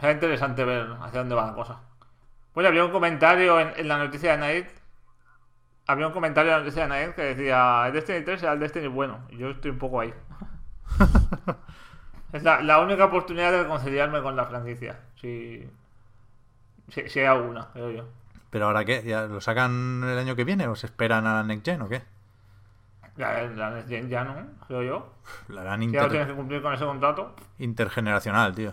Será 0.00 0.12
interesante 0.12 0.64
ver 0.64 0.96
hacia 1.02 1.20
dónde 1.20 1.34
va 1.34 1.46
la 1.46 1.54
cosa. 1.54 1.80
Pues 2.54 2.66
había 2.66 2.84
un 2.84 2.90
comentario 2.90 3.60
en, 3.60 3.72
en 3.76 3.88
la 3.88 3.98
noticia 3.98 4.32
de 4.32 4.38
Night. 4.38 4.66
Había 5.86 6.06
un 6.06 6.12
comentario 6.12 6.50
en 6.52 6.58
la 6.58 6.64
noticia 6.64 6.82
de 6.84 6.88
Night 6.88 7.14
que 7.14 7.22
decía: 7.22 7.86
el 7.86 7.92
Destiny 7.92 8.22
3 8.22 8.40
será 8.40 8.52
el 8.52 8.60
Destiny 8.60 8.86
bueno. 8.86 9.26
Y 9.30 9.36
yo 9.36 9.50
estoy 9.50 9.70
un 9.70 9.78
poco 9.78 10.00
ahí. 10.00 10.14
es 12.32 12.42
la, 12.42 12.62
la 12.62 12.78
única 12.80 13.04
oportunidad 13.04 13.52
de 13.52 13.62
reconciliarme 13.64 14.22
con 14.22 14.36
la 14.36 14.46
franquicia. 14.46 15.00
Si, 15.20 15.68
si, 16.88 17.08
si 17.08 17.20
hay 17.20 17.26
alguna, 17.26 17.68
creo 17.72 17.90
yo. 17.90 18.04
¿Pero 18.50 18.66
ahora 18.66 18.84
qué? 18.84 19.02
¿Ya 19.04 19.26
lo 19.26 19.40
sacan 19.40 20.02
el 20.04 20.18
año 20.18 20.36
que 20.36 20.44
viene 20.44 20.66
o 20.68 20.76
se 20.76 20.86
esperan 20.86 21.26
a 21.26 21.34
la 21.34 21.42
Next 21.42 21.64
Gen 21.64 21.82
o 21.82 21.88
qué? 21.88 22.02
Ya, 23.16 23.42
la 23.42 23.70
Next 23.70 23.88
Gen 23.88 24.08
ya 24.08 24.24
no, 24.24 24.34
creo 24.66 24.82
yo. 24.82 25.12
La 25.48 25.62
harán 25.62 25.80
Si 25.80 25.90
ya 25.90 26.00
inter- 26.02 26.10
tienes 26.10 26.28
que 26.28 26.34
cumplir 26.34 26.62
con 26.62 26.72
ese 26.74 26.84
contrato, 26.84 27.34
intergeneracional, 27.58 28.54
tío. 28.54 28.72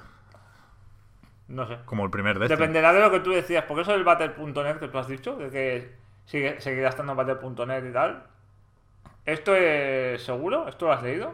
no 1.47 1.66
sé. 1.68 1.78
Como 1.86 2.05
el 2.05 2.12
primer 2.12 2.38
Destiny. 2.39 2.57
Dependerá 2.60 2.93
de 2.93 2.99
lo 3.01 3.12
que 3.12 3.20
tú 3.22 3.32
decías, 3.32 3.64
porque 3.68 3.82
eso 3.84 3.91
del 3.91 4.03
Battle.net 4.03 4.78
que 4.80 4.88
tú 4.88 4.97
has 4.97 5.07
dicho, 5.07 5.36
de 5.36 5.49
que 5.49 5.95
sigue, 6.26 6.60
seguirá 6.62 6.89
estando 6.89 7.16
Battle.net 7.16 7.89
y 7.89 7.93
tal. 7.93 8.24
¿Esto 9.26 9.55
es 9.55 10.24
seguro? 10.24 10.68
¿Esto 10.68 10.86
lo 10.88 10.93
has 10.93 11.03
leído? 11.03 11.34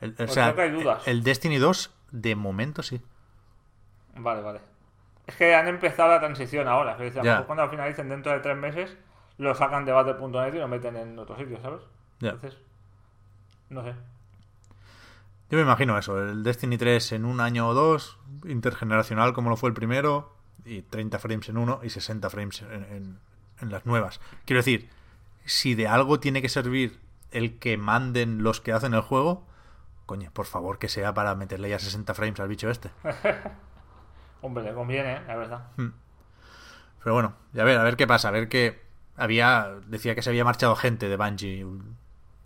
El, 0.00 0.12
o 0.12 0.16
Pues 0.16 0.32
sea, 0.32 0.44
creo 0.52 0.56
que 0.56 0.62
hay 0.62 0.70
dudas. 0.70 1.06
el 1.08 1.22
Destiny 1.22 1.58
2, 1.58 1.90
de 2.12 2.34
momento 2.36 2.82
sí. 2.82 3.00
Vale, 4.16 4.40
vale. 4.42 4.60
Es 5.30 5.36
que 5.36 5.54
han 5.54 5.68
empezado 5.68 6.08
la 6.10 6.18
transición 6.18 6.66
ahora. 6.66 6.96
Que 6.96 7.12
cuando 7.46 7.62
al 7.62 7.70
final 7.70 7.88
dicen 7.88 8.08
dentro 8.08 8.32
de 8.32 8.40
tres 8.40 8.56
meses, 8.56 8.96
lo 9.38 9.54
sacan 9.54 9.84
de 9.84 9.92
Battle.net 9.92 10.54
y 10.54 10.58
lo 10.58 10.66
meten 10.68 10.96
en 10.96 11.16
otro 11.18 11.36
sitio, 11.36 11.60
¿sabes? 11.62 11.80
Ya. 12.18 12.30
Entonces, 12.30 12.58
no 13.68 13.82
sé. 13.84 13.94
Yo 15.50 15.56
me 15.56 15.62
imagino 15.62 15.96
eso, 15.98 16.18
el 16.20 16.42
Destiny 16.42 16.78
3 16.78 17.12
en 17.12 17.24
un 17.24 17.40
año 17.40 17.68
o 17.68 17.74
dos, 17.74 18.18
intergeneracional 18.44 19.32
como 19.32 19.50
lo 19.50 19.56
fue 19.56 19.68
el 19.68 19.74
primero, 19.74 20.34
y 20.64 20.82
30 20.82 21.18
frames 21.18 21.48
en 21.48 21.56
uno 21.58 21.80
y 21.82 21.90
60 21.90 22.28
frames 22.30 22.62
en, 22.62 22.84
en- 22.84 23.18
en 23.60 23.70
las 23.70 23.84
nuevas. 23.86 24.20
Quiero 24.46 24.58
decir, 24.60 24.88
si 25.44 25.74
de 25.74 25.86
algo 25.88 26.18
tiene 26.20 26.42
que 26.42 26.48
servir 26.48 26.98
el 27.30 27.58
que 27.58 27.76
manden 27.76 28.42
los 28.42 28.60
que 28.60 28.72
hacen 28.72 28.94
el 28.94 29.00
juego, 29.00 29.46
coño, 30.06 30.30
por 30.32 30.46
favor 30.46 30.78
que 30.78 30.88
sea 30.88 31.14
para 31.14 31.34
meterle 31.34 31.68
ya 31.70 31.78
60 31.78 32.14
frames 32.14 32.40
al 32.40 32.48
bicho 32.48 32.68
este. 32.70 32.90
Hombre, 34.42 34.64
le 34.64 34.74
conviene, 34.74 35.20
la 35.26 35.36
verdad. 35.36 35.68
Pero 35.76 37.14
bueno, 37.14 37.34
ya 37.52 37.64
ver, 37.64 37.78
a 37.78 37.82
ver 37.82 37.96
qué 37.96 38.06
pasa, 38.06 38.28
a 38.28 38.30
ver 38.30 38.48
qué 38.48 38.82
había 39.16 39.76
decía 39.86 40.14
que 40.14 40.22
se 40.22 40.30
había 40.30 40.44
marchado 40.44 40.76
gente 40.76 41.08
de 41.08 41.16
Bungie 41.16 41.60
en 41.60 41.96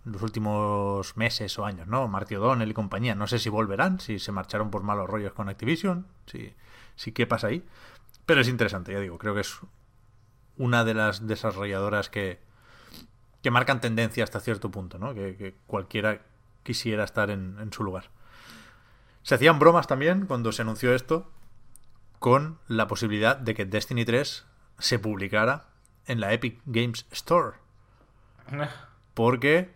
los 0.03 0.21
últimos 0.21 1.15
meses 1.17 1.57
o 1.57 1.65
años, 1.65 1.87
¿no? 1.87 2.07
Marty 2.07 2.35
O'Donnell 2.35 2.69
y 2.69 2.73
compañía. 2.73 3.15
No 3.15 3.27
sé 3.27 3.39
si 3.39 3.49
volverán, 3.49 3.99
si 3.99 4.19
se 4.19 4.31
marcharon 4.31 4.69
por 4.71 4.83
malos 4.83 5.09
rollos 5.09 5.33
con 5.33 5.49
Activision, 5.49 6.05
si, 6.25 6.53
si 6.95 7.11
qué 7.11 7.25
pasa 7.25 7.47
ahí. 7.47 7.65
Pero 8.25 8.41
es 8.41 8.47
interesante, 8.47 8.91
ya 8.91 8.99
digo, 8.99 9.17
creo 9.17 9.33
que 9.33 9.41
es 9.41 9.59
una 10.57 10.83
de 10.83 10.93
las 10.93 11.27
desarrolladoras 11.27 12.09
que, 12.09 12.39
que 13.41 13.51
marcan 13.51 13.81
tendencia 13.81 14.23
hasta 14.23 14.39
cierto 14.39 14.69
punto, 14.71 14.99
¿no? 14.99 15.13
Que, 15.13 15.35
que 15.35 15.55
cualquiera 15.67 16.21
quisiera 16.63 17.03
estar 17.03 17.29
en, 17.29 17.57
en 17.59 17.71
su 17.73 17.83
lugar. 17.83 18.09
Se 19.23 19.35
hacían 19.35 19.59
bromas 19.59 19.87
también 19.87 20.27
cuando 20.27 20.51
se 20.51 20.61
anunció 20.61 20.93
esto 20.93 21.31
con 22.25 22.57
la 22.67 22.87
posibilidad 22.87 23.37
de 23.37 23.53
que 23.53 23.65
Destiny 23.65 24.03
3 24.03 24.47
se 24.79 24.97
publicara 24.97 25.67
en 26.07 26.19
la 26.19 26.33
Epic 26.33 26.59
Games 26.65 27.05
Store. 27.11 27.57
Porque 29.13 29.75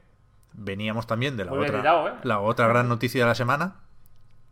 veníamos 0.54 1.06
también 1.06 1.38
de 1.38 1.46
la 1.46 1.52
Muy 1.52 1.68
otra, 1.68 2.08
¿eh? 2.08 2.14
la 2.24 2.40
otra 2.40 2.68
gran 2.68 2.90
noticia 2.90 3.22
de 3.22 3.28
la 3.28 3.36
semana, 3.36 3.76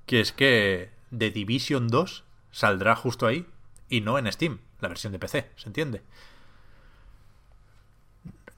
que 0.06 0.22
es 0.22 0.32
que 0.32 0.91
The 1.10 1.32
Division 1.32 1.88
2 1.88 2.24
saldrá 2.52 2.95
justo 2.95 3.26
ahí 3.26 3.48
y 3.90 4.02
no 4.02 4.19
en 4.19 4.32
Steam, 4.32 4.60
la 4.80 4.90
versión 4.90 5.11
de 5.11 5.18
PC, 5.18 5.49
¿se 5.56 5.68
entiende? 5.68 6.03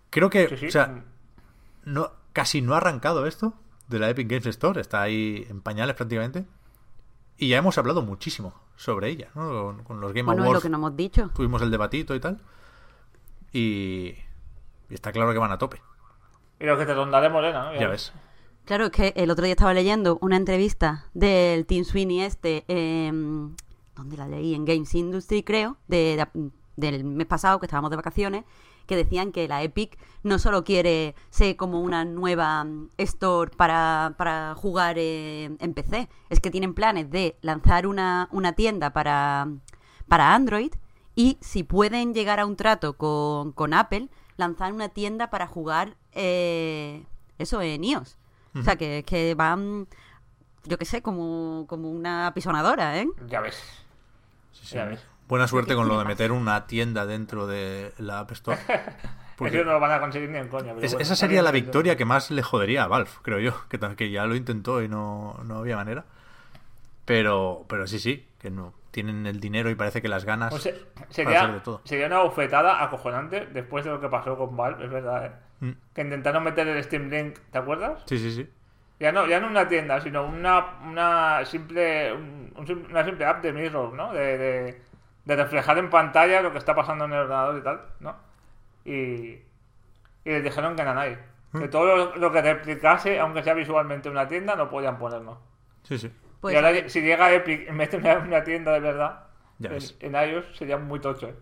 Creo 0.09 0.29
que, 0.29 0.49
Sí, 0.49 0.57
sí. 0.57 0.67
o 0.67 0.71
sea, 0.71 1.05
no, 1.85 2.11
casi 2.33 2.61
no 2.61 2.73
ha 2.73 2.77
arrancado 2.79 3.25
esto 3.25 3.53
de 3.87 3.99
la 3.99 4.09
Epic 4.09 4.27
Games 4.27 4.47
Store, 4.47 4.81
está 4.81 5.01
ahí 5.01 5.47
en 5.49 5.61
pañales 5.61 5.95
prácticamente. 5.95 6.43
Y 7.41 7.47
ya 7.47 7.57
hemos 7.57 7.77
hablado 7.77 8.01
muchísimo 8.01 8.53
sobre 8.75 9.09
ella, 9.09 9.29
¿no? 9.33 9.81
Con, 9.85 10.01
los 10.01 10.11
Game 10.13 10.25
Bueno, 10.25 10.41
es 10.43 10.45
Awards 10.47 10.57
lo 10.59 10.61
que 10.61 10.69
no 10.69 10.77
hemos 10.77 10.95
dicho. 10.95 11.29
tuvimos 11.33 11.61
el 11.61 11.71
debatito 11.71 12.13
y 12.13 12.19
tal. 12.19 12.41
Y, 13.53 14.13
y 14.89 14.93
está 14.93 15.11
claro 15.11 15.31
que 15.33 15.39
van 15.39 15.51
a 15.51 15.57
tope, 15.57 15.81
Y 16.59 16.65
lo 16.65 16.77
que 16.77 16.85
te 16.85 16.93
rondaré 16.93 17.29
morena, 17.29 17.71
¿no? 17.73 17.79
ya 17.79 17.87
ves. 17.87 18.13
Claro, 18.65 18.85
es 18.85 18.91
que 18.91 19.13
el 19.15 19.31
otro 19.31 19.45
día 19.45 19.53
estaba 19.53 19.73
leyendo 19.73 20.19
una 20.21 20.35
entrevista 20.37 21.05
del 21.13 21.65
Team 21.65 21.85
Sweeney 21.85 22.21
este, 22.21 22.65
eh, 22.67 23.09
¿dónde 23.95 24.17
la 24.17 24.27
leí? 24.27 24.53
En 24.53 24.65
Games 24.65 24.93
Industry, 24.93 25.41
creo, 25.43 25.77
de, 25.87 26.27
de- 26.33 26.51
del 26.75 27.03
mes 27.03 27.25
pasado, 27.25 27.59
que 27.59 27.65
estábamos 27.65 27.89
de 27.89 27.95
vacaciones, 27.97 28.43
que 28.89 28.95
decían 28.95 29.31
que 29.31 29.47
la 29.47 29.61
Epic 29.61 29.99
no 30.23 30.39
solo 30.39 30.63
quiere 30.63 31.13
ser 31.29 31.55
como 31.55 31.79
una 31.79 32.05
nueva 32.05 32.63
mm, 32.63 32.89
store 32.97 33.51
para, 33.55 34.15
para 34.17 34.55
jugar 34.55 34.95
eh, 34.97 35.55
en 35.59 35.73
PC, 35.75 36.09
es 36.29 36.39
que 36.39 36.49
tienen 36.49 36.73
planes 36.73 37.11
de 37.11 37.37
lanzar 37.41 37.85
una, 37.85 38.27
una 38.31 38.53
tienda 38.53 38.91
para, 38.91 39.47
para 40.07 40.33
Android 40.33 40.73
y 41.13 41.37
si 41.39 41.61
pueden 41.61 42.15
llegar 42.15 42.39
a 42.39 42.47
un 42.47 42.55
trato 42.55 42.97
con, 42.97 43.51
con 43.51 43.75
Apple, 43.75 44.09
lanzar 44.37 44.73
una 44.73 44.89
tienda 44.89 45.29
para 45.29 45.45
jugar 45.45 45.95
eh, 46.13 47.05
eso 47.37 47.61
en 47.61 47.83
iOS. 47.83 48.17
O 48.55 48.63
sea, 48.63 48.75
que, 48.75 49.03
que 49.05 49.35
van, 49.35 49.87
yo 50.63 50.79
qué 50.79 50.85
sé, 50.85 51.03
como, 51.03 51.65
como 51.69 51.91
una 51.91 52.25
apisonadora, 52.25 52.97
¿eh? 52.97 53.07
Ya 53.27 53.39
ves. 53.39 53.61
Ya 54.71 54.85
ves. 54.85 55.05
Buena 55.29 55.47
suerte 55.47 55.75
con 55.75 55.87
lo 55.87 55.97
de 55.99 56.05
meter 56.05 56.31
una 56.33 56.67
tienda 56.67 57.05
dentro 57.05 57.47
de 57.47 57.93
la 57.99 58.19
App 58.19 58.31
Store. 58.31 58.57
Porque 59.37 59.55
Eso 59.55 59.65
no 59.65 59.71
lo 59.73 59.79
van 59.79 59.91
a 59.93 59.99
conseguir 60.01 60.29
ni 60.29 60.37
en 60.37 60.49
coña. 60.49 60.73
pero 60.73 60.85
es- 60.85 60.91
bueno, 60.91 61.01
esa 61.03 61.15
sería 61.15 61.41
la 61.41 61.51
victoria 61.51 61.95
que 61.95 62.03
más 62.03 62.29
le 62.29 62.41
jodería 62.41 62.83
a 62.83 62.87
Valve, 62.87 63.09
creo 63.21 63.39
yo. 63.39 63.53
Que, 63.95 64.11
ya 64.11 64.25
lo 64.25 64.35
intentó 64.35 64.81
y 64.81 64.89
no, 64.89 65.39
no 65.45 65.59
había 65.59 65.77
manera. 65.77 66.03
Pero, 67.05 67.65
pero 67.69 67.87
sí, 67.87 67.99
sí, 67.99 68.27
que 68.39 68.49
no, 68.51 68.73
tienen 68.91 69.25
el 69.25 69.39
dinero 69.39 69.69
y 69.69 69.75
parece 69.75 70.01
que 70.01 70.09
las 70.09 70.25
ganas 70.25 70.49
Pues 70.51 70.63
se- 70.63 70.85
sería, 71.09 71.47
de 71.47 71.59
todo. 71.61 71.81
sería 71.85 72.07
una 72.07 72.21
bufetada 72.23 72.83
acojonante 72.83 73.47
después 73.47 73.85
de 73.85 73.91
lo 73.91 74.01
que 74.01 74.09
pasó 74.09 74.37
con 74.37 74.55
Valve, 74.57 74.85
es 74.85 74.91
verdad, 74.91 75.25
¿eh? 75.27 75.31
Mm. 75.61 75.71
Que 75.93 76.01
intentaron 76.01 76.43
meter 76.43 76.67
el 76.67 76.83
Steam 76.83 77.09
Link, 77.09 77.37
¿te 77.51 77.57
acuerdas? 77.57 78.03
Sí, 78.07 78.17
sí, 78.19 78.31
sí. 78.33 78.49
Ya 78.99 79.11
no, 79.11 79.25
ya 79.27 79.39
no 79.39 79.47
una 79.47 79.67
tienda, 79.67 80.01
sino 80.01 80.25
una, 80.25 80.79
una 80.85 81.45
simple 81.45 82.11
un- 82.13 82.51
un 82.57 82.67
sim- 82.67 82.85
una 82.89 83.05
simple 83.05 83.25
app 83.25 83.41
de 83.41 83.53
Mirror, 83.53 83.93
¿no? 83.93 84.11
De, 84.13 84.37
de, 84.37 84.81
de 85.25 85.35
reflejar 85.35 85.77
en 85.77 85.89
pantalla 85.89 86.41
lo 86.41 86.51
que 86.51 86.57
está 86.57 86.75
pasando 86.75 87.05
en 87.05 87.13
el 87.13 87.19
ordenador 87.19 87.57
y 87.57 87.61
tal, 87.63 87.81
¿no? 87.99 88.15
Y, 88.85 88.91
y 88.91 89.41
les 90.25 90.43
dijeron 90.43 90.75
que 90.75 90.83
nanay. 90.83 91.17
Que 91.51 91.65
Mm. 91.65 91.69
todo 91.71 91.95
lo, 91.97 92.15
lo 92.15 92.31
que 92.31 92.41
replicase, 92.43 93.19
aunque 93.19 93.41
sea 93.41 93.55
visualmente 93.55 94.07
una 94.09 94.27
tienda, 94.27 94.55
no 94.55 94.69
podían 94.69 94.99
ponerlo. 94.99 95.39
Sí, 95.83 95.97
sí. 95.97 96.11
Pues 96.41 96.53
y 96.53 96.57
ahora, 96.57 96.87
si 96.87 97.01
llega 97.01 97.33
Epic 97.33 97.67
y 97.67 97.71
mete 97.71 97.97
una, 97.97 98.19
una 98.19 98.43
tienda 98.43 98.71
de 98.71 98.79
verdad 98.79 99.23
en, 99.59 99.79
en 99.99 100.29
iOS, 100.29 100.45
sería 100.55 100.77
muy 100.77 100.99
tocho, 100.99 101.27
¿eh? 101.29 101.35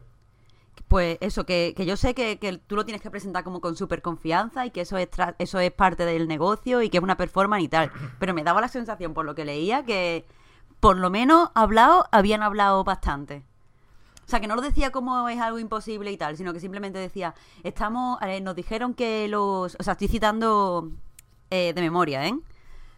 Pues 0.87 1.17
eso, 1.19 1.45
que, 1.45 1.73
que 1.75 1.85
yo 1.85 1.97
sé 1.97 2.13
que, 2.15 2.39
que 2.39 2.57
tú 2.59 2.77
lo 2.77 2.85
tienes 2.85 3.01
que 3.01 3.11
presentar 3.11 3.43
como 3.43 3.59
con 3.59 3.75
súper 3.75 4.01
confianza 4.01 4.65
y 4.65 4.71
que 4.71 4.81
eso 4.81 4.97
es, 4.97 5.11
tra- 5.11 5.35
eso 5.39 5.59
es 5.59 5.71
parte 5.71 6.05
del 6.05 6.27
negocio 6.29 6.81
y 6.81 6.89
que 6.89 6.97
es 6.97 7.03
una 7.03 7.17
performance 7.17 7.63
y 7.65 7.67
tal. 7.67 7.91
Pero 8.19 8.33
me 8.33 8.43
daba 8.43 8.61
la 8.61 8.69
sensación, 8.69 9.13
por 9.13 9.25
lo 9.25 9.35
que 9.35 9.43
leía, 9.43 9.83
que 9.83 10.25
por 10.79 10.95
lo 10.95 11.09
menos 11.09 11.49
hablado, 11.55 12.07
habían 12.13 12.43
hablado 12.43 12.85
bastante. 12.85 13.43
O 14.27 14.29
sea, 14.29 14.41
que 14.41 14.47
no 14.47 14.55
lo 14.55 14.61
decía 14.61 14.91
como 14.91 15.29
es 15.29 15.39
algo 15.39 15.57
imposible 15.57 16.11
y 16.11 16.17
tal, 16.17 16.35
sino 16.35 16.51
que 16.51 16.59
simplemente 16.59 16.99
decía, 16.99 17.33
estamos, 17.63 18.21
eh, 18.21 18.41
nos 18.41 18.55
dijeron 18.55 18.93
que 18.93 19.27
los, 19.29 19.77
o 19.79 19.83
sea, 19.83 19.93
estoy 19.93 20.09
citando 20.09 20.91
eh, 21.49 21.71
de 21.73 21.81
memoria, 21.81 22.27
¿eh? 22.27 22.37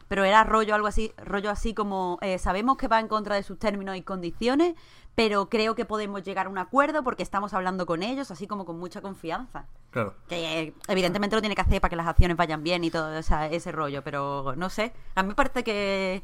Pero 0.08 0.24
era 0.24 0.44
rollo 0.44 0.74
algo 0.74 0.88
así, 0.88 1.14
rollo 1.24 1.52
así 1.52 1.76
como, 1.76 2.18
eh, 2.22 2.40
sabemos 2.40 2.78
que 2.78 2.88
va 2.88 3.00
en 3.00 3.08
contra 3.08 3.36
de 3.36 3.44
sus 3.44 3.60
términos 3.60 3.96
y 3.96 4.02
condiciones, 4.02 4.74
pero 5.14 5.50
creo 5.50 5.76
que 5.76 5.86
podemos 5.86 6.24
llegar 6.24 6.48
a 6.48 6.50
un 6.50 6.58
acuerdo 6.58 7.04
porque 7.04 7.22
estamos 7.22 7.54
hablando 7.54 7.86
con 7.86 8.02
ellos, 8.02 8.32
así 8.32 8.48
como 8.48 8.66
con 8.66 8.80
mucha 8.80 9.02
confianza. 9.02 9.66
Claro. 9.92 10.16
Que 10.30 10.62
eh, 10.62 10.74
evidentemente 10.88 11.36
lo 11.36 11.42
tiene 11.44 11.54
que 11.54 11.62
hacer 11.62 11.80
para 11.80 11.90
que 11.92 11.96
las 11.96 12.08
acciones 12.08 12.38
vayan 12.38 12.64
bien 12.64 12.84
y 12.84 12.90
todo 12.90 13.16
esa- 13.16 13.46
ese 13.50 13.72
rollo, 13.72 14.04
pero 14.04 14.56
no 14.58 14.70
sé, 14.72 14.94
a 15.14 15.22
mí 15.22 15.30
me 15.30 15.36
parece 15.36 15.64
que, 15.64 16.24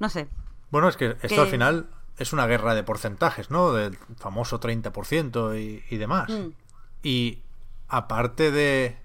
no 0.00 0.08
sé, 0.08 0.26
Bueno, 0.72 0.88
es 0.88 0.96
que 0.96 1.10
esto 1.10 1.28
Que- 1.28 1.40
al 1.40 1.46
final 1.46 1.86
es 2.18 2.32
una 2.32 2.46
guerra 2.46 2.74
de 2.74 2.82
porcentajes, 2.82 3.50
¿no? 3.50 3.72
Del 3.72 3.96
famoso 4.18 4.58
30% 4.60 5.58
y, 5.60 5.84
y 5.94 5.96
demás. 5.98 6.28
Mm. 6.30 6.48
Y 7.02 7.42
aparte 7.88 8.50
de 8.50 8.96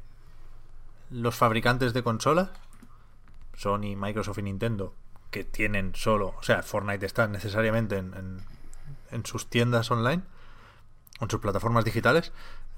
los 1.10 1.36
fabricantes 1.36 1.94
de 1.94 2.04
consolas, 2.04 2.50
Sony, 3.56 3.96
Microsoft 3.98 4.38
y 4.40 4.44
Nintendo, 4.44 4.94
que 5.30 5.44
tienen 5.44 5.94
solo, 5.96 6.36
o 6.40 6.44
sea, 6.44 6.64
Fortnite 6.64 7.06
está 7.06 7.28
necesariamente 7.28 7.98
en, 7.98 8.14
en- 8.14 8.42
en 9.12 9.26
sus 9.26 9.50
tiendas 9.50 9.92
online, 9.92 10.24
en 11.20 11.30
sus 11.30 11.40
plataformas 11.42 11.84
digitales, 11.86 12.32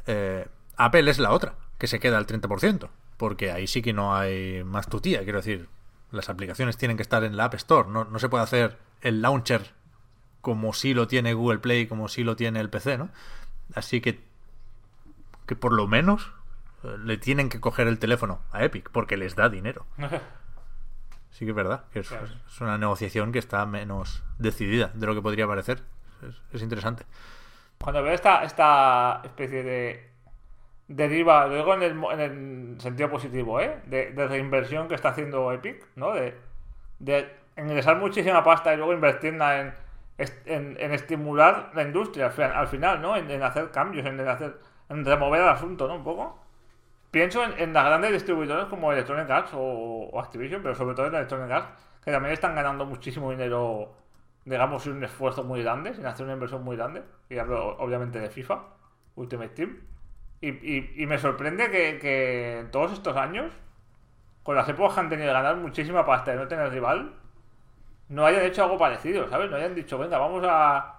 eh, 0.07 0.47
Apple 0.77 1.09
es 1.09 1.19
la 1.19 1.31
otra, 1.31 1.55
que 1.77 1.85
se 1.87 1.99
queda 1.99 2.17
al 2.17 2.25
30%, 2.25 2.89
porque 3.17 3.51
ahí 3.51 3.67
sí 3.67 3.81
que 3.83 3.93
no 3.93 4.15
hay 4.15 4.63
más 4.63 4.87
tutía, 4.89 5.23
quiero 5.23 5.39
decir, 5.39 5.69
las 6.11 6.29
aplicaciones 6.29 6.75
tienen 6.77 6.97
que 6.97 7.03
estar 7.03 7.23
en 7.23 7.37
la 7.37 7.45
App 7.45 7.53
Store, 7.53 7.87
no, 7.89 8.03
no 8.05 8.17
se 8.19 8.29
puede 8.29 8.43
hacer 8.43 8.79
el 9.01 9.21
launcher 9.21 9.73
como 10.43 10.73
si 10.73 10.93
lo 10.93 11.07
tiene 11.07 11.33
Google 11.33 11.57
Play, 11.57 11.87
como 11.87 12.07
si 12.09 12.23
lo 12.23 12.35
tiene 12.35 12.59
el 12.59 12.69
PC, 12.69 12.99
¿no? 12.99 13.09
Así 13.73 13.99
que, 14.01 14.19
que 15.47 15.55
por 15.55 15.71
lo 15.73 15.87
menos 15.87 16.31
eh, 16.83 16.95
le 17.03 17.17
tienen 17.17 17.49
que 17.49 17.59
coger 17.59 17.87
el 17.87 17.97
teléfono 17.97 18.41
a 18.51 18.63
Epic, 18.63 18.89
porque 18.91 19.17
les 19.17 19.35
da 19.35 19.49
dinero. 19.49 19.87
Sí 21.31 21.45
que 21.45 21.49
es 21.51 21.55
verdad, 21.55 21.85
que 21.91 22.01
es, 22.01 22.09
Claro. 22.09 22.27
es 22.47 22.61
una 22.61 22.77
negociación 22.77 23.31
que 23.31 23.39
está 23.39 23.65
menos 23.65 24.21
decidida 24.37 24.91
de 24.93 25.07
lo 25.07 25.15
que 25.15 25.21
podría 25.23 25.47
parecer. 25.47 25.81
Es, 26.21 26.35
es 26.53 26.61
interesante. 26.61 27.05
Cuando 27.81 28.03
veo 28.03 28.13
esta, 28.13 28.43
esta 28.43 29.19
especie 29.23 29.63
de 29.63 30.11
deriva, 30.87 31.47
lo 31.47 31.55
digo 31.55 31.73
en 31.73 31.81
el, 31.81 32.03
en 32.11 32.19
el 32.19 32.81
sentido 32.81 33.09
positivo, 33.09 33.59
¿eh? 33.59 33.81
De, 33.87 34.11
de 34.11 34.27
reinversión 34.27 34.87
que 34.87 34.93
está 34.93 35.09
haciendo 35.09 35.51
Epic, 35.51 35.83
¿no? 35.95 36.13
De, 36.13 36.37
de 36.99 37.35
ingresar 37.57 37.97
muchísima 37.97 38.43
pasta 38.43 38.71
y 38.71 38.77
luego 38.77 38.93
invertirla 38.93 39.59
en, 39.61 39.73
en, 40.45 40.77
estimular 40.93 41.71
la 41.73 41.83
industria 41.83 42.25
al, 42.27 42.31
fin- 42.31 42.43
al 42.45 42.67
final, 42.67 43.01
¿no? 43.01 43.15
En, 43.15 43.41
hacer 43.43 43.71
cambios, 43.71 44.05
en, 44.05 44.19
hacer, 44.27 44.59
remover 44.89 45.41
el 45.41 45.49
asunto, 45.49 45.87
¿no? 45.87 45.95
Un 45.95 46.03
poco. 46.03 46.39
Pienso 47.11 47.43
en, 47.43 47.73
las 47.73 47.85
grandes 47.85 48.11
distribuidores 48.11 48.65
como 48.65 48.91
Electronic 48.91 49.29
Arts 49.29 49.51
o, 49.53 49.59
o 50.11 50.19
Activision, 50.19 50.61
pero 50.63 50.75
sobre 50.75 50.95
todo 50.95 51.07
en 51.07 51.15
Electronic 51.15 51.51
Arts, 51.51 51.69
que 52.03 52.11
también 52.11 52.33
están 52.33 52.55
ganando 52.55 52.85
muchísimo 52.85 53.31
dinero, 53.31 53.93
digamos, 54.45 54.83
sin 54.83 54.93
un 54.93 55.03
esfuerzo 55.03 55.43
muy 55.43 55.61
grande, 55.63 55.93
sin 55.93 56.05
hacer 56.05 56.25
una 56.25 56.33
inversión 56.33 56.63
muy 56.63 56.75
grande. 56.77 57.03
Y 57.29 57.37
hablo 57.37 57.77
obviamente 57.77 58.19
de 58.19 58.29
FIFA, 58.29 58.63
Ultimate 59.15 59.49
Team. 59.55 59.79
Y, 60.41 61.05
me 61.07 61.17
sorprende 61.19 61.69
que, 61.71 62.59
en 62.59 62.71
todos 62.71 62.91
estos 62.93 63.15
años, 63.15 63.53
con 64.43 64.55
las 64.55 64.67
épocas 64.69 64.97
han 64.97 65.09
tenido 65.09 65.27
de 65.27 65.33
ganar 65.33 65.55
muchísima 65.57 66.05
pasta 66.05 66.33
y 66.33 66.37
no 66.37 66.47
tener 66.47 66.69
rival, 66.71 67.13
no 68.13 68.25
hayan 68.25 68.43
hecho 68.43 68.63
algo 68.63 68.77
parecido, 68.77 69.29
¿sabes? 69.29 69.49
No 69.49 69.57
hayan 69.57 69.75
dicho, 69.75 69.97
venga, 69.97 70.17
vamos 70.17 70.43
a, 70.47 70.95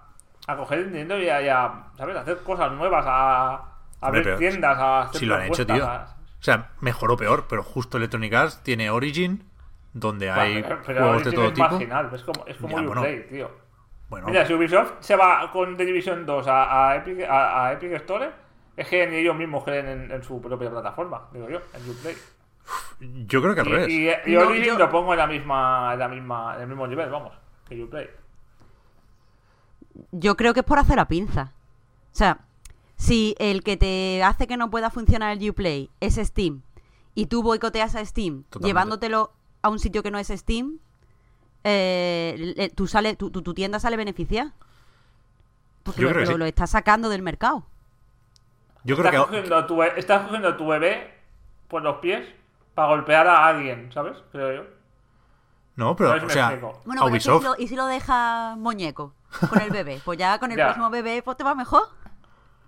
a 0.47 0.55
coger 0.57 0.79
el 0.79 0.91
dinero 0.93 1.17
y 1.19 1.29
a, 1.29 1.41
y 1.41 1.47
a, 1.49 1.71
¿sabes? 1.97 2.15
A 2.15 2.21
hacer 2.21 2.37
cosas 2.43 2.71
nuevas, 2.71 3.05
a, 3.07 3.53
a 3.53 3.61
abrir 4.01 4.23
pero 4.23 4.37
tiendas, 4.37 4.77
a 4.77 5.01
hacer 5.01 5.19
Si 5.19 5.25
lo 5.25 5.35
han 5.35 5.43
hecho, 5.43 5.65
tío. 5.65 5.85
a- 5.85 6.15
O 6.39 6.43
sea, 6.45 6.71
mejor 6.81 7.11
o 7.11 7.17
peor, 7.17 7.45
pero 7.49 7.63
justo 7.63 7.97
Electronic 7.97 8.33
Arts 8.33 8.63
tiene 8.63 8.89
Origin, 8.89 9.49
donde 9.93 10.29
hay 10.29 10.61
Bueno, 10.61 10.77
pero 10.85 11.01
juegos 11.05 11.23
de 11.25 11.31
todo 11.31 11.45
es 11.47 11.53
tipo. 11.53 11.69
marginal, 11.69 12.09
es 12.13 12.23
como, 12.23 12.45
es 12.45 12.57
como 12.57 12.77
Ya, 12.77 12.85
bueno. 12.85 13.01
Uplay, 13.01 13.27
tío. 13.29 13.49
Bueno, 14.09 14.27
Mira, 14.27 14.45
si 14.45 14.53
Ubisoft 14.53 14.93
se 14.99 15.15
va 15.15 15.49
con 15.51 15.75
The 15.77 15.85
Division 15.85 16.25
2 16.27 16.45
a, 16.47 16.95
Epic, 16.97 17.21
a, 17.27 17.65
a 17.67 17.73
Epic 17.73 17.91
Store, 17.93 18.29
es 18.77 18.87
que 18.87 19.07
ni 19.07 19.15
ellos 19.15 19.35
mismos 19.35 19.63
creen 19.63 19.87
en, 19.87 20.11
en 20.11 20.21
su 20.23 20.39
propia 20.41 20.69
plataforma, 20.69 21.23
digo 21.31 21.49
yo, 21.49 21.59
en 21.73 21.89
Uplay. 21.89 22.15
Yo 22.99 23.41
creo 23.41 23.53
que 23.55 23.61
al 23.61 23.65
revés. 23.67 23.89
Y, 23.89 24.07
y, 24.09 24.33
y 24.33 24.35
No, 24.35 24.41
Origin 24.47 24.65
yo- 24.65 24.77
lo 24.79 24.89
pongo 24.91 25.13
en 25.13 25.19
la 25.19 25.27
misma, 25.27 25.91
en 25.93 25.99
la 25.99 26.07
misma, 26.07 26.55
en 26.55 26.61
el 26.63 26.67
mismo 26.67 26.87
nivel, 26.87 27.09
vamos, 27.09 27.33
que 27.67 27.83
Uplay. 27.83 28.09
yo 30.11 30.35
creo 30.35 30.53
que 30.53 30.61
es 30.61 30.65
por 30.65 30.79
hacer 30.79 30.95
la 30.97 31.07
pinza. 31.07 31.51
O 32.13 32.15
sea, 32.17 32.39
si 32.95 33.35
el 33.39 33.63
que 33.63 33.77
te 33.77 34.23
hace 34.23 34.47
que 34.47 34.57
no 34.57 34.69
pueda 34.69 34.89
funcionar 34.89 35.37
el 35.37 35.49
Uplay 35.49 35.89
es 35.99 36.15
Steam 36.15 36.61
y 37.13 37.25
tú 37.27 37.43
boicoteas 37.43 37.95
a 37.95 38.05
Steam 38.05 38.43
Totalmente. 38.43 38.67
llevándotelo 38.67 39.31
a 39.61 39.69
un 39.69 39.79
sitio 39.79 40.03
que 40.03 40.11
no 40.11 40.17
es 40.19 40.27
Steam, 40.27 40.79
eh, 41.63 42.71
tú 42.75 42.87
sale, 42.87 43.15
tu, 43.15 43.29
tu- 43.31 43.41
tu 43.41 43.53
tienda 43.53 43.79
sale 43.79 43.97
beneficiada. 43.97 44.53
Porque 45.83 46.01
Yo 46.01 46.07
lo, 46.07 46.13
creo 46.13 46.23
que 46.25 46.31
lo- 46.31 46.35
sí. 46.35 46.39
lo 46.39 46.45
estás 46.45 46.69
sacando 46.71 47.09
del 47.09 47.21
mercado. 47.21 47.63
Yo 48.83 48.95
creo 48.95 49.07
Estás 49.07 49.11
que 49.25 49.27
cogiendo, 49.31 49.57
a 49.57 49.67
tu, 49.67 49.83
estás 49.83 50.23
cogiendo 50.23 50.47
a 50.49 50.57
tu 50.57 50.67
bebé 50.67 51.13
por 51.67 51.81
los 51.81 51.97
pies 51.97 52.27
para 52.75 52.89
golpear 52.89 53.27
a 53.27 53.47
alguien, 53.47 53.91
¿sabes? 53.91 54.17
Creo 54.31 54.53
yo. 54.63 54.69
no, 55.77 55.95
pero 55.95 56.11
o 56.25 56.29
sea. 56.29 56.49
Bueno, 56.85 57.03
pero 57.03 57.07
es 57.07 57.13
que 57.13 57.19
si 57.21 57.29
Ubisoft 57.29 57.43
lo- 57.43 57.55
¿y 57.57 57.67
si 57.67 57.75
lo 57.75 57.85
deja 57.87 58.55
muñeco 58.57 59.13
con 59.49 59.61
el 59.61 59.71
bebé? 59.71 60.01
Pues 60.05 60.17
ya 60.19 60.37
con 60.39 60.51
el 60.51 60.57
Ya. 60.59 60.65
próximo 60.65 60.89
bebé 60.89 61.21
pues 61.23 61.35
te 61.37 61.43
va 61.43 61.55
mejor. 61.55 61.83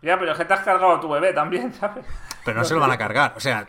Ya, 0.02 0.18
pero 0.20 0.32
es 0.32 0.38
que 0.38 0.46
te 0.46 0.54
has 0.54 0.62
cargado 0.62 0.94
a 0.96 1.00
tu 1.02 1.10
bebé 1.10 1.34
también, 1.34 1.74
¿sabes? 1.74 2.06
Pero 2.46 2.58
no 2.60 2.64
se 2.66 2.74
lo 2.74 2.80
van 2.80 2.92
a 2.92 2.98
cargar. 2.98 3.34
O 3.36 3.40
sea, 3.40 3.68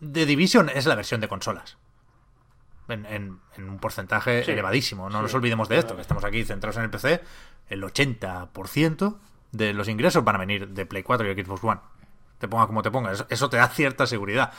The 0.00 0.24
Division 0.26 0.68
es 0.70 0.86
la 0.86 0.94
versión 0.94 1.20
de 1.20 1.28
consolas. 1.28 1.76
En, 2.88 3.04
en- 3.06 3.40
en 3.56 3.68
un 3.68 3.78
porcentaje 3.78 4.42
Sí. 4.44 4.50
elevadísimo. 4.52 5.08
No 5.10 5.18
Sí. 5.18 5.22
nos 5.24 5.34
olvidemos 5.34 5.68
de 5.68 5.78
esto, 5.78 5.94
que 5.96 6.02
estamos 6.02 6.24
aquí 6.24 6.44
centrados 6.44 6.76
en 6.76 6.84
el 6.84 6.90
PC. 6.90 7.22
El 7.68 7.82
80% 7.84 9.18
de 9.52 9.72
los 9.74 9.88
ingresos 9.88 10.24
van 10.24 10.36
a 10.36 10.38
venir 10.38 10.68
de 10.68 10.86
Play 10.86 11.02
4 11.02 11.30
y 11.30 11.42
Xbox 11.44 11.62
One. 11.64 11.80
Te 12.38 12.48
ponga 12.48 12.66
como 12.66 12.82
te 12.82 12.90
ponga. 12.90 13.12
Eso, 13.12 13.26
eso 13.28 13.50
te 13.50 13.56
da 13.58 13.68
cierta 13.68 14.06
seguridad. 14.06 14.52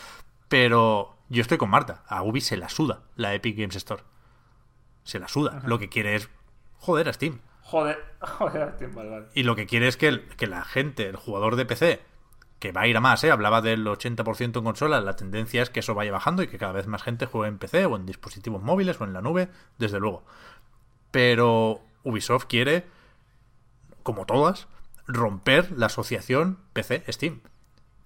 Pero 0.52 1.16
yo 1.30 1.42
estoy 1.42 1.58
con 1.58 1.70
Marta. 1.70 2.04
A 2.10 2.24
Ubi 2.24 2.42
se 2.42 2.58
la 2.58 2.68
suda 2.68 3.04
la 3.16 3.34
Epic 3.34 3.58
Games 3.58 3.78
Store. 3.78 4.04
Se 5.06 5.18
la 5.18 5.30
suda. 5.30 5.62
Lo 5.66 5.80
que 5.80 5.88
quiere 5.88 6.14
es 6.16 6.30
joder 6.78 7.08
a 7.08 7.14
Steam. 7.14 7.40
Joder, 7.62 7.98
joder, 8.20 8.76
tío, 8.78 8.90
vale, 8.94 9.10
vale. 9.10 9.26
Y 9.34 9.44
lo 9.44 9.56
que 9.56 9.66
quiere 9.66 9.88
es 9.88 9.96
que, 9.96 10.10
el- 10.10 10.28
que 10.36 10.48
la 10.48 10.66
gente, 10.66 11.08
el 11.08 11.16
jugador 11.16 11.56
de 11.56 11.66
PC, 11.66 12.02
que 12.60 12.74
va 12.74 12.82
a 12.82 12.88
ir 12.88 12.98
a 12.98 13.00
más, 13.00 13.24
¿eh? 13.24 13.32
hablaba 13.32 13.62
del 13.62 13.88
80% 13.88 14.58
en 14.58 14.64
consolas, 14.66 15.02
la 15.06 15.16
tendencia 15.16 15.62
es 15.64 15.70
que 15.70 15.80
eso 15.80 15.96
vaya 15.96 16.12
bajando 16.12 16.44
y 16.44 16.48
que 16.50 16.58
cada 16.58 16.74
vez 16.74 16.86
más 16.86 17.02
gente 17.02 17.28
juegue 17.28 17.48
en 17.48 17.58
PC 17.58 17.86
o 17.86 17.96
en 17.96 18.06
dispositivos 18.06 18.62
móviles 18.62 19.00
o 19.00 19.06
en 19.06 19.14
la 19.14 19.22
nube, 19.22 19.48
desde 19.78 20.02
luego. 20.02 20.26
Pero 21.12 21.80
Ubisoft 22.04 22.46
quiere, 22.46 22.86
como 24.04 24.26
todas, 24.26 24.68
romper 25.08 25.72
la 25.72 25.86
asociación 25.86 26.60
PC-Steam 26.74 27.40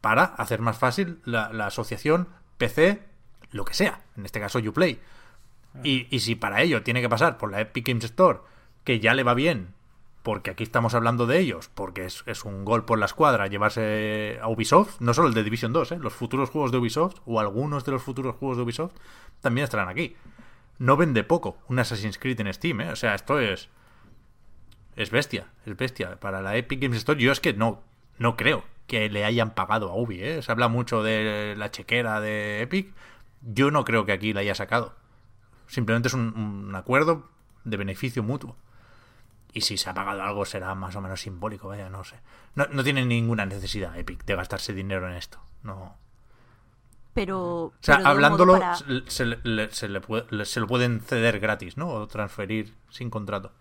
para 0.06 0.26
hacer 0.26 0.62
más 0.62 0.78
fácil 0.78 1.18
la, 1.26 1.48
asociación 1.66 2.28
PC, 2.60 3.02
lo 3.50 3.66
que 3.66 3.74
sea, 3.74 4.04
en 4.16 4.24
este 4.24 4.40
caso 4.40 4.60
Uplay. 4.60 5.00
Y, 5.84 6.06
y 6.16 6.20
si 6.20 6.36
para 6.36 6.62
ello 6.62 6.84
tiene 6.84 7.02
que 7.02 7.10
pasar 7.10 7.40
por 7.40 7.50
la 7.50 7.60
Epic 7.60 7.88
Games 7.88 8.04
Store, 8.04 8.38
que 8.84 9.00
ya 9.00 9.16
le 9.16 9.24
va 9.24 9.34
bien, 9.34 9.74
porque 10.22 10.52
aquí 10.52 10.64
estamos 10.64 10.94
hablando 10.94 11.26
de 11.26 11.40
ellos, 11.40 11.72
porque 11.74 12.06
es, 12.06 12.24
es 12.28 12.46
un 12.46 12.66
gol 12.66 12.86
por 12.86 13.00
la 13.00 13.08
escuadra 13.08 13.48
llevarse 13.48 14.38
a 14.44 14.48
Ubisoft, 14.48 15.02
no 15.02 15.12
solo 15.16 15.30
el 15.30 15.34
de 15.34 15.44
Division 15.44 15.74
2, 15.74 15.94
¿eh? 15.94 15.98
los 16.00 16.14
futuros 16.14 16.52
juegos 16.52 16.72
de 16.72 16.78
Ubisoft, 16.78 17.16
o 17.26 17.40
algunos 17.40 17.84
de 17.84 17.94
los 17.94 18.04
futuros 18.04 18.36
juegos 18.36 18.58
de 18.58 18.64
Ubisoft, 18.64 18.94
también 19.42 19.64
estarán 19.64 19.90
aquí. 19.90 20.16
No 20.78 20.98
vende 20.98 21.24
poco 21.24 21.58
un 21.68 21.80
Assassin's 21.80 22.20
Creed 22.20 22.40
en 22.42 22.54
Steam, 22.54 22.82
¿eh? 22.82 22.92
o 22.92 22.96
sea, 22.96 23.16
esto 23.16 23.40
es 23.40 23.70
es 24.96 25.10
bestia, 25.10 25.48
es 25.66 25.76
bestia. 25.76 26.20
Para 26.20 26.44
la 26.44 26.56
Epic 26.56 26.80
Games 26.80 27.00
Store, 27.00 27.20
yo 27.20 27.32
es 27.32 27.40
que 27.40 27.54
no, 27.54 27.82
no 28.18 28.36
creo 28.38 28.64
que 28.88 29.10
le 29.10 29.26
hayan 29.26 29.52
pagado 29.56 29.90
a 29.90 29.96
Ubi, 29.96 30.22
¿eh? 30.22 30.42
Se 30.42 30.52
habla 30.52 30.68
mucho 30.68 31.02
de 31.04 31.56
la 31.58 31.72
chequera 31.72 32.22
de 32.22 32.62
Epic. 32.62 32.94
Yo 33.42 33.72
no 33.72 33.84
creo 33.86 34.06
que 34.06 34.12
aquí 34.12 34.34
la 34.34 34.42
haya 34.42 34.56
sacado. 34.56 34.94
Simplemente 35.68 36.08
es 36.08 36.14
un, 36.14 36.38
un 36.68 36.76
acuerdo 36.76 37.28
de 37.64 37.78
beneficio 37.78 38.22
mutuo. 38.24 38.56
Y 39.54 39.62
si 39.62 39.78
se 39.78 39.90
ha 39.90 39.94
pagado 39.94 40.22
algo 40.22 40.46
será 40.46 40.76
más 40.76 40.96
o 40.96 41.02
menos 41.02 41.22
simbólico, 41.22 41.70
vaya, 41.70 41.90
no 41.90 42.04
sé. 42.04 42.18
No, 42.56 42.68
no 42.72 42.84
tiene 42.84 43.06
ninguna 43.06 43.46
necesidad 43.46 43.98
Epic 43.98 44.24
de 44.26 44.36
gastarse 44.36 44.74
dinero 44.74 45.08
en 45.10 45.16
esto. 45.16 45.40
No. 45.64 45.96
Pero. 47.14 47.40
O 47.68 47.74
sea, 47.80 47.96
hablándolo, 48.04 48.54
para- 48.54 48.76
se, 48.76 49.04
se 49.08 49.26
le, 49.26 49.72
se 49.72 49.88
le 49.88 50.02
puede- 50.02 50.46
se 50.46 50.60
lo 50.60 50.68
pueden 50.68 51.00
ceder 51.00 51.40
gratis, 51.40 51.78
¿no? 51.78 51.88
O 51.90 52.08
transferir 52.08 52.74
sin 52.90 53.10
contrato. 53.10 53.54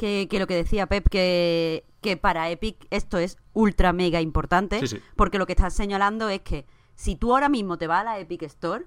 Que, 0.00 0.28
que 0.30 0.38
lo 0.38 0.46
que 0.46 0.54
decía 0.54 0.86
Pep, 0.86 1.06
que, 1.10 1.84
que 2.00 2.16
para 2.16 2.48
Epic 2.48 2.86
esto 2.88 3.18
es 3.18 3.36
ultra 3.52 3.92
mega 3.92 4.22
importante, 4.22 4.80
Sí, 4.80 4.86
sí. 4.86 5.02
porque 5.14 5.36
lo 5.36 5.44
que 5.44 5.52
estás 5.52 5.74
señalando 5.74 6.30
es 6.30 6.40
que 6.40 6.64
si 6.94 7.16
tú 7.16 7.34
ahora 7.34 7.50
mismo 7.50 7.76
te 7.76 7.86
vas 7.86 8.00
a 8.00 8.04
la 8.04 8.18
Epic 8.18 8.42
Store, 8.44 8.86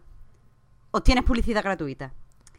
obtienes 0.90 1.23
publicidad 1.23 1.64
gratuita. 1.64 2.14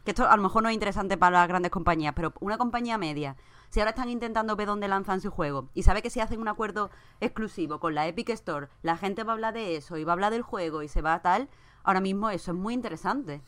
Que 0.05 0.11
esto 0.11 0.25
a 0.29 0.37
lo 0.37 0.43
mejor 0.43 0.63
no 0.63 0.69
es 0.69 0.73
interesante 0.75 1.17
para 1.17 1.39
las 1.39 1.47
grandes 1.49 1.69
compañías, 1.71 2.13
pero 2.15 2.33
una 2.39 2.57
compañía 2.57 2.97
media, 2.97 3.35
si 3.71 3.81
ahora 3.81 3.89
están 3.89 4.07
intentando 4.09 4.55
ver 4.55 4.67
dónde 4.67 4.87
lanzan 4.87 5.19
su 5.19 5.31
juego 5.31 5.69
y 5.73 5.83
sabe 5.83 6.01
que 6.01 6.09
si 6.09 6.21
hacen 6.21 6.39
un 6.39 6.47
acuerdo 6.47 6.91
exclusivo 7.19 7.81
con 7.81 7.93
la 7.93 8.07
Epic 8.07 8.29
Store, 8.29 8.69
la 8.83 8.95
gente 8.95 9.23
va 9.25 9.33
a 9.33 9.35
hablar 9.35 9.53
de 9.53 9.75
eso 9.75 9.97
y 9.97 10.05
va 10.05 10.11
a 10.11 10.15
hablar 10.15 10.31
del 10.31 10.43
juego 10.43 10.81
y 10.81 10.87
se 10.87 11.01
va 11.01 11.13
a 11.15 11.21
tal, 11.21 11.49
ahora 11.83 11.99
mismo 11.99 12.29
eso 12.29 12.51
es 12.51 12.57
muy 12.57 12.73
interesante. 12.73 13.41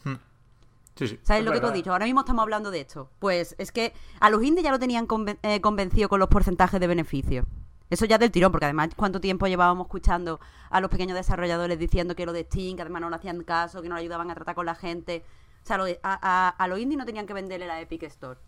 Sí, 0.98 1.08
sí. 1.08 1.20
¿Sabes 1.24 1.42
Es 1.42 1.46
lo 1.46 1.52
que 1.52 1.60
tú 1.60 1.66
has 1.68 1.72
verdad. 1.72 1.76
dicho? 1.76 1.92
Ahora 1.92 2.06
mismo 2.06 2.22
estamos 2.22 2.44
hablando 2.44 2.72
de 2.72 2.82
esto. 2.82 3.10
Pues 3.20 3.56
es 3.58 3.72
que 3.72 3.94
a 4.20 4.30
los 4.30 4.44
indies 4.44 4.64
ya 4.64 4.72
lo 4.72 4.80
tenían 4.80 5.08
conven- 5.08 5.38
eh, 5.44 5.62
convencido 5.62 6.10
con 6.10 6.20
los 6.20 6.30
porcentajes 6.30 6.80
de 6.80 6.88
beneficio. 6.88 7.46
Eso 7.90 8.06
ya 8.06 8.18
del 8.18 8.32
tirón, 8.32 8.52
porque 8.52 8.66
además 8.66 8.90
cuánto 8.98 9.22
tiempo 9.22 9.48
llevábamos 9.48 9.86
escuchando 9.86 10.40
a 10.70 10.82
los 10.82 10.90
pequeños 10.90 11.16
desarrolladores 11.16 11.80
diciendo 11.80 12.16
que 12.16 12.26
lo 12.26 12.34
de 12.34 12.44
Steam, 12.44 12.76
que 12.76 12.82
además 12.82 13.02
no 13.02 13.10
le 13.10 13.16
hacían 13.16 13.44
caso, 13.44 13.82
que 13.82 13.88
no 13.88 13.96
le 13.96 14.02
ayudaban 14.02 14.30
a 14.30 14.36
tratar 14.36 14.56
con 14.56 14.66
la 14.66 14.76
gente. 14.76 15.24
O 15.64 15.66
sea, 15.68 15.78
a, 15.78 15.88
a- 16.04 16.50
a 16.50 16.68
los 16.68 16.80
indies 16.80 16.98
no 16.98 17.06
tenían 17.06 17.26
que 17.28 17.34
venderle 17.34 17.68
la 17.68 17.80
Epic 17.80 18.04
Store. 18.04 18.40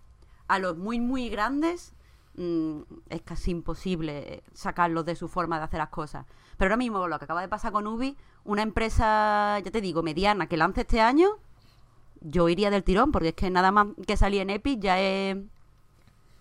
A 0.49 0.59
los 0.59 0.75
muy, 0.77 0.99
muy 0.99 1.29
grandes 1.29 1.93
mm, 2.35 2.79
es 3.09 3.21
casi 3.21 3.51
imposible 3.51 4.43
sacarlos 4.53 5.05
de 5.05 5.15
su 5.15 5.27
forma 5.29 5.57
de 5.57 5.65
hacer 5.65 5.77
las 5.79 5.89
cosas. 5.89 6.25
Pero 6.57 6.67
ahora 6.69 6.77
mismo 6.77 7.07
lo 7.07 7.17
que 7.19 7.25
acaba 7.25 7.41
de 7.41 7.47
pasar 7.47 7.71
con 7.71 7.87
Ubi, 7.87 8.17
una 8.43 8.61
empresa, 8.63 9.59
ya 9.59 9.71
te 9.71 9.79
digo, 9.81 10.03
mediana 10.03 10.47
que 10.47 10.57
lance 10.57 10.81
este 10.81 10.99
año, 11.01 11.29
yo 12.21 12.49
iría 12.49 12.69
del 12.69 12.83
tirón, 12.83 13.11
porque 13.11 13.29
es 13.29 13.35
que 13.35 13.49
nada 13.49 13.71
más 13.71 13.87
que 14.07 14.17
salir 14.17 14.41
en 14.41 14.49
Epic 14.49 14.79
ya 14.81 14.99
es. 14.99 15.37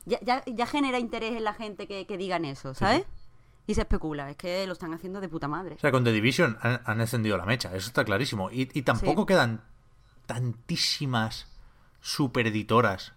Ya, 0.06 0.18
ya, 0.22 0.42
ya 0.46 0.66
genera 0.66 0.98
interés 0.98 1.36
en 1.36 1.44
la 1.44 1.52
gente 1.54 1.86
que, 1.86 2.06
que 2.06 2.16
digan 2.16 2.44
eso, 2.44 2.72
¿sabes? 2.74 3.04
Y 3.66 3.74
se 3.74 3.82
especula, 3.82 4.30
es 4.30 4.36
que 4.38 4.66
lo 4.66 4.72
están 4.72 4.94
haciendo 4.94 5.20
de 5.20 5.28
puta 5.28 5.46
madre. 5.48 5.74
O 5.74 5.78
sea, 5.78 5.90
con 5.92 6.02
The 6.02 6.12
Division 6.12 6.56
han, 6.62 6.80
han 6.86 7.00
encendido 7.02 7.36
la 7.36 7.44
mecha, 7.44 7.68
eso 7.76 7.88
está 7.88 8.04
clarísimo. 8.04 8.50
Y, 8.50 8.70
y 8.72 8.82
tampoco 8.82 9.22
Sí. 9.22 9.26
quedan 9.26 9.60
tantísimas 10.24 11.46
supereditoras 12.00 13.12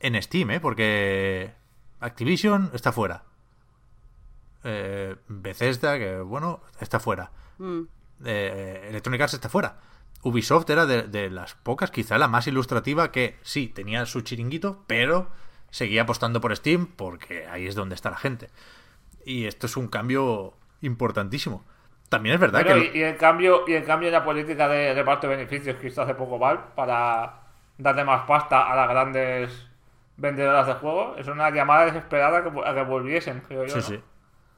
en 0.00 0.20
Steam, 0.22 0.50
¿eh? 0.50 0.60
Porque 0.60 1.52
Activision 2.00 2.70
está 2.74 2.92
fuera. 2.92 3.24
Eh, 4.64 5.16
Bethesda, 5.28 5.96
que 5.98 6.20
bueno, 6.20 6.60
está 6.80 7.00
fuera. 7.00 7.30
Mm. 7.58 7.82
Eh, 8.24 8.86
Electronic 8.90 9.20
Arts 9.22 9.34
está 9.34 9.48
fuera. 9.48 9.78
Ubisoft 10.26 10.68
era 10.70 10.86
de, 10.86 11.04
de 11.04 11.30
las 11.30 11.54
pocas, 11.54 11.92
quizá 11.92 12.18
la 12.18 12.26
más 12.26 12.48
ilustrativa, 12.48 13.12
que 13.12 13.38
sí, 13.42 13.68
tenía 13.68 14.06
su 14.06 14.22
chiringuito, 14.22 14.82
pero 14.88 15.28
seguía 15.70 16.02
apostando 16.02 16.40
por 16.40 16.54
Steam 16.56 16.86
porque 16.86 17.46
ahí 17.46 17.66
es 17.66 17.76
donde 17.76 17.94
está 17.94 18.10
la 18.10 18.16
gente. 18.16 18.48
Y 19.24 19.46
esto 19.46 19.66
es 19.66 19.76
un 19.76 19.86
cambio 19.86 20.54
importantísimo. 20.80 21.64
También 22.08 22.34
es 22.34 22.40
verdad 22.40 22.64
que... 22.64 22.90
y, 22.92 22.98
y 22.98 23.02
el 23.02 23.16
cambio 23.16 23.62
y 23.68 23.74
el 23.74 23.84
cambio 23.84 24.08
en 24.08 24.14
la 24.14 24.24
política 24.24 24.66
de 24.66 24.94
reparto 24.94 25.28
de 25.28 25.36
beneficios 25.36 25.76
que 25.76 25.86
hizo 25.86 26.02
hace 26.02 26.14
poco 26.14 26.40
Valve 26.40 26.62
para 26.74 27.42
darle 27.78 28.04
más 28.04 28.26
pasta 28.26 28.70
a 28.70 28.74
las 28.74 28.88
grandes 28.88 29.68
vendedoras 30.16 30.66
de 30.66 30.74
juegos 30.74 31.18
es 31.18 31.28
una 31.28 31.50
llamada 31.50 31.86
desesperada 31.86 32.42
que, 32.42 32.50
a 32.64 32.74
que 32.74 32.82
volviesen, 32.82 33.42
creo 33.46 33.64
yo. 33.64 33.80
Sí, 33.80 34.02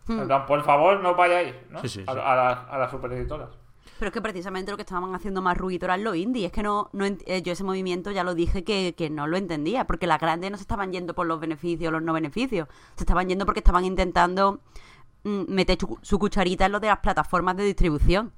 ¿no? 0.06 0.24
sí. 0.24 0.44
Por 0.46 0.64
favor, 0.64 1.00
no 1.00 1.14
vayáis 1.14 1.54
¿no? 1.68 1.80
Sí, 1.80 1.88
sí, 1.90 2.04
a, 2.06 2.12
sí. 2.12 2.18
a 2.22 2.34
las, 2.36 2.58
a 2.70 2.78
las 2.78 2.90
supereditoras. 2.90 3.50
Pero 3.98 4.08
es 4.08 4.12
que 4.12 4.22
precisamente 4.22 4.70
lo 4.70 4.76
que 4.76 4.82
estaban 4.82 5.14
haciendo 5.14 5.42
más 5.42 5.56
ruido 5.56 5.86
eran 5.86 6.04
los 6.04 6.16
indies. 6.16 6.46
Es 6.46 6.52
que 6.52 6.62
no, 6.62 6.90
no 6.92 7.04
eh, 7.04 7.42
yo 7.42 7.52
ese 7.52 7.64
movimiento 7.64 8.10
ya 8.10 8.24
lo 8.24 8.34
dije 8.34 8.64
que, 8.64 8.94
que 8.96 9.10
no 9.10 9.26
lo 9.26 9.36
entendía, 9.36 9.86
porque 9.86 10.06
las 10.06 10.20
grandes 10.20 10.50
no 10.50 10.56
se 10.56 10.62
estaban 10.62 10.92
yendo 10.92 11.14
por 11.14 11.26
los 11.26 11.40
beneficios 11.40 11.88
o 11.88 11.92
los 11.92 12.02
no 12.02 12.12
beneficios. 12.12 12.68
Se 12.96 13.04
estaban 13.04 13.28
yendo 13.28 13.44
porque 13.44 13.60
estaban 13.60 13.84
intentando 13.84 14.60
mm, 15.24 15.44
meter 15.48 15.78
su 16.02 16.18
cucharita 16.18 16.66
en 16.66 16.72
lo 16.72 16.80
de 16.80 16.88
las 16.88 16.98
plataformas 16.98 17.56
de 17.56 17.64
distribución. 17.64 18.32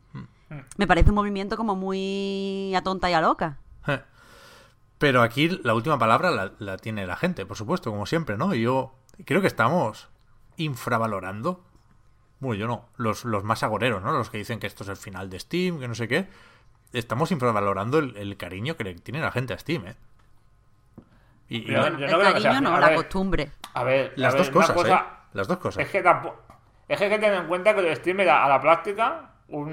Me 0.76 0.86
parece 0.88 1.10
un 1.10 1.14
movimiento 1.14 1.56
como 1.56 1.76
muy 1.76 2.74
a 2.74 2.82
tonta 2.82 3.08
y 3.08 3.12
a 3.12 3.20
loca. 3.20 3.58
Eh. 3.86 4.00
Pero 4.98 5.22
aquí 5.22 5.48
la 5.48 5.74
última 5.74 5.98
palabra 5.98 6.30
la, 6.30 6.52
la 6.58 6.76
tiene 6.76 7.06
la 7.06 7.16
gente, 7.16 7.46
por 7.46 7.56
supuesto, 7.56 7.90
como 7.90 8.04
siempre, 8.04 8.36
¿no? 8.36 8.54
Y 8.54 8.62
yo 8.62 8.92
creo 9.24 9.40
que 9.40 9.46
estamos 9.46 10.08
infravalorando. 10.56 11.64
Bueno, 12.40 12.58
yo 12.58 12.66
no, 12.66 12.88
los, 12.96 13.24
los 13.24 13.44
más 13.44 13.62
agoreros, 13.62 14.02
¿no? 14.02 14.12
Los 14.12 14.30
que 14.30 14.38
dicen 14.38 14.58
que 14.58 14.66
esto 14.66 14.82
es 14.82 14.88
el 14.90 14.96
final 14.96 15.28
de 15.30 15.38
Steam, 15.38 15.78
que 15.78 15.86
no 15.88 15.94
sé 15.94 16.08
qué. 16.08 16.26
Estamos 16.92 17.30
infravalorando 17.30 17.98
el, 17.98 18.16
el 18.16 18.36
cariño 18.36 18.76
que 18.76 18.84
le 18.84 18.94
tiene 18.94 19.20
la 19.20 19.30
gente 19.30 19.52
a 19.54 19.58
Steam, 19.58 19.86
¿eh? 19.86 19.94
Y, 21.48 21.60
no- 21.62 21.88
Yo 21.98 22.06
el 22.06 22.10
no 22.10 22.20
sea- 22.20 22.32
cariño 22.32 22.60
no, 22.60 22.74
a 22.76 22.80
la 22.80 22.86
ver. 22.88 22.96
costumbre. 22.96 23.50
A 23.74 23.84
ver, 23.84 24.12
las 24.16 24.34
a 24.34 24.38
dos 24.38 24.46
ver, 24.48 24.54
cosas, 24.54 24.76
cosa- 24.76 24.96
¿eh? 24.98 25.16
Las 25.32 25.48
dos 25.48 25.58
cosas. 25.58 25.84
Es 25.84 25.90
que 25.90 26.02
tampoco. 26.02 26.40
Es 26.88 26.98
que 26.98 27.04
hay 27.04 27.10
que 27.10 27.18
tener 27.18 27.34
en 27.40 27.46
cuenta 27.46 27.74
que 27.74 27.88
el 27.88 27.96
Steam 27.96 28.20
era 28.20 28.44
a 28.44 28.48
la 28.48 28.60
práctica 28.60 29.30
un, 29.48 29.68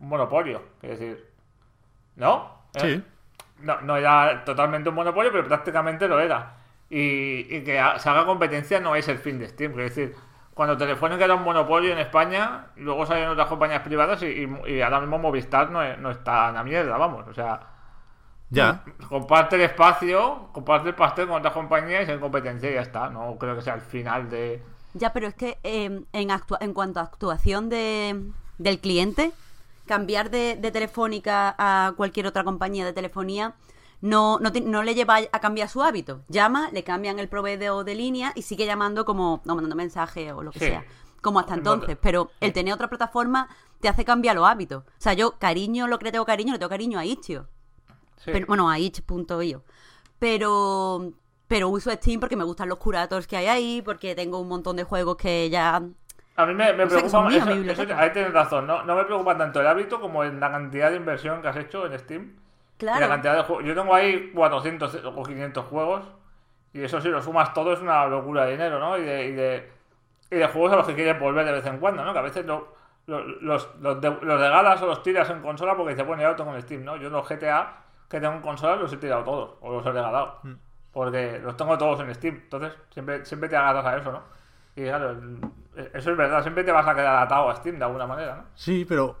un 0.00 0.08
monopolio. 0.08 0.62
Es 0.80 0.98
decir, 0.98 1.28
¿no? 2.16 2.62
¿Eh? 2.74 2.80
Sí. 2.80 3.02
No, 3.62 3.80
no 3.82 3.96
era 3.96 4.44
totalmente 4.44 4.88
un 4.88 4.94
monopolio, 4.94 5.30
pero 5.32 5.46
prácticamente 5.46 6.08
lo 6.08 6.18
era. 6.20 6.56
Y, 6.88 7.54
y 7.56 7.64
que 7.64 7.82
se 7.98 8.08
haga 8.08 8.24
competencia 8.26 8.80
no 8.80 8.94
es 8.94 9.08
el 9.08 9.18
fin 9.18 9.38
de 9.38 9.48
Steam. 9.48 9.72
Es 9.80 9.94
decir, 9.94 10.14
cuando 10.54 10.76
Telefónica 10.76 11.24
era 11.24 11.34
un 11.34 11.42
monopolio 11.42 11.92
en 11.92 11.98
España, 11.98 12.66
luego 12.76 13.06
salieron 13.06 13.32
otras 13.32 13.48
compañías 13.48 13.82
privadas 13.82 14.22
y, 14.22 14.26
y- 14.26 14.72
y 14.74 14.80
ahora 14.82 15.00
mismo 15.00 15.18
Movistar 15.18 15.70
no, 15.70 15.82
es- 15.82 15.98
no 15.98 16.10
está 16.10 16.48
en 16.48 16.54
la 16.54 16.64
mierda, 16.64 16.96
vamos. 16.96 17.26
O 17.28 17.34
sea, 17.34 17.60
Ya. 18.50 18.82
comparte 19.08 19.56
el 19.56 19.62
espacio, 19.62 20.48
comparte 20.52 20.88
el 20.90 20.94
pastel 20.94 21.26
con 21.26 21.38
otras 21.38 21.54
compañías 21.54 22.08
y 22.08 22.12
en 22.12 22.20
competencia 22.20 22.70
y 22.70 22.74
ya 22.74 22.82
está. 22.82 23.08
No 23.10 23.36
creo 23.38 23.56
que 23.56 23.62
sea 23.62 23.74
el 23.74 23.80
final 23.80 24.30
de. 24.30 24.62
Ya, 24.94 25.12
pero 25.12 25.26
es 25.26 25.34
que 25.34 25.58
eh, 25.64 26.02
en, 26.12 26.28
actua- 26.30 26.58
en 26.60 26.72
cuanto 26.72 27.00
a 27.00 27.04
actuación 27.04 27.68
de, 27.68 28.22
del 28.58 28.78
cliente, 28.78 29.32
cambiar 29.86 30.30
de, 30.30 30.56
de 30.56 30.70
Telefónica 30.70 31.54
a 31.58 31.92
cualquier 31.96 32.26
otra 32.28 32.44
compañía 32.44 32.84
de 32.84 32.92
telefonía 32.92 33.54
no, 34.04 34.38
no, 34.38 34.52
te- 34.52 34.60
no 34.60 34.82
le 34.82 34.94
lleva 34.94 35.16
a 35.32 35.40
cambiar 35.40 35.68
su 35.70 35.82
hábito. 35.82 36.20
Llama, 36.28 36.68
le 36.72 36.84
cambian 36.84 37.18
el 37.18 37.28
proveedor 37.28 37.84
de 37.86 37.94
línea 37.94 38.32
y 38.34 38.42
sigue 38.42 38.66
llamando 38.66 39.06
como, 39.06 39.40
no, 39.46 39.54
mandando 39.54 39.76
mensajes 39.76 40.30
o 40.32 40.42
lo 40.42 40.50
que 40.50 40.58
Sí. 40.58 40.66
sea, 40.66 40.84
como 41.22 41.38
hasta 41.40 41.54
En 41.54 41.60
entonces. 41.60 41.96
Pero 42.00 42.30
el 42.40 42.52
tener 42.52 42.74
otra 42.74 42.88
plataforma 42.88 43.48
te 43.80 43.88
hace 43.88 44.04
cambiar 44.04 44.36
los 44.36 44.46
hábitos. 44.46 44.84
O 44.84 44.90
sea, 44.98 45.14
yo 45.14 45.38
cariño, 45.38 45.86
lo 45.88 45.98
que 45.98 46.04
le 46.04 46.12
tengo 46.12 46.26
cariño, 46.26 46.52
le 46.52 46.58
tengo 46.58 46.68
cariño 46.68 46.98
a 46.98 47.06
Itch.io. 47.06 47.46
Sí. 48.18 48.30
Pero, 48.32 48.46
bueno, 48.46 48.68
a 48.70 48.78
itch.io. 48.78 49.62
Pero, 50.18 51.12
pero 51.48 51.68
uso 51.68 51.90
Steam 51.90 52.20
porque 52.20 52.36
me 52.36 52.44
gustan 52.44 52.68
los 52.68 52.78
curators 52.78 53.26
que 53.26 53.36
hay 53.36 53.46
ahí, 53.46 53.82
porque 53.82 54.14
tengo 54.14 54.38
un 54.38 54.48
montón 54.48 54.76
de 54.76 54.84
juegos 54.84 55.16
que 55.16 55.50
ya... 55.50 55.82
A 56.36 56.46
mí 56.46 56.54
me, 56.54 56.72
me 56.72 56.84
No 56.84 56.90
sé, 56.90 56.96
que 57.02 57.08
preocupa. 57.08 57.28
eso- 57.72 57.82
eso- 57.82 57.94
ahí 57.96 58.12
tienes 58.12 58.32
razón. 58.32 58.66
No, 58.66 58.84
no 58.84 58.96
me 58.96 59.04
preocupa 59.04 59.36
tanto 59.38 59.60
el 59.60 59.66
hábito 59.66 60.00
como 60.00 60.24
en 60.24 60.40
la 60.40 60.50
cantidad 60.50 60.90
de 60.90 60.96
inversión 60.96 61.42
que 61.42 61.48
has 61.48 61.56
hecho 61.56 61.86
en 61.86 61.98
Steam. 61.98 62.36
Y 62.92 63.00
la 63.00 63.06
Claro. 63.06 63.12
cantidad 63.12 63.36
de 63.36 63.42
juegos. 63.44 63.64
Yo 63.64 63.74
tengo 63.74 63.94
ahí 63.94 64.30
400 64.34 65.00
o 65.04 65.22
500 65.22 65.64
juegos. 65.66 66.04
Y 66.72 66.82
eso 66.82 67.00
si 67.00 67.08
lo 67.08 67.22
sumas 67.22 67.54
todo 67.54 67.72
es 67.72 67.80
una 67.80 68.06
locura 68.06 68.44
de 68.46 68.52
dinero, 68.52 68.78
¿no? 68.80 68.98
Y 68.98 69.02
de, 69.02 69.24
y 69.26 69.32
de, 69.32 69.70
y 70.30 70.36
de 70.36 70.46
juegos 70.48 70.72
a 70.72 70.76
los 70.76 70.86
que 70.86 70.94
quieres 70.94 71.18
volver 71.20 71.46
de 71.46 71.52
vez 71.52 71.66
en 71.66 71.78
cuando, 71.78 72.04
¿no? 72.04 72.12
Que 72.12 72.18
a 72.18 72.22
veces 72.22 72.44
lo- 72.46 72.74
lo- 73.06 73.24
los, 73.24 73.68
los, 73.80 74.00
de- 74.00 74.10
los 74.10 74.40
regalas 74.40 74.82
o 74.82 74.86
los 74.86 75.02
tiras 75.02 75.28
en 75.30 75.40
consola 75.40 75.76
porque 75.76 75.92
dices, 75.92 76.06
bueno, 76.06 76.22
ya 76.22 76.30
lo 76.30 76.36
tengo 76.36 76.54
en 76.54 76.62
Steam, 76.62 76.84
¿no? 76.84 76.96
Yo 76.96 77.10
los 77.10 77.28
GTA 77.28 77.76
que 78.08 78.20
tengo 78.20 78.34
en 78.34 78.40
consola 78.42 78.76
los 78.76 78.92
he 78.92 78.96
tirado 78.96 79.22
todos. 79.22 79.54
O 79.60 79.72
los 79.72 79.86
he 79.86 79.92
regalado. 79.92 80.40
Porque 80.92 81.38
los 81.42 81.56
tengo 81.56 81.78
todos 81.78 82.00
en 82.00 82.12
Steam. 82.14 82.34
Entonces 82.44 82.72
siempre, 82.90 83.24
siempre 83.24 83.48
te 83.48 83.56
agarras 83.56 83.84
a 83.86 83.96
eso, 83.96 84.10
¿no? 84.12 84.22
Y 84.76 84.82
claro, 84.82 85.10
el- 85.10 85.40
eso 85.92 86.10
es 86.10 86.16
verdad. 86.16 86.42
Siempre 86.42 86.64
te 86.64 86.72
vas 86.72 86.86
a 86.88 86.94
quedar 86.94 87.16
atado 87.22 87.50
a 87.50 87.56
Steam 87.56 87.78
de 87.78 87.84
alguna 87.84 88.06
manera, 88.08 88.34
¿no? 88.36 88.44
Sí, 88.54 88.84
pero 88.88 89.16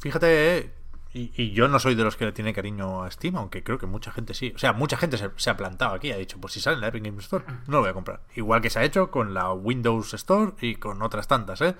fíjate, 0.00 0.58
eh, 0.58 0.74
y, 1.14 1.30
y 1.36 1.52
yo 1.52 1.68
no 1.68 1.78
soy 1.78 1.94
de 1.94 2.04
los 2.04 2.16
que 2.16 2.24
le 2.24 2.32
tiene 2.32 2.54
cariño 2.54 3.04
a 3.04 3.10
Steam, 3.10 3.36
aunque 3.36 3.62
creo 3.62 3.78
que 3.78 3.86
mucha 3.86 4.12
gente 4.12 4.32
sí. 4.32 4.52
O 4.54 4.58
sea, 4.58 4.72
mucha 4.72 4.96
gente 4.96 5.18
se, 5.18 5.50
ha 5.50 5.56
plantado 5.56 5.94
aquí, 5.94 6.10
ha 6.10 6.16
dicho, 6.16 6.38
pues 6.40 6.54
si 6.54 6.60
sale 6.60 6.76
en 6.76 6.80
la 6.80 6.88
Epic 6.88 7.04
Games 7.04 7.24
Store, 7.24 7.44
no 7.66 7.76
lo 7.76 7.80
voy 7.80 7.90
a 7.90 7.94
comprar. 7.94 8.20
Igual 8.34 8.62
que 8.62 8.70
se 8.70 8.78
ha 8.78 8.84
hecho 8.84 9.10
con 9.10 9.34
la 9.34 9.52
Windows 9.52 10.14
Store 10.14 10.52
y 10.60 10.76
con 10.76 11.02
otras 11.02 11.28
tantas, 11.28 11.60
¿eh? 11.60 11.74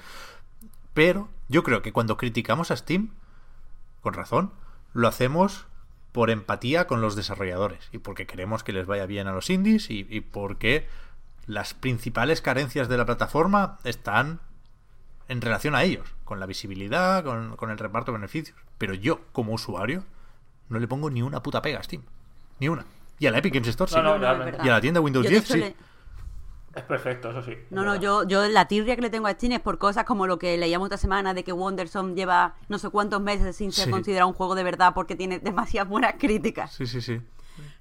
Pero 0.92 1.30
yo 1.48 1.62
creo 1.62 1.80
que 1.80 1.92
cuando 1.92 2.18
criticamos 2.18 2.70
a 2.70 2.76
Steam, 2.76 3.12
con 4.02 4.12
razón, 4.12 4.52
lo 4.92 5.08
hacemos 5.08 5.64
por 6.12 6.28
empatía 6.28 6.86
con 6.86 7.00
los 7.00 7.16
desarrolladores 7.16 7.88
y 7.90 7.98
porque 7.98 8.26
queremos 8.26 8.62
que 8.62 8.74
les 8.74 8.86
vaya 8.86 9.06
bien 9.06 9.28
a 9.28 9.32
los 9.32 9.48
indies 9.48 9.88
y, 9.88 10.06
y 10.10 10.20
porque 10.20 10.86
las 11.46 11.72
principales 11.72 12.42
carencias 12.42 12.88
de 12.90 12.98
la 12.98 13.06
plataforma 13.06 13.78
están 13.84 14.40
en 15.28 15.40
relación 15.40 15.74
a 15.74 15.84
ellos, 15.84 16.06
con 16.24 16.38
la 16.38 16.44
visibilidad, 16.44 17.24
con 17.24 17.70
el 17.70 17.78
reparto 17.78 18.12
de 18.12 18.18
beneficios. 18.18 18.58
Pero 18.82 18.94
yo, 18.94 19.20
como 19.30 19.52
usuario, 19.52 20.02
no 20.68 20.80
le 20.80 20.88
pongo 20.88 21.08
ni 21.08 21.22
una 21.22 21.40
puta 21.40 21.62
pega 21.62 21.78
a 21.78 21.84
Steam. 21.84 22.02
Ni 22.58 22.68
una. 22.68 22.84
Y 23.20 23.28
a 23.28 23.30
la 23.30 23.38
Epic 23.38 23.54
Games 23.54 23.68
Store 23.68 23.88
sí. 23.88 23.96
No, 24.02 24.18
no. 24.18 24.48
Y 24.64 24.68
a 24.68 24.72
la 24.72 24.80
tienda 24.80 25.00
Windows 25.00 25.22
Yo, 25.24 25.30
de 25.30 25.36
10 25.36 25.44
hecho, 25.44 25.52
sí. 25.54 25.60
le- 25.60 25.76
Es 26.74 26.82
perfecto, 26.82 27.30
eso 27.30 27.42
sí. 27.44 27.56
No, 27.70 27.84
no, 27.84 27.94
yo, 27.94 28.24
yo 28.26 28.48
la 28.48 28.66
tirria 28.66 28.96
que 28.96 29.02
le 29.02 29.08
tengo 29.10 29.28
a 29.28 29.32
Steam 29.34 29.52
es 29.52 29.60
por 29.60 29.78
cosas 29.78 30.04
como 30.04 30.26
lo 30.26 30.36
que 30.40 30.56
leíamos 30.58 30.86
esta 30.86 30.96
semana 30.96 31.32
de 31.32 31.44
que 31.44 31.52
Wonderson 31.52 32.16
lleva 32.16 32.56
no 32.68 32.76
sé 32.78 32.90
cuántos 32.90 33.20
meses 33.22 33.54
sin 33.54 33.70
ser 33.70 33.84
Sí. 33.84 33.90
considerado 33.92 34.26
un 34.26 34.34
juego 34.34 34.56
de 34.56 34.64
verdad 34.64 34.94
porque 34.94 35.14
tiene 35.14 35.38
demasiadas 35.38 35.88
buenas 35.88 36.14
críticas. 36.18 36.72
Sí, 36.72 36.86
sí, 36.88 37.00
sí. 37.00 37.20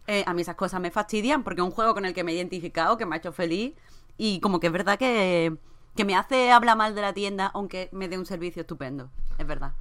Eh, 0.06 0.23
a 0.28 0.36
mí 0.36 0.44
esas 0.44 0.53
cosas 0.56 0.80
me 0.82 0.91
fastidian 0.91 1.41
porque 1.44 1.61
es 1.61 1.65
un 1.65 1.72
juego 1.72 1.95
con 1.95 2.06
el 2.06 2.14
que 2.14 2.23
me 2.23 2.34
he 2.34 2.36
identificado, 2.36 2.95
que 2.98 3.07
me 3.07 3.15
ha 3.15 3.18
hecho 3.18 3.32
feliz 3.32 3.73
y 4.19 4.40
como 4.40 4.60
que 4.60 4.68
es 4.68 4.73
verdad 4.73 4.99
que, 4.99 5.56
que 5.95 6.06
me 6.06 6.15
hace 6.15 6.52
hablar 6.52 6.78
mal 6.78 6.94
de 6.94 7.02
la 7.02 7.14
tienda 7.14 7.48
aunque 7.56 7.90
me 7.91 8.07
dé 8.07 8.19
un 8.19 8.28
servicio 8.28 8.61
estupendo. 8.61 9.10
Es 9.40 9.48
verdad. 9.48 9.72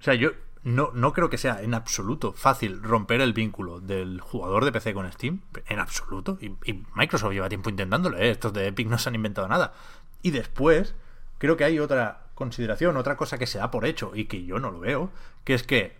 O 0.00 0.02
sea, 0.02 0.14
yo 0.14 0.30
no, 0.62 0.90
no 0.94 1.12
creo 1.12 1.30
que 1.30 1.38
sea 1.38 1.62
en 1.62 1.74
absoluto 1.74 2.32
fácil 2.32 2.82
romper 2.82 3.20
el 3.20 3.32
vínculo 3.32 3.80
del 3.80 4.20
jugador 4.20 4.64
de 4.64 4.72
PC 4.72 4.94
con 4.94 5.10
Steam. 5.12 5.40
En 5.68 5.78
absoluto. 5.78 6.38
Y, 6.40 6.56
Microsoft 6.94 7.32
lleva 7.32 7.48
tiempo 7.48 7.70
intentándolo, 7.70 8.18
¿eh? 8.18 8.30
Estos 8.30 8.52
de 8.52 8.66
Epic 8.66 8.88
no 8.88 8.98
se 8.98 9.08
han 9.08 9.14
inventado 9.14 9.46
nada. 9.46 9.74
Y 10.22 10.32
después, 10.32 10.94
creo 11.38 11.56
que 11.56 11.64
hay 11.64 11.78
otra 11.78 12.26
consideración, 12.34 12.96
otra 12.96 13.16
cosa 13.16 13.38
que 13.38 13.46
se 13.46 13.58
da 13.58 13.70
por 13.70 13.86
hecho 13.86 14.12
y 14.14 14.24
que 14.24 14.44
yo 14.44 14.58
no 14.58 14.70
lo 14.70 14.80
veo, 14.80 15.10
que 15.44 15.54
es 15.54 15.62
que 15.62 15.96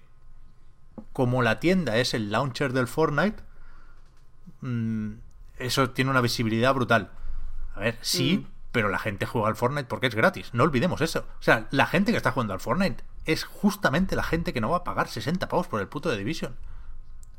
como 1.13 1.43
la 1.43 1.61
tienda 1.61 1.99
es 1.99 2.13
el 2.13 2.31
launcher 2.31 2.73
del 2.73 2.89
Fortnite, 2.89 3.43
mm, 4.63 5.13
eso 5.59 5.91
tiene 5.91 6.11
una 6.11 6.21
visibilidad 6.21 6.75
brutal. 6.75 7.11
A 7.75 7.81
ver, 7.81 7.99
sí, 8.01 8.47
pero 8.77 8.91
la 8.91 8.99
gente 8.99 9.25
juega 9.25 9.49
al 9.49 9.57
Fortnite 9.57 9.87
porque 9.87 10.07
es 10.07 10.15
gratis. 10.15 10.51
No 10.53 10.63
olvidemos 10.63 11.01
eso. 11.01 11.21
O 11.41 11.43
sea, 11.43 11.67
la 11.71 11.87
gente 11.87 12.13
que 12.13 12.19
está 12.19 12.33
jugando 12.33 12.53
al 12.53 12.61
Fortnite 12.61 13.03
es 13.25 13.45
justamente 13.45 14.17
la 14.17 14.23
gente 14.23 14.53
que 14.53 14.61
no 14.61 14.69
va 14.69 14.77
a 14.77 14.85
pagar 14.85 15.09
60 15.09 15.49
pavos 15.49 15.67
por 15.67 15.81
el 15.81 15.89
puto 15.89 16.11
de 16.11 16.19
Division. 16.19 16.55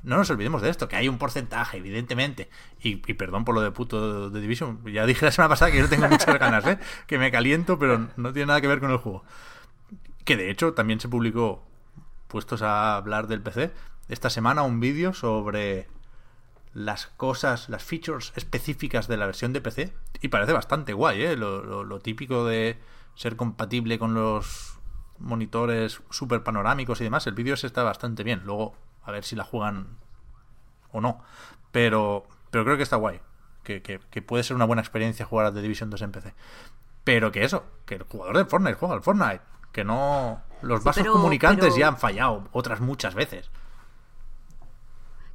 No 0.01 0.17
nos 0.17 0.31
olvidemos 0.31 0.63
de 0.63 0.71
esto, 0.71 0.87
que 0.87 0.95
hay 0.95 1.07
un 1.07 1.19
porcentaje, 1.19 1.77
evidentemente. 1.77 2.49
Y, 2.81 3.03
y 3.07 3.13
perdón 3.13 3.45
por 3.45 3.53
lo 3.53 3.61
de 3.61 3.69
puto 3.69 4.31
de 4.31 4.41
Division. 4.41 4.83
Ya 4.91 5.05
dije 5.05 5.25
la 5.25 5.31
semana 5.31 5.49
pasada 5.49 5.69
que 5.69 5.77
yo 5.77 5.87
tengo 5.87 6.07
muchas 6.09 6.39
ganas, 6.39 6.65
¿eh? 6.65 6.79
Que 7.05 7.19
me 7.19 7.29
caliento, 7.29 7.77
pero 7.77 8.07
no 8.17 8.33
tiene 8.33 8.47
nada 8.47 8.59
que 8.59 8.67
ver 8.67 8.79
con 8.79 8.89
el 8.89 8.97
juego. 8.97 9.23
Que 10.25 10.37
de 10.37 10.49
hecho 10.49 10.73
también 10.73 10.99
se 10.99 11.07
publicó, 11.07 11.63
puestos 12.27 12.63
a 12.63 12.95
hablar 12.95 13.27
del 13.27 13.43
PC, 13.43 13.71
esta 14.09 14.31
semana 14.31 14.63
un 14.63 14.79
vídeo 14.79 15.13
sobre 15.13 15.87
las 16.77 17.07
cosas, 17.07 17.69
las 17.69 17.83
features 17.83 18.33
específicas 18.35 19.07
de 19.07 19.17
la 19.17 19.25
versión 19.25 19.51
de 19.51 19.61
PC. 19.61 19.93
Y 20.21 20.27
parece 20.27 20.53
bastante 20.53 20.93
guay, 20.93 21.23
¿eh? 21.23 21.35
Lo, 21.35 21.63
lo- 21.63 21.83
lo 21.83 21.99
típico 21.99 22.45
de 22.45 22.79
ser 23.15 23.35
compatible 23.35 23.97
con 23.97 24.13
los 24.13 24.77
monitores 25.17 26.01
super 26.11 26.43
panorámicos 26.43 27.01
y 27.01 27.05
demás. 27.05 27.25
El 27.25 27.33
vídeo 27.33 27.55
ese 27.55 27.65
está 27.65 27.81
bastante 27.81 28.23
bien. 28.23 28.43
Luego, 28.45 28.75
a 29.03 29.11
ver 29.11 29.23
si 29.23 29.35
la 29.35 29.43
juegan 29.43 29.97
o 30.91 31.01
no. 31.01 31.23
Pero, 31.71 32.27
pero 32.51 32.63
creo 32.63 32.77
que 32.77 32.83
está 32.83 32.95
guay. 32.97 33.21
Que, 33.63 33.81
que- 33.81 33.99
que 34.11 34.21
puede 34.21 34.43
ser 34.43 34.55
una 34.55 34.65
buena 34.65 34.81
experiencia 34.83 35.25
jugar 35.25 35.47
a 35.47 35.53
The 35.53 35.61
Division 35.63 35.89
2 35.89 36.01
en 36.03 36.11
PC. 36.11 36.33
Pero 37.03 37.31
que 37.31 37.43
eso, 37.43 37.65
que 37.87 37.95
el 37.95 38.03
jugador 38.03 38.37
de 38.37 38.45
Fortnite 38.45 38.75
juega 38.75 38.93
al 38.93 39.01
Fortnite. 39.01 39.41
Que 39.71 39.83
no. 39.83 40.43
Los 40.61 40.81
Sí, 40.81 40.85
vasos 40.85 41.01
pero- 41.01 41.13
comunicantes 41.13 41.65
pero- 41.69 41.77
ya 41.77 41.87
han 41.87 41.97
fallado 41.97 42.47
otras 42.51 42.81
muchas 42.81 43.15
veces. 43.15 43.49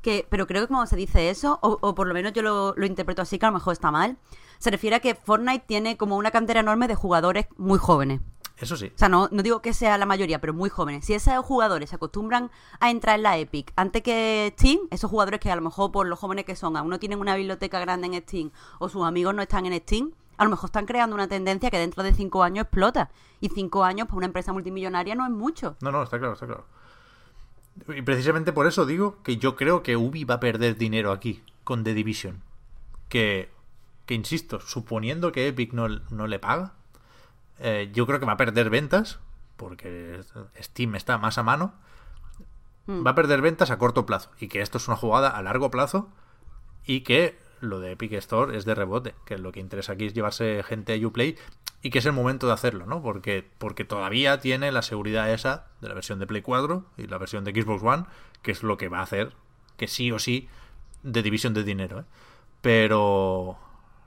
Que, 0.02 0.26
pero 0.28 0.46
creo 0.46 0.62
que 0.62 0.68
cuando 0.68 0.86
se 0.86 0.96
dice 0.96 1.30
eso, 1.30 1.58
o, 1.62 1.78
o 1.80 1.94
por 1.94 2.06
lo 2.06 2.14
menos 2.14 2.32
yo 2.32 2.42
lo, 2.42 2.74
lo 2.76 2.86
interpreto 2.86 3.22
así, 3.22 3.38
que 3.38 3.46
a 3.46 3.50
lo 3.50 3.54
mejor 3.54 3.72
está 3.72 3.90
mal, 3.90 4.18
se 4.58 4.70
refiere 4.70 4.96
a 4.96 5.00
que 5.00 5.14
Fortnite 5.14 5.64
tiene 5.66 5.96
como 5.96 6.16
una 6.16 6.30
cantera 6.30 6.60
enorme 6.60 6.88
de 6.88 6.94
jugadores 6.94 7.46
muy 7.56 7.78
jóvenes. 7.78 8.20
Eso 8.58 8.76
sí. 8.76 8.92
O 8.94 8.98
sea, 8.98 9.08
no, 9.08 9.28
no 9.32 9.42
digo 9.42 9.60
que 9.60 9.74
sea 9.74 9.98
la 9.98 10.06
mayoría, 10.06 10.40
pero 10.40 10.54
muy 10.54 10.70
jóvenes. 10.70 11.04
Si 11.04 11.14
esos 11.14 11.44
jugadores 11.44 11.90
se 11.90 11.96
acostumbran 11.96 12.50
a 12.78 12.90
entrar 12.90 13.16
en 13.16 13.22
la 13.24 13.36
Epic 13.38 13.72
antes 13.74 14.02
que 14.02 14.54
Steam, 14.56 14.78
esos 14.90 15.10
jugadores 15.10 15.40
que 15.40 15.50
a 15.50 15.56
lo 15.56 15.62
mejor 15.62 15.90
por 15.90 16.06
los 16.06 16.18
jóvenes 16.18 16.44
que 16.44 16.54
son, 16.54 16.76
aún 16.76 16.90
no 16.90 17.00
tienen 17.00 17.18
una 17.18 17.34
biblioteca 17.34 17.80
grande 17.80 18.06
en 18.06 18.22
Steam 18.22 18.50
o 18.78 18.88
sus 18.88 19.04
amigos 19.04 19.34
no 19.34 19.42
están 19.42 19.66
en 19.66 19.80
Steam, 19.80 20.12
a 20.36 20.44
lo 20.44 20.50
mejor 20.50 20.68
están 20.68 20.86
creando 20.86 21.14
una 21.14 21.28
tendencia 21.28 21.70
que 21.70 21.78
dentro 21.78 22.02
de 22.02 22.14
cinco 22.14 22.42
años 22.42 22.64
explota. 22.64 23.10
Y 23.40 23.48
cinco 23.48 23.82
años 23.82 24.06
para 24.06 24.18
una 24.18 24.26
empresa 24.26 24.52
multimillonaria 24.52 25.14
no 25.16 25.24
es 25.24 25.32
mucho. 25.32 25.76
No, 25.80 25.90
no, 25.90 26.02
está 26.02 26.18
claro, 26.18 26.34
está 26.34 26.46
claro. 26.46 26.64
Y 27.88 28.02
precisamente 28.02 28.52
por 28.52 28.66
eso 28.66 28.86
digo 28.86 29.22
que 29.22 29.36
yo 29.38 29.56
creo 29.56 29.82
que 29.82 29.96
Ubi 29.96 30.24
va 30.24 30.34
a 30.34 30.40
perder 30.40 30.76
dinero 30.76 31.12
aquí 31.12 31.42
con 31.64 31.84
The 31.84 31.94
Division. 31.94 32.42
Que, 33.08 33.50
que 34.06 34.14
insisto, 34.14 34.60
suponiendo 34.60 35.32
que 35.32 35.48
Epic 35.48 35.72
no, 35.72 35.88
no 35.88 36.26
le 36.26 36.38
paga, 36.38 36.74
eh, 37.58 37.90
yo 37.92 38.06
creo 38.06 38.20
que 38.20 38.26
va 38.26 38.32
a 38.32 38.36
perder 38.36 38.70
ventas, 38.70 39.20
porque 39.56 40.20
Steam 40.60 40.94
está 40.96 41.18
más 41.18 41.38
a 41.38 41.42
mano. 41.42 41.74
Va 42.88 43.12
a 43.12 43.14
perder 43.14 43.40
ventas 43.40 43.70
a 43.70 43.78
corto 43.78 44.06
plazo. 44.06 44.30
Y 44.40 44.48
que 44.48 44.60
esto 44.60 44.78
es 44.78 44.88
una 44.88 44.96
jugada 44.96 45.30
a 45.30 45.40
largo 45.42 45.70
plazo. 45.70 46.08
Y 46.84 47.02
que 47.02 47.38
lo 47.60 47.78
de 47.78 47.92
Epic 47.92 48.12
Store 48.14 48.56
es 48.56 48.64
de 48.64 48.74
rebote. 48.74 49.14
Que 49.24 49.38
lo 49.38 49.52
que 49.52 49.60
interesa 49.60 49.92
aquí 49.92 50.06
es 50.06 50.14
llevarse 50.14 50.64
gente 50.64 50.92
a 50.92 51.06
Uplay. 51.06 51.36
Y 51.82 51.90
que 51.90 51.98
es 51.98 52.06
el 52.06 52.12
momento 52.12 52.46
de 52.46 52.52
hacerlo, 52.52 52.86
¿no? 52.86 53.02
Porque, 53.02 53.50
porque 53.58 53.84
todavía 53.84 54.38
tiene 54.38 54.70
la 54.70 54.82
seguridad 54.82 55.32
esa 55.32 55.66
de 55.80 55.88
la 55.88 55.94
versión 55.94 56.20
de 56.20 56.26
Play 56.28 56.42
4 56.42 56.84
y 56.96 57.08
la 57.08 57.18
versión 57.18 57.42
de 57.44 57.50
Xbox 57.50 57.82
One, 57.82 58.04
que 58.42 58.52
es 58.52 58.62
lo 58.62 58.76
que 58.76 58.88
va 58.88 59.00
a 59.00 59.02
hacer 59.02 59.34
que 59.76 59.88
sí 59.88 60.12
o 60.12 60.18
sí 60.20 60.48
de 61.02 61.22
división 61.22 61.54
de 61.54 61.64
dinero, 61.64 62.00
¿eh? 62.00 62.04
Pero. 62.60 63.58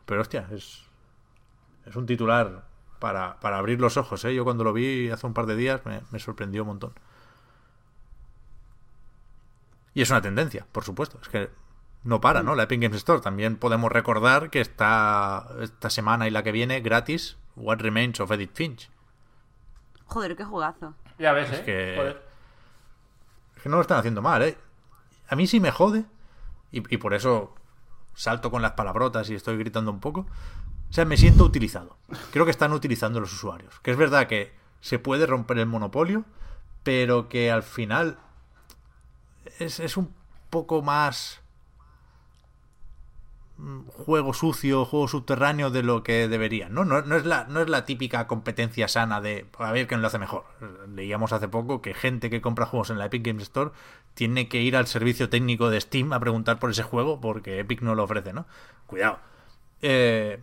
Pero 0.05 0.21
hostia, 0.21 0.47
es. 0.51 0.83
Es 1.85 1.95
un 1.95 2.05
titular 2.05 2.65
para, 2.99 3.39
para 3.41 3.57
abrir 3.57 3.81
los 3.81 3.97
ojos, 3.97 4.23
¿eh? 4.25 4.33
Yo 4.33 4.43
cuando 4.43 4.63
lo 4.63 4.73
vi 4.73 5.09
hace 5.09 5.27
un 5.27 5.33
par 5.33 5.45
de 5.45 5.55
días 5.55 5.85
me, 5.85 6.01
me 6.11 6.19
sorprendió 6.19 6.63
un 6.63 6.69
montón. 6.69 6.93
Y 9.93 10.01
es 10.01 10.09
una 10.09 10.21
tendencia, 10.21 10.65
por 10.71 10.83
supuesto. 10.83 11.19
Es 11.21 11.27
que 11.27 11.49
no 12.03 12.21
para, 12.21 12.41
¿no? 12.41 12.55
La 12.55 12.63
Epic 12.63 12.81
Games 12.81 12.97
Store. 12.97 13.21
También 13.21 13.57
podemos 13.57 13.91
recordar 13.91 14.49
que 14.49 14.61
está 14.61 15.47
esta 15.61 15.89
semana 15.89 16.27
y 16.27 16.31
la 16.31 16.43
que 16.43 16.51
viene 16.51 16.79
gratis 16.79 17.37
What 17.55 17.77
Remains 17.79 18.19
of 18.19 18.31
Edith 18.31 18.51
Finch. 18.53 18.89
Joder, 20.07 20.35
qué 20.35 20.43
jugazo. 20.43 20.93
Ya 21.17 21.31
ves, 21.31 21.51
Es 21.51 21.59
¿eh? 21.59 21.63
que- 21.63 21.93
Joder. 21.97 22.25
Es 23.55 23.63
que 23.63 23.69
no 23.69 23.75
lo 23.77 23.81
están 23.81 23.99
haciendo 23.99 24.21
mal, 24.21 24.41
¿eh? 24.43 24.57
A 25.29 25.35
mí 25.35 25.47
sí 25.47 25.59
me 25.59 25.71
jode. 25.71 26.05
Y, 26.71 26.79
y 26.93 26.97
por 26.97 27.13
eso 27.13 27.55
salto 28.13 28.51
con 28.51 28.61
las 28.61 28.73
palabrotas 28.73 29.29
y 29.29 29.35
estoy 29.35 29.57
gritando 29.57 29.91
un 29.91 29.99
poco. 29.99 30.27
O 30.89 30.93
sea, 30.93 31.05
me 31.05 31.17
siento 31.17 31.43
utilizado. 31.43 31.97
Creo 32.31 32.45
que 32.45 32.51
están 32.51 32.73
utilizando 32.73 33.19
los 33.19 33.33
usuarios. 33.33 33.79
Que 33.81 33.91
es 33.91 33.97
verdad 33.97 34.27
que 34.27 34.53
se 34.81 34.99
puede 34.99 35.25
romper 35.25 35.57
el 35.57 35.65
monopolio, 35.65 36.25
pero 36.83 37.27
que 37.29 37.51
al 37.51 37.63
final 37.63 38.17
es, 39.59 39.79
es 39.79 39.97
un 39.97 40.13
poco 40.49 40.81
más 40.81 41.41
juego 43.87 44.33
sucio, 44.33 44.83
juego 44.83 45.07
subterráneo 45.07 45.69
de 45.69 45.81
lo 45.81 46.03
que 46.03 46.27
deberían, 46.27 46.73
¿no? 46.73 46.83
No, 46.83 47.01
no 47.01 47.15
es 47.15 47.25
la, 47.25 47.45
no 47.45 47.61
es 47.61 47.69
la 47.69 47.85
típica 47.85 48.27
competencia 48.27 48.87
sana 48.87 49.21
de 49.21 49.45
a 49.57 49.71
ver 49.71 49.87
quién 49.87 50.01
lo 50.01 50.07
hace 50.07 50.19
mejor. 50.19 50.43
Leíamos 50.93 51.31
hace 51.31 51.47
poco 51.47 51.81
que 51.81 51.93
gente 51.93 52.29
que 52.29 52.41
compra 52.41 52.65
juegos 52.65 52.89
en 52.89 52.97
la 52.97 53.05
Epic 53.05 53.25
Games 53.25 53.43
Store 53.43 53.71
tiene 54.13 54.49
que 54.49 54.61
ir 54.61 54.75
al 54.75 54.87
servicio 54.87 55.29
técnico 55.29 55.69
de 55.69 55.79
Steam 55.79 56.11
a 56.11 56.19
preguntar 56.19 56.59
por 56.59 56.71
ese 56.71 56.83
juego 56.83 57.21
porque 57.21 57.59
Epic 57.59 57.81
no 57.81 57.95
lo 57.95 58.03
ofrece, 58.03 58.33
¿no? 58.33 58.45
Cuidado. 58.87 59.19
Eh, 59.81 60.39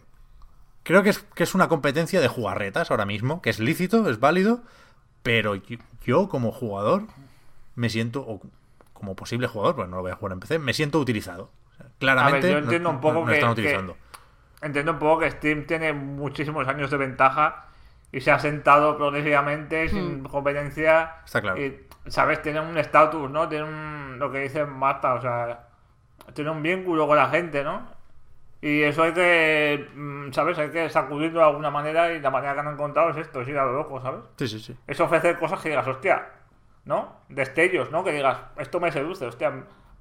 creo 0.83 1.03
que 1.03 1.11
es, 1.11 1.19
que 1.19 1.43
es 1.43 1.55
una 1.55 1.69
competencia 1.69 2.21
de 2.21 2.29
jugarretas 2.29 2.91
ahora 2.91 3.05
mismo, 3.05 3.43
que 3.43 3.51
es 3.51 3.61
lícito, 3.61 4.09
es 4.09 4.21
válido, 4.21 4.63
pero 5.23 5.55
yo, 5.55 5.79
yo 6.05 6.29
como 6.29 6.51
jugador 6.51 7.05
me 7.75 7.91
siento, 7.91 8.21
o 8.21 8.41
como 8.95 9.17
posible 9.17 9.49
jugador, 9.49 9.77
pues 9.77 9.89
no 9.89 9.97
lo 9.97 10.03
voy 10.03 10.13
a 10.13 10.17
jugar 10.17 10.33
en 10.33 10.41
PC, 10.41 10.59
me 10.59 10.73
siento 10.73 10.99
utilizado. 10.99 11.51
Claramente 11.99 12.51
yo 12.51 12.59
entiendo 12.59 12.89
no- 12.91 12.95
un 12.97 13.01
poco 13.01 13.15
no, 13.15 13.21
no 13.21 13.27
que- 13.27 13.35
están 13.35 13.55
que- 13.55 13.61
utilizando. 13.61 13.97
Entiendo 14.61 14.93
un 14.93 14.99
poco 14.99 15.21
que 15.21 15.31
Steam 15.31 15.67
tiene 15.67 15.93
muchísimos 15.93 16.67
años 16.69 16.91
de 16.91 16.97
ventaja 16.97 17.67
y 18.13 18.21
se 18.21 18.31
ha 18.31 18.39
sentado 18.39 18.97
progresivamente 18.97 19.89
sin 19.89 20.23
competencia. 20.23 21.17
Está 21.25 21.41
claro. 21.41 21.61
Y, 21.61 21.87
¿sabes? 22.07 22.43
Tiene 22.43 22.61
un 22.61 22.77
estatus, 22.79 23.29
¿no? 23.31 23.49
Tiene 23.49 23.65
un, 23.65 24.19
lo 24.19 24.31
que 24.31 24.39
dice 24.41 24.65
Marta, 24.65 25.15
o 25.15 25.21
sea, 25.21 25.67
tiene 26.35 26.51
un 26.51 26.63
vínculo 26.63 27.07
con 27.09 27.17
la 27.17 27.29
gente, 27.29 27.65
¿no? 27.65 27.91
Y 28.61 28.83
eso 28.83 29.03
hay 29.03 29.13
que, 29.13 29.89
mm, 29.97 30.31
¿sabes? 30.33 30.57
Hay 30.59 30.71
que 30.71 30.89
sacudirlo 30.89 31.41
de 31.41 31.47
alguna 31.47 31.71
manera 31.73 32.13
y 32.13 32.21
la 32.21 32.31
manera 32.31 32.55
que 32.55 32.61
han 32.61 32.69
encontrado 32.69 33.11
es 33.11 33.17
esto, 33.17 33.41
es 33.41 33.49
ir 33.49 33.59
a 33.59 33.65
lo 33.65 33.73
loco, 33.73 34.01
¿sabes? 34.01 34.21
Sí, 34.37 34.47
sí, 34.47 34.61
sí. 34.61 34.77
Es 34.87 35.01
ofrecer 35.01 35.37
cosas 35.41 35.59
que 35.61 35.71
digas, 35.71 35.89
hostia, 35.89 36.29
¿no? 36.85 37.17
Destellos, 37.29 37.91
¿no? 37.91 38.05
Que 38.05 38.13
digas, 38.13 38.37
esto 38.59 38.79
me 38.79 38.93
seduce, 38.93 39.27
hostia. 39.27 39.53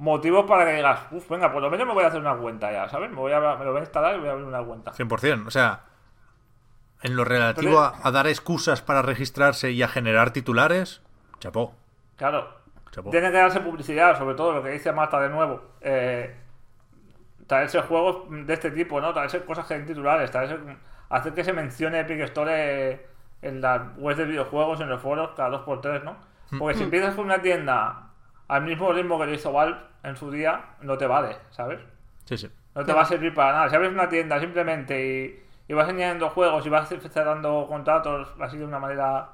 Motivos 0.02 0.46
para 0.48 0.66
que 0.66 0.78
digas, 0.78 1.00
uff, 1.12 1.30
venga, 1.30 1.54
por 1.54 1.62
lo 1.62 1.70
menos 1.70 1.86
me 1.86 1.94
voy 1.94 2.04
a 2.04 2.08
hacer 2.08 2.20
una 2.20 2.36
cuenta 2.36 2.72
ya, 2.72 2.90
¿sabes? 2.90 3.12
Me, 3.12 3.18
voy 3.18 3.32
a, 3.34 3.40
me 3.40 3.64
lo 3.64 3.72
voy 3.72 3.82
a 3.82 3.84
instalar 3.84 4.16
y 4.16 4.20
voy 4.20 4.30
a 4.30 4.32
abrir 4.32 4.48
una 4.48 4.64
cuenta. 4.64 4.92
100%. 4.94 5.46
O 5.46 5.52
sea, 5.52 5.82
en 7.04 7.16
lo 7.16 7.24
relativo 7.24 7.80
a, 7.80 8.00
a 8.02 8.10
dar 8.10 8.26
excusas 8.26 8.82
para 8.82 9.04
registrarse 9.04 9.70
y 9.70 9.84
a 9.84 9.88
generar 9.88 10.32
titulares, 10.34 11.04
chapó. 11.38 11.76
Claro. 12.16 12.50
Chapo. 12.90 13.12
tiene 13.12 13.30
que 13.30 13.38
darse 13.38 13.60
publicidad, 13.60 14.18
sobre 14.18 14.34
todo 14.34 14.54
lo 14.54 14.64
que 14.64 14.72
dice 14.72 14.92
Marta 14.92 15.20
de 15.20 15.30
nuevo. 15.30 15.62
Eh, 15.82 16.36
traerse 17.46 17.80
juegos 17.82 18.26
de 18.28 18.54
este 18.56 18.72
tipo, 18.72 19.00
¿no? 19.02 19.14
Traerse 19.14 19.46
cosas 19.46 19.68
que 19.68 19.76
en 19.76 19.86
titulares, 19.86 20.32
traerse, 20.32 20.58
hacer 21.10 21.36
que 21.36 21.44
se 21.44 21.54
mencione 21.54 22.00
Epic 22.00 22.22
Store 22.22 23.06
en 23.44 23.62
las 23.62 23.82
webs 23.98 24.18
de 24.18 24.26
videojuegos, 24.26 24.82
en 24.82 24.90
los 24.90 25.00
foros, 25.00 25.34
cada 25.38 25.50
dos 25.50 25.62
por 25.62 25.80
tres, 25.80 26.04
¿no? 26.04 26.18
Porque 26.58 26.80
si 26.80 26.84
empiezas 26.84 27.14
con 27.14 27.26
una 27.26 27.40
tienda 27.40 28.11
al 28.52 28.64
mismo 28.64 28.92
ritmo 28.92 29.18
que 29.18 29.28
lo 29.28 29.34
hizo 29.34 29.54
Valve 29.54 29.80
en 30.04 30.18
su 30.18 30.30
día, 30.30 30.62
no 30.82 30.98
te 30.98 31.08
vale, 31.08 31.38
¿sabes? 31.52 31.80
Sí, 32.26 32.38
sí. 32.38 32.50
No 32.76 32.84
te 32.84 32.92
va 32.92 33.04
a 33.04 33.06
servir 33.06 33.34
para 33.34 33.54
nada. 33.54 33.70
Si 33.70 33.76
abres 33.78 33.94
una 33.94 34.10
tienda 34.10 34.42
simplemente 34.42 35.00
y, 35.00 35.72
y 35.72 35.74
vas 35.74 35.88
añadiendo 35.88 36.30
juegos 36.30 36.66
y 36.66 36.70
vas 36.70 36.90
cerrando 36.90 37.66
contratos 37.70 38.28
así 38.42 38.58
de 38.58 38.66
una 38.66 38.78
manera, 38.78 39.30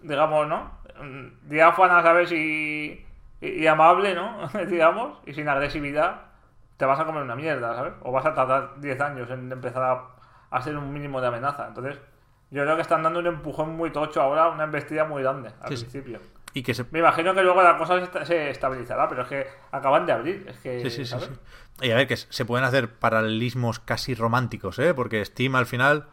digamos, 0.00 0.48
¿no? 0.48 0.70
Mm, 1.02 1.50
Diáfana, 1.50 2.02
¿sabes? 2.02 2.32
Y, 2.32 3.04
y, 3.42 3.46
y 3.46 3.66
amable, 3.66 4.14
¿no? 4.14 4.48
digamos, 4.70 5.18
y 5.26 5.34
sin 5.34 5.46
agresividad, 5.46 6.22
te 6.78 6.86
vas 6.86 6.98
a 6.98 7.04
comer 7.04 7.22
una 7.22 7.36
mierda, 7.36 7.74
¿sabes? 7.74 7.92
O 8.00 8.10
vas 8.10 8.24
a 8.24 8.32
tardar 8.32 8.80
10 8.80 8.98
años 9.02 9.30
en 9.30 9.52
empezar 9.52 9.82
a, 9.82 10.02
a 10.48 10.62
ser 10.62 10.78
un 10.78 10.90
mínimo 10.90 11.20
de 11.20 11.26
amenaza. 11.26 11.68
Entonces, 11.68 12.00
yo 12.50 12.62
creo 12.62 12.76
que 12.76 12.82
están 12.82 13.02
dando 13.02 13.20
un 13.20 13.26
empujón 13.26 13.76
muy 13.76 13.90
tocho 13.90 14.22
ahora, 14.22 14.48
una 14.48 14.64
embestida 14.64 15.04
muy 15.04 15.22
grande 15.22 15.52
al 15.60 15.76
Sí, 15.76 15.76
sí. 15.76 16.16
Y 16.52 16.62
que 16.64 16.74
se... 16.74 16.84
Me 16.90 16.98
imagino 16.98 17.32
que 17.34 17.42
luego 17.42 17.62
la 17.62 17.78
cosa 17.78 17.96
se 17.98 18.04
esta- 18.04 18.24
se 18.24 18.50
estabilizará, 18.50 19.08
pero 19.08 19.22
es 19.22 19.28
que 19.28 19.46
acaban 19.70 20.04
de 20.06 20.12
abrir. 20.12 20.46
Es 20.48 20.58
que, 20.58 20.80
Sí, 20.82 20.90
sí, 20.90 20.96
sí, 21.04 21.10
¿sabes? 21.10 21.26
sí. 21.80 21.86
Y 21.86 21.90
a 21.92 21.96
ver, 21.96 22.06
que 22.08 22.16
se 22.16 22.44
pueden 22.44 22.64
hacer 22.64 22.92
paralelismos 22.94 23.78
casi 23.78 24.14
románticos, 24.14 24.78
¿eh? 24.80 24.92
Porque 24.94 25.24
Steam 25.24 25.54
al 25.54 25.66
final 25.66 26.06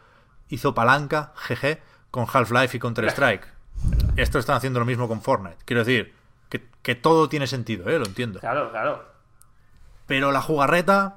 hizo 0.48 0.74
palanca, 0.74 1.32
GG, 1.48 1.78
con 2.10 2.26
Half-Life 2.32 2.76
y 2.76 2.80
Counter-Strike. 2.84 3.46
Esto 4.16 4.38
están 4.38 4.56
haciendo 4.56 4.78
lo 4.80 4.86
mismo 4.86 5.08
con 5.08 5.20
Fortnite. 5.22 5.58
Quiero 5.64 5.84
decir, 5.84 6.14
que, 6.48 6.66
que 6.82 6.94
todo 6.94 7.28
tiene 7.28 7.46
sentido, 7.46 7.88
¿eh? 7.90 7.98
Lo 7.98 8.06
entiendo. 8.06 8.38
Claro, 8.40 8.70
claro. 8.70 9.04
Pero 10.06 10.30
la 10.32 10.40
jugarreta... 10.40 11.16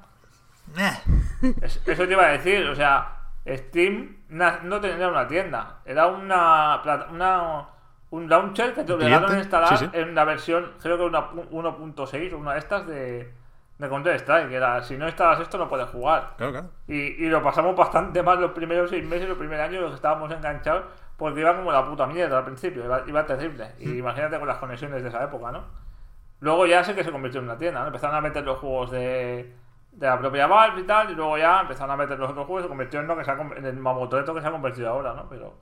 eh. 0.76 0.98
Es- 1.62 1.80
Eso 1.86 2.06
te 2.06 2.12
iba 2.12 2.24
a 2.26 2.32
decir, 2.32 2.66
o 2.66 2.74
sea, 2.74 3.18
Steam 3.46 4.16
no 4.28 4.80
tenía 4.80 5.08
una 5.08 5.26
tienda, 5.28 5.80
era 5.84 6.06
una, 6.06 6.80
una 7.10 7.68
un 8.12 8.28
launcher 8.28 8.72
que 8.74 8.84
te 8.84 8.92
¿Un 8.92 9.00
obligaron 9.02 9.32
a 9.32 9.38
instalar 9.38 9.76
Sí, 9.76 9.86
sí. 9.86 9.90
en 9.94 10.14
la 10.14 10.24
versión, 10.24 10.72
creo 10.80 10.96
que 10.98 11.04
una 11.04 11.30
pu- 11.30 11.48
1.6 11.50 12.32
o 12.32 12.38
una 12.38 12.52
de 12.52 12.58
estas 12.58 12.86
de, 12.86 13.32
de 13.78 13.88
Counter-Strike, 13.88 14.48
que 14.48 14.54
era, 14.56 14.82
si 14.82 14.96
no 14.96 15.06
instalas 15.06 15.40
esto 15.40 15.58
no 15.58 15.68
puedes 15.68 15.88
jugar. 15.88 16.34
Claro, 16.36 16.52
claro. 16.52 16.68
Y, 16.86 16.94
y 17.24 17.28
lo 17.28 17.42
pasamos 17.42 17.74
bastante 17.74 18.22
mal 18.22 18.40
los 18.40 18.52
primeros 18.52 18.90
seis 18.90 19.04
meses, 19.04 19.28
los 19.28 19.38
primeros 19.38 19.66
años, 19.66 19.80
los 19.82 19.90
que 19.90 19.96
estábamos 19.96 20.30
enganchados, 20.30 20.84
porque 21.16 21.40
iba 21.40 21.56
como 21.56 21.72
la 21.72 21.84
puta 21.86 22.06
mierda 22.06 22.38
al 22.38 22.44
principio, 22.44 22.84
iba, 22.84 23.02
iba 23.06 23.26
terrible. 23.26 23.72
Y 23.78 23.98
imagínate 23.98 24.38
con 24.38 24.46
las 24.48 24.58
conexiones 24.58 25.02
de 25.02 25.08
esa 25.08 25.24
época, 25.24 25.50
¿no? 25.52 25.64
Luego 26.40 26.66
ya 26.66 26.82
sé 26.84 26.94
que 26.94 27.04
se 27.04 27.12
convirtió 27.12 27.40
en 27.40 27.46
una 27.46 27.56
tienda, 27.58 27.80
¿no? 27.80 27.86
Empezaron 27.86 28.16
a 28.16 28.20
meter 28.20 28.42
los 28.44 28.58
juegos 28.58 28.90
de, 28.90 29.54
de 29.92 30.06
la 30.06 30.18
propia 30.18 30.46
Valve 30.48 30.80
y 30.80 30.84
tal, 30.84 31.10
y 31.10 31.14
luego 31.14 31.38
ya 31.38 31.60
empezaron 31.60 31.92
a 31.92 31.96
meter 31.96 32.18
los 32.18 32.30
otros 32.30 32.46
juegos 32.46 32.62
y 32.62 32.64
se 32.64 32.68
convirtió 32.68 33.00
en 33.00 33.06
lo 33.06 33.16
que 33.16 33.24
se 33.24 33.30
ha, 33.30 33.34
en 33.56 33.64
el 33.64 33.76
mamotreto 33.76 34.34
que 34.34 34.40
se 34.40 34.48
ha 34.48 34.50
convertido 34.50 34.90
ahora, 34.90 35.14
¿no? 35.14 35.28
Pero, 35.30 35.54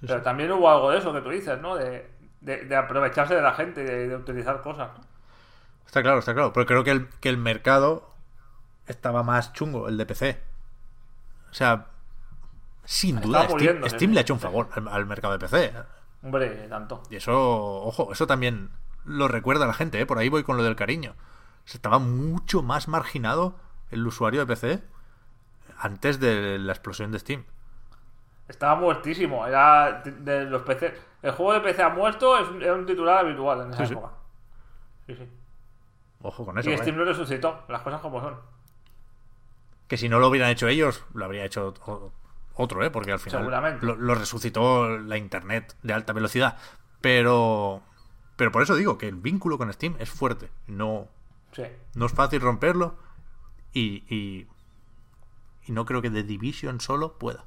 Sí, 0.00 0.06
pero 0.06 0.18
sí. 0.18 0.24
también 0.24 0.50
hubo 0.52 0.70
algo 0.70 0.90
de 0.90 0.98
eso 0.98 1.12
que 1.12 1.20
tú 1.20 1.30
dices, 1.30 1.60
¿no? 1.60 1.76
De, 1.76 2.10
de, 2.40 2.64
de 2.64 2.76
aprovecharse 2.76 3.34
de 3.34 3.42
la 3.42 3.52
gente 3.54 3.82
y 3.82 3.84
de, 3.84 4.08
de 4.08 4.16
utilizar 4.16 4.62
cosas, 4.62 4.90
¿no? 4.96 5.04
Está 5.86 6.02
claro, 6.02 6.20
está 6.20 6.34
claro. 6.34 6.52
Pero 6.52 6.66
creo 6.66 6.84
que 6.84 6.90
el, 6.92 7.08
que 7.20 7.28
el 7.28 7.36
mercado 7.36 8.08
estaba 8.86 9.22
más 9.22 9.52
chungo, 9.52 9.88
el 9.88 9.96
de 9.96 10.06
PC. 10.06 10.40
O 11.50 11.54
sea, 11.54 11.86
sin 12.84 13.16
Está 13.16 13.26
duda, 13.26 13.48
Steam, 13.48 13.88
Steam 13.88 14.10
¿no? 14.10 14.14
le 14.14 14.20
ha 14.20 14.22
hecho 14.22 14.34
un 14.34 14.40
favor 14.40 14.68
al, 14.74 14.88
al 14.88 15.06
mercado 15.06 15.32
de 15.32 15.38
PC. 15.40 15.72
Hombre, 16.22 16.68
tanto. 16.68 17.02
Y 17.10 17.16
eso, 17.16 17.32
ojo, 17.82 18.12
eso 18.12 18.26
también 18.26 18.70
lo 19.04 19.28
recuerda 19.28 19.64
a 19.64 19.68
la 19.68 19.74
gente, 19.74 20.00
¿eh? 20.00 20.06
Por 20.06 20.18
ahí 20.18 20.28
voy 20.28 20.42
con 20.44 20.56
lo 20.56 20.62
del 20.62 20.76
cariño. 20.76 21.14
Se 21.64 21.76
estaba 21.76 21.98
mucho 21.98 22.62
más 22.62 22.88
marginado 22.88 23.56
el 23.90 24.06
usuario 24.06 24.40
de 24.40 24.46
PC 24.46 24.82
antes 25.78 26.20
de 26.20 26.58
la 26.58 26.72
explosión 26.72 27.10
de 27.10 27.18
Steam. 27.18 27.44
Estaba 28.50 28.74
muertísimo, 28.74 29.46
era 29.46 30.02
de- 30.04 30.44
los 30.44 30.62
PC. 30.62 30.92
El 31.22 31.30
juego 31.32 31.52
de 31.54 31.60
PC 31.60 31.82
ha 31.82 31.88
muerto, 31.88 32.36
es 32.36 32.48
un- 32.48 32.62
era 32.62 32.74
un 32.74 32.84
titular 32.84 33.24
habitual 33.24 33.60
en 33.62 33.72
esa 33.72 33.86
Sí, 33.86 33.92
época. 33.92 34.10
Sí, 35.06 35.14
sí. 35.14 35.28
Ojo 36.22 36.44
con 36.44 36.58
eso. 36.58 36.68
Y 36.68 36.72
¿eh? 36.74 36.78
Steam 36.78 36.96
lo 36.96 37.04
resucitó, 37.04 37.64
las 37.68 37.82
cosas 37.82 38.00
como 38.00 38.20
son. 38.20 38.36
Que 39.88 39.96
si 39.96 40.08
no 40.08 40.18
lo 40.18 40.28
hubieran 40.28 40.50
hecho 40.50 40.68
ellos, 40.68 41.04
lo 41.14 41.24
habría 41.24 41.44
hecho 41.44 41.74
otro, 42.54 42.82
¿eh? 42.84 42.90
Porque 42.90 43.12
al 43.12 43.18
final 43.20 43.40
Seguramente. 43.40 43.86
lo, 43.86 43.94
lo 43.96 44.14
resucitó 44.14 44.98
la 44.98 45.16
internet 45.16 45.76
de 45.82 45.92
alta 45.94 46.12
velocidad. 46.12 46.58
Pero, 47.00 47.82
pero 48.36 48.50
por 48.52 48.62
eso 48.62 48.74
digo 48.74 48.98
que 48.98 49.08
el 49.08 49.16
vínculo 49.16 49.58
con 49.58 49.72
Steam 49.72 49.94
es 49.98 50.10
fuerte. 50.10 50.50
No, 50.66 51.08
Sí. 51.52 51.62
no 51.94 52.06
es 52.06 52.12
fácil 52.12 52.40
romperlo. 52.40 52.96
Y, 53.72 54.04
y, 54.14 54.46
y 55.66 55.72
no 55.72 55.84
creo 55.86 56.02
que 56.02 56.10
The 56.10 56.24
Division 56.24 56.80
solo 56.80 57.16
pueda. 57.18 57.44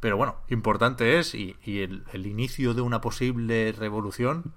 Pero 0.00 0.16
bueno, 0.16 0.36
importante 0.48 1.18
es, 1.18 1.34
y, 1.34 1.56
y 1.64 1.80
el, 1.80 2.04
el 2.12 2.26
inicio 2.26 2.74
de 2.74 2.82
una 2.82 3.00
posible 3.00 3.72
revolución, 3.72 4.54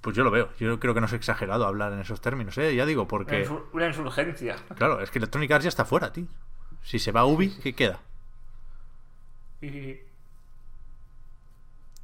pues 0.00 0.16
yo 0.16 0.24
lo 0.24 0.30
veo. 0.30 0.48
Yo 0.58 0.80
creo 0.80 0.94
que 0.94 1.00
no 1.00 1.06
es 1.06 1.12
exagerado 1.12 1.66
hablar 1.66 1.92
en 1.92 2.00
esos 2.00 2.20
términos, 2.20 2.56
¿eh? 2.58 2.74
Ya 2.74 2.86
digo, 2.86 3.06
porque... 3.06 3.48
una 3.72 3.86
insurgencia. 3.86 4.56
Claro, 4.76 5.00
es 5.00 5.10
que 5.10 5.18
Electronic 5.18 5.50
Arts 5.50 5.64
ya 5.64 5.68
está 5.68 5.84
fuera, 5.84 6.12
tío. 6.12 6.26
Si 6.82 6.98
se 6.98 7.12
va 7.12 7.26
Ubi, 7.26 7.50
¿qué 7.62 7.74
queda? 7.74 8.00
Y. 9.60 9.98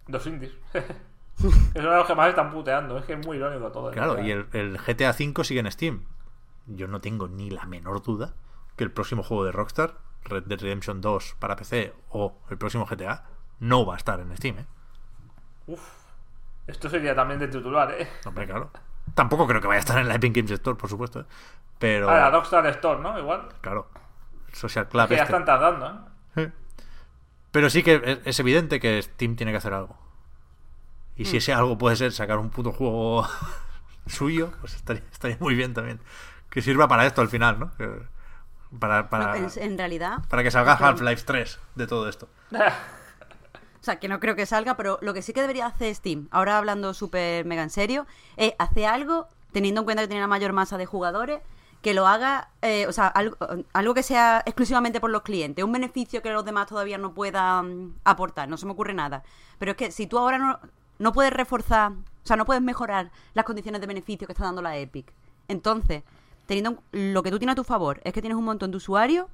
Dos 0.07 0.27
indies. 0.27 0.53
es 0.75 1.81
uno 1.81 1.91
de 1.91 1.97
los 1.97 2.07
que 2.07 2.15
más 2.15 2.29
están 2.29 2.51
puteando. 2.51 2.99
Es 2.99 3.07
que 3.07 3.15
es 3.15 3.27
muy 3.27 3.39
irónico 3.39 3.73
todo. 3.73 3.91
¿eh? 3.91 3.95
Claro, 3.95 4.23
y 4.23 4.31
el, 4.31 4.47
el 4.53 4.77
GTA 4.77 5.11
V 5.11 5.45
sigue 5.45 5.61
en 5.61 5.73
Steam. 5.73 6.05
Yo 6.67 6.89
no 6.89 7.01
tengo 7.01 7.29
ni 7.29 7.49
la 7.49 7.65
menor 7.65 8.03
duda 8.03 8.35
que 8.77 8.85
el 8.85 8.93
próximo 8.93 9.23
juego 9.23 9.45
de 9.45 9.53
Rockstar, 9.53 9.97
Red 10.27 10.45
Dead 10.45 10.61
Redemption 10.61 11.01
2 11.01 11.37
para 11.39 11.57
PC 11.57 11.95
o 12.11 12.37
el 12.51 12.59
próximo 12.59 12.85
GTA, 12.87 13.25
no 13.61 13.87
va 13.87 13.95
a 13.95 13.97
estar 13.97 14.21
en 14.21 14.37
Steam, 14.37 14.59
¿eh? 14.59 14.67
Uf. 15.67 15.81
Esto 16.67 16.89
sería 16.91 17.15
también 17.15 17.39
de 17.41 17.49
titular, 17.49 17.91
¿eh? 17.93 18.09
Hombre, 18.25 18.47
claro. 18.47 18.71
Tampoco 19.15 19.47
creo 19.47 19.61
que 19.61 19.69
vaya 19.69 19.79
a 19.79 19.81
estar 19.81 19.99
en 19.99 20.09
la 20.09 20.17
Epic 20.17 20.35
Games 20.35 20.51
Store, 20.51 20.77
por 20.77 20.91
supuesto. 20.91 21.21
¿eh? 21.21 21.25
Pero, 21.79 22.11
Ah, 22.11 22.19
la 22.19 22.31
Rockstar 22.31 22.67
Store, 22.69 23.01
¿no? 23.01 23.19
Igual. 23.19 23.49
claro, 23.61 23.89
Social 24.53 24.89
Club 24.89 25.09
Que 25.09 25.17
ya 25.17 25.23
este. 25.23 25.33
están 25.33 25.45
tardando, 25.45 26.09
¿eh? 26.37 26.51
Pero 27.53 27.71
sí 27.71 27.83
que 27.83 28.21
es- 28.25 28.41
evidente 28.41 28.81
que 28.81 29.01
Steam 29.03 29.37
tiene 29.37 29.53
que 29.53 29.59
hacer 29.59 29.73
algo. 29.75 29.97
Y 31.17 31.23
Hmm. 31.23 31.27
si 31.27 31.37
ese 31.39 31.53
algo 31.55 31.79
puede 31.79 31.97
ser 31.97 32.13
sacar 32.13 32.39
un 32.39 32.51
puto 32.51 32.73
juego 32.73 33.27
suyo, 34.07 34.53
pues 34.61 34.75
estaría, 34.75 35.03
estaría 35.11 35.37
muy 35.41 35.55
bien 35.55 35.73
también. 35.73 36.01
Que 36.51 36.61
sirva 36.63 36.89
para 36.89 37.07
esto 37.07 37.21
al 37.23 37.29
final, 37.29 37.59
¿no? 37.59 37.71
Que- 37.77 38.03
Para, 38.79 39.09
para, 39.09 39.39
No, 39.39 39.49
en, 39.57 39.79
realidad. 39.79 40.19
para 40.29 40.43
que 40.43 40.51
salga 40.51 40.75
Half-Life 40.75 41.23
3 41.25 41.59
de 41.75 41.87
todo 41.87 42.09
esto. 42.09 42.29
O 43.79 43.85
sea, 43.87 44.01
que 44.01 44.09
no 44.09 44.19
creo 44.19 44.35
que 44.35 44.47
salga, 44.47 44.77
pero 44.77 44.99
lo 45.01 45.15
que 45.15 45.23
sí 45.23 45.33
que 45.33 45.41
debería 45.41 45.67
hacer 45.67 45.95
Steam, 45.95 46.27
ahora 46.33 46.59
hablando 46.59 46.93
súper 46.93 47.45
mega 47.45 47.63
en 47.63 47.71
serio, 47.71 48.05
es 48.37 48.53
hacer 48.59 48.87
algo, 48.87 49.29
teniendo 49.53 49.83
en 49.83 49.85
cuenta 49.85 50.03
que 50.03 50.09
tiene 50.09 50.23
una 50.23 50.27
mayor 50.27 50.53
masa 50.53 50.77
de 50.77 50.87
jugadores, 50.87 51.41
que 51.83 51.95
lo 51.95 52.09
haga, 52.09 52.49
eh, 52.63 52.87
o 52.89 52.93
sea, 52.93 53.07
algo, 53.07 53.37
algo 53.73 53.95
que 53.95 54.03
sea 54.03 54.43
exclusivamente 54.45 55.01
por 55.01 55.11
los 55.11 55.23
clientes, 55.23 55.65
un 55.65 55.71
beneficio 55.71 56.21
que 56.21 56.33
los 56.33 56.45
demás 56.45 56.67
todavía 56.67 56.99
no 56.99 57.15
puedan 57.15 57.95
aportar, 58.03 58.49
no 58.49 58.57
se 58.57 58.67
me 58.67 58.73
ocurre 58.73 58.93
nada. 58.93 59.23
Pero 59.61 59.71
es 59.71 59.77
que 59.77 59.93
si 59.93 60.09
tú 60.09 60.19
ahora 60.19 60.39
no, 60.39 60.59
no 60.99 61.13
puedes 61.13 61.33
reforzar, 61.33 61.93
o 61.93 62.27
sea, 62.27 62.35
no 62.35 62.45
puedes 62.45 62.65
mejorar 62.65 63.13
las 63.35 63.45
condiciones 63.45 63.81
de 63.81 63.87
beneficio 63.87 64.27
que 64.27 64.33
está 64.33 64.43
dando 64.43 64.63
la 64.63 64.77
Epic, 64.77 65.13
entonces, 65.47 66.03
teniendo 66.47 66.83
en- 66.93 67.13
lo 67.15 67.23
que 67.23 67.31
tú 67.31 67.39
tienes 67.39 67.53
a 67.53 67.57
tu 67.57 67.65
favor 67.65 68.01
es 68.05 68.13
que 68.13 68.21
tienes 68.21 68.39
un 68.39 68.45
montón 68.45 68.71
de 68.71 68.77
usuarios, 68.79 69.27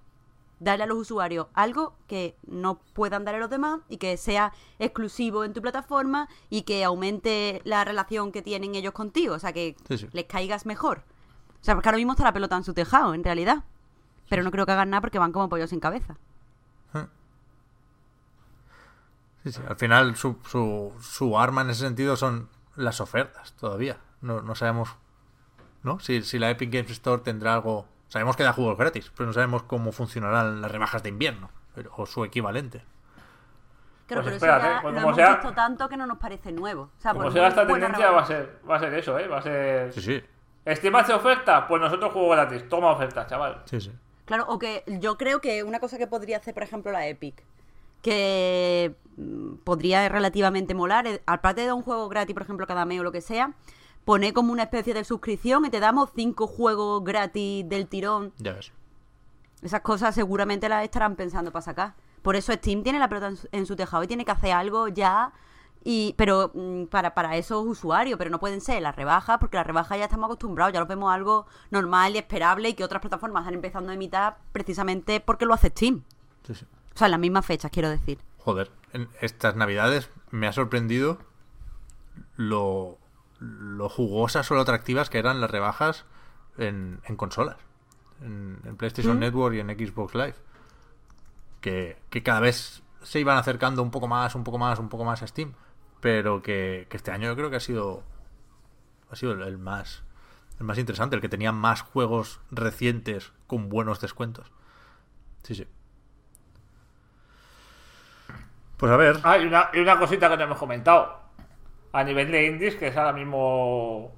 darle 0.61 0.85
a 0.85 0.87
los 0.87 0.97
usuarios 0.99 1.49
algo 1.55 1.95
que 2.07 2.37
no 2.47 2.77
puedan 2.95 3.25
darle 3.25 3.39
a 3.39 3.41
los 3.41 3.51
demás 3.51 3.81
y 3.89 3.97
que 3.97 4.17
sea 4.17 4.53
exclusivo 4.79 5.45
en 5.45 5.53
tu 5.53 5.61
plataforma 5.61 6.29
y 6.51 6.63
que 6.63 6.85
aumente 6.85 7.61
la 7.65 7.85
relación 7.85 8.31
que 8.33 8.43
tienen 8.43 8.75
ellos 8.77 8.93
contigo, 8.93 9.35
o 9.35 9.39
sea, 9.41 9.53
que 9.53 9.77
Sí, 9.89 9.99
sí. 9.99 10.09
les 10.13 10.25
caigas 10.27 10.65
mejor. 10.67 11.03
O 11.61 11.65
sea, 11.65 11.75
porque 11.75 11.89
ahora 11.89 11.99
mismo 11.99 12.13
está 12.13 12.25
la 12.25 12.33
pelota 12.33 12.57
en 12.57 12.65
su 12.65 12.75
tejado, 12.75 13.15
en 13.15 13.25
realidad. 13.25 13.65
Pero 14.29 14.43
no 14.45 14.51
creo 14.51 14.65
que 14.67 14.73
hagan 14.73 14.91
nada 14.91 15.01
porque 15.01 15.19
van 15.19 15.33
como 15.33 15.49
pollos 15.49 15.71
sin 15.71 15.81
cabeza. 15.81 16.17
Sí, 19.45 19.51
sí. 19.53 19.61
Al 19.69 19.77
final 19.77 20.15
su, 20.17 20.37
su, 20.49 20.93
su 21.01 21.37
arma 21.39 21.63
en 21.63 21.71
ese 21.71 21.81
sentido 21.85 22.17
son 22.17 22.49
las 22.77 23.01
ofertas 23.01 23.53
todavía. 23.55 23.99
No, 24.21 24.41
no 24.41 24.55
sabemos 24.55 24.91
¿no? 25.83 25.99
Si, 26.01 26.23
si 26.23 26.39
la 26.39 26.51
Epic 26.51 26.73
Games 26.73 26.91
Store 26.91 27.23
tendrá 27.23 27.55
algo... 27.55 27.87
Sabemos 28.09 28.37
que 28.37 28.43
da 28.43 28.53
juegos 28.53 28.77
gratis, 28.77 29.11
pero 29.17 29.27
no 29.29 29.33
sabemos 29.33 29.63
cómo 29.63 29.91
funcionarán 29.93 30.61
las 30.61 30.71
rebajas 30.71 31.03
de 31.03 31.09
invierno 31.09 31.51
pero- 31.75 31.91
o 31.97 32.05
su 32.07 32.25
equivalente. 32.25 32.83
Claro, 34.07 34.23
Pues 34.25 34.25
pero 34.25 34.37
espérate, 34.37 34.67
eso 34.67 34.75
ya 34.77 34.83
pues 34.83 34.95
lo 34.95 35.01
como 35.01 35.09
hemos 35.09 35.17
sea- 35.17 35.35
visto 35.37 35.53
tanto 35.55 35.89
que 35.89 35.97
no 35.97 36.07
nos 36.07 36.19
parece 36.19 36.53
nuevo. 36.53 36.83
O 36.99 37.01
sea, 37.01 37.13
Como 37.15 37.31
siga 37.31 37.49
esta 37.49 37.67
tendencia, 37.67 38.11
va 38.11 38.21
a 38.23 38.27
ser, 38.27 38.61
va 38.69 38.77
a 38.77 38.81
ser 38.81 38.93
eso, 38.95 39.19
¿eh? 39.19 39.27
Va 39.29 39.39
a 39.39 39.43
ser. 39.43 39.93
Sí, 39.95 40.01
sí. 40.03 40.23
Steam 40.75 40.95
hace 40.97 41.13
oferta, 41.15 41.67
pues 41.67 41.81
nosotros 41.81 42.13
juego 42.13 42.29
gratis. 42.29 42.69
Toma 42.69 42.91
oferta, 42.91 43.27
chaval. 43.27 43.63
Sí, 43.65 43.81
sí. 43.81 43.91
Claro, 44.27 44.45
o 44.49 44.59
que 44.59 44.85
yo 44.87 45.17
creo 45.17 45.41
que 45.41 45.63
una 45.65 45.81
cosa 45.81 45.97
que 45.99 46.07
podría 46.07 46.37
hacer, 46.37 46.53
por 46.53 46.63
ejemplo, 46.63 46.93
la 46.93 47.07
Epic, 47.07 47.43
que 48.03 48.95
mm, 49.17 49.55
podría 49.65 50.09
relativamente 50.09 50.75
molar. 50.75 51.07
Eh, 51.07 51.23
Aparte 51.27 51.63
de 51.63 51.73
un 51.73 51.83
juego 51.83 52.09
gratis, 52.09 52.35
por 52.35 52.43
ejemplo, 52.43 52.67
cada 52.67 52.85
mes 52.85 53.01
o 53.01 53.03
lo 53.05 53.13
que 53.13 53.21
sea, 53.23 53.53
pone 54.05 54.33
como 54.33 54.53
una 54.53 54.65
especie 54.65 54.95
de 54.95 55.05
suscripción 55.05 55.65
y 55.65 55.71
te 55.71 55.81
damos 55.81 56.11
cinco 56.15 56.47
juegos 56.47 57.05
gratis 57.05 57.69
del 57.69 57.87
tirón. 57.87 58.33
Ya 58.39 58.53
ves. 58.53 58.73
Esas 59.63 59.81
cosas 59.83 60.15
seguramente 60.15 60.69
las 60.69 60.85
estarán 60.85 61.17
pensando 61.17 61.53
para 61.53 61.63
sacar. 61.63 61.95
Por 62.23 62.37
eso 62.37 62.53
Steam 62.53 62.83
tiene 62.83 62.99
la 62.99 63.09
pelota 63.09 63.29
en 63.29 63.37
su, 63.37 63.49
en 63.53 63.67
su 63.67 63.77
tejado 63.77 64.03
y 64.03 64.07
tiene 64.09 64.25
que 64.25 64.33
hacer 64.33 64.53
algo 64.53 64.89
ya. 64.89 65.33
Y, 65.85 66.15
pero 66.17 66.53
mm, 66.55 66.85
para, 66.87 67.15
para 67.15 67.37
esos 67.37 67.67
usuarios, 67.67 68.17
pero 68.17 68.31
no 68.31 68.39
pueden 68.39 68.61
ser 68.61 68.81
las 68.83 68.95
rebajas, 68.95 69.39
porque 69.39 69.57
las 69.57 69.67
rebajas 69.67 69.99
ya 69.99 70.05
estamos 70.05 70.27
acostumbrados, 70.27 70.73
ya 70.73 70.81
lo 70.81 70.87
vemos 70.87 71.13
algo 71.13 71.47
normal 71.71 72.15
y 72.15 72.19
esperable 72.19 72.69
y 72.69 72.75
que 72.75 72.85
otras 72.85 73.01
plataformas 73.01 73.43
están 73.43 73.55
empezando 73.55 73.91
a 73.91 73.95
imitar 73.95 74.39
precisamente 74.53 75.21
porque 75.21 75.45
lo 75.45 75.55
hace 75.55 75.71
Steam. 75.71 76.05
Sí, 76.47 76.55
sí. 76.55 76.67
O 76.95 76.99
sea, 76.99 77.07
en 77.07 77.13
las 77.13 77.21
mismas 77.21 77.47
fechas, 77.47 77.71
quiero 77.71 77.89
decir. 77.89 78.19
Joder, 78.39 78.71
en 78.93 79.09
estas 79.21 79.57
navidades 79.57 80.11
me 80.31 80.47
ha 80.47 80.53
sorprendido 80.53 81.19
lo, 82.37 82.99
lo 83.43 83.89
jugosas 83.89 84.51
o 84.51 84.55
lo 84.55 84.61
atractivas 84.61 85.11
que 85.11 85.19
eran 85.19 85.41
las 85.41 85.51
rebajas 85.51 86.05
en, 86.59 87.01
en 87.05 87.17
consolas. 87.17 87.57
En, 88.21 88.61
en 88.65 88.77
PlayStation 88.77 89.19
Network 89.19 89.57
y 89.57 89.61
en 89.61 89.69
Xbox 89.69 90.15
Live. 90.15 90.37
Que, 91.61 92.01
que 92.09 92.23
cada 92.23 92.41
vez 92.41 92.83
se 93.03 93.21
iban 93.21 93.37
acercando 93.37 93.83
un 93.83 93.91
poco 93.91 94.07
más, 94.07 94.35
un 94.35 94.45
poco 94.45 94.59
más, 94.59 94.79
un 94.79 94.89
poco 94.89 95.05
más 95.05 95.23
a 95.23 95.27
Steam. 95.27 95.55
Pero 96.01 96.43
que, 96.43 96.87
que 96.89 96.97
este 96.97 97.11
año 97.11 97.29
yo 97.29 97.37
creo 97.37 97.51
que 97.51 97.57
ha 97.57 97.61
sido. 97.61 98.05
Ha 99.11 99.17
sido 99.17 99.33
el, 99.33 99.43
el 99.43 99.59
más. 99.59 100.05
El 100.59 100.67
más 100.67 100.79
interesante, 100.79 101.17
el 101.17 101.23
que 101.23 101.29
tenía 101.29 101.51
más 101.51 101.83
juegos 101.83 102.41
recientes 102.51 103.33
con 103.47 103.69
buenos 103.69 104.01
descuentos. 104.01 104.53
Sí, 105.43 105.55
sí. 105.57 105.67
Pues 108.77 108.93
a 108.93 108.97
ver. 108.97 109.21
Ah, 109.25 109.39
y 109.39 109.47
una, 109.47 109.71
y 109.73 109.81
una 109.81 109.99
cosita 109.99 110.29
que 110.29 110.37
no 110.37 110.45
hemos 110.45 110.59
comentado. 110.59 111.22
A 111.93 112.05
nivel 112.05 112.31
de 112.31 112.47
indies, 112.47 112.77
que 112.77 112.89
es 112.89 112.97
ahora 112.97 113.13
mismo 113.13 114.13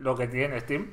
lo 0.00 0.14
que 0.16 0.26
tiene 0.28 0.60
Steam. 0.60 0.90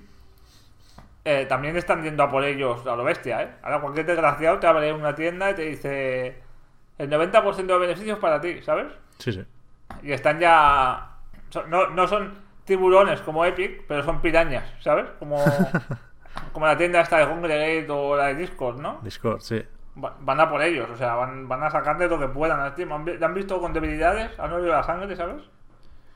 eh, 1.26 1.46
también 1.48 1.76
están 1.78 2.04
yendo 2.04 2.24
a 2.24 2.30
por 2.30 2.44
ellos 2.44 2.86
a 2.86 2.96
lo 2.96 3.04
bestia, 3.04 3.44
¿eh? 3.44 3.50
Ahora 3.64 3.80
cualquier 3.82 4.06
desgraciado 4.06 4.60
te 4.60 4.68
abre 4.68 4.92
una 4.94 5.16
tienda 5.16 5.52
y 5.52 5.56
te 5.56 5.62
dice 5.64 6.42
el 6.98 7.10
90% 7.10 7.66
de 7.66 7.78
beneficios 7.78 8.20
para 8.20 8.42
ti, 8.42 8.62
¿sabes? 8.62 8.88
Sí, 9.20 9.32
sí. 9.32 9.44
Y 10.02 10.12
están 10.12 10.40
ya... 10.40 11.12
no, 11.70 11.90
no 11.90 12.08
son 12.08 12.34
tiburones 12.66 13.22
como 13.22 13.46
Epic, 13.46 13.86
pero 13.88 14.04
son 14.04 14.22
pirañas, 14.22 14.66
¿sabes? 14.82 15.06
Como, 15.20 15.38
como 16.52 16.66
la 16.66 16.78
tienda 16.78 17.02
esta 17.02 17.20
de 17.20 17.28
Congregate 17.28 17.88
o 17.90 18.16
la 18.18 18.28
de 18.28 18.36
Discord, 18.36 18.80
¿no? 18.80 19.00
Discord, 19.02 19.40
sí. 19.42 19.64
Va- 20.02 20.16
Van 20.22 20.40
a 20.40 20.50
por 20.50 20.62
ellos, 20.62 20.90
o 20.90 20.98
sea, 20.98 21.16
van, 21.16 21.48
van 21.48 21.64
a 21.64 21.70
sacarle 21.70 22.08
lo 22.08 22.20
que 22.20 22.28
puedan 22.28 22.72
Steam. 22.72 22.92
Han, 22.92 23.06
vi- 23.06 23.24
han 23.24 23.34
visto 23.34 23.60
con 23.60 23.74
debilidades, 23.74 24.38
han 24.40 24.52
olido 24.52 24.72
la 24.74 24.84
sangre, 24.84 25.16
¿sabes? 25.16 25.44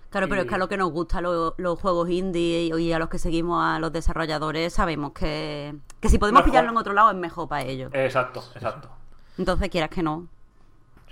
Claro, 0.09 0.27
pero 0.29 0.41
es 0.41 0.47
que 0.47 0.55
a 0.55 0.57
lo 0.57 0.69
que 0.69 0.77
nos 0.77 0.89
gusta 0.91 1.19
lo- 1.21 1.53
los 1.57 1.79
juegos 1.79 2.09
indie 2.09 2.63
y, 2.63 2.73
y 2.81 2.93
a 2.93 2.97
los 2.99 3.09
que 3.09 3.19
seguimos 3.19 3.63
a 3.63 3.77
los 3.79 3.91
desarrolladores 3.91 4.73
sabemos 4.73 5.11
que, 5.11 5.75
que 5.99 6.09
si 6.09 6.17
podemos 6.17 6.39
Mejor. 6.39 6.51
pillarlo 6.51 6.71
en 6.71 6.77
otro 6.77 6.93
lado 6.93 7.11
es 7.11 7.17
mejor 7.17 7.47
para 7.49 7.63
ellos. 7.63 7.91
Exacto, 7.93 8.41
exacto. 8.55 8.89
Entonces, 9.37 9.69
quieras 9.69 9.89
que 9.89 10.01
no. 10.01 10.27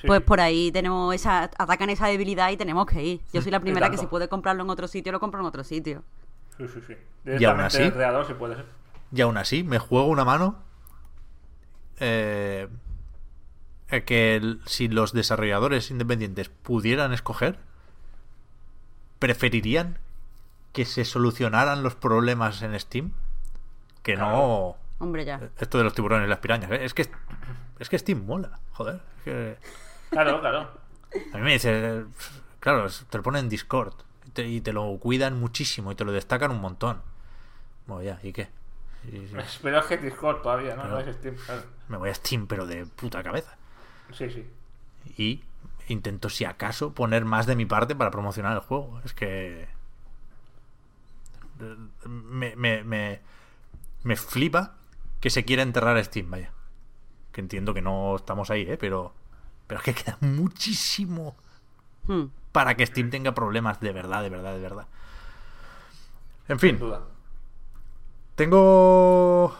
Sí, 0.02 0.08
Pues 0.08 0.20
sí. 0.20 0.26
por 0.26 0.40
ahí 0.40 0.72
tenemos 0.72 1.14
esa, 1.14 1.44
atacan 1.44 1.90
esa 1.90 2.08
debilidad 2.08 2.50
y 2.52 2.58
tenemos 2.58 2.86
que 2.86 3.04
ir. 3.04 3.22
Yo 3.34 3.42
soy 3.42 3.52
la 3.52 3.60
primera 3.60 3.90
que 3.90 3.98
si 3.98 4.08
puede 4.08 4.28
comprarlo 4.28 4.64
en 4.64 4.70
otro 4.70 4.88
sitio, 4.88 5.12
lo 5.12 5.20
compro 5.20 5.40
en 5.42 5.46
otro 5.46 5.64
sitio. 5.64 6.02
Sí, 6.58 6.68
sí, 6.68 6.82
sí. 6.88 6.94
aún 6.94 7.02
Directamente 7.38 7.64
así- 7.66 7.78
del 7.84 7.94
creador, 7.94 8.26
si 8.26 8.34
puede 8.34 8.56
ser. 8.56 8.66
Y 9.12 9.22
aún 9.22 9.38
así, 9.38 9.64
me 9.64 9.78
juego 9.78 10.08
una 10.08 10.26
mano. 10.26 10.56
Eh, 11.99 12.67
que 14.05 14.35
el- 14.35 14.61
si 14.65 14.88
los 14.88 15.13
desarrolladores 15.13 15.89
independientes 15.91 16.49
pudieran 16.49 17.13
escoger, 17.13 17.57
preferirían 19.19 19.97
que 20.73 20.85
se 20.85 21.05
solucionaran 21.05 21.84
los 21.84 21.95
problemas 21.95 22.61
en 22.61 22.77
Steam 22.80 23.11
que 24.03 24.15
no 24.17 24.76
Hombre, 24.99 25.26
ya. 25.26 25.39
esto 25.59 25.77
de 25.77 25.84
los 25.85 25.93
tiburones 25.93 26.27
y 26.27 26.30
las 26.30 26.39
pirañas. 26.39 26.69
¿eh? 26.72 26.84
Es 26.85 26.93
que 26.93 27.09
es 27.80 27.89
que 27.89 27.97
Steam 27.99 28.26
mola, 28.26 28.59
joder. 28.73 29.01
es 29.19 29.23
que- 29.23 29.57
Claro, 30.09 30.39
claro. 30.39 30.69
a 31.34 31.38
mí 31.38 31.43
me 31.43 31.53
dice, 31.53 32.05
claro, 32.59 32.88
te 33.09 33.17
lo 33.17 33.23
ponen 33.23 33.45
en 33.45 33.49
Discord 33.49 33.93
y 34.26 34.30
te, 34.31 34.47
y 34.47 34.61
te 34.61 34.73
lo 34.73 34.97
cuidan 34.99 35.39
muchísimo 35.39 35.91
y 35.91 35.95
te 35.95 36.05
lo 36.05 36.11
destacan 36.11 36.51
un 36.51 36.61
montón. 36.61 37.01
Bueno, 37.88 38.03
ya, 38.03 38.19
¿y 38.23 38.31
qué? 38.34 38.49
Y- 39.11 39.27
Pero 39.63 39.80
es 39.80 39.85
que 39.85 39.97
Discord 39.97 40.41
todavía, 40.41 40.76
¿no? 40.76 40.85
No 40.85 40.99
es 40.99 41.15
Steam. 41.15 41.35
claro. 41.45 41.63
Me 41.88 41.98
voy 41.98 42.10
a 42.10 42.14
Steam, 42.16 42.48
pero 42.48 42.66
de 42.66 42.86
puta 42.86 43.22
cabeza. 43.24 43.56
Sí, 44.12 44.30
sí. 44.30 44.45
Y 45.18 45.44
intento, 45.88 46.30
si 46.30 46.45
acaso, 46.45 46.94
poner 46.94 47.26
más 47.26 47.45
de 47.45 47.56
mi 47.56 47.66
parte 47.66 47.95
para 47.95 48.12
promocionar 48.12 48.53
el 48.53 48.60
juego. 48.60 48.99
Es 49.06 49.14
que. 49.14 49.68
Me, 52.06 52.56
me, 52.56 52.84
me, 52.84 53.22
me 54.03 54.16
flipa 54.18 54.76
que 55.22 55.30
se 55.30 55.45
quiera 55.45 55.64
enterrar 55.64 55.95
a 55.98 56.03
Steam, 56.03 56.30
vaya. 56.30 56.52
Que 57.32 57.41
entiendo 57.41 57.74
que 57.74 57.82
no 57.82 58.16
estamos 58.16 58.49
ahí, 58.49 58.64
¿eh? 58.64 58.78
Pero, 58.78 59.14
pero 59.68 59.80
es 59.80 59.86
que 59.86 59.94
queda 59.94 60.18
muchísimo 60.22 61.36
Hmm. 62.07 62.26
para 62.52 62.76
que 62.76 62.86
Steam 62.86 63.10
tenga 63.10 63.34
problemas 63.34 63.80
de 63.80 63.91
verdad, 63.91 64.22
de 64.22 64.30
verdad, 64.30 64.53
de 64.53 64.60
verdad. 64.60 64.86
En 66.48 66.60
fin, 66.60 66.72
Sin 66.78 66.80
duda. 66.80 67.02
tengo 68.36 69.56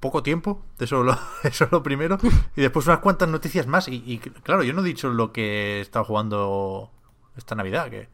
poco 0.00 0.22
tiempo, 0.22 0.62
eso 0.78 1.02
lo, 1.02 1.12
eso 1.44 1.64
es 1.64 1.72
lo 1.72 1.82
primero, 1.82 2.18
y 2.56 2.62
después 2.62 2.86
unas 2.86 2.98
cuantas 2.98 3.28
noticias 3.28 3.66
más. 3.66 3.88
Y, 3.88 4.02
y, 4.06 4.18
claro, 4.18 4.62
yo 4.62 4.72
no 4.72 4.80
he 4.80 4.84
dicho 4.84 5.10
lo 5.10 5.32
que 5.32 5.78
he 5.78 5.80
estado 5.80 6.04
jugando 6.04 6.90
esta 7.36 7.54
Navidad, 7.54 7.90
que, 7.90 8.08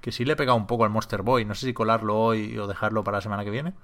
que 0.00 0.12
sí 0.12 0.24
le 0.24 0.32
he 0.32 0.36
pegado 0.36 0.56
un 0.56 0.66
poco 0.66 0.84
al 0.84 0.90
Monster 0.90 1.22
Boy. 1.22 1.44
No 1.44 1.54
sé 1.54 1.66
si 1.66 1.74
colarlo 1.74 2.18
hoy 2.18 2.58
o 2.58 2.66
dejarlo 2.66 3.04
para 3.04 3.18
la 3.18 3.22
semana 3.22 3.44
que 3.44 3.50
viene. 3.50 3.74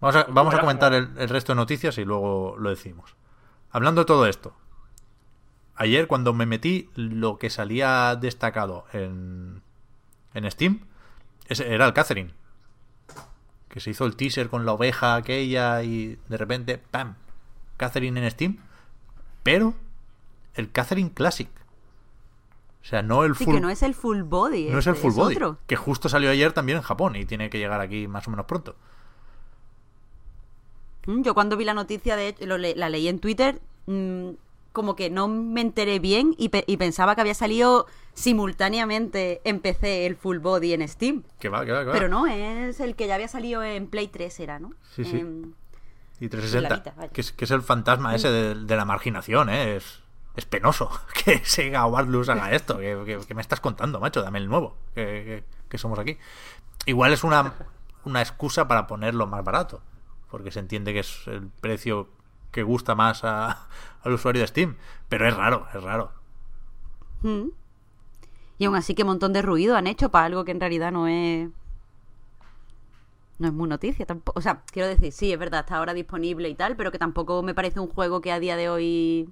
Vamos 0.00 0.16
a, 0.16 0.24
vamos 0.28 0.54
a 0.54 0.60
comentar 0.60 0.92
el, 0.92 1.10
el 1.16 1.28
resto 1.28 1.52
de 1.52 1.56
noticias 1.56 1.96
y 1.98 2.04
luego 2.04 2.56
lo 2.58 2.70
decimos. 2.70 3.16
Hablando 3.70 4.02
de 4.02 4.04
todo 4.04 4.26
esto, 4.26 4.54
ayer 5.74 6.06
cuando 6.06 6.34
me 6.34 6.46
metí, 6.46 6.90
lo 6.94 7.38
que 7.38 7.50
salía 7.50 8.14
destacado 8.16 8.84
en, 8.92 9.62
en 10.34 10.50
Steam 10.50 10.86
era 11.48 11.86
el 11.86 11.92
Catherine 11.92 12.34
que 13.74 13.80
se 13.80 13.90
hizo 13.90 14.04
el 14.06 14.14
teaser 14.14 14.48
con 14.48 14.64
la 14.64 14.72
oveja 14.72 15.16
aquella 15.16 15.82
y 15.82 16.16
de 16.28 16.36
repente, 16.36 16.78
¡pam! 16.78 17.16
Catherine 17.76 18.22
en 18.24 18.30
Steam. 18.30 18.58
Pero 19.42 19.74
el 20.54 20.70
Catherine 20.70 21.10
Classic. 21.12 21.48
O 22.82 22.86
sea, 22.86 23.02
no 23.02 23.24
el 23.24 23.34
Sí, 23.34 23.44
full, 23.44 23.54
que 23.56 23.60
no 23.60 23.70
es 23.70 23.82
el 23.82 23.94
full 23.94 24.22
body. 24.22 24.68
no 24.70 24.78
es 24.78 24.86
el 24.86 24.92
este, 24.94 25.02
full 25.02 25.12
body. 25.18 25.34
otro. 25.34 25.58
Que 25.66 25.74
justo 25.74 26.08
salió 26.08 26.30
ayer 26.30 26.52
también 26.52 26.78
en 26.78 26.84
Japón 26.84 27.16
y 27.16 27.24
tiene 27.24 27.50
que 27.50 27.58
llegar 27.58 27.80
aquí 27.80 28.06
más 28.06 28.28
o 28.28 28.30
menos 28.30 28.46
pronto. 28.46 28.76
Mm, 31.06 31.22
Yo 31.22 31.34
cuando 31.34 31.56
vi 31.56 31.64
la 31.64 31.74
noticia, 31.74 32.14
de 32.16 32.28
hecho, 32.28 32.46
lo 32.46 32.58
le- 32.58 32.76
la 32.76 32.88
leí 32.88 33.08
en 33.08 33.18
Twitter, 33.18 33.60
mm, 33.86 34.30
como 34.74 34.94
que 34.96 35.08
no 35.08 35.28
me 35.28 35.62
enteré 35.62 35.98
bien 36.00 36.34
y, 36.36 36.50
pe- 36.50 36.64
y 36.66 36.76
pensaba 36.76 37.14
que 37.14 37.22
había 37.22 37.32
salido 37.34 37.86
simultáneamente 38.12 39.40
en 39.44 39.60
PC 39.60 40.04
el 40.06 40.16
full 40.16 40.38
body 40.38 40.74
en 40.74 40.86
Steam. 40.88 41.22
Que 41.38 41.48
va, 41.48 41.64
que 41.64 41.72
va, 41.72 41.80
que 41.80 41.86
va. 41.86 41.92
Pero 41.92 42.08
no, 42.08 42.26
es 42.26 42.80
el 42.80 42.94
que 42.96 43.06
ya 43.06 43.14
había 43.14 43.28
salido 43.28 43.62
en 43.62 43.86
Play 43.86 44.08
3, 44.08 44.40
era, 44.40 44.58
¿no? 44.58 44.72
Sí, 44.94 45.04
sí. 45.04 45.24
Y 46.20 46.28
360, 46.28 46.68
La 46.68 46.76
Vita, 46.76 46.94
vaya. 46.96 47.12
que, 47.12 47.20
es, 47.22 47.32
que 47.32 47.44
es 47.46 47.50
el 47.50 47.62
fantasma 47.62 48.14
ese 48.14 48.30
de, 48.30 48.54
de 48.54 48.76
la 48.76 48.84
marginación, 48.84 49.48
¿eh? 49.48 49.76
Es, 49.76 50.02
es 50.36 50.44
penoso 50.44 50.90
que 51.24 51.38
Sega 51.44 51.86
o 51.86 51.90
Barlus 51.92 52.28
haga 52.28 52.52
esto. 52.52 52.78
Que, 52.78 53.00
que- 53.06 53.26
que 53.26 53.34
me 53.34 53.40
estás 53.42 53.60
contando, 53.60 54.00
macho? 54.00 54.22
Dame 54.22 54.38
el 54.38 54.48
nuevo, 54.48 54.76
que 54.94 55.42
somos 55.76 55.98
aquí. 55.98 56.18
Igual 56.86 57.12
es 57.12 57.24
una, 57.24 57.54
una 58.04 58.20
excusa 58.20 58.68
para 58.68 58.86
ponerlo 58.86 59.26
más 59.26 59.42
barato, 59.44 59.82
porque 60.30 60.50
se 60.50 60.60
entiende 60.60 60.92
que 60.92 61.00
es 61.00 61.26
el 61.26 61.48
precio 61.48 62.08
que 62.54 62.62
gusta 62.62 62.94
más 62.94 63.24
a- 63.24 63.66
al 64.02 64.12
usuario 64.12 64.40
de 64.40 64.46
Steam. 64.48 64.76
Pero 65.10 65.28
es 65.28 65.36
raro, 65.36 65.66
es 65.74 65.82
raro. 65.82 66.12
mm. 67.22 67.48
Y 68.56 68.64
aún 68.66 68.76
así, 68.76 68.94
que 68.94 69.02
montón 69.02 69.32
de 69.32 69.42
ruido 69.42 69.76
han 69.76 69.88
hecho 69.88 70.10
para 70.10 70.26
algo 70.26 70.44
que 70.44 70.52
en 70.52 70.60
realidad 70.60 70.92
no 70.92 71.08
es. 71.08 71.50
No 73.40 73.48
es 73.48 73.52
muy 73.52 73.68
noticia 73.68 74.06
tampoco. 74.06 74.38
O 74.38 74.42
sea, 74.42 74.62
quiero 74.70 74.86
decir, 74.88 75.10
sí, 75.12 75.32
es 75.32 75.38
verdad, 75.38 75.60
está 75.60 75.76
ahora 75.78 75.92
disponible 75.92 76.48
y 76.48 76.54
tal, 76.54 76.76
pero 76.76 76.92
que 76.92 76.98
tampoco 76.98 77.42
me 77.42 77.52
parece 77.52 77.80
un 77.80 77.88
juego 77.88 78.20
que 78.20 78.30
a 78.30 78.38
día 78.38 78.54
de 78.56 78.68
hoy, 78.68 79.28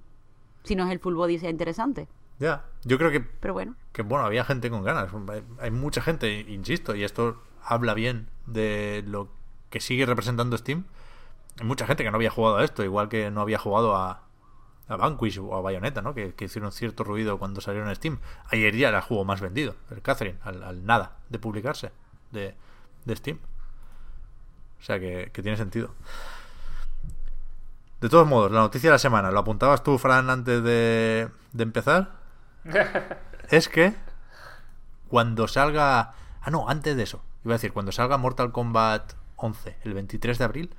si 0.65 0.75
no 0.75 0.83
es 0.85 0.91
el 0.91 0.99
full 0.99 1.13
body, 1.15 1.39
sea 1.39 1.49
interesante. 1.49 2.09
Ya, 2.39 2.65
yo 2.83 2.97
creo 2.97 3.11
que 3.11 3.21
Pero 3.21 3.53
bueno. 3.53 3.75
que 3.93 4.01
bueno, 4.01 4.25
había 4.25 4.43
gente 4.43 4.69
con 4.69 4.83
ganas. 4.83 5.07
Hay, 5.29 5.43
hay 5.61 5.71
mucha 5.71 6.01
gente, 6.01 6.41
insisto, 6.41 6.93
y 6.95 7.05
esto 7.05 7.41
habla 7.63 7.93
bien 7.93 8.27
de 8.45 9.03
lo 9.07 9.29
que 9.69 9.79
sigue 9.79 10.05
representando 10.05 10.57
Steam. 10.57 10.83
Hay 11.59 11.65
mucha 11.65 11.85
gente 11.85 12.03
que 12.03 12.11
no 12.11 12.17
había 12.17 12.29
jugado 12.29 12.57
a 12.57 12.63
esto, 12.63 12.83
igual 12.83 13.09
que 13.09 13.29
no 13.29 13.41
había 13.41 13.59
jugado 13.59 13.95
a, 13.95 14.23
a 14.87 14.95
Vanquish 14.95 15.39
o 15.39 15.55
a 15.55 15.61
Bayonetta, 15.61 16.01
¿no? 16.01 16.13
Que, 16.13 16.33
que 16.33 16.45
hicieron 16.45 16.71
cierto 16.71 17.03
ruido 17.03 17.37
cuando 17.37 17.61
salieron 17.61 17.89
en 17.89 17.95
Steam. 17.95 18.19
Ayer 18.49 18.75
ya 18.75 18.89
era 18.89 18.97
el 18.97 19.03
juego 19.03 19.25
más 19.25 19.41
vendido, 19.41 19.75
el 19.91 20.01
Catherine, 20.01 20.39
al, 20.43 20.63
al 20.63 20.85
nada 20.85 21.17
de 21.29 21.39
publicarse 21.39 21.91
de, 22.31 22.55
de 23.05 23.15
Steam. 23.15 23.39
O 24.79 24.83
sea 24.83 24.99
que, 24.99 25.29
que 25.31 25.41
tiene 25.41 25.57
sentido. 25.57 25.91
De 28.01 28.09
todos 28.09 28.27
modos, 28.27 28.51
la 28.51 28.59
noticia 28.59 28.89
de 28.89 28.95
la 28.95 28.99
semana, 28.99 29.31
lo 29.31 29.39
apuntabas 29.39 29.81
tú, 29.81 29.97
Fran, 29.97 30.29
antes 30.29 30.61
de, 30.61 31.29
de 31.53 31.63
empezar, 31.63 32.11
es 33.49 33.69
que 33.69 33.93
cuando 35.07 35.47
salga... 35.47 36.15
Ah, 36.41 36.49
no, 36.51 36.67
antes 36.67 36.97
de 36.97 37.03
eso. 37.03 37.23
Iba 37.45 37.53
a 37.53 37.57
decir, 37.57 37.71
cuando 37.71 37.93
salga 37.93 38.17
Mortal 38.17 38.51
Kombat 38.51 39.13
11, 39.37 39.77
el 39.83 39.93
23 39.93 40.37
de 40.37 40.43
abril, 40.43 40.75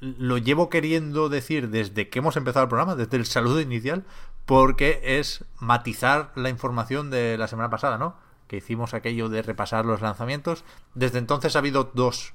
lo 0.00 0.38
llevo 0.38 0.70
queriendo 0.70 1.28
decir 1.28 1.68
desde 1.70 2.08
que 2.08 2.18
hemos 2.20 2.36
empezado 2.36 2.64
el 2.64 2.68
programa, 2.68 2.94
desde 2.96 3.16
el 3.16 3.26
saludo 3.26 3.60
inicial, 3.60 4.04
porque 4.46 5.00
es 5.02 5.44
matizar 5.58 6.32
la 6.34 6.48
información 6.48 7.10
de 7.10 7.36
la 7.38 7.48
semana 7.48 7.70
pasada, 7.70 7.98
¿no? 7.98 8.16
Que 8.48 8.56
hicimos 8.56 8.94
aquello 8.94 9.28
de 9.28 9.42
repasar 9.42 9.84
los 9.84 10.00
lanzamientos. 10.00 10.64
Desde 10.94 11.18
entonces 11.18 11.54
ha 11.54 11.60
habido 11.60 11.90
dos 11.94 12.32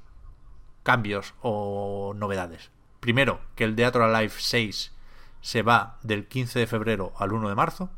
cambios 0.83 1.33
o 1.41 2.13
novedades. 2.15 2.71
Primero, 2.99 3.39
que 3.55 3.63
el 3.63 3.75
Teatro 3.75 4.05
Alive 4.05 4.33
6 4.37 4.93
se 5.41 5.61
va 5.61 5.97
del 6.03 6.27
15 6.27 6.59
de 6.59 6.67
febrero 6.67 7.13
al 7.17 7.33
1 7.33 7.49
de 7.49 7.55
marzo. 7.55 7.89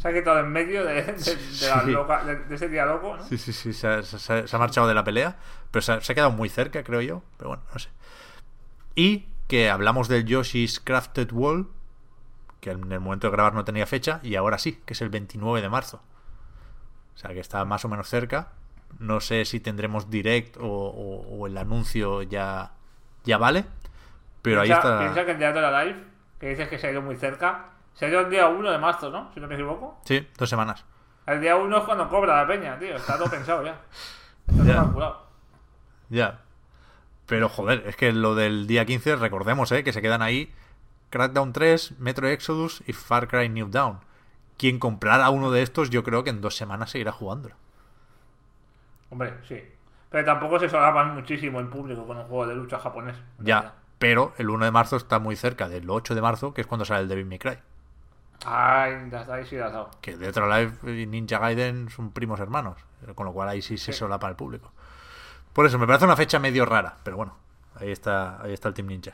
Se 0.00 0.08
ha 0.08 0.12
quitado 0.12 0.40
en 0.40 0.50
medio 0.50 0.84
de, 0.84 0.94
de- 1.02 1.12
de 1.12 1.68
la 1.68 1.82
loca- 1.84 2.24
de- 2.24 2.54
ese 2.54 2.68
día 2.68 2.84
loco, 2.84 3.16
¿no? 3.16 3.24
Sí, 3.24 3.38
sí, 3.38 3.52
sí, 3.52 3.72
se 3.72 3.86
ha, 3.86 4.02
se 4.02 4.32
ha- 4.32 4.46
se 4.46 4.56
ha 4.56 4.58
marchado 4.58 4.88
de 4.88 4.94
la 4.94 5.04
pelea, 5.04 5.36
pero 5.70 5.82
se 5.82 5.92
ha, 5.92 6.00
se 6.00 6.10
ha 6.12 6.14
quedado 6.14 6.32
muy 6.32 6.48
cerca, 6.48 6.82
creo 6.82 7.00
yo. 7.00 7.22
Pero 7.38 7.50
bueno, 7.50 7.62
no 7.72 7.78
sé. 7.78 7.88
Y 8.94 9.26
que 9.48 9.70
hablamos 9.70 10.08
del 10.08 10.24
Yoshi's 10.24 10.80
Crafted 10.80 11.32
Wall, 11.32 11.68
que 12.60 12.70
en 12.70 12.90
el 12.92 13.00
momento 13.00 13.26
de 13.26 13.32
grabar 13.32 13.54
no 13.54 13.64
tenía 13.64 13.86
fecha, 13.86 14.20
y 14.22 14.36
ahora 14.36 14.58
sí, 14.58 14.80
que 14.86 14.94
es 14.94 15.02
el 15.02 15.10
29 15.10 15.60
de 15.60 15.68
marzo. 15.68 16.02
O 17.14 17.18
sea 17.18 17.32
que 17.32 17.40
está 17.40 17.64
más 17.64 17.84
o 17.84 17.88
menos 17.88 18.08
cerca. 18.08 18.52
No 18.98 19.20
sé 19.20 19.44
si 19.44 19.60
tendremos 19.60 20.08
direct 20.10 20.56
o, 20.56 20.64
o- 20.66 21.36
o 21.38 21.46
el 21.46 21.56
anuncio 21.58 22.22
ya, 22.22 22.72
ya 23.24 23.38
vale. 23.38 23.64
Pero 24.42 24.60
ahí 24.60 24.68
piensa, 24.68 24.88
está. 24.88 24.98
piensa 25.00 25.24
que 25.24 25.30
en 25.32 25.38
Teatro 25.38 25.84
Live, 25.84 26.04
que 26.38 26.48
dices 26.50 26.68
que 26.68 26.78
se 26.78 26.86
ha 26.86 26.90
ido 26.92 27.02
muy 27.02 27.16
cerca, 27.16 27.70
se 27.94 28.06
ha 28.06 28.08
ido 28.08 28.20
el 28.20 28.30
día 28.30 28.48
1 28.48 28.70
de 28.70 28.78
marzo, 28.78 29.10
¿no? 29.10 29.30
Si 29.34 29.40
no 29.40 29.46
me 29.48 29.54
equivoco. 29.54 30.00
Sí, 30.04 30.26
dos 30.38 30.48
semanas. 30.48 30.84
El 31.26 31.40
día 31.40 31.56
1 31.56 31.76
es 31.78 31.84
cuando 31.84 32.08
cobra 32.08 32.36
la 32.42 32.46
peña, 32.46 32.78
tío. 32.78 32.96
Está 32.96 33.16
todo 33.18 33.30
pensado 33.30 33.64
ya. 33.64 33.80
Está 34.48 34.64
todo 34.64 34.74
calculado. 34.74 35.26
Ya. 36.10 36.40
Pero 37.26 37.48
joder, 37.48 37.84
es 37.86 37.96
que 37.96 38.12
lo 38.12 38.34
del 38.34 38.66
día 38.66 38.84
15, 38.84 39.16
recordemos, 39.16 39.72
¿eh? 39.72 39.82
Que 39.82 39.92
se 39.92 40.02
quedan 40.02 40.22
ahí 40.22 40.52
Crackdown 41.10 41.52
3, 41.52 41.98
Metro 41.98 42.28
Exodus 42.28 42.82
y 42.86 42.92
Far 42.92 43.28
Cry 43.28 43.48
New 43.48 43.68
Dawn. 43.70 44.00
Quien 44.58 44.78
comprara 44.78 45.30
uno 45.30 45.50
de 45.50 45.62
estos, 45.62 45.90
yo 45.90 46.04
creo 46.04 46.22
que 46.24 46.30
en 46.30 46.40
dos 46.40 46.56
semanas 46.56 46.90
seguirá 46.90 47.12
jugándolo. 47.12 47.54
Hombre, 49.10 49.34
sí. 49.48 49.60
Pero 50.10 50.24
tampoco 50.24 50.58
se 50.60 50.68
solapan 50.68 51.14
muchísimo 51.14 51.60
en 51.60 51.70
público 51.70 52.06
con 52.06 52.16
un 52.18 52.24
juego 52.24 52.46
de 52.46 52.54
lucha 52.54 52.78
japonés. 52.78 53.16
Ya. 53.38 53.54
realidad. 53.60 53.74
Pero 53.98 54.34
el 54.38 54.50
1 54.50 54.64
de 54.66 54.70
marzo 54.70 54.96
está 54.96 55.18
muy 55.18 55.34
cerca 55.36 55.68
del 55.68 55.88
8 55.88 56.14
de 56.14 56.20
marzo, 56.20 56.52
que 56.52 56.60
es 56.60 56.66
cuando 56.66 56.84
sale 56.84 57.02
el 57.02 57.08
Devil 57.08 57.26
May 57.26 57.38
Cry. 57.38 57.58
Ay, 58.44 59.10
ahí 59.30 59.46
sí 59.46 59.56
dado. 59.56 59.90
Que 60.02 60.16
Death 60.16 60.36
or 60.36 60.52
Alive 60.52 61.00
y 61.02 61.06
Ninja 61.06 61.38
Gaiden 61.38 61.88
son 61.88 62.10
primos 62.12 62.40
hermanos. 62.40 62.76
Con 63.14 63.26
lo 63.26 63.32
cual 63.32 63.48
ahí 63.48 63.62
sí 63.62 63.78
se 63.78 63.92
Sí. 63.92 63.98
solapa 64.00 64.28
el 64.28 64.36
público. 64.36 64.72
Por 65.54 65.64
eso, 65.64 65.78
me 65.78 65.86
parece 65.86 66.04
una 66.04 66.16
fecha 66.16 66.38
medio 66.38 66.66
rara. 66.66 66.96
Pero 67.02 67.16
bueno, 67.16 67.34
ahí 67.80 67.90
está, 67.90 68.42
ahí 68.42 68.52
está 68.52 68.68
el 68.68 68.74
Team 68.74 68.88
Ninja. 68.88 69.12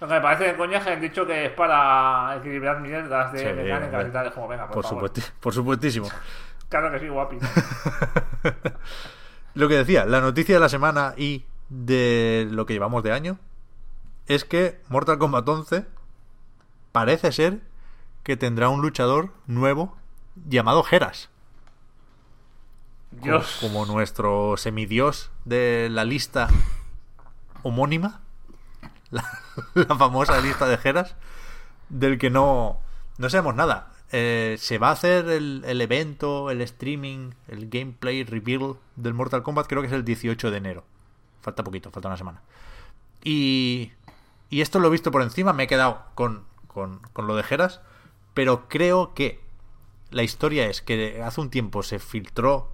Lo 0.00 0.06
que 0.06 0.14
me 0.14 0.20
parece 0.20 0.44
de 0.44 0.56
coña 0.56 0.78
es 0.78 0.84
que 0.84 0.90
han 0.90 1.00
dicho 1.00 1.26
que 1.26 1.46
es 1.46 1.50
para 1.52 2.36
equilibrar 2.38 2.80
mierdas 2.80 3.32
de 3.32 3.38
Sí, 3.40 3.44
mecánicas 3.52 4.06
y 4.06 4.10
tal. 4.10 4.32
Como, 4.32 4.46
venga, 4.48 4.66
por, 4.70 4.82
Por, 4.82 4.84
supuesti- 4.84 5.30
por 5.40 5.52
supuestísimo. 5.52 6.08
Claro 6.70 6.88
que 6.92 7.00
sí, 7.00 7.08
guapi. 7.08 7.36
Lo 9.54 9.68
que 9.68 9.74
decía, 9.74 10.04
la 10.06 10.20
noticia 10.20 10.54
de 10.54 10.60
la 10.60 10.68
semana 10.68 11.14
y 11.16 11.44
de 11.68 12.46
lo 12.50 12.64
que 12.66 12.72
llevamos 12.74 13.02
de 13.02 13.10
año 13.12 13.38
es 14.28 14.44
que 14.44 14.80
Mortal 14.88 15.18
Kombat 15.18 15.48
11 15.48 15.86
parece 16.92 17.32
ser 17.32 17.58
que 18.22 18.36
tendrá 18.36 18.68
un 18.68 18.80
luchador 18.82 19.30
nuevo 19.48 19.96
llamado 20.46 20.84
Geras. 20.84 21.28
Como- 23.10 23.22
Dios. 23.24 23.58
Como 23.60 23.86
nuestro 23.86 24.56
semidios 24.56 25.32
de 25.50 25.88
la 25.90 26.04
lista 26.04 26.48
homónima. 27.62 28.20
La, 29.10 29.96
famosa 29.98 30.40
lista 30.40 30.66
de 30.66 30.78
Geras. 30.78 31.16
Del 31.88 32.18
que 32.18 32.30
no, 32.30 32.78
no 33.18 33.28
sabemos 33.28 33.56
nada. 33.56 33.92
Eh, 34.12 34.56
se 34.58 34.78
va 34.78 34.88
a 34.88 34.92
hacer 34.92 35.28
el, 35.28 35.64
el 35.66 35.80
evento, 35.80 36.50
el 36.50 36.60
streaming, 36.62 37.32
el 37.48 37.68
gameplay 37.68 38.22
reveal 38.22 38.76
del 38.94 39.12
Mortal 39.12 39.42
Kombat, 39.42 39.66
creo 39.66 39.82
que 39.82 39.88
es 39.88 39.92
el 39.92 40.04
18 40.04 40.50
de 40.50 40.56
enero. 40.56 40.84
Falta 41.42 41.64
poquito, 41.64 41.90
falta 41.90 42.08
una 42.08 42.16
semana. 42.16 42.42
Y, 43.24 43.92
y 44.50 44.60
esto 44.60 44.78
lo 44.78 44.88
he 44.88 44.90
visto 44.90 45.10
por 45.10 45.22
encima, 45.22 45.52
me 45.52 45.64
he 45.64 45.66
quedado 45.66 46.02
con, 46.14 46.44
con, 46.68 47.00
con 47.12 47.26
lo 47.26 47.34
de 47.36 47.42
Geras, 47.42 47.80
pero 48.34 48.68
creo 48.68 49.14
que 49.14 49.40
la 50.10 50.22
historia 50.22 50.66
es 50.66 50.80
que 50.80 51.22
hace 51.22 51.40
un 51.40 51.50
tiempo 51.50 51.82
se 51.82 51.98
filtró 51.98 52.72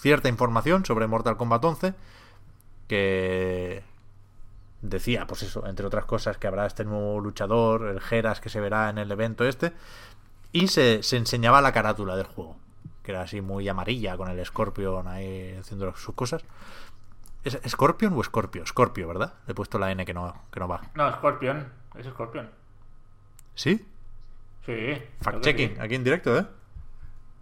cierta 0.00 0.28
información 0.28 0.84
sobre 0.84 1.06
Mortal 1.06 1.36
Kombat 1.36 1.64
11 1.64 1.94
que 2.88 3.84
decía, 4.82 5.26
pues 5.26 5.42
eso, 5.42 5.66
entre 5.66 5.86
otras 5.86 6.06
cosas, 6.06 6.38
que 6.38 6.46
habrá 6.46 6.66
este 6.66 6.84
nuevo 6.84 7.20
luchador, 7.20 7.86
el 7.86 8.00
Geras 8.00 8.40
que 8.40 8.48
se 8.48 8.60
verá 8.60 8.88
en 8.88 8.98
el 8.98 9.12
evento 9.12 9.44
este, 9.44 9.72
y 10.52 10.68
se, 10.68 11.02
se 11.02 11.16
enseñaba 11.16 11.60
la 11.60 11.72
carátula 11.72 12.16
del 12.16 12.26
juego, 12.26 12.56
que 13.02 13.12
era 13.12 13.22
así 13.22 13.40
muy 13.40 13.68
amarilla, 13.68 14.16
con 14.16 14.28
el 14.28 14.44
Scorpion 14.44 15.06
ahí 15.06 15.56
haciendo 15.60 15.94
sus 15.94 16.14
cosas. 16.14 16.42
¿Es 17.44 17.58
Scorpion 17.68 18.12
o 18.14 18.22
Scorpio? 18.22 18.66
Scorpio, 18.66 19.06
¿verdad? 19.08 19.34
Le 19.46 19.52
he 19.52 19.54
puesto 19.54 19.78
la 19.78 19.90
N 19.92 20.04
que 20.04 20.12
no, 20.12 20.34
que 20.50 20.60
no 20.60 20.68
va. 20.68 20.82
No, 20.94 21.10
Scorpion. 21.12 21.72
Es 21.94 22.06
Scorpion. 22.06 22.50
¿Sí? 23.54 23.86
Sí. 24.66 25.02
Fact-checking, 25.22 25.74
sí. 25.74 25.80
aquí 25.80 25.94
en 25.94 26.04
directo, 26.04 26.36
¿eh? 26.36 26.46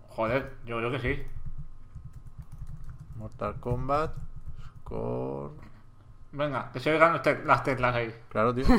Joder, 0.08 0.52
yo 0.66 0.78
creo 0.78 0.90
que 0.90 1.00
sí. 1.00 1.22
Mortal 3.18 3.54
Kombat, 3.60 4.12
Scor... 4.80 5.52
Venga, 6.32 6.70
que 6.72 6.80
se 6.80 6.92
oigan 6.92 7.12
los 7.14 7.22
te- 7.22 7.42
las 7.44 7.62
teclas 7.62 7.94
ahí. 7.94 8.14
Claro, 8.28 8.54
tío. 8.54 8.64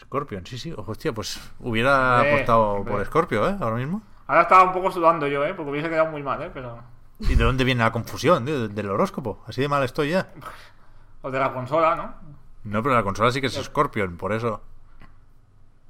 Scorpion, 0.00 0.46
sí, 0.46 0.58
sí. 0.58 0.72
Ojo, 0.76 0.92
hostia, 0.92 1.12
pues 1.12 1.40
hubiera 1.60 2.16
Hombre, 2.16 2.32
apostado 2.34 2.84
por 2.84 3.04
Scorpio, 3.04 3.48
¿eh? 3.48 3.56
Ahora 3.60 3.76
mismo. 3.76 4.02
Ahora 4.26 4.42
estaba 4.42 4.62
un 4.64 4.72
poco 4.72 4.90
sudando 4.90 5.26
yo, 5.26 5.44
¿eh? 5.44 5.54
Porque 5.54 5.70
hubiese 5.70 5.88
quedado 5.88 6.10
muy 6.10 6.22
mal, 6.22 6.40
¿eh? 6.42 6.50
Pero... 6.52 6.80
¿Y 7.20 7.34
de 7.34 7.44
dónde 7.44 7.64
viene 7.64 7.82
la 7.82 7.90
confusión, 7.92 8.44
tío? 8.44 8.68
Del 8.68 8.90
horóscopo. 8.90 9.42
Así 9.46 9.60
de 9.60 9.68
mal 9.68 9.82
estoy 9.82 10.10
ya. 10.10 10.28
O 11.22 11.30
de 11.30 11.38
la 11.40 11.52
consola, 11.52 11.96
¿no? 11.96 12.14
No, 12.64 12.82
pero 12.82 12.94
la 12.94 13.02
consola 13.02 13.32
sí 13.32 13.40
que 13.40 13.48
es 13.48 13.54
Scorpion, 13.54 14.16
por 14.16 14.32
eso. 14.32 14.62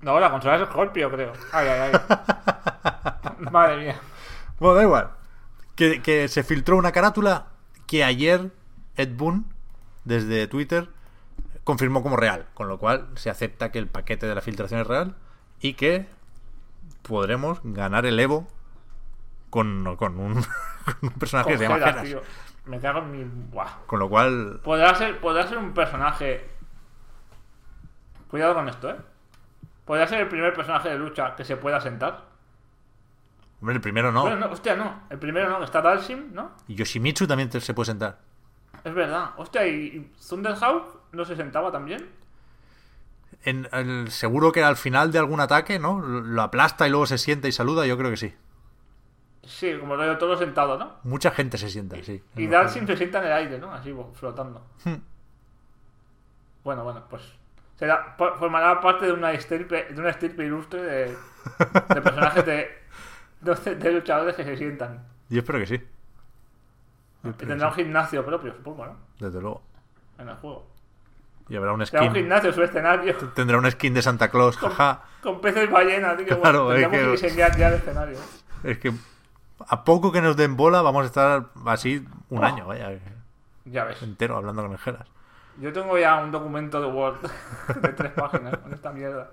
No, 0.00 0.18
la 0.18 0.30
consola 0.30 0.56
es 0.56 0.68
Scorpio, 0.68 1.10
creo. 1.10 1.32
Ay, 1.52 1.68
ay, 1.68 1.92
ay. 1.92 2.00
Madre 3.52 3.76
mía. 3.76 4.00
Bueno, 4.58 4.74
da 4.76 4.82
igual. 4.84 5.10
Que, 5.78 6.02
que 6.02 6.26
se 6.26 6.42
filtró 6.42 6.76
una 6.76 6.90
carátula 6.92 7.46
que 7.86 8.02
ayer 8.02 8.50
Ed 8.96 9.16
Boon, 9.16 9.46
desde 10.04 10.48
Twitter, 10.48 10.88
confirmó 11.62 12.02
como 12.02 12.16
real. 12.16 12.46
Con 12.54 12.66
lo 12.68 12.78
cual 12.78 13.06
se 13.14 13.30
acepta 13.30 13.70
que 13.70 13.78
el 13.78 13.86
paquete 13.86 14.26
de 14.26 14.34
la 14.34 14.40
filtración 14.40 14.80
es 14.80 14.86
real 14.88 15.14
y 15.60 15.74
que 15.74 16.08
podremos 17.02 17.60
ganar 17.62 18.06
el 18.06 18.18
Evo 18.18 18.48
con, 19.50 19.96
con 19.96 20.18
un, 20.18 20.34
con 20.84 20.96
un 21.02 21.10
personaje 21.12 21.50
que 21.52 21.58
se 21.58 21.62
llama 21.64 21.76
Congela, 21.76 22.02
Geras. 22.02 22.08
tío. 22.08 22.22
Me 22.66 22.80
cago 22.80 22.98
en 22.98 23.10
mi... 23.12 23.24
Buah. 23.24 23.84
Con 23.86 23.98
lo 24.00 24.08
cual, 24.10 24.60
Podrá 24.62 24.94
ser, 24.94 25.20
podrá 25.20 25.46
ser 25.46 25.58
un 25.58 25.72
personaje... 25.72 26.46
Cuidado 28.28 28.54
con 28.54 28.68
esto, 28.68 28.90
¿eh? 28.90 28.96
Podrá 29.86 30.06
ser 30.06 30.20
el 30.20 30.28
primer 30.28 30.52
personaje 30.52 30.90
de 30.90 30.98
lucha 30.98 31.34
que 31.34 31.44
se 31.44 31.56
pueda 31.56 31.80
sentar. 31.80 32.27
Hombre, 33.60 33.76
el 33.76 33.80
primero 33.80 34.12
no. 34.12 34.22
Bueno, 34.22 34.36
no, 34.36 34.52
hostia, 34.52 34.76
no. 34.76 35.02
El 35.10 35.18
primero 35.18 35.48
no, 35.50 35.62
está 35.64 35.80
Dalsim, 35.82 36.32
¿no? 36.32 36.52
Y 36.68 36.74
Yoshimitsu 36.74 37.26
también 37.26 37.48
te- 37.50 37.60
se 37.60 37.74
puede 37.74 37.86
sentar. 37.86 38.18
Es 38.84 38.94
verdad. 38.94 39.30
Hostia, 39.36 39.66
¿y 39.66 40.12
Thunderhawk 40.28 41.12
no 41.12 41.24
se 41.24 41.36
sentaba 41.36 41.70
también? 41.72 42.08
En 43.44 43.68
el- 43.72 44.10
seguro 44.10 44.52
que 44.52 44.62
al 44.64 44.76
final 44.76 45.12
de 45.12 45.18
algún 45.18 45.40
ataque, 45.40 45.78
¿no? 45.78 46.00
Lo 46.00 46.42
aplasta 46.42 46.86
y 46.86 46.90
luego 46.90 47.06
se 47.06 47.18
sienta 47.18 47.48
y 47.48 47.52
saluda, 47.52 47.86
yo 47.86 47.96
creo 47.98 48.10
que 48.10 48.16
sí. 48.16 48.34
Sí, 49.44 49.74
como 49.80 49.96
lo 49.96 50.02
de 50.02 50.16
todo 50.16 50.36
sentado, 50.36 50.76
¿no? 50.78 50.96
Mucha 51.04 51.30
gente 51.30 51.56
se 51.56 51.70
sienta, 51.70 51.96
sí. 52.02 52.22
Y 52.36 52.44
En 52.44 52.50
los 52.50 52.60
Dalsim 52.60 52.86
se 52.86 52.96
sienta 52.96 53.18
en 53.20 53.24
el 53.26 53.32
aire, 53.32 53.58
¿no? 53.58 53.72
Así, 53.72 53.92
bo- 53.92 54.12
flotando. 54.14 54.64
Hmm. 54.84 54.96
Bueno, 56.64 56.84
bueno, 56.84 57.04
pues. 57.08 57.22
Será, 57.76 58.14
formará 58.18 58.80
parte 58.80 59.06
de 59.06 59.12
una 59.12 59.32
estirpe, 59.32 59.84
de 59.90 60.00
una 60.00 60.10
estirpe 60.10 60.44
ilustre 60.44 60.82
de, 60.82 61.04
de 61.94 62.00
personajes 62.02 62.44
de, 62.44 62.77
de, 63.40 63.74
de 63.76 63.92
luchadores 63.92 64.34
que 64.34 64.44
se 64.44 64.56
sientan. 64.56 65.04
Yo 65.28 65.38
espero 65.40 65.58
que 65.58 65.66
sí. 65.66 65.82
Yo 67.24 67.36
que 67.36 67.46
tendrá 67.46 67.68
un 67.68 67.74
gimnasio 67.74 68.24
propio, 68.24 68.54
supongo, 68.54 68.86
¿no? 68.86 68.96
Desde 69.18 69.40
luego. 69.40 69.62
En 70.18 70.28
el 70.28 70.36
juego. 70.36 70.66
Y 71.48 71.56
habrá 71.56 71.72
un 71.72 71.84
Será 71.86 72.02
un 72.02 72.10
skin. 72.10 72.22
gimnasio 72.22 72.52
su 72.52 72.62
escenario. 72.62 73.16
Tendrá 73.34 73.58
un 73.58 73.70
skin 73.70 73.94
de 73.94 74.02
Santa 74.02 74.30
Claus, 74.30 74.56
jaja. 74.56 75.02
Con 75.22 75.40
peces 75.40 75.70
ballena, 75.70 76.16
tío. 76.16 76.40
Claro, 76.40 76.64
Bueno, 76.66 76.80
es 76.80 76.88
que- 76.88 76.98
que 76.98 77.10
diseñar 77.10 77.56
ya 77.56 77.68
el 77.68 77.74
escenario. 77.74 78.18
Es 78.64 78.78
que 78.78 78.92
a 79.66 79.84
poco 79.84 80.12
que 80.12 80.20
nos 80.20 80.36
den 80.36 80.56
bola, 80.56 80.82
vamos 80.82 81.04
a 81.04 81.06
estar 81.06 81.46
así 81.66 82.06
un 82.28 82.42
Oh. 82.42 82.46
año, 82.46 82.66
vaya, 82.66 82.90
Ya 83.64 83.84
ves. 83.84 84.02
entero 84.02 84.36
hablando 84.36 84.62
con 84.62 84.72
el 84.72 84.78
Geras. 84.78 85.08
Yo 85.60 85.72
tengo 85.72 85.98
ya 85.98 86.16
un 86.22 86.30
documento 86.30 86.80
de 86.80 86.86
Word 86.86 87.16
de 87.82 87.88
tres 87.94 88.12
páginas 88.12 88.56
con 88.58 88.72
esta 88.72 88.92
mierda. 88.92 89.30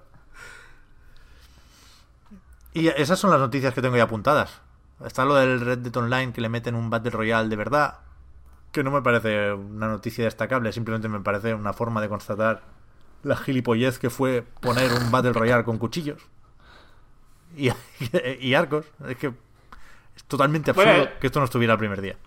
Y 2.76 2.89
esas 2.89 3.18
son 3.18 3.31
las 3.31 3.39
noticias 3.39 3.73
que 3.73 3.81
tengo 3.81 3.95
ya 3.95 4.03
apuntadas. 4.03 4.61
Está 5.06 5.23
lo 5.23 5.35
del 5.35 5.61
Red 5.61 5.77
Dead 5.77 5.95
Online 5.95 6.34
que 6.34 6.41
le 6.41 6.49
meten 6.49 6.76
un 6.76 6.89
Battle 6.89 7.10
Royale 7.10 7.47
de 7.47 7.56
verdad. 7.56 7.99
Que 8.73 8.84
no 8.84 8.91
me 8.91 9.02
parece 9.02 9.53
una 9.53 9.88
noticia 9.88 10.26
destacable, 10.26 10.73
simplemente 10.73 11.07
me 11.07 11.22
parece 11.22 11.53
una 11.53 11.72
forma 11.72 12.02
de 12.02 12.10
constatar 12.10 12.64
la 13.23 13.38
gilipollez 13.38 13.97
que 13.97 14.10
fue 14.10 14.43
poner 14.60 14.91
un 14.91 15.10
Battle 15.10 15.31
Royale 15.31 15.64
con 15.64 15.77
cuchillos 15.77 16.22
y, 17.56 17.72
y 18.41 18.53
arcos. 18.56 18.85
Es 19.07 19.15
que 19.15 19.27
es 20.14 20.23
totalmente 20.26 20.72
absurdo 20.72 20.91
Bueno, 20.91 21.11
que 21.22 21.27
esto 21.27 21.39
no 21.39 21.45
estuviera 21.45 21.76
el 21.76 21.80
primer 21.80 22.02
día. 22.02 22.18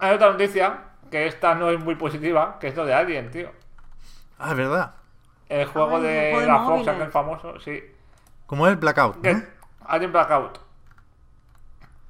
Hay 0.00 0.16
otra 0.16 0.32
noticia, 0.32 0.80
que 1.12 1.28
esta 1.28 1.54
no 1.54 1.70
es 1.70 1.78
muy 1.78 1.94
positiva, 1.94 2.58
que 2.58 2.66
es 2.66 2.74
lo 2.74 2.84
de 2.84 2.92
Alien, 2.92 3.30
tío. 3.30 3.52
Ah, 4.36 4.50
es 4.50 4.56
verdad. 4.56 4.94
El 5.48 5.66
juego 5.66 5.90
Ay, 5.90 5.96
el 5.98 6.02
de 6.02 6.30
juego 6.32 6.40
de 6.40 6.46
la 6.48 6.64
Fox, 6.64 6.88
aquel 6.88 7.10
famoso, 7.12 7.60
sí. 7.60 7.93
Como 8.46 8.66
el 8.68 8.76
Blackout, 8.76 9.16
¿no? 9.24 9.42
Alien 9.86 10.12
Blackout. 10.12 10.58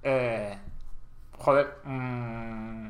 Eh, 0.03 0.59
joder. 1.39 1.77
mm, 1.85 2.89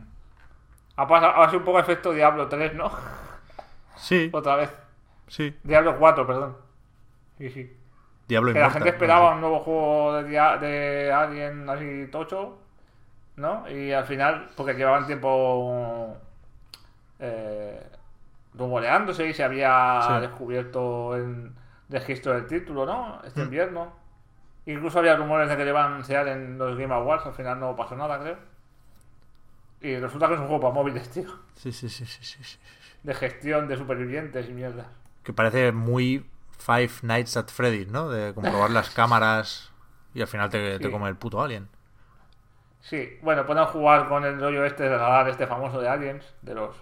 ha, 0.97 1.07
pasado, 1.09 1.43
ha 1.43 1.47
sido 1.47 1.59
un 1.61 1.65
poco 1.65 1.79
efecto 1.79 2.13
Diablo 2.13 2.49
3, 2.49 2.75
¿no? 2.75 2.91
Sí, 3.97 4.29
Otra 4.33 4.57
vez. 4.57 4.71
sí. 5.29 5.57
Diablo 5.63 5.97
4, 5.99 6.27
perdón. 6.27 6.57
Sí, 7.39 7.49
sí. 7.51 7.77
Diablo 8.27 8.53
Que 8.53 8.59
la 8.59 8.71
gente 8.71 8.89
esperaba 8.89 9.33
un 9.35 9.41
nuevo 9.41 9.61
juego 9.61 10.15
de, 10.23 10.31
de 10.33 11.13
Alien 11.13 11.69
así 11.71 12.09
tocho, 12.11 12.59
¿no? 13.37 13.69
Y 13.71 13.93
al 13.93 14.05
final, 14.05 14.51
porque 14.57 14.73
llevaban 14.75 15.07
tiempo 15.07 16.17
eh, 17.21 17.81
rumoreándose 18.55 19.27
y 19.29 19.35
se 19.35 19.45
había 19.45 20.01
Sí. 20.09 20.21
descubierto 20.23 21.17
en 21.17 21.55
registro 21.89 22.33
del 22.33 22.47
título, 22.47 22.87
¿no? 22.87 23.21
Este 23.25 23.41
Mm. 23.41 23.45
invierno. 23.45 23.93
Incluso 24.67 24.99
había 24.99 25.17
rumores 25.17 25.49
de 25.49 25.57
que 25.57 25.65
le 25.65 25.71
iban 25.71 25.83
a 25.83 25.87
anunciar 25.87 26.27
en 26.29 26.57
los 26.57 26.77
Game 26.79 26.95
Awards, 26.95 27.27
al 27.27 27.35
final 27.35 27.61
no 27.61 27.77
pasó 27.77 27.97
nada, 27.97 28.19
creo. 28.19 28.39
Y 29.81 29.97
resulta 29.99 30.29
que 30.29 30.35
es 30.35 30.41
un 30.41 30.47
juego 30.47 30.63
para 30.63 30.75
móviles, 30.75 31.09
tío. 31.11 31.29
Sí, 31.57 31.71
sí, 31.73 31.89
sí, 31.91 32.07
sí, 32.07 32.23
sí, 32.25 32.43
sí. 32.43 32.59
De 33.03 33.13
gestión 33.15 33.69
de 33.69 33.77
supervivientes 33.77 34.49
y 34.49 34.53
mierda. 34.53 34.87
Que 35.23 35.33
parece 35.35 35.73
muy 35.73 36.25
Five 36.59 36.91
Nights 37.03 37.37
at 37.37 37.49
Freddy's, 37.49 37.89
¿no? 37.89 38.09
De 38.09 38.33
comprobar 38.33 38.71
las 38.71 38.89
cámaras 38.95 39.71
y 40.15 40.23
al 40.23 40.27
final 40.29 40.49
te, 40.49 40.79
te 40.79 40.87
Sí. 40.87 40.91
come 40.91 41.09
el 41.09 41.17
puto 41.17 41.43
alien. 41.43 41.69
Sí, 42.81 43.19
bueno, 43.23 43.45
pueden 43.47 43.65
jugar 43.67 44.09
con 44.09 44.25
el 44.25 44.39
rollo 44.41 44.65
este 44.65 44.85
de 44.85 44.97
radar 44.97 45.29
este 45.29 45.47
famoso 45.47 45.81
de 45.81 45.89
Aliens, 45.89 46.35
de 46.43 46.55
los 46.55 46.77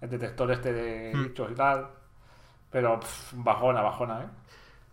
el 0.00 0.08
detector 0.10 0.50
este 0.50 0.72
de 0.72 1.12
Hmm. 1.14 1.22
bichos 1.24 1.50
y 1.50 1.54
tal. 1.54 1.88
Pero 2.72 2.98
pff, 3.00 3.32
bajona, 3.36 3.82
bajona, 3.82 4.22
¿eh? 4.22 4.26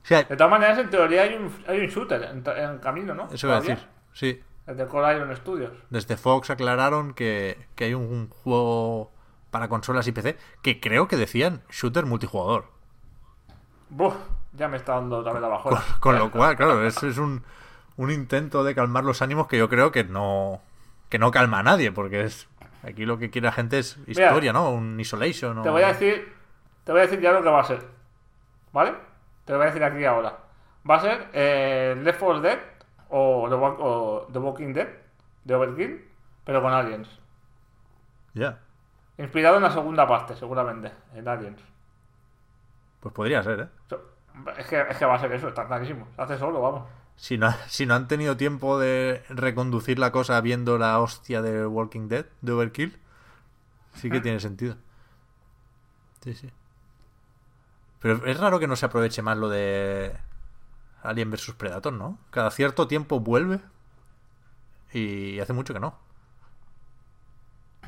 O 0.03 0.05
sea, 0.05 0.23
De 0.23 0.35
todas 0.35 0.51
maneras, 0.51 0.77
en 0.79 0.89
teoría 0.89 1.23
hay 1.23 1.35
un, 1.35 1.51
hay 1.67 1.79
un 1.79 1.87
shooter 1.87 2.23
en, 2.23 2.43
en 2.57 2.77
camino, 2.79 3.13
¿no? 3.15 3.27
eso 3.31 3.47
iba 3.47 3.57
a 3.57 3.61
decir. 3.61 3.79
Sí. 4.13 4.41
El 4.67 4.77
de 4.77 4.85
Core 4.87 5.15
Iron 5.15 5.35
Studios. 5.35 5.71
Desde 5.89 6.15
Fox 6.17 6.49
aclararon 6.49 7.13
que, 7.13 7.57
que 7.75 7.85
hay 7.85 7.93
un, 7.93 8.03
un 8.03 8.29
juego 8.29 9.11
para 9.49 9.67
consolas 9.67 10.05
y 10.07 10.11
PC 10.11 10.37
que 10.61 10.79
creo 10.79 11.07
que 11.07 11.17
decían 11.17 11.61
shooter 11.71 12.05
multijugador. 12.05 12.65
Buf, 13.89 14.13
ya 14.53 14.67
me 14.67 14.77
está 14.77 14.93
dando 14.95 15.17
otra 15.19 15.33
vez 15.33 15.41
la 15.41 15.47
bajona. 15.47 15.77
Con, 15.99 15.99
con 15.99 16.19
lo 16.19 16.31
cual, 16.31 16.55
claro, 16.55 16.85
eso 16.85 17.07
es 17.07 17.17
un, 17.17 17.43
un 17.97 18.11
intento 18.11 18.63
de 18.63 18.75
calmar 18.75 19.03
los 19.03 19.21
ánimos 19.21 19.47
que 19.47 19.57
yo 19.57 19.69
creo 19.69 19.91
que 19.91 20.03
no 20.03 20.61
que 21.09 21.17
no 21.17 21.31
calma 21.31 21.59
a 21.59 21.63
nadie, 21.63 21.91
porque 21.91 22.23
es 22.23 22.47
aquí 22.83 23.05
lo 23.05 23.17
que 23.17 23.31
quiere 23.31 23.45
la 23.47 23.51
gente 23.51 23.79
es 23.79 23.97
historia, 24.05 24.53
¿no? 24.53 24.69
Un 24.71 24.99
isolation. 24.99 25.57
o- 25.57 25.63
Te 25.63 25.69
voy 25.69 25.81
a 25.81 25.87
decir, 25.87 26.31
te 26.89 26.93
voy 26.93 27.01
a 27.01 27.03
decir 27.03 27.19
ya 27.21 27.31
lo 27.31 27.43
que 27.43 27.49
va 27.49 27.61
a 27.61 27.65
ser. 27.65 27.85
¿Vale? 28.73 28.95
Te 29.45 29.51
lo 29.51 29.59
voy 29.59 29.67
a 29.67 29.69
decir 29.69 29.83
aquí 29.83 30.03
ahora. 30.05 30.35
Va 30.89 30.95
a 30.95 30.99
ser 31.01 31.27
eh, 31.33 31.95
Left 32.01 32.19
4 32.19 32.41
Dead 32.41 32.57
o 33.09 33.45
The, 33.47 33.55
Walk- 33.55 33.77
o 33.79 34.27
The 34.33 34.39
Walking 34.39 34.73
Dead 34.73 34.87
de 35.43 35.53
Overkill, 35.53 36.09
pero 36.43 36.63
con 36.63 36.73
aliens. 36.73 37.07
Ya, 38.33 38.57
Inspirado 39.19 39.57
en 39.57 39.63
la 39.63 39.69
segunda 39.71 40.07
parte, 40.07 40.35
seguramente, 40.35 40.91
en 41.13 41.27
Aliens. 41.27 41.61
pues 43.01 43.13
podría 43.13 43.43
ser, 43.43 43.59
¿eh? 43.59 43.95
Es 44.57 44.65
que, 44.67 44.81
es 44.81 44.97
que 44.97 45.05
va 45.05 45.13
a 45.15 45.19
ser 45.19 45.31
eso, 45.33 45.49
está 45.49 45.67
clarísimo. 45.67 46.07
Se 46.15 46.21
hace 46.23 46.37
solo, 46.39 46.59
vamos. 46.59 46.83
Si 47.17 47.37
no, 47.37 47.51
si 47.67 47.85
no 47.85 47.93
han 47.93 48.07
tenido 48.07 48.35
tiempo 48.35 48.79
de 48.79 49.23
reconducir 49.29 49.99
la 49.99 50.11
cosa 50.11 50.41
viendo 50.41 50.77
la 50.79 50.99
hostia 50.99 51.41
de 51.43 51.67
Walking 51.67 52.07
Dead, 52.07 52.25
de 52.41 52.51
Overkill, 52.51 52.97
sí 53.93 54.09
que 54.09 54.21
tiene 54.21 54.39
sentido. 54.39 54.75
Sí, 56.23 56.33
sí. 56.33 56.49
Pero 58.01 58.25
es 58.25 58.39
raro 58.39 58.59
que 58.59 58.67
no 58.67 58.75
se 58.75 58.85
aproveche 58.85 59.21
más 59.21 59.37
lo 59.37 59.49
de 59.49 60.15
Alien 61.03 61.31
vs 61.31 61.53
Predator, 61.57 61.93
¿no? 61.93 62.17
Cada 62.31 62.51
cierto 62.51 62.87
tiempo 62.87 63.19
vuelve 63.19 63.59
y 64.93 65.39
hace 65.39 65.53
mucho 65.53 65.73
que 65.73 65.79
no. 65.79 65.97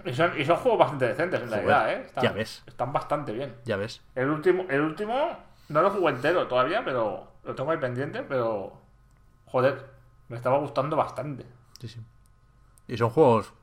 Y 0.05 0.13
son, 0.13 0.39
y 0.39 0.45
son 0.45 0.57
juegos 0.57 0.79
bastante 0.79 1.07
decentes 1.07 1.41
en 1.41 1.47
Joder, 1.47 1.65
realidad, 1.65 1.93
¿eh? 1.93 2.05
Están, 2.05 2.23
ya 2.23 2.31
ves. 2.31 2.63
Están 2.65 2.93
bastante 2.93 3.31
bien. 3.33 3.55
Ya 3.65 3.77
ves. 3.77 4.01
El 4.15 4.29
último, 4.29 4.65
el 4.69 4.81
último 4.81 5.37
no 5.69 5.81
lo 5.81 5.89
jugué 5.91 6.13
entero 6.13 6.47
todavía, 6.47 6.83
pero 6.83 7.31
lo 7.43 7.55
tengo 7.55 7.71
ahí 7.71 7.77
pendiente, 7.77 8.23
pero 8.23 8.73
joder, 9.45 9.89
me 10.29 10.37
estaba 10.37 10.57
gustando 10.57 10.95
bastante. 10.95 11.45
Sí, 11.79 11.87
sí. 11.87 12.01
Y 12.87 12.97
son 12.97 13.09
juegos 13.09 13.53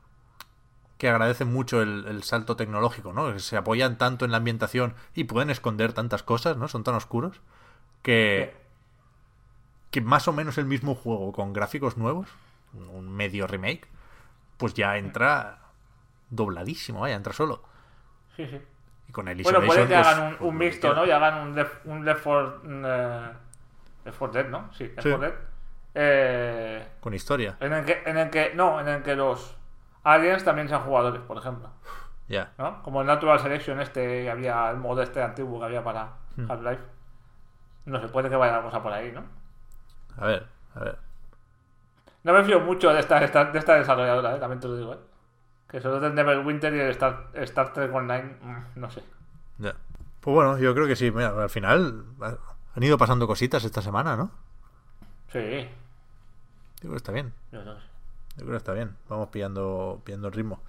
que 0.99 1.07
agradecen 1.09 1.51
mucho 1.51 1.81
el, 1.81 2.05
el 2.07 2.23
salto 2.23 2.57
tecnológico, 2.57 3.13
¿no? 3.13 3.33
Que 3.33 3.39
se 3.39 3.55
apoyan 3.55 3.97
tanto 3.97 4.25
en 4.25 4.31
la 4.31 4.37
ambientación 4.37 4.95
y 5.15 5.23
pueden 5.23 5.49
esconder 5.49 5.93
tantas 5.93 6.23
cosas, 6.23 6.57
¿no? 6.57 6.67
Son 6.67 6.83
tan 6.83 6.93
oscuros 6.93 7.39
que, 8.01 8.53
que 9.91 10.01
más 10.01 10.27
o 10.27 10.33
menos 10.33 10.57
el 10.57 10.65
mismo 10.65 10.95
juego 10.95 11.31
con 11.31 11.53
gráficos 11.53 11.95
nuevos, 11.95 12.27
un 12.73 13.09
medio 13.09 13.47
remake, 13.47 13.87
pues 14.57 14.73
ya 14.73 14.97
entra 14.97 15.59
dobladísimo, 16.31 16.99
vaya, 16.99 17.15
entra 17.15 17.31
solo. 17.31 17.63
Sí, 18.35 18.45
sí. 18.45 18.59
Y 19.07 19.11
con 19.13 19.29
el 19.29 19.41
Bueno, 19.41 19.61
puede 19.61 19.87
que 19.87 19.95
pues, 19.95 20.05
hagan 20.05 20.23
un, 20.23 20.35
pues 20.35 20.49
un 20.49 20.57
mixto. 20.57 20.93
¿no? 20.93 21.05
Y 21.05 21.11
hagan 21.11 21.47
un 21.47 21.55
Left, 21.55 21.85
un 21.85 22.03
Left 22.03 22.23
4 22.23 22.61
eh, 22.65 23.31
Left 24.03 24.19
4 24.19 24.33
Dead, 24.43 24.51
¿no? 24.51 24.69
Sí, 24.73 24.83
Left 24.83 25.01
Sí. 25.01 25.09
4 25.09 25.19
Dead. 25.19 25.33
Eh, 25.95 26.87
Con 26.99 27.13
historia, 27.13 27.55
en 27.61 27.71
el 27.71 27.85
que, 27.85 28.03
en 28.05 28.17
el 28.17 28.29
que, 28.29 28.51
no, 28.53 28.81
en 28.81 28.89
el 28.89 29.01
que 29.01 29.15
los 29.15 29.55
aliens 30.03 30.43
también 30.43 30.67
sean 30.69 30.81
jugadores, 30.81 31.21
por 31.21 31.37
ejemplo. 31.37 31.69
ya. 32.27 32.51
¿no? 32.57 32.81
Como 32.83 33.01
el 33.01 33.07
Natural 33.07 33.39
Selection 33.39 33.79
este 33.81 34.23
que 34.23 34.29
había, 34.31 34.69
el 34.71 34.77
modo 34.77 35.01
este 35.01 35.21
antiguo 35.21 35.59
que 35.59 35.65
había 35.65 35.83
para 35.83 36.13
Hmm. 36.35 36.49
Half-Life. 36.49 36.83
No 37.85 37.99
se 37.99 38.07
puede 38.07 38.29
que 38.29 38.35
vaya 38.35 38.57
la 38.57 38.61
cosa 38.63 38.81
por 38.83 38.93
ahí, 38.93 39.11
¿no? 39.11 39.23
A 40.17 40.25
ver, 40.27 40.45
a 40.75 40.79
ver. 40.79 40.97
No 42.23 42.33
me 42.33 42.43
fío 42.43 42.59
mucho 42.59 42.93
de 42.93 42.99
esta, 42.99 43.23
esta- 43.23 43.45
de 43.45 43.57
esta 43.59 43.75
desarrolladora, 43.75 44.35
¿eh? 44.35 44.39
también 44.39 44.59
te 44.59 44.67
lo 44.67 44.77
digo, 44.77 44.93
¿eh? 44.93 44.99
Que 45.67 45.79
solo 45.81 45.99
del 45.99 46.13
Neverwinter 46.15 46.73
y 46.73 46.79
el 46.79 46.89
Star, 46.91 47.27
Star 47.33 47.73
Trek 47.73 47.93
Online, 47.93 48.37
mm, 48.41 48.63
no 48.79 48.89
sé. 48.91 49.03
Ya. 49.57 49.73
Pues 50.21 50.33
bueno, 50.35 50.57
yo 50.59 50.73
creo 50.73 50.85
que 50.87 50.95
sí. 50.95 51.09
Mira, 51.11 51.29
al 51.29 51.49
final 51.49 52.05
ha- 52.21 52.37
han 52.75 52.83
ido 52.83 52.97
pasando 52.97 53.25
cositas 53.27 53.63
esta 53.63 53.81
semana, 53.81 54.15
¿no? 54.15 54.31
Sí, 55.31 55.67
que 56.81 56.95
está 56.95 57.11
bien. 57.11 57.33
yo 57.51 57.63
no 57.63 57.75
sé. 57.75 57.81
Yo 58.39 58.45
creo 58.45 58.51
que 58.51 58.57
está 58.57 58.73
bien. 58.73 58.95
Vamos 59.09 59.29
pillando, 59.29 60.01
pillando 60.05 60.29
el 60.29 60.33
ritmo. 60.33 60.61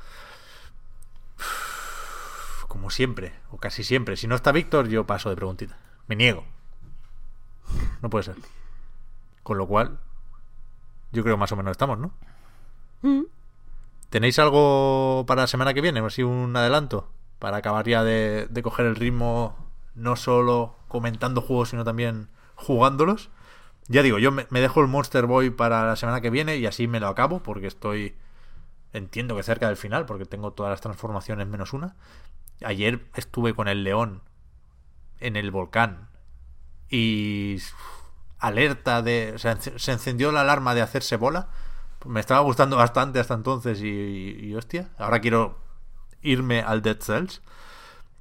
Como 2.67 2.91
siempre, 2.91 3.33
o 3.51 3.59
casi 3.59 3.85
siempre. 3.85 4.17
Si 4.17 4.27
no 4.27 4.35
está 4.35 4.51
Víctor, 4.51 4.89
yo 4.89 5.07
paso 5.07 5.31
de 5.31 5.37
preguntita. 5.37 5.79
Me 6.09 6.17
niego. 6.17 6.45
No 8.03 8.11
puede 8.11 8.25
ser. 8.25 8.37
Con 9.45 9.57
lo 9.57 9.69
cual, 9.69 10.01
yo 11.13 11.23
creo 11.23 11.37
que 11.37 11.41
más 11.41 11.53
o 11.53 11.57
menos 11.57 11.71
estamos, 11.71 11.99
¿no? 11.99 12.13
Mm. 13.03 13.23
¿Tenéis 14.11 14.39
algo 14.41 15.25
para 15.29 15.43
la 15.43 15.47
semana 15.47 15.73
que 15.73 15.81
viene? 15.81 16.01
Así 16.01 16.25
un 16.25 16.57
adelanto. 16.57 17.09
Para 17.39 17.59
acabar 17.59 17.87
ya 17.87 18.03
de, 18.03 18.49
de 18.51 18.63
coger 18.63 18.87
el 18.87 18.97
ritmo, 18.97 19.57
no 19.95 20.17
solo 20.17 20.75
comentando 20.89 21.41
juegos, 21.41 21.69
sino 21.69 21.85
también 21.85 22.29
jugándolos. 22.57 23.31
Ya 23.91 24.03
digo, 24.03 24.19
yo 24.19 24.31
me, 24.33 24.47
dejo 24.51 24.81
el 24.81 24.87
Monster 24.89 25.27
Boy 25.27 25.51
para 25.51 25.85
la 25.87 25.97
semana 25.97 26.21
que 26.21 26.31
viene 26.31 26.57
y 26.57 26.67
así 26.67 26.87
me 26.89 27.01
lo 27.01 27.09
acabo, 27.09 27.43
porque 27.43 27.67
estoy. 27.67 28.15
Entiendo 28.93 29.37
que 29.37 29.43
cerca 29.45 29.69
del 29.69 29.77
final, 29.79 30.07
porque 30.07 30.27
tengo 30.27 30.53
todas 30.53 30.71
las 30.71 30.81
transformaciones 30.83 31.47
menos 31.49 31.73
una. 31.75 31.97
Ayer 32.65 33.07
estuve 33.17 33.55
con 33.55 33.69
el 33.69 33.85
león 33.85 34.23
en 35.21 35.37
el 35.37 35.51
volcán 35.51 36.09
y. 36.91 37.59
Alerta 38.39 39.03
de. 39.03 39.35
Se 39.39 39.93
encendió 39.93 40.33
la 40.33 40.43
alarma 40.43 40.75
de 40.75 40.83
hacerse 40.83 41.17
bola. 41.17 41.49
Me 42.07 42.21
estaba 42.21 42.41
gustando 42.41 42.77
bastante 42.77 43.21
hasta 43.21 43.35
entonces 43.35 43.83
y, 43.83 43.89
y- 44.41 44.55
hostia. 44.57 44.91
Ahora 44.99 45.21
quiero 45.21 45.59
irme 46.23 46.63
al 46.63 46.83
Dead 46.83 46.99
Cells. 47.01 47.43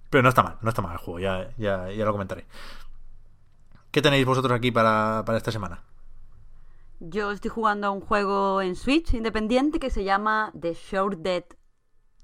Pero 0.09 0.23
no 0.23 0.29
está 0.29 0.43
mal, 0.43 0.57
no 0.61 0.69
está 0.69 0.81
mal 0.81 0.93
el 0.93 0.97
juego, 0.99 1.19
ya, 1.19 1.51
ya 1.57 1.87
lo 1.87 2.11
comentaré. 2.11 2.45
¿Qué 3.91 4.01
tenéis 4.01 4.25
vosotros 4.25 4.53
aquí 4.55 4.71
para, 4.71 5.23
para 5.25 5.37
esta 5.37 5.51
semana? 5.51 5.81
Yo 6.99 7.31
estoy 7.31 7.49
jugando 7.49 7.87
a 7.87 7.91
un 7.91 8.01
juego 8.01 8.61
en 8.61 8.75
Switch 8.75 9.13
independiente 9.13 9.79
que 9.79 9.89
se 9.89 10.03
llama 10.03 10.51
The 10.59 10.73
Short 10.73 11.19
Dead. 11.19 11.43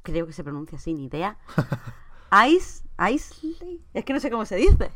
Creo 0.03 0.27
que 0.27 0.33
se 0.33 0.43
pronuncia 0.43 0.77
así, 0.77 0.93
ni 0.93 1.05
idea. 1.05 1.37
Ice, 2.49 2.83
Isley, 3.09 3.81
es 3.93 4.03
que 4.05 4.13
no 4.13 4.19
sé 4.19 4.29
cómo 4.29 4.45
se 4.45 4.57
dice. 4.57 4.91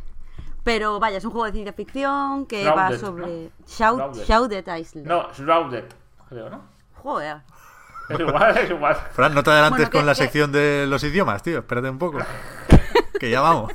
Pero 0.64 1.00
vaya, 1.00 1.18
es 1.18 1.26
un 1.26 1.32
juego 1.32 1.46
de 1.46 1.54
ciencia 1.54 1.74
ficción 1.74 2.46
que 2.46 2.66
va 2.70 2.96
sobre 2.98 3.46
¿no? 3.46 3.66
Shout- 3.66 4.16
Shrouded. 4.26 4.68
Island. 4.78 5.08
No, 5.08 5.32
Shrouded, 5.34 5.86
creo, 6.28 6.50
¿no? 6.50 6.62
Joder. 6.96 7.42
Es 8.10 8.20
igual, 8.20 8.58
es 8.58 8.70
igual. 8.72 8.96
Fran, 9.12 9.36
no 9.36 9.44
te 9.44 9.52
adelantes 9.52 9.82
Bueno, 9.86 9.92
con 9.92 10.06
la 10.08 10.14
que- 10.14 10.24
sección 10.24 10.52
de 10.52 10.88
los 10.88 11.04
idiomas, 11.04 11.44
tío. 11.44 11.60
Espérate 11.60 11.92
un 11.92 12.00
poco. 12.00 12.18
que 13.20 13.30
ya 13.30 13.40
vamos. 13.40 13.72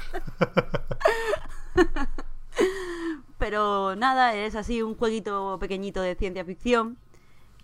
Pero 3.44 3.94
nada, 3.94 4.34
es 4.34 4.54
así 4.56 4.80
un 4.80 4.94
jueguito 4.96 5.58
pequeñito 5.60 6.00
de 6.00 6.14
ciencia 6.14 6.46
ficción 6.46 6.96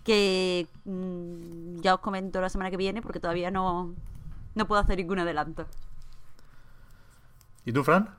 que 0.03 0.67
mm, 0.85 1.79
ya 1.79 1.95
os 1.95 2.01
comento 2.01 2.39
la 2.39 2.49
semana 2.49 2.69
que 2.69 2.77
viene 2.77 3.01
porque 3.01 3.19
todavía 3.19 3.49
no, 3.49 3.95
no 4.53 4.67
puedo 4.67 4.79
hacer 4.79 4.97
ningún 4.97 5.17
adelanto. 5.17 5.65
¿Y 7.65 7.73
tú, 7.73 7.83
Fran? 7.83 8.15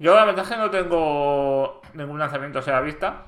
Yo 0.00 0.12
la 0.16 0.24
verdad 0.24 0.42
es 0.44 0.50
que 0.50 0.56
no 0.56 0.70
tengo 0.70 1.82
ningún 1.94 2.18
lanzamiento 2.18 2.58
a 2.58 2.62
la 2.72 2.80
vista. 2.80 3.26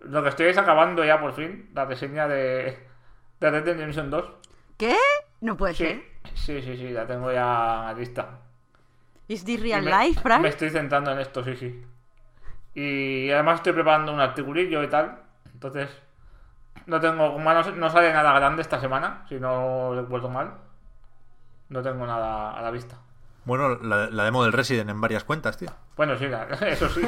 Lo 0.00 0.20
que 0.24 0.30
estoy 0.30 0.46
es 0.46 0.58
acabando 0.58 1.04
ya 1.04 1.20
por 1.20 1.34
fin 1.34 1.70
la 1.72 1.84
reseña 1.84 2.26
de, 2.26 2.76
de 3.38 3.50
Red 3.52 3.62
Dead 3.64 3.76
Redemption 3.76 4.10
2. 4.10 4.24
¿Qué? 4.76 4.96
No 5.40 5.56
puede 5.56 5.74
ser. 5.74 6.02
Sí, 6.34 6.60
sí, 6.62 6.76
sí, 6.76 6.88
la 6.90 7.06
tengo 7.06 7.30
ya 7.30 7.94
lista. 7.96 8.40
¿Is 9.28 9.44
this 9.44 9.60
real 9.62 9.84
me- 9.84 9.92
life, 10.08 10.20
Frank? 10.20 10.42
Me 10.42 10.48
estoy 10.48 10.70
centrando 10.70 11.12
en 11.12 11.20
esto, 11.20 11.44
sí, 11.44 11.54
sí. 11.54 11.84
Y 12.74 13.30
además 13.30 13.56
estoy 13.56 13.72
preparando 13.72 14.12
un 14.12 14.20
articulillo 14.20 14.82
y 14.82 14.88
tal. 14.88 15.18
Entonces, 15.52 15.88
no 16.86 17.00
tengo, 17.00 17.32
como 17.32 17.52
no, 17.52 17.62
no 17.72 17.90
sale 17.90 18.12
nada 18.12 18.32
grande 18.34 18.62
esta 18.62 18.80
semana, 18.80 19.24
si 19.28 19.38
no 19.38 19.94
recuerdo 19.94 20.28
mal. 20.28 20.54
No 21.68 21.82
tengo 21.82 22.06
nada 22.06 22.52
a 22.52 22.62
la 22.62 22.70
vista. 22.70 22.96
Bueno, 23.44 23.76
la, 23.76 24.08
la 24.10 24.24
demo 24.24 24.42
del 24.42 24.52
Resident 24.52 24.90
en 24.90 25.00
varias 25.00 25.24
cuentas, 25.24 25.56
tío. 25.58 25.70
Bueno, 25.96 26.16
sí, 26.18 26.26
la- 26.28 26.44
eso 26.68 26.88
sí. 26.88 27.02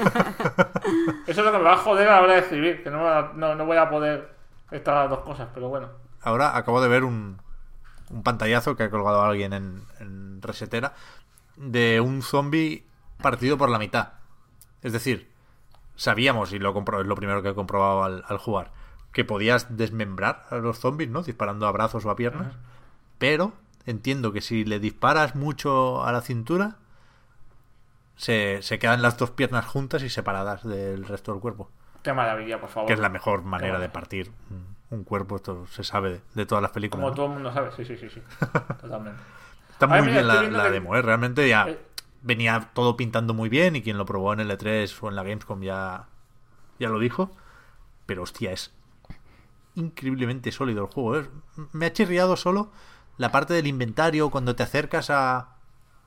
eso 1.26 1.40
es 1.40 1.44
lo 1.44 1.52
que 1.52 1.59
me 1.59 1.64
va 1.64 1.74
a 1.74 1.78
joder 1.78 2.09
a 2.09 2.16
la 2.16 2.22
hora 2.22 2.32
de 2.34 2.40
escribir, 2.40 2.82
que 2.82 2.90
no, 2.90 3.32
no, 3.34 3.55
no 3.55 3.66
voy 3.66 3.76
a 3.76 3.88
poder 3.90 4.34
estar 4.70 4.94
las 4.94 5.10
dos 5.10 5.20
cosas, 5.20 5.48
pero 5.55 5.68
bueno. 5.68 5.88
Ahora 6.22 6.56
acabo 6.56 6.80
de 6.80 6.88
ver 6.88 7.05
un, 7.05 7.40
un 8.10 8.22
pantallazo 8.22 8.76
que 8.76 8.84
ha 8.84 8.90
colgado 8.90 9.22
alguien 9.22 9.52
en, 9.52 9.82
en 10.01 10.43
Resetera 10.43 10.93
de 11.56 12.01
un 12.01 12.22
zombie 12.22 12.84
partido 13.22 13.56
por 13.56 13.70
la 13.70 13.78
mitad. 13.78 14.12
Es 14.82 14.93
decir, 14.93 15.30
sabíamos, 15.97 16.52
y 16.52 16.59
lo 16.59 16.73
compro, 16.73 17.01
es 17.01 17.06
lo 17.06 17.14
primero 17.16 17.43
que 17.43 17.48
he 17.51 17.55
comprobado 17.55 18.05
al, 18.05 18.24
al 18.28 18.39
jugar, 18.39 18.70
que 19.12 19.24
podías 19.24 19.77
desmembrar 19.77 20.44
a 20.51 20.56
los 20.56 20.78
zombies, 20.78 21.10
¿no? 21.10 21.23
Disparando 21.23 21.66
a 21.66 21.73
brazos 21.73 22.05
o 22.05 22.10
a 22.10 22.16
piernas. 22.16 22.55
Pero 23.18 23.52
entiendo 23.86 24.32
que 24.32 24.40
si 24.40 24.64
le 24.64 24.78
disparas 24.78 25.35
mucho 25.35 26.05
a 26.05 26.12
la 26.12 26.20
cintura, 26.20 26.77
se, 28.16 28.60
se 28.62 28.78
quedan 28.78 29.02
las 29.02 29.16
dos 29.18 29.31
piernas 29.31 29.66
juntas 29.66 30.02
y 30.02 30.09
separadas 30.10 30.64
del 30.64 31.05
resto 31.06 31.32
del 31.32 31.40
cuerpo. 31.40 31.70
Qué 32.02 32.12
maravilla, 32.12 32.60
por 32.60 32.68
favor. 32.70 32.86
Que 32.86 32.94
es 32.94 33.01
la 33.01 33.09
mejor 33.09 33.43
manera 33.43 33.78
de 33.78 33.89
partir 33.89 34.31
un, 34.90 35.02
cuerpo, 35.05 35.36
esto 35.36 35.66
se 35.66 35.82
sabe 35.82 36.10
de, 36.10 36.20
de 36.35 36.47
todas 36.47 36.62
las 36.62 36.70
películas. 36.70 37.01
Como 37.02 37.09
¿no? 37.10 37.14
todo 37.16 37.27
el 37.27 37.32
mundo 37.32 37.52
sabe, 37.52 37.70
sí, 37.77 37.85
sí, 37.85 37.97
sí, 37.97 38.09
sí. 38.09 38.23
Totalmente. 38.81 39.20
Está 39.70 39.86
muy 39.89 40.01
mira, 40.02 40.12
bien 40.12 40.28
la, 40.28 40.40
viendo 40.40 40.59
la 40.59 40.64
que- 40.64 40.70
demo, 40.70 40.97
¿eh? 40.97 41.02
Realmente 41.02 41.48
ya 41.48 41.68
Eh. 41.68 41.78
Venía 42.27 42.70
todo 42.74 42.97
pintando 42.97 43.35
muy 43.35 43.48
bien 43.48 43.77
y 43.77 43.82
quien 43.82 43.98
lo 43.98 44.05
probó 44.05 44.32
en 44.32 44.40
el 44.40 44.51
E3 44.51 44.93
o 45.01 45.09
en 45.09 45.16
la 45.16 45.23
Gamescom 45.23 45.62
ya, 45.62 46.09
ya 46.78 46.89
lo 46.89 46.98
dijo. 46.98 47.31
Pero 48.05 48.24
hostia, 48.24 48.53
es 48.53 48.73
increíblemente 49.77 50.51
sólido 50.51 50.82
el 50.82 50.93
juego. 50.93 51.19
¿eh? 51.19 51.31
Me 51.73 51.86
ha 51.86 51.93
chirriado 51.93 52.36
solo 52.36 52.73
la 53.16 53.31
parte 53.31 53.55
del 53.55 53.69
inventario 53.69 54.31
cuando 54.31 54.57
te 54.57 54.65
acercas 54.65 55.09
a, 55.09 55.57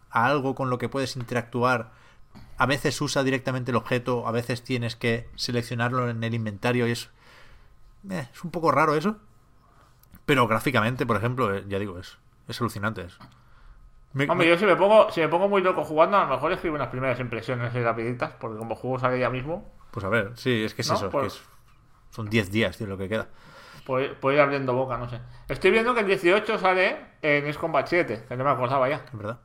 a 0.10 0.26
algo 0.26 0.56
con 0.56 0.70
lo 0.70 0.78
que 0.78 0.90
puedes 0.90 1.16
interactuar. 1.16 1.94
A 2.58 2.66
veces 2.66 3.00
usa 3.00 3.24
directamente 3.24 3.72
el 3.72 3.78
objeto, 3.78 4.28
a 4.28 4.32
veces 4.32 4.64
tienes 4.64 4.98
que 4.98 5.30
seleccionarlo 5.36 6.10
en 6.10 6.24
el 6.24 6.34
inventario 6.34 6.88
y 6.88 6.92
es, 6.92 7.10
eh, 8.10 8.28
es 8.32 8.44
un 8.44 8.52
poco 8.52 8.72
raro 8.72 8.96
eso. 8.96 9.18
Pero 10.26 10.48
gráficamente, 10.48 11.06
por 11.06 11.16
ejemplo, 11.16 11.56
eh, 11.56 11.64
ya 11.70 11.80
digo, 11.80 11.98
es, 11.98 12.18
es 12.50 12.60
alucinante. 12.60 13.08
Me- 14.14 14.24
Hombre, 14.30 14.48
me- 14.48 14.54
yo 14.54 14.58
si 14.58 14.66
me 14.66 14.76
pongo, 14.76 15.12
si 15.12 15.22
me 15.22 15.28
pongo 15.28 15.48
muy 15.48 15.62
loco 15.62 15.84
jugando, 15.84 16.18
a 16.18 16.26
lo 16.26 16.30
mejor 16.32 16.52
escribo 16.52 16.76
unas 16.76 16.88
primeras 16.90 17.20
impresiones 17.20 17.74
rapiditas, 17.74 18.34
porque 18.40 18.58
como 18.58 18.76
juego 18.76 19.00
sale 19.00 19.20
ya 19.20 19.30
mismo, 19.30 19.72
Pues 19.92 20.06
a 20.06 20.10
ver, 20.10 20.32
sí, 20.36 20.64
es 20.64 20.74
que 20.74 20.82
es 20.82 20.90
¿No? 20.90 20.96
eso, 20.96 21.10
que 21.10 21.26
es- 21.28 21.42
son 22.12 22.30
10 22.30 22.52
días, 22.52 22.78
tío, 22.78 22.88
lo 22.88 22.98
que 22.98 23.08
queda. 23.10 23.28
puedo, 23.86 24.34
ir 24.34 24.40
abriendo 24.40 24.74
boca, 24.74 24.98
no 25.00 25.10
sé. 25.10 25.20
Estoy 25.48 25.72
viendo 25.72 25.94
que 25.96 26.02
el 26.02 26.06
18 26.08 26.60
sale 26.60 26.98
en 27.24 27.48
Ace 27.50 27.58
Combat 27.58 27.88
7, 27.88 28.24
que 28.28 28.38
no 28.38 28.44
me 28.44 28.52
acordaba 28.52 28.88
ya. 28.88 28.98
Es 28.98 29.18
verdad. 29.18 29.40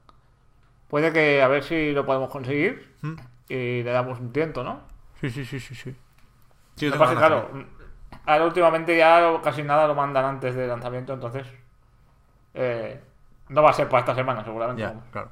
Puede 0.89 1.13
que 1.15 1.41
a 1.41 1.49
ver 1.49 1.63
si 1.63 1.93
lo 1.93 2.05
podemos 2.05 2.29
conseguir 2.31 2.95
Mm. 3.01 3.15
y 3.49 3.83
le 3.83 3.91
damos 3.91 4.21
un 4.21 4.33
tiento, 4.33 4.63
¿no? 4.63 4.83
Sí, 5.21 5.31
sí, 5.31 5.45
sí, 5.47 5.59
sí, 5.61 5.75
sí. 5.75 5.97
Pasa 6.99 7.15
claro, 7.17 7.49
mm, 7.55 7.63
ahora 8.27 8.45
últimamente 8.45 8.97
ya 8.99 9.41
casi 9.43 9.63
nada 9.63 9.87
lo 9.87 9.95
mandan 9.95 10.25
antes 10.27 10.55
del 10.55 10.69
lanzamiento, 10.69 11.15
entonces 11.15 11.47
eh, 12.55 13.01
no 13.49 13.63
va 13.63 13.71
a 13.71 13.75
ser 13.75 13.89
para 13.89 14.01
esta 14.01 14.15
semana 14.15 14.45
seguramente. 14.45 14.83
también. 14.83 14.99
vamos. 14.99 15.05
Ya, 15.07 15.13
claro. 15.13 15.31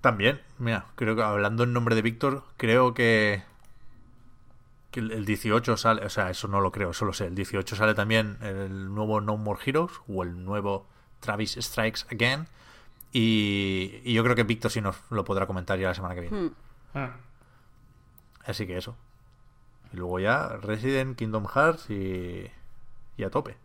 También, 0.00 0.40
mira, 0.58 0.86
creo 0.94 1.16
que 1.16 1.22
hablando 1.22 1.64
en 1.64 1.72
nombre 1.72 1.94
de 1.96 2.02
Víctor, 2.02 2.44
creo 2.56 2.94
que, 2.94 3.42
que 4.90 5.00
el 5.00 5.10
el 5.10 5.24
18 5.24 5.76
sale, 5.76 6.04
o 6.04 6.10
sea, 6.10 6.30
eso 6.30 6.46
no 6.48 6.60
lo 6.60 6.70
creo, 6.70 6.90
eso 6.90 7.04
lo 7.04 7.12
sé. 7.12 7.26
El 7.26 7.34
18 7.34 7.74
sale 7.74 7.94
también 7.94 8.38
el 8.40 8.94
nuevo 8.94 9.20
No 9.20 9.36
More 9.36 9.60
Heroes 9.64 9.92
o 10.06 10.22
el 10.22 10.44
nuevo 10.44 10.86
Travis 11.20 11.56
Strikes 11.60 12.02
Again. 12.12 12.46
Y, 13.12 14.00
y 14.04 14.12
yo 14.12 14.22
creo 14.22 14.36
que 14.36 14.44
Víctor 14.44 14.70
sí 14.70 14.80
nos 14.80 14.96
lo 15.10 15.24
podrá 15.24 15.46
comentar 15.46 15.78
ya 15.78 15.88
la 15.88 15.94
semana 15.94 16.14
que 16.14 16.20
viene. 16.20 16.36
Hmm. 16.36 16.98
Mm. 16.98 17.10
Así 18.44 18.66
que 18.66 18.76
eso. 18.76 18.96
Y 19.92 19.96
luego 19.96 20.20
ya 20.20 20.48
Resident, 20.62 21.16
Kingdom 21.16 21.46
Hearts 21.46 21.90
y, 21.90 22.50
y 23.16 23.24
a 23.24 23.30
tope. 23.30 23.56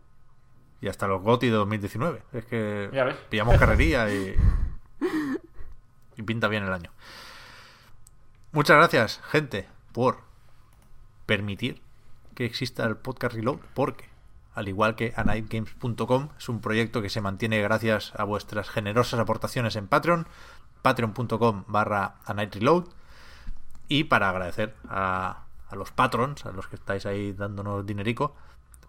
Y 0.82 0.88
hasta 0.88 1.06
los 1.06 1.22
GOTY 1.22 1.46
de 1.46 1.52
2019. 1.56 2.22
Es 2.32 2.44
que 2.44 2.90
Ya 2.92 3.04
ves. 3.04 3.16
pillamos 3.30 3.56
carrería 3.56 4.12
y, 4.12 4.36
y 6.16 6.22
pinta 6.22 6.48
bien 6.48 6.64
el 6.64 6.72
año. 6.72 6.90
Muchas 8.52 8.76
gracias, 8.76 9.20
gente, 9.30 9.68
por 9.92 10.18
permitir 11.24 11.80
que 12.34 12.44
exista 12.44 12.84
el 12.84 12.96
podcast 12.96 13.34
Reload, 13.34 13.58
porque, 13.74 14.08
al 14.54 14.68
igual 14.68 14.94
que 14.96 15.12
anightgames.com, 15.16 16.28
es 16.36 16.48
un 16.48 16.60
proyecto 16.60 17.00
que 17.00 17.08
se 17.08 17.20
mantiene 17.20 17.60
gracias 17.62 18.12
a 18.16 18.24
vuestras 18.24 18.68
generosas 18.68 19.20
aportaciones 19.20 19.76
en 19.76 19.86
Patreon, 19.88 20.26
patreon.com 20.82 21.64
barra 21.68 22.16
anightreload, 22.26 22.88
y 23.88 24.04
para 24.04 24.28
agradecer 24.30 24.74
a, 24.88 25.44
a 25.68 25.76
los 25.76 25.92
patrons, 25.92 26.44
a 26.44 26.52
los 26.52 26.66
que 26.66 26.76
estáis 26.76 27.06
ahí 27.06 27.32
dándonos 27.32 27.86
dinerico, 27.86 28.34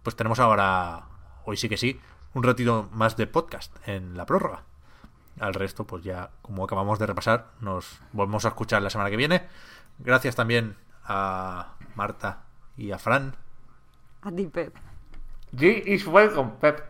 pues 0.01 0.15
tenemos 0.15 0.39
ahora, 0.39 1.05
hoy 1.45 1.57
sí 1.57 1.69
que 1.69 1.77
sí, 1.77 1.99
un 2.33 2.43
ratito 2.43 2.89
más 2.93 3.15
de 3.17 3.27
podcast 3.27 3.75
en 3.87 4.17
la 4.17 4.25
prórroga. 4.25 4.63
Al 5.39 5.53
resto, 5.53 5.85
pues 5.85 6.03
ya, 6.03 6.29
como 6.41 6.63
acabamos 6.63 6.99
de 6.99 7.07
repasar, 7.07 7.47
nos 7.59 7.99
volvemos 8.11 8.45
a 8.45 8.49
escuchar 8.49 8.81
la 8.81 8.89
semana 8.89 9.09
que 9.09 9.17
viene. 9.17 9.47
Gracias 9.99 10.35
también 10.35 10.75
a 11.05 11.73
Marta 11.95 12.43
y 12.77 12.91
a 12.91 12.99
Fran. 12.99 13.35
A 14.21 14.31
ti, 14.31 14.47
Pep. 14.47 14.75
G 15.53 15.83
is 15.85 16.05
welcome, 16.07 16.51
Pep. 16.61 16.81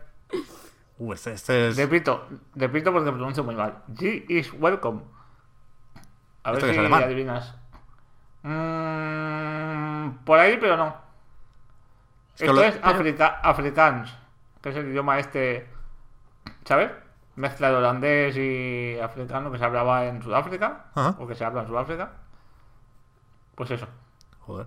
Uh, 0.98 1.12
este, 1.12 1.32
este 1.32 1.68
es... 1.68 1.76
Repito, 1.76 2.26
repito 2.54 2.92
porque 2.92 3.10
pronuncio 3.10 3.42
muy 3.44 3.54
mal. 3.56 3.82
G 3.88 4.24
is 4.28 4.52
welcome. 4.52 5.00
A 6.44 6.50
ver 6.52 6.58
¿Esto 6.58 6.66
qué 6.72 6.80
es 6.86 6.88
si 6.88 6.94
adivinas. 7.02 7.54
Mm, 8.42 10.24
por 10.24 10.38
ahí, 10.38 10.56
pero 10.60 10.76
no. 10.76 10.96
que 12.36 12.44
Esto 12.44 12.52
lo- 12.54 12.62
es 12.62 12.78
africa 12.82 13.40
afrikaans, 13.42 14.14
que 14.64 14.70
es 14.70 14.76
el 14.76 14.88
idioma 14.88 15.18
este, 15.18 15.68
¿sabes? 16.64 16.90
Mezcla 17.36 17.68
de 17.68 17.76
holandés 17.76 18.34
y 18.38 18.98
africano 18.98 19.52
que 19.52 19.58
se 19.58 19.64
hablaba 19.66 20.06
en 20.06 20.22
Sudáfrica, 20.22 20.86
Ajá. 20.94 21.16
o 21.18 21.26
que 21.26 21.34
se 21.34 21.44
habla 21.44 21.60
en 21.60 21.66
Sudáfrica. 21.66 22.12
Pues 23.56 23.70
eso, 23.72 23.86
Joder. 24.40 24.66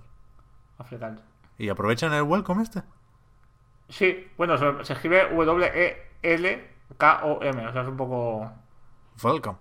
afrikaans. 0.77 1.19
¿Y 1.57 1.69
aprovechan 1.69 2.13
el 2.13 2.21
welcome 2.21 2.61
este? 2.61 2.83
Sí, 3.89 4.31
bueno, 4.37 4.55
se, 4.59 4.85
se 4.85 4.93
escribe 4.93 5.33
W-E-L-K-O-M, 5.33 6.07
o 7.67 7.73
sea, 7.73 7.81
es 7.81 7.87
un 7.87 7.97
poco... 7.97 8.51
Welcome. 9.23 9.57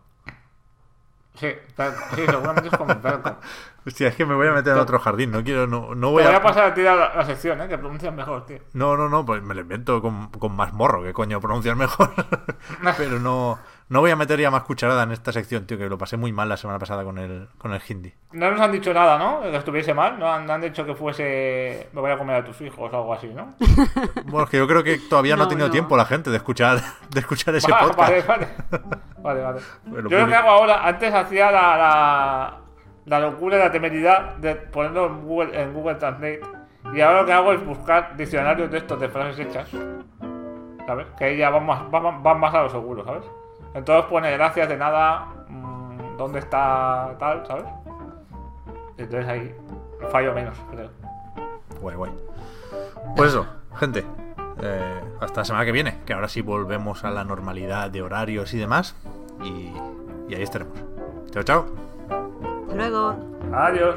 Sí, 1.36 1.48
tal- 1.74 1.94
sí 2.14 2.22
seguramente 2.26 2.68
es 2.70 2.76
como 2.76 2.94
welcome. 2.94 3.36
Hostia, 3.86 4.08
es 4.08 4.16
que 4.16 4.26
me 4.26 4.34
voy 4.34 4.48
a 4.48 4.52
meter 4.52 4.72
en 4.72 4.78
otro 4.80 4.98
jardín. 4.98 5.30
No 5.30 5.44
quiero, 5.44 5.66
no, 5.66 5.94
no 5.94 6.08
Te 6.08 6.12
voy 6.12 6.24
voy 6.24 6.32
a... 6.32 6.36
a 6.38 6.42
pasar 6.42 6.64
a 6.70 6.74
ti 6.74 6.82
la, 6.82 6.96
la 7.14 7.24
sección, 7.24 7.60
¿eh? 7.60 7.68
Que 7.68 7.78
pronuncias 7.78 8.12
mejor, 8.12 8.44
tío. 8.46 8.58
No, 8.72 8.96
no, 8.96 9.08
no, 9.08 9.24
pues 9.24 9.42
me 9.42 9.54
lo 9.54 9.60
invento 9.60 10.02
con, 10.02 10.28
con 10.30 10.56
más 10.56 10.72
morro, 10.72 11.02
que 11.04 11.12
coño 11.12 11.40
pronunciar 11.40 11.76
mejor. 11.76 12.10
Pero 12.96 13.20
no, 13.20 13.58
No 13.88 14.00
voy 14.00 14.10
a 14.10 14.16
meter 14.16 14.40
ya 14.40 14.50
más 14.50 14.64
cucharada 14.64 15.04
en 15.04 15.12
esta 15.12 15.30
sección, 15.30 15.64
tío, 15.64 15.78
que 15.78 15.88
lo 15.88 15.96
pasé 15.96 16.16
muy 16.16 16.32
mal 16.32 16.48
la 16.48 16.56
semana 16.56 16.76
pasada 16.78 17.04
con 17.04 17.18
el, 17.18 17.48
con 17.56 17.72
el 17.72 17.80
hindi. 17.88 18.12
No 18.32 18.50
nos 18.50 18.60
han 18.60 18.72
dicho 18.72 18.92
nada, 18.92 19.16
¿no? 19.16 19.42
Que 19.42 19.54
estuviese 19.56 19.94
mal. 19.94 20.18
No 20.18 20.28
han, 20.32 20.44
no 20.44 20.54
han 20.54 20.60
dicho 20.60 20.84
que 20.84 20.92
fuese. 20.94 21.88
Me 21.92 22.00
voy 22.00 22.10
a 22.10 22.18
comer 22.18 22.36
a 22.36 22.44
tus 22.44 22.60
hijos 22.62 22.92
o 22.92 22.96
algo 22.96 23.14
así, 23.14 23.28
¿no? 23.28 23.54
Bueno, 24.26 24.42
es 24.44 24.50
que 24.50 24.56
yo 24.58 24.66
creo 24.66 24.82
que 24.82 24.98
todavía 25.08 25.36
no, 25.36 25.44
ha 25.44 25.48
tenido 25.48 25.68
no. 25.68 25.72
tiempo 25.72 25.96
la 25.96 26.04
gente 26.04 26.30
de 26.30 26.36
escuchar, 26.38 26.80
de 27.10 27.20
escuchar 27.20 27.54
ese 27.54 27.70
Va- 27.70 27.78
podcast. 27.78 27.96
vale, 27.98 28.22
vale. 28.26 28.48
Vale, 29.22 29.40
vale. 29.42 29.60
Bueno, 29.86 30.08
Yo 30.10 30.18
lo 30.18 30.24
publi- 30.26 30.28
que 30.30 30.34
hago 30.34 30.48
ahora, 30.50 30.84
antes 30.86 31.14
hacía 31.14 31.52
la, 31.52 31.76
la, 31.76 32.58
la 33.04 33.20
locura 33.20 33.56
y 33.56 33.60
la 33.60 33.70
temeridad 33.70 34.34
de 34.38 34.56
ponerlo 34.56 35.06
en 35.06 35.22
Google, 35.22 35.62
en 35.62 35.72
Google 35.72 35.94
Translate. 35.94 36.40
Y 36.92 37.00
ahora 37.00 37.20
lo 37.20 37.26
que 37.26 37.32
hago 37.32 37.52
es 37.52 37.64
buscar 37.64 38.16
diccionarios 38.16 38.68
de 38.68 38.78
estos 38.78 38.98
de 38.98 39.08
frases 39.08 39.46
hechas. 39.46 39.70
¿Sabes? 40.86 41.06
Que 41.18 41.24
ahí 41.24 41.36
ya 41.36 41.50
van 41.50 41.66
más, 41.66 41.88
van, 41.90 42.22
van 42.22 42.40
más 42.40 42.52
a 42.54 42.62
lo 42.62 42.68
seguro, 42.70 43.04
¿sabes? 43.04 43.24
Entonces 43.76 44.06
pone 44.10 44.32
gracias 44.32 44.68
de 44.68 44.76
nada, 44.76 45.26
mm, 45.48 46.16
dónde 46.16 46.38
está 46.38 47.14
tal, 47.18 47.46
¿sabes? 47.46 47.64
Entonces 48.96 49.28
ahí 49.28 49.54
fallo 50.10 50.32
menos, 50.32 50.56
creo. 50.70 50.88
Guay, 51.80 51.96
guay. 51.96 52.12
Pues 53.14 53.30
eso, 53.30 53.46
gente. 53.78 54.04
eh, 54.62 55.00
hasta 55.20 55.42
la 55.42 55.44
semana 55.44 55.64
que 55.66 55.72
viene, 55.72 55.98
que 56.06 56.14
ahora 56.14 56.28
sí 56.28 56.40
volvemos 56.40 57.04
a 57.04 57.10
la 57.10 57.24
normalidad 57.24 57.90
de 57.90 58.00
horarios 58.02 58.54
y 58.54 58.58
demás. 58.58 58.96
Y, 59.44 59.70
y 60.28 60.34
ahí 60.34 60.42
estaremos. 60.42 60.74
Chao, 61.30 61.42
chao. 61.42 61.66
Hasta 62.62 62.74
luego. 62.74 63.14
Adiós. 63.52 63.96